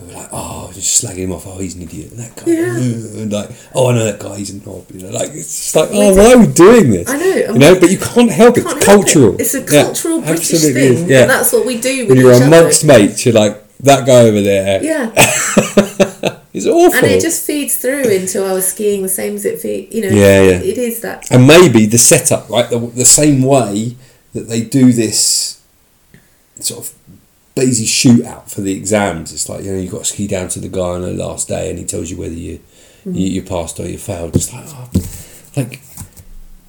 We're 0.00 0.14
like, 0.14 0.28
oh, 0.32 0.68
just 0.74 1.04
slagging 1.04 1.18
him 1.18 1.32
off. 1.32 1.46
Oh, 1.46 1.58
he's 1.58 1.76
an 1.76 1.82
idiot. 1.82 2.10
And 2.10 2.18
that 2.20 2.34
guy, 2.36 2.50
Yeah. 2.50 2.76
and 3.22 3.32
like, 3.32 3.50
oh, 3.72 3.90
I 3.90 3.94
know 3.94 4.04
that 4.04 4.18
guy. 4.18 4.36
He's 4.38 4.50
a 4.50 4.56
knob. 4.68 4.84
You 4.92 5.02
know, 5.02 5.10
like 5.10 5.28
it's 5.30 5.72
just 5.72 5.76
like, 5.76 5.90
oh, 5.92 6.16
why 6.16 6.32
are 6.34 6.38
we 6.44 6.52
doing 6.52 6.90
this? 6.90 7.08
I 7.08 7.16
know, 7.18 7.30
and 7.30 7.54
You 7.54 7.58
know, 7.60 7.72
we 7.74 7.80
but 7.80 7.90
you 7.90 7.98
can't 7.98 8.30
help 8.30 8.58
it. 8.58 8.64
Can't 8.64 8.76
It's 8.78 8.86
help 8.86 9.00
it. 9.00 9.04
cultural. 9.06 9.40
It's 9.40 9.54
a 9.54 9.60
Yeah, 9.60 9.84
cultural 9.84 10.20
British 10.20 10.52
absolutely 10.54 10.80
thing, 10.82 10.92
is, 10.94 11.02
Yeah. 11.10 11.20
and 11.22 11.30
that's 11.30 11.52
what 11.52 11.64
we 11.66 11.80
do 11.80 12.00
with 12.00 12.08
when 12.08 12.18
you're 12.18 12.32
amongst 12.32 12.82
other. 12.84 12.98
mates, 12.98 13.24
you're 13.24 13.34
like 13.34 13.62
that 13.78 14.04
guy 14.04 14.22
over 14.22 14.40
there. 14.40 14.82
Yeah, 14.82 15.12
It's 16.54 16.66
awful. 16.66 16.94
and 16.98 17.06
it 17.06 17.22
just 17.22 17.46
feeds 17.46 17.76
through 17.76 18.02
into 18.02 18.44
oh, 18.44 18.54
our 18.56 18.60
skiing 18.60 19.02
the 19.02 19.08
same 19.08 19.36
as 19.36 19.44
it 19.46 19.60
feed. 19.60 19.94
You 19.94 20.02
know, 20.02 20.08
Yeah, 20.08 20.42
yeah. 20.42 20.58
it 20.60 20.76
is 20.78 21.00
that. 21.00 21.30
and 21.30 21.46
maybe 21.46 21.86
the 21.86 21.96
setup, 21.98 22.50
right? 22.50 22.68
The, 22.68 22.78
the 22.78 23.04
same 23.06 23.42
way 23.42 23.96
that 24.34 24.48
they 24.48 24.62
do 24.62 24.92
this 24.92 25.60
sort 26.60 26.86
of 26.86 26.92
BASI 27.54 27.84
shootout 27.84 28.50
for 28.50 28.60
the 28.62 28.72
exams. 28.72 29.32
It's 29.32 29.48
like 29.48 29.64
you 29.64 29.72
know 29.72 29.78
you 29.78 29.90
got 29.90 29.98
to 30.00 30.04
ski 30.04 30.26
down 30.26 30.48
to 30.48 30.60
the 30.60 30.68
guy 30.68 30.80
on 30.80 31.02
the 31.02 31.12
last 31.12 31.48
day, 31.48 31.68
and 31.70 31.78
he 31.78 31.84
tells 31.84 32.10
you 32.10 32.16
whether 32.16 32.34
you 32.34 32.60
Mm. 33.04 33.16
you, 33.18 33.26
you 33.26 33.42
passed 33.42 33.80
or 33.80 33.88
you 33.88 33.98
failed. 33.98 34.36
It's 34.36 34.52
like 34.52 34.64
oh, 34.68 34.88
like 35.56 35.80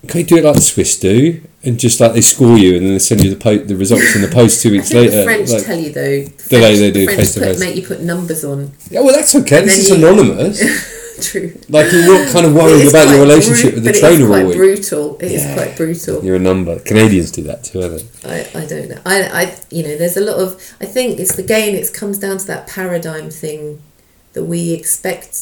can 0.07 0.17
we 0.19 0.23
do 0.23 0.37
it 0.37 0.43
like 0.43 0.55
the 0.55 0.61
Swiss 0.61 0.99
do, 0.99 1.41
and 1.63 1.79
just 1.79 1.99
like 2.01 2.13
they 2.13 2.21
score 2.21 2.57
you, 2.57 2.75
and 2.75 2.85
then 2.87 2.93
they 2.93 2.99
send 2.99 3.23
you 3.23 3.29
the 3.29 3.35
po- 3.35 3.59
the 3.59 3.75
results 3.77 4.15
in 4.15 4.23
the 4.23 4.27
post 4.27 4.61
two 4.63 4.71
weeks 4.71 4.91
later. 4.91 5.17
the 5.17 5.23
French 5.25 5.49
like- 5.51 5.63
tell 5.63 5.77
you 5.79 5.91
though. 5.91 6.23
The 6.23 6.25
Do 6.25 6.31
French, 6.33 6.49
they- 6.49 6.75
they 6.79 6.89
the 6.89 6.99
do 7.01 7.05
French 7.05 7.19
face 7.19 7.33
to 7.35 7.39
put- 7.39 7.49
face? 7.49 7.59
Make 7.59 7.75
you 7.75 7.83
put 7.85 8.01
numbers 8.01 8.43
on. 8.43 8.71
yeah, 8.89 9.01
well, 9.01 9.13
that's 9.15 9.35
okay. 9.35 9.63
This 9.63 9.77
is 9.77 9.89
you- 9.89 9.95
anonymous. 9.97 10.59
True. 11.21 11.53
like 11.69 11.91
you're 11.91 12.05
not 12.07 12.31
kind 12.33 12.45
of 12.45 12.53
worried 12.55 12.87
about 12.89 13.07
your 13.09 13.21
relationship 13.21 13.73
bru- 13.73 13.81
with 13.81 13.83
the 13.85 13.93
trainer 13.93 14.15
is 14.15 14.21
all 14.21 14.27
quite 14.27 14.45
week. 14.47 14.57
brutal. 14.57 15.17
It 15.19 15.31
is 15.31 15.43
Yeah. 15.43 15.53
quite 15.55 15.77
brutal. 15.77 16.23
You're 16.23 16.35
a 16.37 16.39
number. 16.39 16.79
Canadians 16.79 17.31
do 17.31 17.43
that 17.43 17.63
too, 17.63 17.83
I 17.83 17.89
think. 17.97 18.09
I, 18.55 18.61
I 18.61 18.65
don't 18.65 18.89
know. 18.89 19.01
I, 19.05 19.23
I 19.43 19.55
you 19.69 19.83
know 19.83 19.95
there's 19.97 20.17
a 20.17 20.21
lot 20.21 20.37
of 20.39 20.53
I 20.81 20.85
think 20.85 21.19
it's 21.19 21.37
again 21.37 21.75
it 21.75 21.93
comes 21.93 22.17
down 22.19 22.37
to 22.39 22.47
that 22.47 22.67
paradigm 22.67 23.29
thing 23.29 23.81
that 24.33 24.45
we 24.45 24.73
expect 24.73 25.41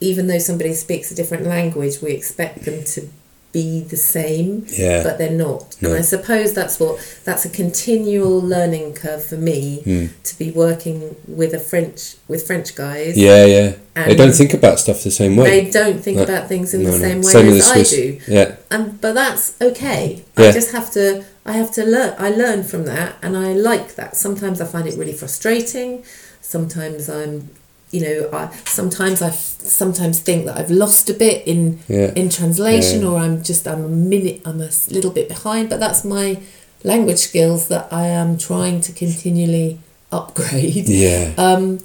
even 0.00 0.28
though 0.28 0.38
somebody 0.38 0.72
speaks 0.74 1.10
a 1.10 1.14
different 1.14 1.44
language 1.44 2.00
we 2.00 2.12
expect 2.12 2.64
them 2.64 2.84
to 2.84 3.08
be 3.52 3.80
the 3.80 3.96
same, 3.96 4.66
Yeah. 4.68 5.02
but 5.02 5.16
they're 5.18 5.30
not. 5.30 5.76
No. 5.80 5.88
And 5.90 5.98
I 5.98 6.02
suppose 6.02 6.52
that's 6.52 6.78
what 6.78 6.98
that's 7.24 7.44
a 7.46 7.48
continual 7.48 8.40
learning 8.40 8.92
curve 8.92 9.24
for 9.24 9.36
me 9.36 9.82
Mm. 9.86 10.08
to 10.24 10.38
be 10.38 10.50
working 10.50 11.16
with 11.26 11.54
a 11.54 11.58
French 11.58 12.16
with 12.28 12.46
French 12.46 12.74
guys. 12.74 13.16
Yeah, 13.16 13.44
yeah. 13.46 13.72
they 14.06 14.14
don't 14.14 14.34
think 14.34 14.52
about 14.54 14.78
stuff 14.78 15.02
the 15.02 15.10
same 15.10 15.34
way. 15.36 15.48
They 15.64 15.70
don't 15.70 16.00
think 16.04 16.18
No. 16.18 16.24
about 16.24 16.48
things 16.48 16.74
in 16.74 16.82
No, 16.84 16.90
the 16.92 16.98
same 16.98 17.22
way 17.22 17.32
Same 17.32 17.48
as 17.48 17.68
I 17.70 17.82
do. 17.82 18.18
Yeah, 18.28 18.52
And 18.70 19.00
but 19.00 19.14
that's 19.14 19.52
okay. 19.60 20.22
Yeah. 20.36 20.48
I 20.48 20.52
just 20.52 20.72
have 20.72 20.90
to 20.92 21.24
I 21.46 21.52
have 21.52 21.70
to 21.72 21.84
learn 21.84 22.12
I 22.18 22.28
learn 22.30 22.62
from 22.64 22.84
that 22.84 23.14
and 23.22 23.34
I 23.36 23.54
like 23.54 23.94
that. 23.96 24.16
Sometimes 24.16 24.60
I 24.60 24.66
find 24.66 24.86
it 24.86 24.94
really 24.98 25.14
frustrating. 25.14 26.02
Sometimes 26.42 27.08
I'm 27.08 27.48
you 27.90 28.00
know, 28.02 28.28
I 28.32 28.54
sometimes 28.66 29.22
I 29.22 29.30
sometimes 29.30 30.20
think 30.20 30.44
that 30.46 30.58
I've 30.58 30.70
lost 30.70 31.08
a 31.10 31.14
bit 31.14 31.46
in 31.46 31.80
yeah. 31.88 32.12
in 32.14 32.28
translation 32.30 33.02
Yeah. 33.02 33.08
or 33.08 33.16
I'm 33.18 33.42
just 33.42 33.66
I'm 33.66 33.84
a 33.84 33.88
minute 33.88 34.42
I'm 34.44 34.60
a 34.60 34.70
little 34.90 35.10
bit 35.10 35.28
behind, 35.28 35.70
but 35.70 35.80
that's 35.80 36.04
my 36.04 36.38
language 36.84 37.18
skills 37.18 37.68
that 37.68 37.90
I 37.92 38.06
am 38.08 38.36
trying 38.38 38.80
to 38.82 38.92
continually 38.92 39.78
upgrade. 40.12 40.88
Yeah. 41.06 41.32
Um 41.38 41.78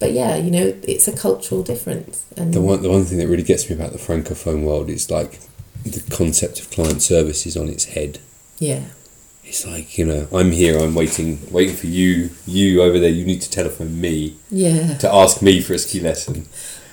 but 0.00 0.12
yeah, 0.12 0.36
you 0.36 0.50
know, 0.50 0.74
it's 0.82 1.08
a 1.08 1.12
cultural 1.16 1.62
difference 1.62 2.24
and 2.36 2.52
The 2.52 2.60
one, 2.60 2.82
the 2.82 2.90
one 2.90 3.04
thing 3.04 3.18
that 3.18 3.28
really 3.28 3.42
gets 3.42 3.70
me 3.70 3.76
about 3.76 3.92
the 3.92 3.98
francophone 3.98 4.62
world 4.64 4.90
is 4.90 5.10
like 5.10 5.40
the 5.84 6.02
concept 6.14 6.60
of 6.60 6.70
client 6.70 7.00
service 7.02 7.46
is 7.46 7.56
on 7.56 7.68
its 7.68 7.84
head. 7.86 8.18
yeah. 8.58 8.82
It's 9.44 9.66
like 9.66 9.98
you 9.98 10.04
know, 10.06 10.26
I'm 10.32 10.50
here, 10.50 10.78
I'm 10.78 10.94
waiting, 10.94 11.38
waiting 11.50 11.76
for 11.76 11.86
you. 11.86 12.30
You 12.46 12.82
over 12.82 12.98
there, 12.98 13.10
you 13.10 13.24
need 13.24 13.40
to 13.42 13.50
telephone 13.50 14.00
me 14.00 14.36
Yeah. 14.50 14.96
to 14.98 15.12
ask 15.12 15.42
me 15.42 15.60
for 15.60 15.74
a 15.74 15.78
ski 15.78 16.00
lesson. 16.00 16.46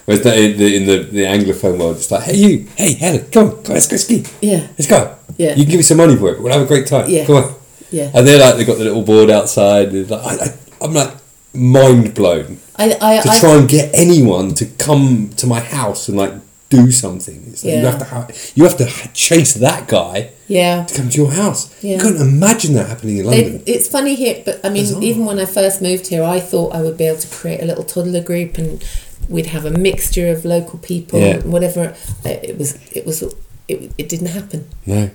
Whereas 0.06 0.24
the, 0.24 0.36
in, 0.36 0.58
the, 0.58 0.76
in 0.76 0.86
the 0.86 0.97
the 1.04 1.24
anglophone 1.24 1.78
world, 1.80 1.97
it's 1.97 2.12
like, 2.12 2.24
hey 2.24 2.36
you, 2.38 2.68
hey 2.76 2.93
Helen, 2.95 3.26
come 3.32 3.49
on, 3.49 3.64
let's 3.64 3.88
go 3.88 3.97
ski, 3.97 4.26
Yeah. 4.41 4.68
let's 4.78 4.88
go. 4.88 5.16
Yeah. 5.38 5.52
You 5.56 5.64
can 5.64 5.72
give 5.72 5.78
me 5.80 5.84
some 5.84 5.97
money 5.97 6.16
for 6.18 6.30
it, 6.30 6.34
but 6.36 6.43
we'll 6.43 6.54
have 6.54 6.62
a 6.62 6.66
great 6.68 6.88
time. 6.88 7.10
Yeah. 7.10 7.26
Come 7.26 7.36
on. 7.38 7.56
Yeah. 7.89 8.12
And 8.14 8.28
they're 8.28 8.39
like, 8.39 8.56
they've 8.58 8.68
got 8.68 8.78
the 8.78 8.84
little 8.86 9.02
board 9.04 9.30
outside. 9.30 9.89
and 9.93 10.10
Like, 10.10 10.24
I, 10.26 10.45
I, 10.45 10.54
I'm 10.82 10.93
like 10.93 11.14
mind 11.54 12.14
blown 12.14 12.58
I 12.78 12.86
I, 13.02 13.22
to 13.22 13.30
I 13.32 13.39
try 13.39 13.56
and 13.58 13.68
get 13.68 13.93
anyone 13.93 14.54
to 14.56 14.66
come 14.66 15.30
to 15.38 15.45
my 15.47 15.60
house 15.60 16.08
and 16.08 16.18
like 16.18 16.34
do 16.72 16.91
something. 16.91 17.39
It's 17.47 17.63
like 17.63 17.74
you 17.76 17.80
Yeah. 17.82 17.91
have 17.91 18.28
to 18.28 18.34
you 18.55 18.63
have 18.63 18.78
to 18.78 18.86
ha- 18.97 19.09
chase 19.13 19.53
that 19.67 19.88
guy 19.88 20.32
yeah. 20.47 20.86
to 20.86 20.93
come 20.95 21.09
to 21.09 21.17
your 21.24 21.32
house. 21.32 21.61
Yeah. 21.82 21.95
You 21.95 21.99
couldn't 22.03 22.22
imagine 22.22 22.74
that 22.78 22.88
happening 22.89 23.17
in 23.19 23.26
They, 23.30 23.43
London. 23.43 23.63
it's 23.67 23.88
funny 23.88 24.15
here, 24.15 24.41
but 24.45 24.55
I 24.65 24.69
mean, 24.69 24.84
Bizarre. 24.86 25.03
even 25.03 25.26
when 25.26 25.38
I 25.39 25.45
first 25.45 25.82
moved 25.82 26.07
here, 26.07 26.24
I 26.24 26.39
thought 26.39 26.74
I 26.74 26.82
would 26.82 26.97
be 26.97 27.05
able 27.05 27.19
to 27.19 27.28
create 27.28 27.61
a 27.61 27.65
little 27.65 27.84
toddler 27.84 28.22
group, 28.24 28.57
and 28.57 28.84
we'd 29.30 29.47
have 29.47 29.65
a 29.65 29.72
mixture 29.89 30.28
of 30.30 30.45
local 30.45 30.80
people, 30.80 31.19
Yeah. 31.19 31.36
and 31.36 31.51
whatever. 31.53 31.93
It 32.26 32.57
was, 32.57 32.78
it 32.91 33.05
was, 33.05 33.22
it, 33.67 33.91
it 33.97 34.07
didn't 34.09 34.28
happen. 34.39 34.65
no, 34.86 35.09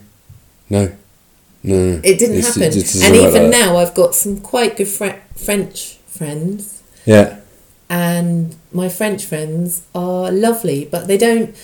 no, 0.71 0.93
no. 1.63 2.01
It 2.05 2.19
didn't 2.19 2.37
It's- 2.37 2.55
happen. 2.55 2.63
it 2.79 2.95
and 3.05 3.17
even 3.17 3.43
like 3.45 3.51
now, 3.61 3.77
I've 3.79 3.95
got 3.95 4.15
some 4.15 4.41
quite 4.41 4.77
good 4.77 4.89
Fre- 4.89 5.21
French 5.35 5.97
friends, 6.07 6.83
Yeah, 7.05 7.37
and 7.89 8.55
my 8.73 8.89
French 8.89 9.25
friends 9.25 9.83
are 9.95 10.31
lovely, 10.33 10.85
but 10.91 11.07
they 11.07 11.17
don't, 11.19 11.55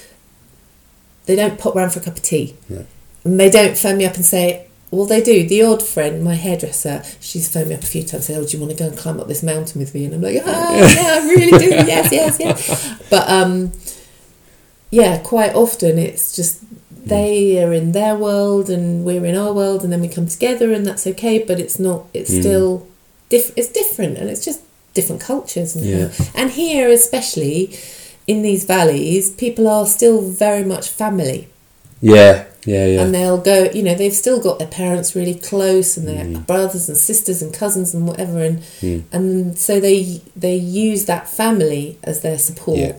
they 1.26 1.36
don't 1.36 1.58
pop 1.58 1.74
round 1.74 1.92
for 1.92 2.00
a 2.00 2.02
cup 2.02 2.16
of 2.16 2.22
tea, 2.22 2.56
No. 2.68 2.84
and 3.24 3.38
they 3.40 3.50
don't 3.50 3.76
phone 3.76 3.98
me 3.98 4.04
up 4.06 4.14
and 4.16 4.24
say. 4.24 4.66
Well, 4.94 5.06
they 5.06 5.22
do. 5.22 5.48
The 5.48 5.62
odd 5.62 5.82
friend, 5.82 6.22
my 6.22 6.34
hairdresser, 6.34 7.02
she's 7.18 7.48
phoned 7.48 7.70
me 7.70 7.74
up 7.76 7.82
a 7.82 7.86
few 7.86 8.02
times. 8.02 8.12
And 8.12 8.24
said, 8.24 8.36
"Oh, 8.36 8.44
do 8.46 8.54
you 8.54 8.62
want 8.62 8.76
to 8.76 8.78
go 8.78 8.88
and 8.90 8.98
climb 8.98 9.18
up 9.20 9.26
this 9.26 9.42
mountain 9.42 9.80
with 9.80 9.94
me?" 9.94 10.04
And 10.04 10.12
I'm 10.14 10.20
like, 10.20 10.42
"Ah, 10.44 10.74
yeah, 10.76 11.18
I 11.18 11.26
really 11.26 11.58
do. 11.58 11.70
Yes, 11.92 12.12
yes, 12.12 12.36
yes." 12.38 12.94
But 13.08 13.26
um, 13.30 13.72
yeah, 14.90 15.16
quite 15.16 15.54
often 15.54 15.96
it's 15.98 16.36
just 16.36 16.60
they 16.90 17.62
are 17.64 17.72
in 17.72 17.92
their 17.92 18.14
world 18.16 18.68
and 18.68 19.02
we're 19.02 19.24
in 19.24 19.34
our 19.34 19.54
world, 19.54 19.82
and 19.82 19.90
then 19.90 20.02
we 20.02 20.08
come 20.08 20.26
together, 20.26 20.74
and 20.74 20.84
that's 20.84 21.06
okay. 21.06 21.38
But 21.42 21.58
it's 21.58 21.78
not. 21.78 22.04
It's 22.12 22.30
Mm. 22.30 22.40
still 22.40 22.86
diff- 23.30 23.52
It's 23.56 23.68
different, 23.68 24.18
and 24.18 24.28
it's 24.28 24.44
just 24.44 24.60
different 24.94 25.20
cultures. 25.20 25.74
And, 25.76 25.84
Yeah. 25.84 26.08
and 26.34 26.50
here, 26.52 26.88
especially 26.90 27.76
in 28.26 28.42
these 28.42 28.64
valleys, 28.64 29.30
people 29.30 29.66
are 29.68 29.86
still 29.86 30.20
very 30.22 30.64
much 30.64 30.88
family 30.88 31.48
yeah, 32.00 32.44
yeah, 32.66 32.86
yeah. 32.86 33.00
and 33.02 33.14
they'll 33.14 33.38
go 33.38 33.68
you 33.72 33.82
know 33.82 33.94
they've 33.94 34.14
still 34.14 34.40
got 34.40 34.58
their 34.58 34.68
parents 34.68 35.14
really 35.14 35.34
close 35.34 35.96
and 35.96 36.06
their 36.08 36.24
Mm. 36.24 36.46
brothers 36.46 36.88
and 36.88 36.98
sisters 36.98 37.42
and 37.42 37.52
cousins 37.52 37.94
and 37.94 38.06
whatever 38.08 38.42
and 38.42 38.58
Mm. 38.80 39.02
and 39.12 39.58
so 39.58 39.78
they 39.80 40.20
they 40.36 40.56
use 40.56 41.04
that 41.06 41.28
family 41.28 41.96
as 42.02 42.20
their 42.20 42.38
support 42.38 42.78
Yeah. 42.78 42.92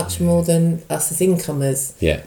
much 0.00 0.20
more 0.20 0.42
than 0.42 0.82
us 0.90 1.10
as 1.12 1.20
incomers 1.20 1.92
yeah. 2.00 2.20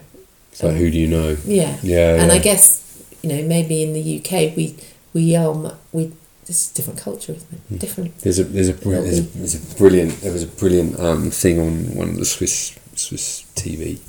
So 0.52 0.68
Um, 0.68 0.74
who 0.76 0.90
do 0.90 0.98
you 0.98 1.08
know? 1.08 1.36
yeah 1.46 1.76
Yeah, 1.82 2.14
and 2.20 2.28
yeah. 2.30 2.38
i 2.38 2.38
guess 2.38 2.80
you 3.22 3.28
know 3.32 3.42
maybe 3.42 3.82
in 3.82 3.92
the 3.92 4.04
uk 4.18 4.30
we 4.56 4.74
we 5.12 5.34
are 5.36 5.52
mu- 5.54 6.10
we 6.46 6.50
it's 6.50 6.70
a 6.70 6.74
different 6.74 6.98
culture 6.98 7.32
isn't 7.32 7.52
it? 7.52 7.74
Mm. 7.74 7.78
different. 7.78 8.18
There's 8.18 8.38
a 8.38 8.44
there's 8.44 8.68
a, 8.68 8.72
there's 8.72 9.18
a 9.18 9.22
there's 9.22 9.54
a 9.54 9.76
brilliant 9.76 10.20
there 10.20 10.32
was 10.32 10.42
a 10.42 10.48
brilliant 10.48 10.98
um, 10.98 11.30
thing 11.30 11.58
on 11.58 11.94
one 11.94 12.08
of 12.10 12.16
the 12.16 12.24
Swiss 12.24 12.78
Swiss 12.94 13.44
TV 13.54 14.00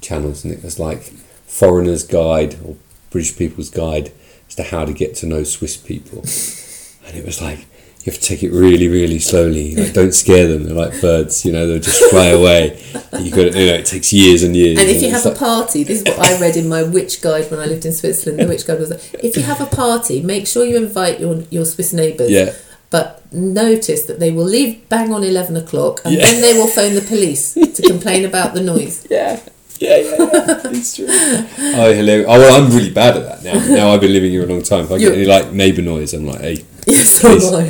channels, 0.00 0.44
and 0.44 0.52
it 0.52 0.62
was 0.62 0.78
like 0.78 1.02
foreigners' 1.46 2.04
guide 2.04 2.58
or 2.64 2.76
British 3.10 3.36
people's 3.36 3.70
guide 3.70 4.12
as 4.48 4.54
to 4.56 4.62
how 4.64 4.84
to 4.84 4.92
get 4.92 5.14
to 5.16 5.26
know 5.26 5.44
Swiss 5.44 5.76
people, 5.76 6.18
and 7.06 7.16
it 7.16 7.24
was 7.24 7.40
like 7.40 7.66
you 8.04 8.12
have 8.12 8.20
to 8.20 8.26
take 8.28 8.42
it 8.42 8.50
really 8.52 8.88
really 8.88 9.18
slowly. 9.18 9.74
Like 9.74 9.92
don't 9.94 10.12
scare 10.14 10.46
them. 10.46 10.64
They're 10.64 10.74
like 10.74 11.00
birds, 11.00 11.44
you 11.44 11.52
know. 11.52 11.66
They'll 11.66 11.78
just 11.80 12.02
fly 12.10 12.26
away. 12.26 12.78
You 13.18 13.30
got 13.30 13.46
you 13.56 13.66
know 13.66 13.74
it 13.74 13.86
takes 13.86 14.12
years 14.12 14.42
and 14.42 14.54
years. 14.54 14.78
and 14.78 14.88
if 14.90 15.00
you 15.02 15.08
it's 15.08 15.16
have 15.16 15.26
a 15.26 15.30
like- 15.30 15.38
party, 15.38 15.84
this 15.84 16.02
is 16.02 16.04
what 16.04 16.18
I 16.18 16.38
read 16.40 16.56
in 16.56 16.68
my 16.68 16.82
witch 16.82 17.20
guide 17.22 17.50
when 17.50 17.60
I 17.60 17.66
lived 17.66 17.86
in 17.86 17.92
Switzerland. 17.92 18.40
The 18.40 18.46
witch 18.46 18.66
guide 18.66 18.78
was 18.78 18.90
like, 18.90 19.02
if 19.24 19.36
you 19.36 19.42
have 19.44 19.60
a 19.60 19.66
party, 19.66 20.20
make 20.22 20.46
sure 20.46 20.64
you 20.64 20.76
invite 20.76 21.18
your 21.20 21.42
your 21.50 21.64
Swiss 21.64 21.92
neighbours. 21.92 22.30
yeah 22.30 22.52
but 22.90 23.22
notice 23.32 24.04
that 24.04 24.20
they 24.20 24.30
will 24.30 24.44
leave 24.44 24.88
bang 24.88 25.12
on 25.12 25.24
11 25.24 25.56
o'clock 25.56 26.00
and 26.04 26.14
Yeah. 26.14 26.22
then 26.30 26.40
they 26.40 26.52
will 26.52 26.68
phone 26.68 26.94
the 26.94 27.00
police 27.00 27.54
to 27.54 27.82
complain 27.92 28.24
about 28.24 28.54
the 28.54 28.60
noise. 28.60 29.04
Yeah. 29.10 29.40
Yeah, 29.80 29.96
yeah, 29.96 30.16
yeah. 30.18 30.60
it's 30.66 30.94
true. 30.94 31.06
Oh, 31.08 31.92
hello. 31.92 32.22
Oh, 32.28 32.38
well, 32.38 32.62
I'm 32.62 32.70
really 32.70 32.92
bad 32.92 33.16
at 33.16 33.42
that 33.42 33.42
now. 33.42 33.74
Now 33.74 33.88
I've 33.92 34.00
been 34.00 34.12
living 34.12 34.30
here 34.30 34.44
a 34.44 34.46
long 34.46 34.62
time. 34.62 34.84
If 34.84 34.92
I 34.92 34.98
get 34.98 35.00
You're- 35.00 35.16
any 35.16 35.24
like 35.26 35.50
neighbour 35.52 35.82
noise, 35.82 36.14
I'm 36.14 36.24
like, 36.26 36.40
hey. 36.40 36.64
Yes, 36.86 37.20
so 37.20 37.28
Please. 37.28 37.52
am 37.52 37.60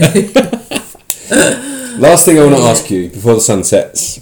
I. 1.31 1.95
Last 1.99 2.25
thing 2.25 2.39
I 2.39 2.45
want 2.45 2.57
to 2.57 2.63
ask 2.63 2.91
you 2.91 3.09
before 3.09 3.35
the 3.35 3.41
sun 3.41 3.63
sets, 3.65 4.19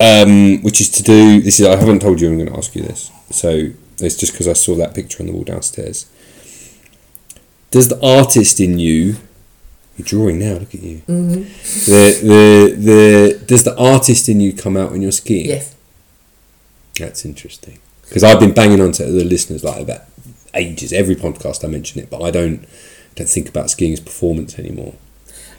um, 0.00 0.60
which 0.62 0.80
is 0.80 0.88
to 0.90 1.02
do. 1.02 1.40
This 1.40 1.60
is 1.60 1.66
I 1.66 1.76
haven't 1.76 2.00
told 2.00 2.20
you 2.20 2.28
I'm 2.28 2.36
going 2.36 2.50
to 2.50 2.56
ask 2.56 2.74
you 2.74 2.82
this, 2.82 3.10
so 3.30 3.70
it's 4.00 4.16
just 4.16 4.32
because 4.32 4.48
I 4.48 4.52
saw 4.54 4.74
that 4.76 4.94
picture 4.94 5.22
on 5.22 5.26
the 5.28 5.32
wall 5.32 5.44
downstairs. 5.44 6.06
Does 7.70 7.88
the 7.88 8.00
artist 8.04 8.60
in 8.60 8.78
you? 8.78 9.16
You're 9.96 10.06
drawing 10.06 10.40
now. 10.40 10.54
Look 10.54 10.74
at 10.74 10.82
you. 10.82 11.02
Mhm. 11.06 11.44
The 11.86 12.26
the 12.26 12.74
the 12.76 13.44
does 13.46 13.62
the 13.62 13.76
artist 13.78 14.28
in 14.28 14.40
you 14.40 14.52
come 14.52 14.76
out 14.76 14.90
when 14.90 15.02
you're 15.02 15.12
skiing? 15.12 15.46
Yes. 15.46 15.74
That's 16.98 17.24
interesting. 17.24 17.78
Because 18.02 18.24
I've 18.24 18.40
been 18.40 18.52
banging 18.52 18.80
on 18.80 18.92
to 18.92 19.04
the 19.04 19.24
listeners 19.24 19.62
like 19.64 19.80
about 19.80 20.02
ages. 20.54 20.92
Every 20.92 21.16
podcast 21.16 21.64
I 21.64 21.68
mention 21.68 22.00
it, 22.00 22.10
but 22.10 22.22
I 22.22 22.30
don't 22.30 22.66
don't 23.14 23.28
think 23.28 23.48
about 23.48 23.70
skiing 23.70 23.92
as 23.92 24.00
performance 24.00 24.58
anymore. 24.58 24.94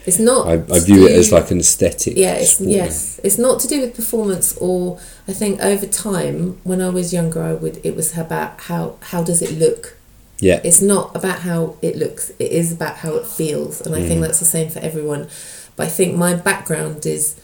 It's 0.04 0.20
not. 0.20 0.46
I, 0.46 0.52
I 0.72 0.78
view 0.80 1.06
it 1.08 1.12
as 1.12 1.32
like 1.32 1.50
an 1.50 1.58
aesthetic. 1.58 2.16
Yeah, 2.16 2.34
it's, 2.34 2.52
sport 2.54 2.70
yes. 2.70 3.20
It's 3.24 3.38
not 3.38 3.58
to 3.60 3.66
do 3.68 3.80
with 3.80 3.96
performance, 3.96 4.56
or 4.58 5.00
I 5.26 5.32
think 5.32 5.60
over 5.60 5.84
time, 5.86 6.58
when 6.62 6.80
I 6.80 6.90
was 6.90 7.12
younger, 7.12 7.42
I 7.42 7.54
would. 7.54 7.80
It 7.84 7.96
was 7.96 8.16
about 8.16 8.60
how 8.62 8.96
how 9.00 9.24
does 9.24 9.42
it 9.42 9.52
look. 9.58 9.96
Yeah. 10.38 10.60
It's 10.62 10.80
not 10.82 11.16
about 11.16 11.40
how 11.40 11.76
it 11.82 11.96
looks. 11.96 12.30
It 12.38 12.52
is 12.52 12.70
about 12.70 12.96
how 12.98 13.14
it 13.16 13.26
feels, 13.26 13.80
and 13.80 13.94
I 13.96 14.02
think 14.06 14.20
Mm. 14.20 14.26
that's 14.26 14.38
the 14.38 14.44
same 14.44 14.68
for 14.70 14.78
everyone. 14.78 15.26
But 15.74 15.86
I 15.88 15.90
think 15.90 16.16
my 16.16 16.34
background 16.34 17.04
is 17.04 17.34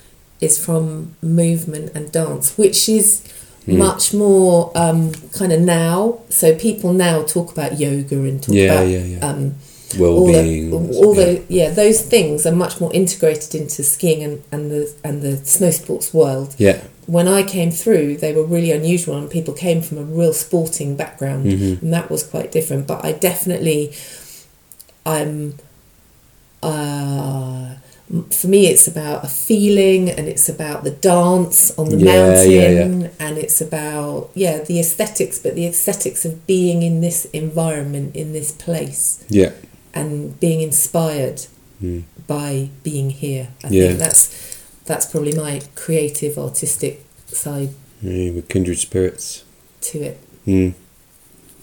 is 0.40 0.56
from 0.64 1.16
movement 1.22 1.90
and 1.96 2.12
dance, 2.12 2.56
which 2.56 2.88
is 2.88 3.22
Mm. 3.66 3.78
much 3.78 4.12
more 4.12 4.72
um, 4.74 5.12
kind 5.32 5.52
of 5.52 5.60
now. 5.60 6.18
So 6.28 6.54
people 6.54 6.92
now 6.92 7.22
talk 7.22 7.52
about 7.52 7.78
yoga 7.80 8.16
and 8.22 8.42
talk 8.42 8.54
Yeah, 8.54 8.72
about 8.72 8.88
yeah, 8.88 9.04
yeah. 9.04 9.18
um, 9.28 9.54
Well 9.98 10.12
all, 10.18 10.26
being. 10.26 10.70
the, 10.70 10.76
all 10.98 11.14
the 11.14 11.42
yeah 11.48 11.70
those 11.70 12.00
things 12.02 12.46
are 12.46 12.54
much 12.54 12.80
more 12.80 12.92
integrated 12.94 13.54
into 13.54 13.82
skiing 13.82 14.22
and, 14.22 14.42
and 14.52 14.70
the 14.70 14.92
and 15.04 15.22
the 15.22 15.36
snow 15.44 15.70
sports 15.70 16.12
world. 16.14 16.54
yeah. 16.58 16.80
When 17.06 17.26
I 17.26 17.42
came 17.42 17.72
through, 17.72 18.18
they 18.18 18.32
were 18.32 18.44
really 18.44 18.70
unusual, 18.70 19.16
and 19.16 19.28
people 19.28 19.54
came 19.54 19.82
from 19.82 19.98
a 19.98 20.02
real 20.04 20.32
sporting 20.32 20.94
background, 20.96 21.46
Mhm. 21.46 21.82
and 21.82 21.92
that 21.92 22.08
was 22.10 22.22
quite 22.22 22.52
different. 22.52 22.86
But 22.86 23.04
I 23.04 23.10
definitely, 23.10 23.90
I'm, 25.04 25.54
uh, 26.62 27.74
for 28.30 28.46
me, 28.46 28.66
it's 28.68 28.86
about 28.86 29.24
a 29.24 29.28
feeling, 29.28 30.10
and 30.10 30.28
it's 30.28 30.48
about 30.48 30.84
the 30.84 30.90
dance 30.92 31.72
on 31.76 31.88
the 31.88 31.96
Yeah, 31.96 32.04
mountain, 32.14 33.00
yeah, 33.00 33.08
and 33.18 33.36
it's 33.38 33.60
about 33.60 34.30
yeah 34.34 34.58
the 34.60 34.78
aesthetics, 34.78 35.38
but 35.40 35.54
the 35.56 35.66
aesthetics 35.66 36.24
of 36.24 36.46
being 36.46 36.82
in 36.82 37.00
this 37.00 37.24
environment, 37.32 38.14
in 38.14 38.32
this 38.32 38.52
place 38.52 39.18
Yeah. 39.28 39.50
And 39.94 40.38
being 40.40 40.60
inspired 40.60 41.46
Mm. 41.82 42.04
by 42.28 42.68
being 42.84 43.10
here. 43.10 43.48
I 43.64 43.68
Yeah. 43.70 43.86
think 43.88 43.98
that's 43.98 44.30
that's 44.86 45.06
probably 45.06 45.32
my 45.32 45.60
creative 45.74 46.38
artistic 46.38 47.04
side 47.26 47.70
Yeah, 48.00 48.30
with 48.30 48.48
kindred 48.48 48.78
spirits. 48.78 49.42
to 49.90 49.98
it. 50.02 50.18
Mm. 50.46 50.74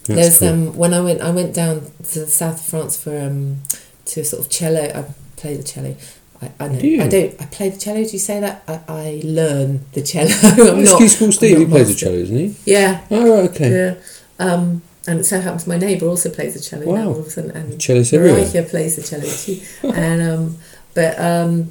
There's 0.04 0.38
cool. 0.38 0.48
um 0.48 0.76
when 0.76 0.92
I 0.92 1.00
went 1.00 1.20
I 1.22 1.30
went 1.30 1.54
down 1.54 1.82
to 2.12 2.20
the 2.20 2.26
south 2.26 2.60
of 2.60 2.66
France 2.66 2.96
for 2.96 3.18
um 3.18 3.62
to 4.06 4.24
sort 4.24 4.40
of 4.42 4.50
cello. 4.50 4.82
I 4.94 5.04
play 5.36 5.56
the 5.56 5.62
cello. 5.62 5.94
I, 6.42 6.50
I 6.58 6.68
know 6.68 6.80
Do 6.80 6.86
you? 6.88 7.02
I 7.02 7.08
don't. 7.08 7.32
I 7.40 7.46
play 7.46 7.68
the 7.70 7.78
cello. 7.78 8.02
Do 8.04 8.10
you 8.10 8.18
say 8.18 8.40
that? 8.40 8.62
I, 8.66 8.80
I 8.88 9.20
learn 9.24 9.84
the 9.92 10.02
cello. 10.02 10.30
I'm 10.42 10.78
At 10.80 10.84
not. 10.84 10.96
ski 10.96 11.08
school 11.08 11.32
Steve, 11.32 11.58
he 11.58 11.66
plays 11.66 11.88
the 11.88 11.94
cello, 11.94 12.16
isn't 12.16 12.36
he? 12.36 12.54
Yeah, 12.66 13.00
Oh, 13.10 13.22
right, 13.42 13.50
okay. 13.50 13.70
yeah. 13.70 13.94
Um, 14.38 14.82
and 15.06 15.20
it 15.20 15.24
so 15.24 15.40
happens 15.40 15.66
my 15.66 15.78
neighbour 15.78 16.06
also 16.06 16.30
plays 16.30 16.54
the 16.54 16.60
cello 16.60 16.94
now. 16.94 17.08
All 17.08 17.20
of 17.20 17.26
a 17.26 17.30
sudden, 17.30 17.50
and 17.52 17.80
Cellos. 17.82 18.12
Mariah 18.12 18.62
plays 18.64 18.96
the 18.96 19.02
cello 19.02 19.24
too. 19.24 19.60
and 19.98 20.22
um, 20.22 20.56
but 20.94 21.18
um, 21.18 21.70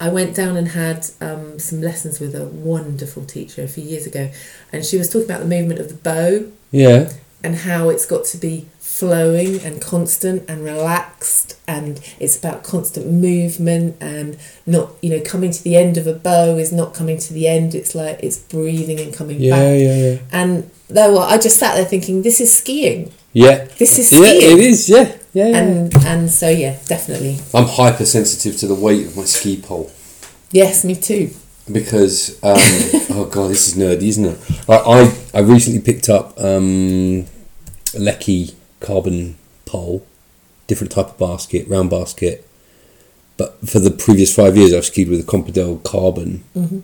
I 0.00 0.08
went 0.08 0.34
down 0.34 0.56
and 0.56 0.68
had 0.68 1.06
um, 1.20 1.58
some 1.58 1.80
lessons 1.80 2.18
with 2.20 2.34
a 2.34 2.46
wonderful 2.46 3.24
teacher 3.24 3.62
a 3.62 3.68
few 3.68 3.84
years 3.84 4.06
ago, 4.06 4.30
and 4.72 4.84
she 4.84 4.96
was 4.98 5.08
talking 5.08 5.26
about 5.26 5.40
the 5.40 5.46
movement 5.46 5.78
of 5.80 5.88
the 5.88 5.94
bow 5.94 6.50
Yeah. 6.70 7.12
and 7.44 7.54
how 7.56 7.88
it's 7.88 8.06
got 8.06 8.24
to 8.26 8.36
be 8.38 8.66
flowing 9.02 9.58
and 9.64 9.80
constant 9.82 10.48
and 10.48 10.62
relaxed 10.62 11.58
and 11.66 11.98
it's 12.20 12.38
about 12.38 12.62
constant 12.62 13.04
movement 13.04 13.96
and 14.00 14.36
not 14.64 14.90
you 15.02 15.10
know 15.10 15.20
coming 15.24 15.50
to 15.50 15.60
the 15.64 15.74
end 15.74 15.96
of 15.98 16.06
a 16.06 16.12
bow 16.14 16.56
is 16.56 16.70
not 16.70 16.94
coming 16.94 17.18
to 17.18 17.32
the 17.32 17.48
end 17.48 17.74
it's 17.74 17.96
like 17.96 18.16
it's 18.22 18.38
breathing 18.38 19.00
and 19.00 19.12
coming 19.12 19.40
Yeah, 19.40 19.50
back 19.56 19.80
yeah, 19.80 19.96
yeah. 20.06 20.18
and 20.30 20.70
though 20.86 21.18
I 21.18 21.36
just 21.38 21.56
sat 21.58 21.74
there 21.74 21.84
thinking 21.84 22.22
this 22.22 22.40
is 22.40 22.56
skiing 22.56 23.10
Yeah. 23.32 23.64
this 23.76 23.98
is 23.98 24.12
Yeah, 24.12 24.20
it 24.52 24.58
is, 24.60 24.88
yeah. 24.88 25.16
Yeah, 25.32 25.48
yeah. 25.48 25.58
and 25.58 25.96
and 26.06 26.30
so 26.30 26.48
yeah 26.48 26.76
definitely 26.86 27.40
I'm 27.52 27.66
hypersensitive 27.66 28.56
to 28.58 28.68
the 28.68 28.76
weight 28.76 29.06
of 29.08 29.16
my 29.16 29.24
ski 29.24 29.60
pole 29.60 29.90
yes 30.52 30.84
me 30.84 30.94
too 30.94 31.30
because 31.72 32.38
um, 32.44 32.54
oh 33.18 33.28
god, 33.32 33.48
this 33.50 33.66
is 33.68 33.74
nerdy, 33.76 34.08
isn't 34.14 34.24
it? 34.26 34.38
I 34.68 34.76
I, 34.94 34.98
I 35.34 35.40
recently 35.40 35.80
picked 35.80 36.08
up 36.08 36.34
um, 36.38 37.24
Leki 37.94 38.54
carbon 38.82 39.36
pole, 39.64 40.04
different 40.66 40.92
type 40.92 41.08
of 41.08 41.18
basket, 41.18 41.66
round 41.68 41.90
basket. 41.90 42.46
But 43.36 43.58
for 43.68 43.78
the 43.78 43.90
previous 43.90 44.34
five 44.34 44.56
years, 44.56 44.72
I've 44.74 44.84
skied 44.84 45.08
with 45.08 45.20
a 45.20 45.24
Komperdell 45.24 45.82
carbon, 45.82 46.44
Mm-hmm. 46.56 46.80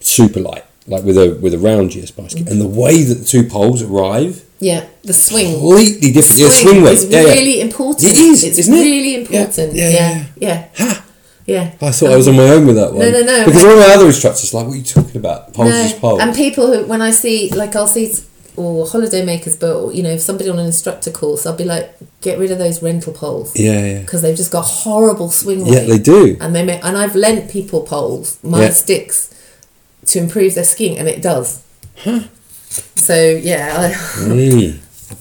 super 0.00 0.40
light, 0.40 0.64
like 0.86 1.04
with 1.04 1.16
a 1.18 1.38
with 1.40 1.54
a 1.54 1.58
round 1.58 1.90
GS 1.92 2.10
basket. 2.10 2.48
And 2.48 2.60
the 2.60 2.66
way 2.66 3.02
that 3.02 3.14
the 3.14 3.24
two 3.24 3.44
poles 3.44 3.82
arrive, 3.82 4.44
yeah 4.58 4.86
the 5.04 5.12
swing 5.12 5.52
completely 5.58 6.12
different. 6.12 6.40
yeah, 6.40 6.48
swing, 6.48 6.62
swing 6.72 6.82
weight. 6.84 6.92
is 6.94 7.04
yeah, 7.06 7.20
yeah. 7.22 7.32
really 7.34 7.60
important 7.60 8.04
It 8.12 8.16
is, 8.18 8.44
it's 8.44 8.58
isn't 8.58 8.74
it? 8.74 8.78
really 8.78 9.14
important 9.16 9.74
Yeah, 9.74 9.88
yeah 9.90 10.24
yeah, 10.36 10.68
yeah 10.78 10.98
yeah, 11.44 11.74
I 11.82 11.90
thought 11.90 12.10
I 12.12 12.16
was 12.16 12.28
on 12.28 12.36
my 12.36 12.48
own 12.48 12.66
with 12.68 12.76
that 12.76 12.92
one. 12.92 13.00
no, 13.00 13.10
no. 13.10 13.20
No. 13.26 13.44
Because 13.44 13.64
all 13.64 13.74
my 13.76 13.92
other 13.96 14.06
instructors 14.06 14.54
are 14.54 14.58
like, 14.58 14.66
what 14.68 14.74
are 14.74 14.76
you 14.76 14.84
talking 14.84 15.16
about? 15.16 15.52
Poles 15.52 15.74
is 15.74 15.92
poles. 15.94 16.20
And 16.22 16.32
people 16.36 16.68
who, 16.68 16.84
when 16.86 17.02
I 17.02 17.10
see, 17.10 17.50
like, 17.50 17.74
I'll 17.74 17.88
see, 17.88 18.14
or 18.56 18.86
holiday 18.86 19.24
makers, 19.24 19.56
but 19.56 19.94
you 19.94 20.02
know, 20.02 20.10
if 20.10 20.20
somebody 20.20 20.50
on 20.50 20.58
an 20.58 20.66
instructor 20.66 21.10
course, 21.10 21.46
I'll 21.46 21.56
be 21.56 21.64
like, 21.64 21.94
get 22.20 22.38
rid 22.38 22.50
of 22.50 22.58
those 22.58 22.82
rental 22.82 23.12
poles 23.12 23.58
yeah, 23.58 23.84
yeah. 23.84 23.98
because 24.00 24.22
they've 24.22 24.36
just 24.36 24.52
got 24.52 24.62
horrible 24.62 25.30
swing 25.30 25.66
Yeah, 25.66 25.84
they 25.84 25.98
do. 25.98 26.36
And 26.40 26.54
they 26.54 26.64
make, 26.64 26.84
and 26.84 26.96
I've 26.96 27.14
lent 27.16 27.50
people 27.50 27.82
poles, 27.82 28.38
my 28.42 28.62
Yeah. 28.64 28.70
sticks, 28.70 29.34
to 30.06 30.18
improve 30.18 30.54
their 30.54 30.64
skiing, 30.64 30.98
and 30.98 31.08
it 31.08 31.22
does. 31.22 31.62
Huh. 31.96 32.20
So 32.96 33.14
yeah, 33.42 33.74
I, 33.78 33.88
Mm. 34.22 34.78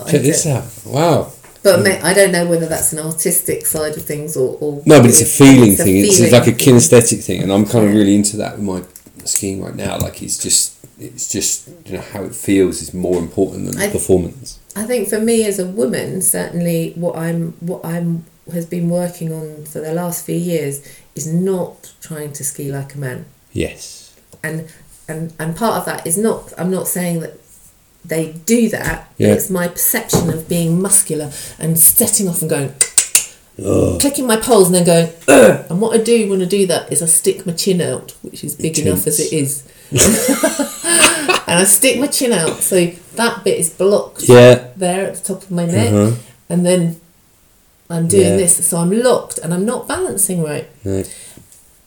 Check 0.10 0.22
this 0.22 0.46
out. 0.46 0.64
Wow. 0.86 1.32
But 1.64 1.84
ma- 1.84 2.08
I 2.08 2.14
don't 2.14 2.32
know 2.32 2.48
whether 2.48 2.66
that's 2.66 2.92
an 2.94 3.00
artistic 3.00 3.66
side 3.68 3.96
of 3.96 4.04
things 4.04 4.36
or, 4.36 4.58
or 4.60 4.82
No, 4.86 5.00
but 5.00 5.10
it's 5.10 5.22
a 5.22 5.26
feeling 5.26 5.74
it's 5.74 5.82
a 5.82 5.84
thing. 5.84 5.98
It's 5.98 6.32
like 6.32 6.48
a 6.48 6.52
kinesthetic 6.54 7.24
thing, 7.24 7.44
and 7.44 7.52
I'm 7.52 7.66
kind 7.66 7.86
of 7.88 7.94
really 7.94 8.16
into 8.16 8.38
that 8.38 8.56
with 8.58 8.64
my 8.66 8.82
skiing 9.28 9.62
right 9.64 9.76
now. 9.76 9.98
Like 9.98 10.22
it's 10.24 10.38
just, 10.38 10.78
it's 11.00 11.28
just 11.30 11.70
you 11.86 11.94
know 11.94 12.02
how 12.02 12.24
it 12.24 12.36
feels 12.36 12.82
is 12.82 12.94
more 12.94 13.18
important 13.20 13.66
than 13.66 13.78
the 13.78 13.86
I- 13.88 13.92
performance. 13.92 14.60
I 14.76 14.84
think 14.86 15.10
for 15.10 15.20
me 15.20 15.46
as 15.46 15.60
a 15.60 15.66
woman, 15.66 16.22
certainly 16.22 16.94
what 16.96 17.18
I'm 17.18 17.54
what 17.60 17.84
I'm 17.86 18.26
has 18.54 18.66
been 18.66 18.90
working 18.90 19.32
on 19.34 19.66
for 19.66 19.80
the 19.80 19.94
last 19.94 20.26
few 20.26 20.36
years 20.36 20.82
is 21.16 21.28
not 21.32 21.94
trying 22.02 22.34
to 22.34 22.44
ski 22.44 22.72
like 22.72 22.96
a 22.96 22.98
man. 22.98 23.26
Yes. 23.52 24.16
And 24.44 24.70
and 25.08 25.34
and 25.40 25.56
part 25.56 25.76
of 25.78 25.86
that 25.86 26.08
is 26.08 26.18
not 26.18 26.54
I'm 26.58 26.72
not 26.72 26.88
saying 26.88 27.20
that 27.20 27.34
they 28.04 28.32
do 28.46 28.68
that. 28.70 29.10
but 29.18 29.26
Yeah. 29.28 29.34
It's 29.34 29.50
my 29.50 29.68
perception 29.68 30.30
of 30.30 30.48
being 30.50 30.82
muscular 30.82 31.32
and 31.60 31.78
setting 31.78 32.28
off 32.28 32.42
and 32.42 32.50
going 32.50 32.74
clicking 34.00 34.26
my 34.28 34.38
poles 34.38 34.68
and 34.68 34.76
then 34.76 34.86
going 34.86 35.10
Ugh! 35.28 35.66
and 35.70 35.82
what 35.82 36.00
I 36.00 36.04
do 36.04 36.30
when 36.30 36.42
I 36.42 36.46
do 36.46 36.66
that 36.68 36.92
is 36.92 37.02
I 37.02 37.06
stick 37.06 37.46
my 37.46 37.54
chin 37.54 37.82
out, 37.82 38.12
which 38.22 38.44
is 38.44 38.56
big 38.56 38.80
enough 38.80 39.06
as 39.08 39.20
it 39.20 39.32
is. 39.34 39.64
and 39.92 41.60
I 41.60 41.64
stick 41.66 42.00
my 42.00 42.08
chin 42.08 42.32
out 42.32 42.58
so 42.60 42.86
that 43.16 43.44
bit 43.44 43.60
is 43.60 43.70
blocked 43.70 44.24
Yeah. 44.28 44.68
there 44.76 45.08
at 45.08 45.16
the 45.16 45.34
top 45.34 45.44
of 45.44 45.52
my 45.52 45.66
neck, 45.66 45.92
Uh-huh. 45.94 46.16
and 46.50 46.66
then 46.66 47.00
I'm 47.90 48.08
doing 48.08 48.28
Yeah. 48.32 48.38
this, 48.38 48.66
so 48.66 48.78
I'm 48.78 48.92
locked 48.92 49.38
and 49.40 49.54
I'm 49.54 49.66
not 49.66 49.88
balancing 49.88 50.44
right. 50.44 50.68
No. 50.86 51.04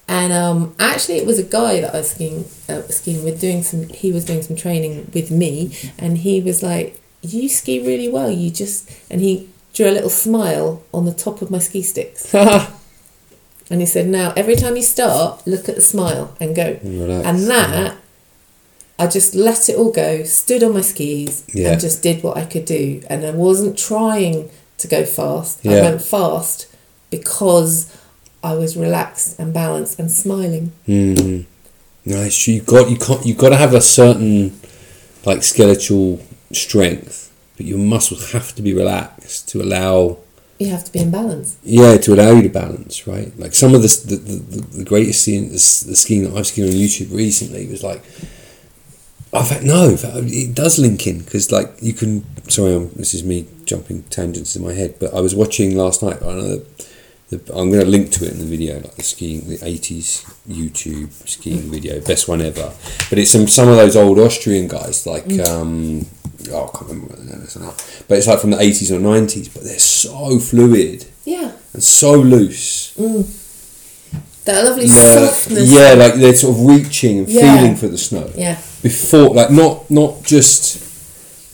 And 0.07 0.33
um, 0.35 0.75
actually, 0.79 1.16
it 1.16 1.27
was 1.27 1.39
a 1.39 1.43
guy 1.43 1.81
that 1.81 1.95
I 1.95 1.99
was 1.99 2.11
skiing 2.11 2.45
uh, 2.68 2.83
skiing 2.89 3.25
with, 3.25 3.41
doing 3.41 3.62
some. 3.62 3.89
He 3.89 4.12
was 4.12 4.27
doing 4.27 4.43
some 4.43 4.55
training 4.55 5.11
with 5.14 5.31
me, 5.31 5.75
and 5.99 6.18
he 6.18 6.43
was 6.43 6.62
like, 6.62 7.01
"You 7.22 7.49
ski 7.49 7.81
really 7.81 8.11
well. 8.11 8.31
You 8.31 8.51
just..." 8.51 8.91
And 9.11 9.22
he 9.22 9.49
drew 9.75 9.89
a 9.89 9.93
little 9.93 10.11
smile 10.11 10.83
on 10.95 11.05
the 11.05 11.12
top 11.12 11.43
of 11.43 11.51
my 11.51 11.59
ski 11.59 11.83
sticks, 11.83 12.33
and 12.35 13.81
he 13.81 13.87
said, 13.87 14.07
"Now, 14.09 14.33
every 14.37 14.57
time 14.57 14.77
you 14.77 14.83
start, 14.83 15.47
look 15.47 15.68
at 15.68 15.75
the 15.75 15.83
smile 15.83 16.35
and 16.41 16.55
go." 16.57 16.79
Relax. 16.83 17.27
And 17.27 17.39
that, 17.51 17.97
I 18.99 19.07
just 19.09 19.35
let 19.35 19.68
it 19.68 19.77
all 19.77 19.91
go, 19.93 20.22
stood 20.25 20.62
on 20.62 20.72
my 20.75 20.81
skis, 20.81 21.45
Yeah. 21.53 21.72
and 21.72 21.81
just 21.81 22.03
did 22.03 22.22
what 22.22 22.37
I 22.37 22.45
could 22.45 22.64
do. 22.64 23.03
And 23.11 23.25
I 23.27 23.31
wasn't 23.33 23.77
trying 23.77 24.51
to 24.79 24.89
go 24.89 25.05
fast. 25.05 25.66
I 25.66 25.81
went 25.81 26.03
fast 26.03 26.66
because 27.11 27.95
I 28.43 28.55
was 28.55 28.77
relaxed 28.77 29.39
and 29.39 29.53
balanced 29.55 29.99
and 29.99 30.11
smiling. 30.11 30.72
Mm. 30.87 31.47
Nice. 32.05 32.47
You 32.47 32.61
got 32.61 32.91
you 32.91 32.99
can't 32.99 33.25
you 33.25 33.35
got 33.35 33.49
to 33.51 33.57
have 33.57 33.72
a 33.75 33.81
certain 33.81 34.59
like 35.25 35.43
skeletal 35.43 36.20
strength, 36.53 37.24
but 37.57 37.67
your 37.67 37.79
muscles 37.79 38.33
have 38.33 38.55
to 38.57 38.63
be 38.63 38.73
relaxed 38.75 39.49
to 39.51 39.63
allow 39.63 40.19
You 40.59 40.69
have 40.71 40.85
to 40.85 40.93
be 40.93 41.01
in 41.01 41.11
balance. 41.11 41.57
yeah 41.63 41.97
to 42.05 42.15
allow 42.15 42.31
you 42.37 42.43
to 42.43 42.49
balance 42.49 43.07
right. 43.07 43.31
Like 43.39 43.55
some 43.55 43.75
of 43.75 43.83
the 43.83 43.89
the, 44.11 44.17
the, 44.17 44.61
the 44.79 44.85
greatest 44.85 45.23
skiing 45.23 45.45
the, 45.49 45.61
the 45.91 45.97
skiing 46.03 46.23
that 46.25 46.33
I've 46.37 46.47
seen 46.47 46.65
on 46.65 46.73
YouTube 46.73 47.11
recently 47.15 47.67
was 47.69 47.83
like. 47.83 48.03
In 49.33 49.43
fact, 49.45 49.65
no. 49.65 49.97
It 49.99 50.55
does 50.55 50.79
link 50.79 51.09
in 51.09 51.19
because, 51.25 51.51
like, 51.51 51.69
you 51.83 51.93
can. 51.93 52.25
Sorry, 52.49 52.77
i 52.77 52.79
this 52.95 53.15
is 53.15 53.25
me 53.25 53.47
jumping 53.65 54.05
tangents 54.05 54.55
in 54.55 54.63
my 54.63 54.73
head. 54.73 54.95
But 55.01 55.13
I 55.13 55.21
was 55.21 55.35
watching 55.35 55.77
last 55.77 56.05
night. 56.05 56.23
I 56.23 56.27
know 56.27 56.57
the, 56.59 56.65
the, 57.31 57.39
I'm 57.57 57.69
going 57.73 57.85
to 57.85 57.91
link 57.91 58.13
to 58.13 58.25
it 58.27 58.31
in 58.33 58.39
the 58.39 58.45
video, 58.47 58.77
like 58.77 58.95
the 58.95 59.03
skiing, 59.03 59.49
the 59.49 59.57
'80s 59.59 60.23
YouTube 60.49 61.11
skiing 61.29 61.63
video, 61.69 62.01
best 62.01 62.29
one 62.29 62.43
ever. 62.43 62.73
But 63.11 63.19
it's 63.19 63.33
some 63.33 63.49
some 63.49 63.69
of 63.69 63.75
those 63.77 63.97
old 63.97 64.21
Austrian 64.21 64.69
guys, 64.69 65.05
like 65.05 65.27
um, 65.49 66.07
oh, 66.53 66.70
I 66.72 66.76
can't 66.78 66.90
remember 66.90 67.14
what 67.14 67.57
are 67.57 67.61
now. 67.61 67.74
But 68.09 68.18
it's 68.18 68.26
like 68.26 68.40
from 68.40 68.51
the 68.51 68.57
'80s 68.59 68.90
or 68.90 68.99
'90s. 69.01 69.49
But 69.53 69.64
they're 69.64 69.78
so 69.78 70.38
fluid 70.38 71.07
Yeah. 71.24 71.53
and 71.72 71.82
so 71.82 72.12
loose. 72.14 72.92
Mm. 72.99 73.26
That 74.45 74.64
lovely 74.64 74.86
The- 74.86 74.92
softness. 75.28 75.70
yeah, 75.70 75.95
like 75.95 76.14
they're 76.16 76.34
sort 76.34 76.57
of 76.57 76.66
reaching 76.66 77.20
and 77.20 77.28
Yeah. 77.28 77.57
feeling 77.57 77.76
for 77.76 77.88
the 77.88 77.97
snow 77.97 78.30
Yeah. 78.36 78.59
before, 78.82 79.34
like 79.34 79.51
not 79.51 79.90
not 79.90 80.22
just 80.22 80.78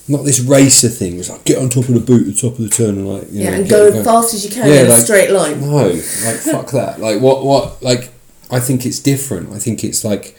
not 0.08 0.24
this 0.24 0.40
racer 0.40 0.88
thing. 0.88 1.20
It's 1.20 1.28
like 1.28 1.44
get 1.44 1.58
on 1.58 1.68
top 1.68 1.88
of 1.88 1.94
the 1.94 2.00
boot, 2.00 2.24
the 2.24 2.32
top 2.32 2.58
of 2.58 2.64
the 2.64 2.68
turn, 2.68 2.98
and 2.98 3.08
like 3.08 3.28
you 3.32 3.42
Yeah, 3.44 3.50
know, 3.50 3.56
and 3.58 3.68
go 3.68 3.86
as 3.86 4.04
fast 4.04 4.34
as 4.34 4.42
you 4.44 4.50
can 4.50 4.66
Yeah, 4.68 4.80
in 4.80 4.86
a 4.86 4.90
like- 4.90 5.02
straight 5.04 5.30
line. 5.30 5.60
No, 5.60 5.86
like 5.86 6.00
fuck 6.02 6.70
that. 6.78 7.00
Like 7.00 7.20
what 7.20 7.44
what 7.44 7.80
like 7.82 8.08
I 8.50 8.58
think 8.58 8.84
it's 8.84 8.98
different. 8.98 9.52
I 9.54 9.58
think 9.60 9.84
it's 9.84 10.02
like 10.04 10.34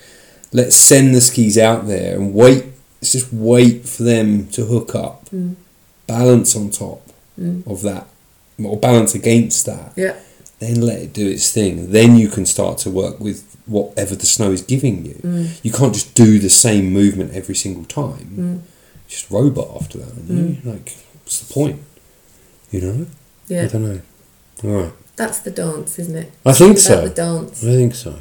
let's 0.51 0.75
send 0.75 1.15
the 1.15 1.21
skis 1.21 1.57
out 1.57 1.87
there 1.87 2.15
and 2.15 2.33
wait. 2.33 2.65
Let's 3.01 3.13
just 3.13 3.33
wait 3.33 3.87
for 3.89 4.03
them 4.03 4.47
to 4.49 4.65
hook 4.65 4.93
up, 4.95 5.29
Mm. 5.33 5.55
balance 6.07 6.55
on 6.55 6.69
top 6.69 7.01
of 7.65 7.81
that, 7.81 8.07
or 8.63 8.77
balance 8.77 9.15
against 9.15 9.65
that 9.65 9.93
Yeah. 9.95 10.15
then 10.59 10.81
let 10.81 10.99
it 11.01 11.11
do 11.13 11.27
its 11.27 11.49
thing. 11.51 11.91
Then 11.91 12.15
you 12.17 12.27
can 12.27 12.45
start 12.45 12.77
to 12.79 12.89
work 12.91 13.19
with 13.19 13.43
whatever 13.65 14.13
the 14.15 14.25
snow 14.27 14.51
is 14.51 14.61
giving 14.61 15.05
you. 15.05 15.15
Mm. 15.23 15.47
You 15.63 15.71
can't 15.71 15.93
just 15.93 16.13
do 16.13 16.37
the 16.37 16.49
same 16.49 16.91
movement 16.93 17.33
every 17.33 17.55
single 17.55 17.85
time. 17.85 18.27
Mm. 18.37 18.59
Just 19.09 19.31
robot 19.31 19.69
after 19.81 19.97
that. 19.97 20.11
aren't 20.29 20.29
you? 20.29 20.71
Like, 20.71 20.95
what's 21.23 21.39
the 21.39 21.51
point? 21.51 21.79
You 22.71 22.81
know? 22.81 23.05
Yeah. 23.47 23.63
I 23.63 23.67
don't 23.67 23.83
know. 23.83 24.01
All 24.63 24.69
right. 24.83 24.93
That's 25.15 25.39
the 25.39 25.51
dance, 25.51 25.97
isn't 25.99 26.15
it? 26.15 26.31
I 26.45 26.53
think 26.53 26.73
It's 26.75 26.85
so. 26.85 26.93
about 26.99 27.15
the 27.15 27.21
dance. 27.21 27.63
I 27.63 27.67
think 27.67 27.95
so. 27.95 28.15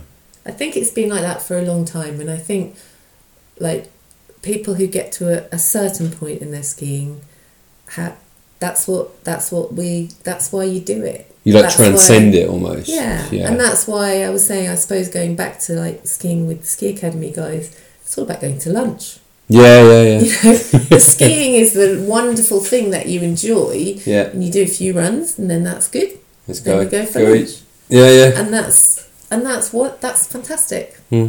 I 0.47 0.51
think 0.53 0.77
it's 0.77 0.91
been 0.91 1.11
like 1.11 1.21
that 1.23 1.43
for 1.43 1.59
a 1.59 1.63
long 1.63 1.85
time, 1.85 2.21
and 2.21 2.31
I 2.31 2.37
think 2.39 2.75
like 3.59 3.89
people 4.43 4.75
who 4.75 4.87
get 4.87 5.13
to 5.13 5.45
a, 5.45 5.49
a 5.53 5.59
certain 5.59 6.11
point 6.11 6.41
in 6.43 6.51
their 6.51 6.63
skiing, 6.63 7.21
ha- 7.91 8.17
that's 8.59 8.87
what 8.89 9.23
that's 9.25 9.51
what 9.53 9.73
we 9.75 10.11
that's 10.25 10.53
why 10.53 10.65
you 10.65 10.81
do 10.81 11.03
it. 11.05 11.27
You 11.45 11.55
like 11.55 11.63
That's 11.65 11.77
transcend 11.77 12.33
why- 12.35 12.41
it 12.41 12.49
almost. 12.49 12.89
Yeah. 12.89 13.27
Yeah. 13.31 13.49
and 13.49 13.59
that's 13.59 13.87
why 13.89 14.23
I 14.25 14.29
was 14.31 14.47
saying 14.47 14.69
I 14.69 14.75
suppose 14.75 15.09
going 15.09 15.37
back 15.37 15.59
to 15.61 15.73
like 15.73 16.07
skiing 16.07 16.47
with 16.47 16.61
the 16.61 16.67
ski 16.67 16.89
academy 16.89 17.31
guys, 17.33 17.75
it's 18.03 18.19
all 18.19 18.25
about 18.25 18.41
going 18.43 18.59
to 18.59 18.71
lunch. 18.71 19.19
Yeah, 19.49 19.83
yeah, 19.83 20.03
yeah. 20.03 20.21
You 20.21 20.29
know, 20.45 20.57
the 20.91 21.01
skiing 21.01 21.55
is 21.55 21.73
the 21.73 22.05
wonderful 22.07 22.61
thing 22.61 22.91
that 22.91 23.07
you 23.07 23.21
enjoy, 23.23 23.99
Yeah. 24.05 24.25
and 24.29 24.45
you 24.45 24.53
do 24.53 24.63
a 24.63 24.67
few 24.67 24.93
runs, 24.93 25.39
and 25.39 25.51
then 25.51 25.65
that's 25.65 25.89
good. 25.89 26.19
Let's 26.47 26.61
Then 26.61 26.85
go. 26.85 26.91
go 26.91 27.07
for 27.07 27.19
go 27.21 27.31
lunch. 27.33 27.41
eat. 27.49 27.63
Yeah, 27.89 28.11
yeah. 28.11 28.41
and 28.41 28.53
that's 28.55 29.09
and 29.31 29.45
that's 29.45 29.73
what 29.73 30.01
that's 30.03 30.27
fantastic. 30.27 30.97
Hmm. 31.09 31.29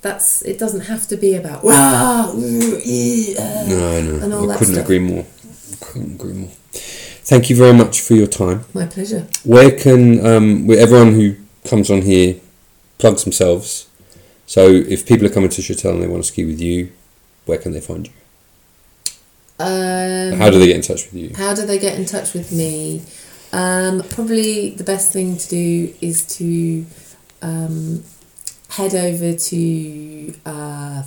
That's 0.00 0.42
it. 0.42 0.58
Doesn't 0.58 0.82
have 0.82 1.06
to 1.08 1.16
be 1.16 1.34
about 1.34 1.64
rah, 1.64 2.30
ooh, 2.34 2.80
ee, 2.84 3.34
uh, 3.36 3.66
No, 3.68 4.00
no. 4.02 4.24
and 4.24 4.32
all 4.34 4.50
I 4.50 4.56
couldn't 4.56 4.74
stuff. 4.74 4.84
agree 4.84 5.00
more. 5.00 5.26
Couldn't 5.80 6.14
agree 6.14 6.32
more. 6.34 6.50
Thank 6.72 7.50
you 7.50 7.56
very 7.56 7.74
much 7.74 8.00
for 8.00 8.14
your 8.14 8.26
time. 8.28 8.64
My 8.74 8.86
pleasure. 8.86 9.26
Where 9.44 9.70
can 9.72 10.24
um, 10.24 10.66
where 10.66 10.78
everyone 10.78 11.14
who 11.14 11.34
comes 11.64 11.90
on 11.90 12.02
here 12.02 12.36
plugs 12.98 13.24
themselves? 13.24 13.86
So 14.46 14.66
if 14.66 15.04
people 15.04 15.26
are 15.26 15.30
coming 15.30 15.50
to 15.50 15.60
Chatel 15.60 15.90
and 15.94 16.02
they 16.02 16.06
want 16.06 16.22
to 16.24 16.28
ski 16.28 16.44
with 16.46 16.60
you, 16.60 16.90
where 17.44 17.58
can 17.58 17.72
they 17.72 17.80
find 17.80 18.06
you? 18.06 18.12
Um, 19.60 20.38
How 20.38 20.50
do 20.50 20.58
they 20.58 20.66
get 20.68 20.76
in 20.76 20.82
touch 20.82 21.04
with 21.06 21.14
you? 21.14 21.32
How 21.36 21.54
do 21.54 21.66
they 21.66 21.78
get 21.78 21.98
in 21.98 22.04
touch 22.06 22.32
with 22.32 22.52
me? 22.52 23.02
Um, 23.52 24.02
probably 24.10 24.70
the 24.70 24.84
best 24.84 25.12
thing 25.12 25.36
to 25.36 25.48
do 25.48 25.92
is 26.00 26.24
to 26.36 26.86
um, 27.42 28.04
head 28.68 28.94
over 28.94 29.32
to 29.36 30.34
uh, 30.46 31.02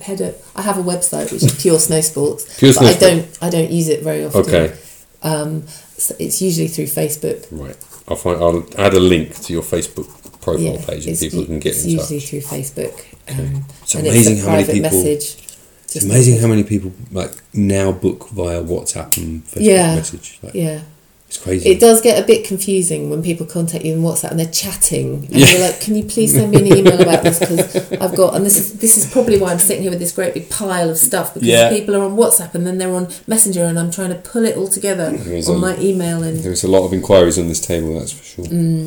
head. 0.00 0.22
O- 0.22 0.34
I 0.54 0.62
have 0.62 0.78
a 0.78 0.82
website 0.82 1.32
which 1.32 1.42
is 1.42 1.54
Pure 1.62 1.78
Snow 1.80 2.00
Sports, 2.00 2.58
Pure 2.58 2.72
but 2.74 2.78
Snow 2.80 2.88
I 2.88 2.94
don't. 3.10 3.38
I 3.42 3.50
don't 3.50 3.70
use 3.70 3.88
it 3.88 4.02
very 4.02 4.24
often. 4.24 4.40
Okay, 4.42 4.74
Um, 5.22 5.66
so 5.96 6.14
it's 6.18 6.40
usually 6.42 6.68
through 6.68 6.86
Facebook. 6.86 7.46
right. 7.50 7.76
I'll 8.08 8.16
find. 8.16 8.40
I'll 8.42 8.64
add 8.78 8.94
a 8.94 9.00
link 9.00 9.34
to 9.42 9.52
your 9.52 9.62
Facebook 9.62 10.06
profile 10.40 10.60
Yeah, 10.74 10.84
page, 10.86 11.06
and 11.06 11.18
people 11.18 11.44
can 11.44 11.58
get 11.58 11.74
it's 11.74 11.84
in 11.84 11.90
usually 11.90 12.20
touch. 12.20 12.28
through 12.30 12.40
Facebook. 12.40 12.94
Um, 13.28 13.64
It's 13.82 13.94
amazing 13.94 14.34
it's 14.36 14.42
a 14.44 14.50
how 14.50 14.56
many 14.56 14.72
people. 14.72 14.90
message. 15.02 15.42
It's 15.84 16.04
amazing 16.04 16.38
how 16.40 16.46
many 16.48 16.62
people 16.64 16.92
like 17.12 17.32
now 17.52 17.90
book 17.92 18.28
via 18.30 18.62
WhatsApp 18.62 19.16
and 19.18 19.44
Facebook 19.44 19.60
Yeah. 19.62 19.94
message. 19.96 20.38
Like, 20.42 20.54
Yeah. 20.54 20.80
It's 21.28 21.38
crazy. 21.38 21.68
It 21.68 21.80
does 21.80 22.00
get 22.00 22.22
a 22.22 22.26
bit 22.26 22.46
confusing 22.46 23.10
when 23.10 23.20
people 23.20 23.46
contact 23.46 23.84
you 23.84 23.94
on 23.94 24.00
WhatsApp 24.00 24.30
and 24.30 24.38
they're 24.38 24.46
chatting, 24.46 25.26
and 25.26 25.30
Yeah. 25.30 25.50
you're 25.50 25.60
like, 25.60 25.80
"Can 25.80 25.96
you 25.96 26.04
please 26.04 26.32
send 26.32 26.52
me 26.52 26.58
an 26.58 26.66
email 26.78 27.00
about 27.00 27.24
this?" 27.24 27.40
Because 27.40 27.76
I've 28.00 28.14
got, 28.14 28.36
and 28.36 28.46
this 28.46 28.56
is 28.56 28.74
this 28.74 28.96
is 28.96 29.06
probably 29.06 29.36
why 29.38 29.50
I'm 29.50 29.58
sitting 29.58 29.82
here 29.82 29.90
with 29.90 29.98
this 29.98 30.12
great 30.12 30.34
big 30.34 30.48
pile 30.50 30.88
of 30.88 30.96
stuff 30.98 31.34
because 31.34 31.48
Yeah. 31.48 31.68
people 31.70 31.96
are 31.96 32.02
on 32.04 32.16
WhatsApp 32.16 32.54
and 32.54 32.64
then 32.66 32.78
they're 32.78 32.94
on 32.94 33.08
Messenger, 33.26 33.64
and 33.64 33.76
I'm 33.78 33.90
trying 33.90 34.10
to 34.10 34.14
pull 34.16 34.44
it 34.44 34.56
all 34.56 34.68
together 34.68 35.10
There's 35.16 35.48
on 35.48 35.56
a- 35.56 35.58
my 35.58 35.78
email 35.80 36.22
and 36.22 36.42
There's 36.44 36.62
a 36.62 36.68
lot 36.68 36.84
of 36.84 36.92
inquiries 36.92 37.38
on 37.38 37.48
this 37.48 37.60
table, 37.60 37.98
that's 37.98 38.12
for 38.12 38.24
sure. 38.24 38.44
mm, 38.44 38.86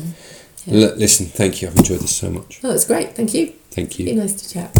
yeah. 0.66 0.86
L- 0.88 0.94
listen, 0.96 1.26
thank 1.26 1.60
you. 1.60 1.68
I've 1.68 1.76
enjoyed 1.76 2.00
this 2.00 2.16
so 2.16 2.30
much. 2.30 2.58
oh, 2.64 2.70
it's 2.70 2.86
great. 2.86 3.14
Thank 3.14 3.34
you. 3.34 3.52
Thank 3.70 3.98
you. 3.98 4.06
Be 4.06 4.12
nice 4.14 4.32
to 4.32 4.48
chat. 4.54 4.74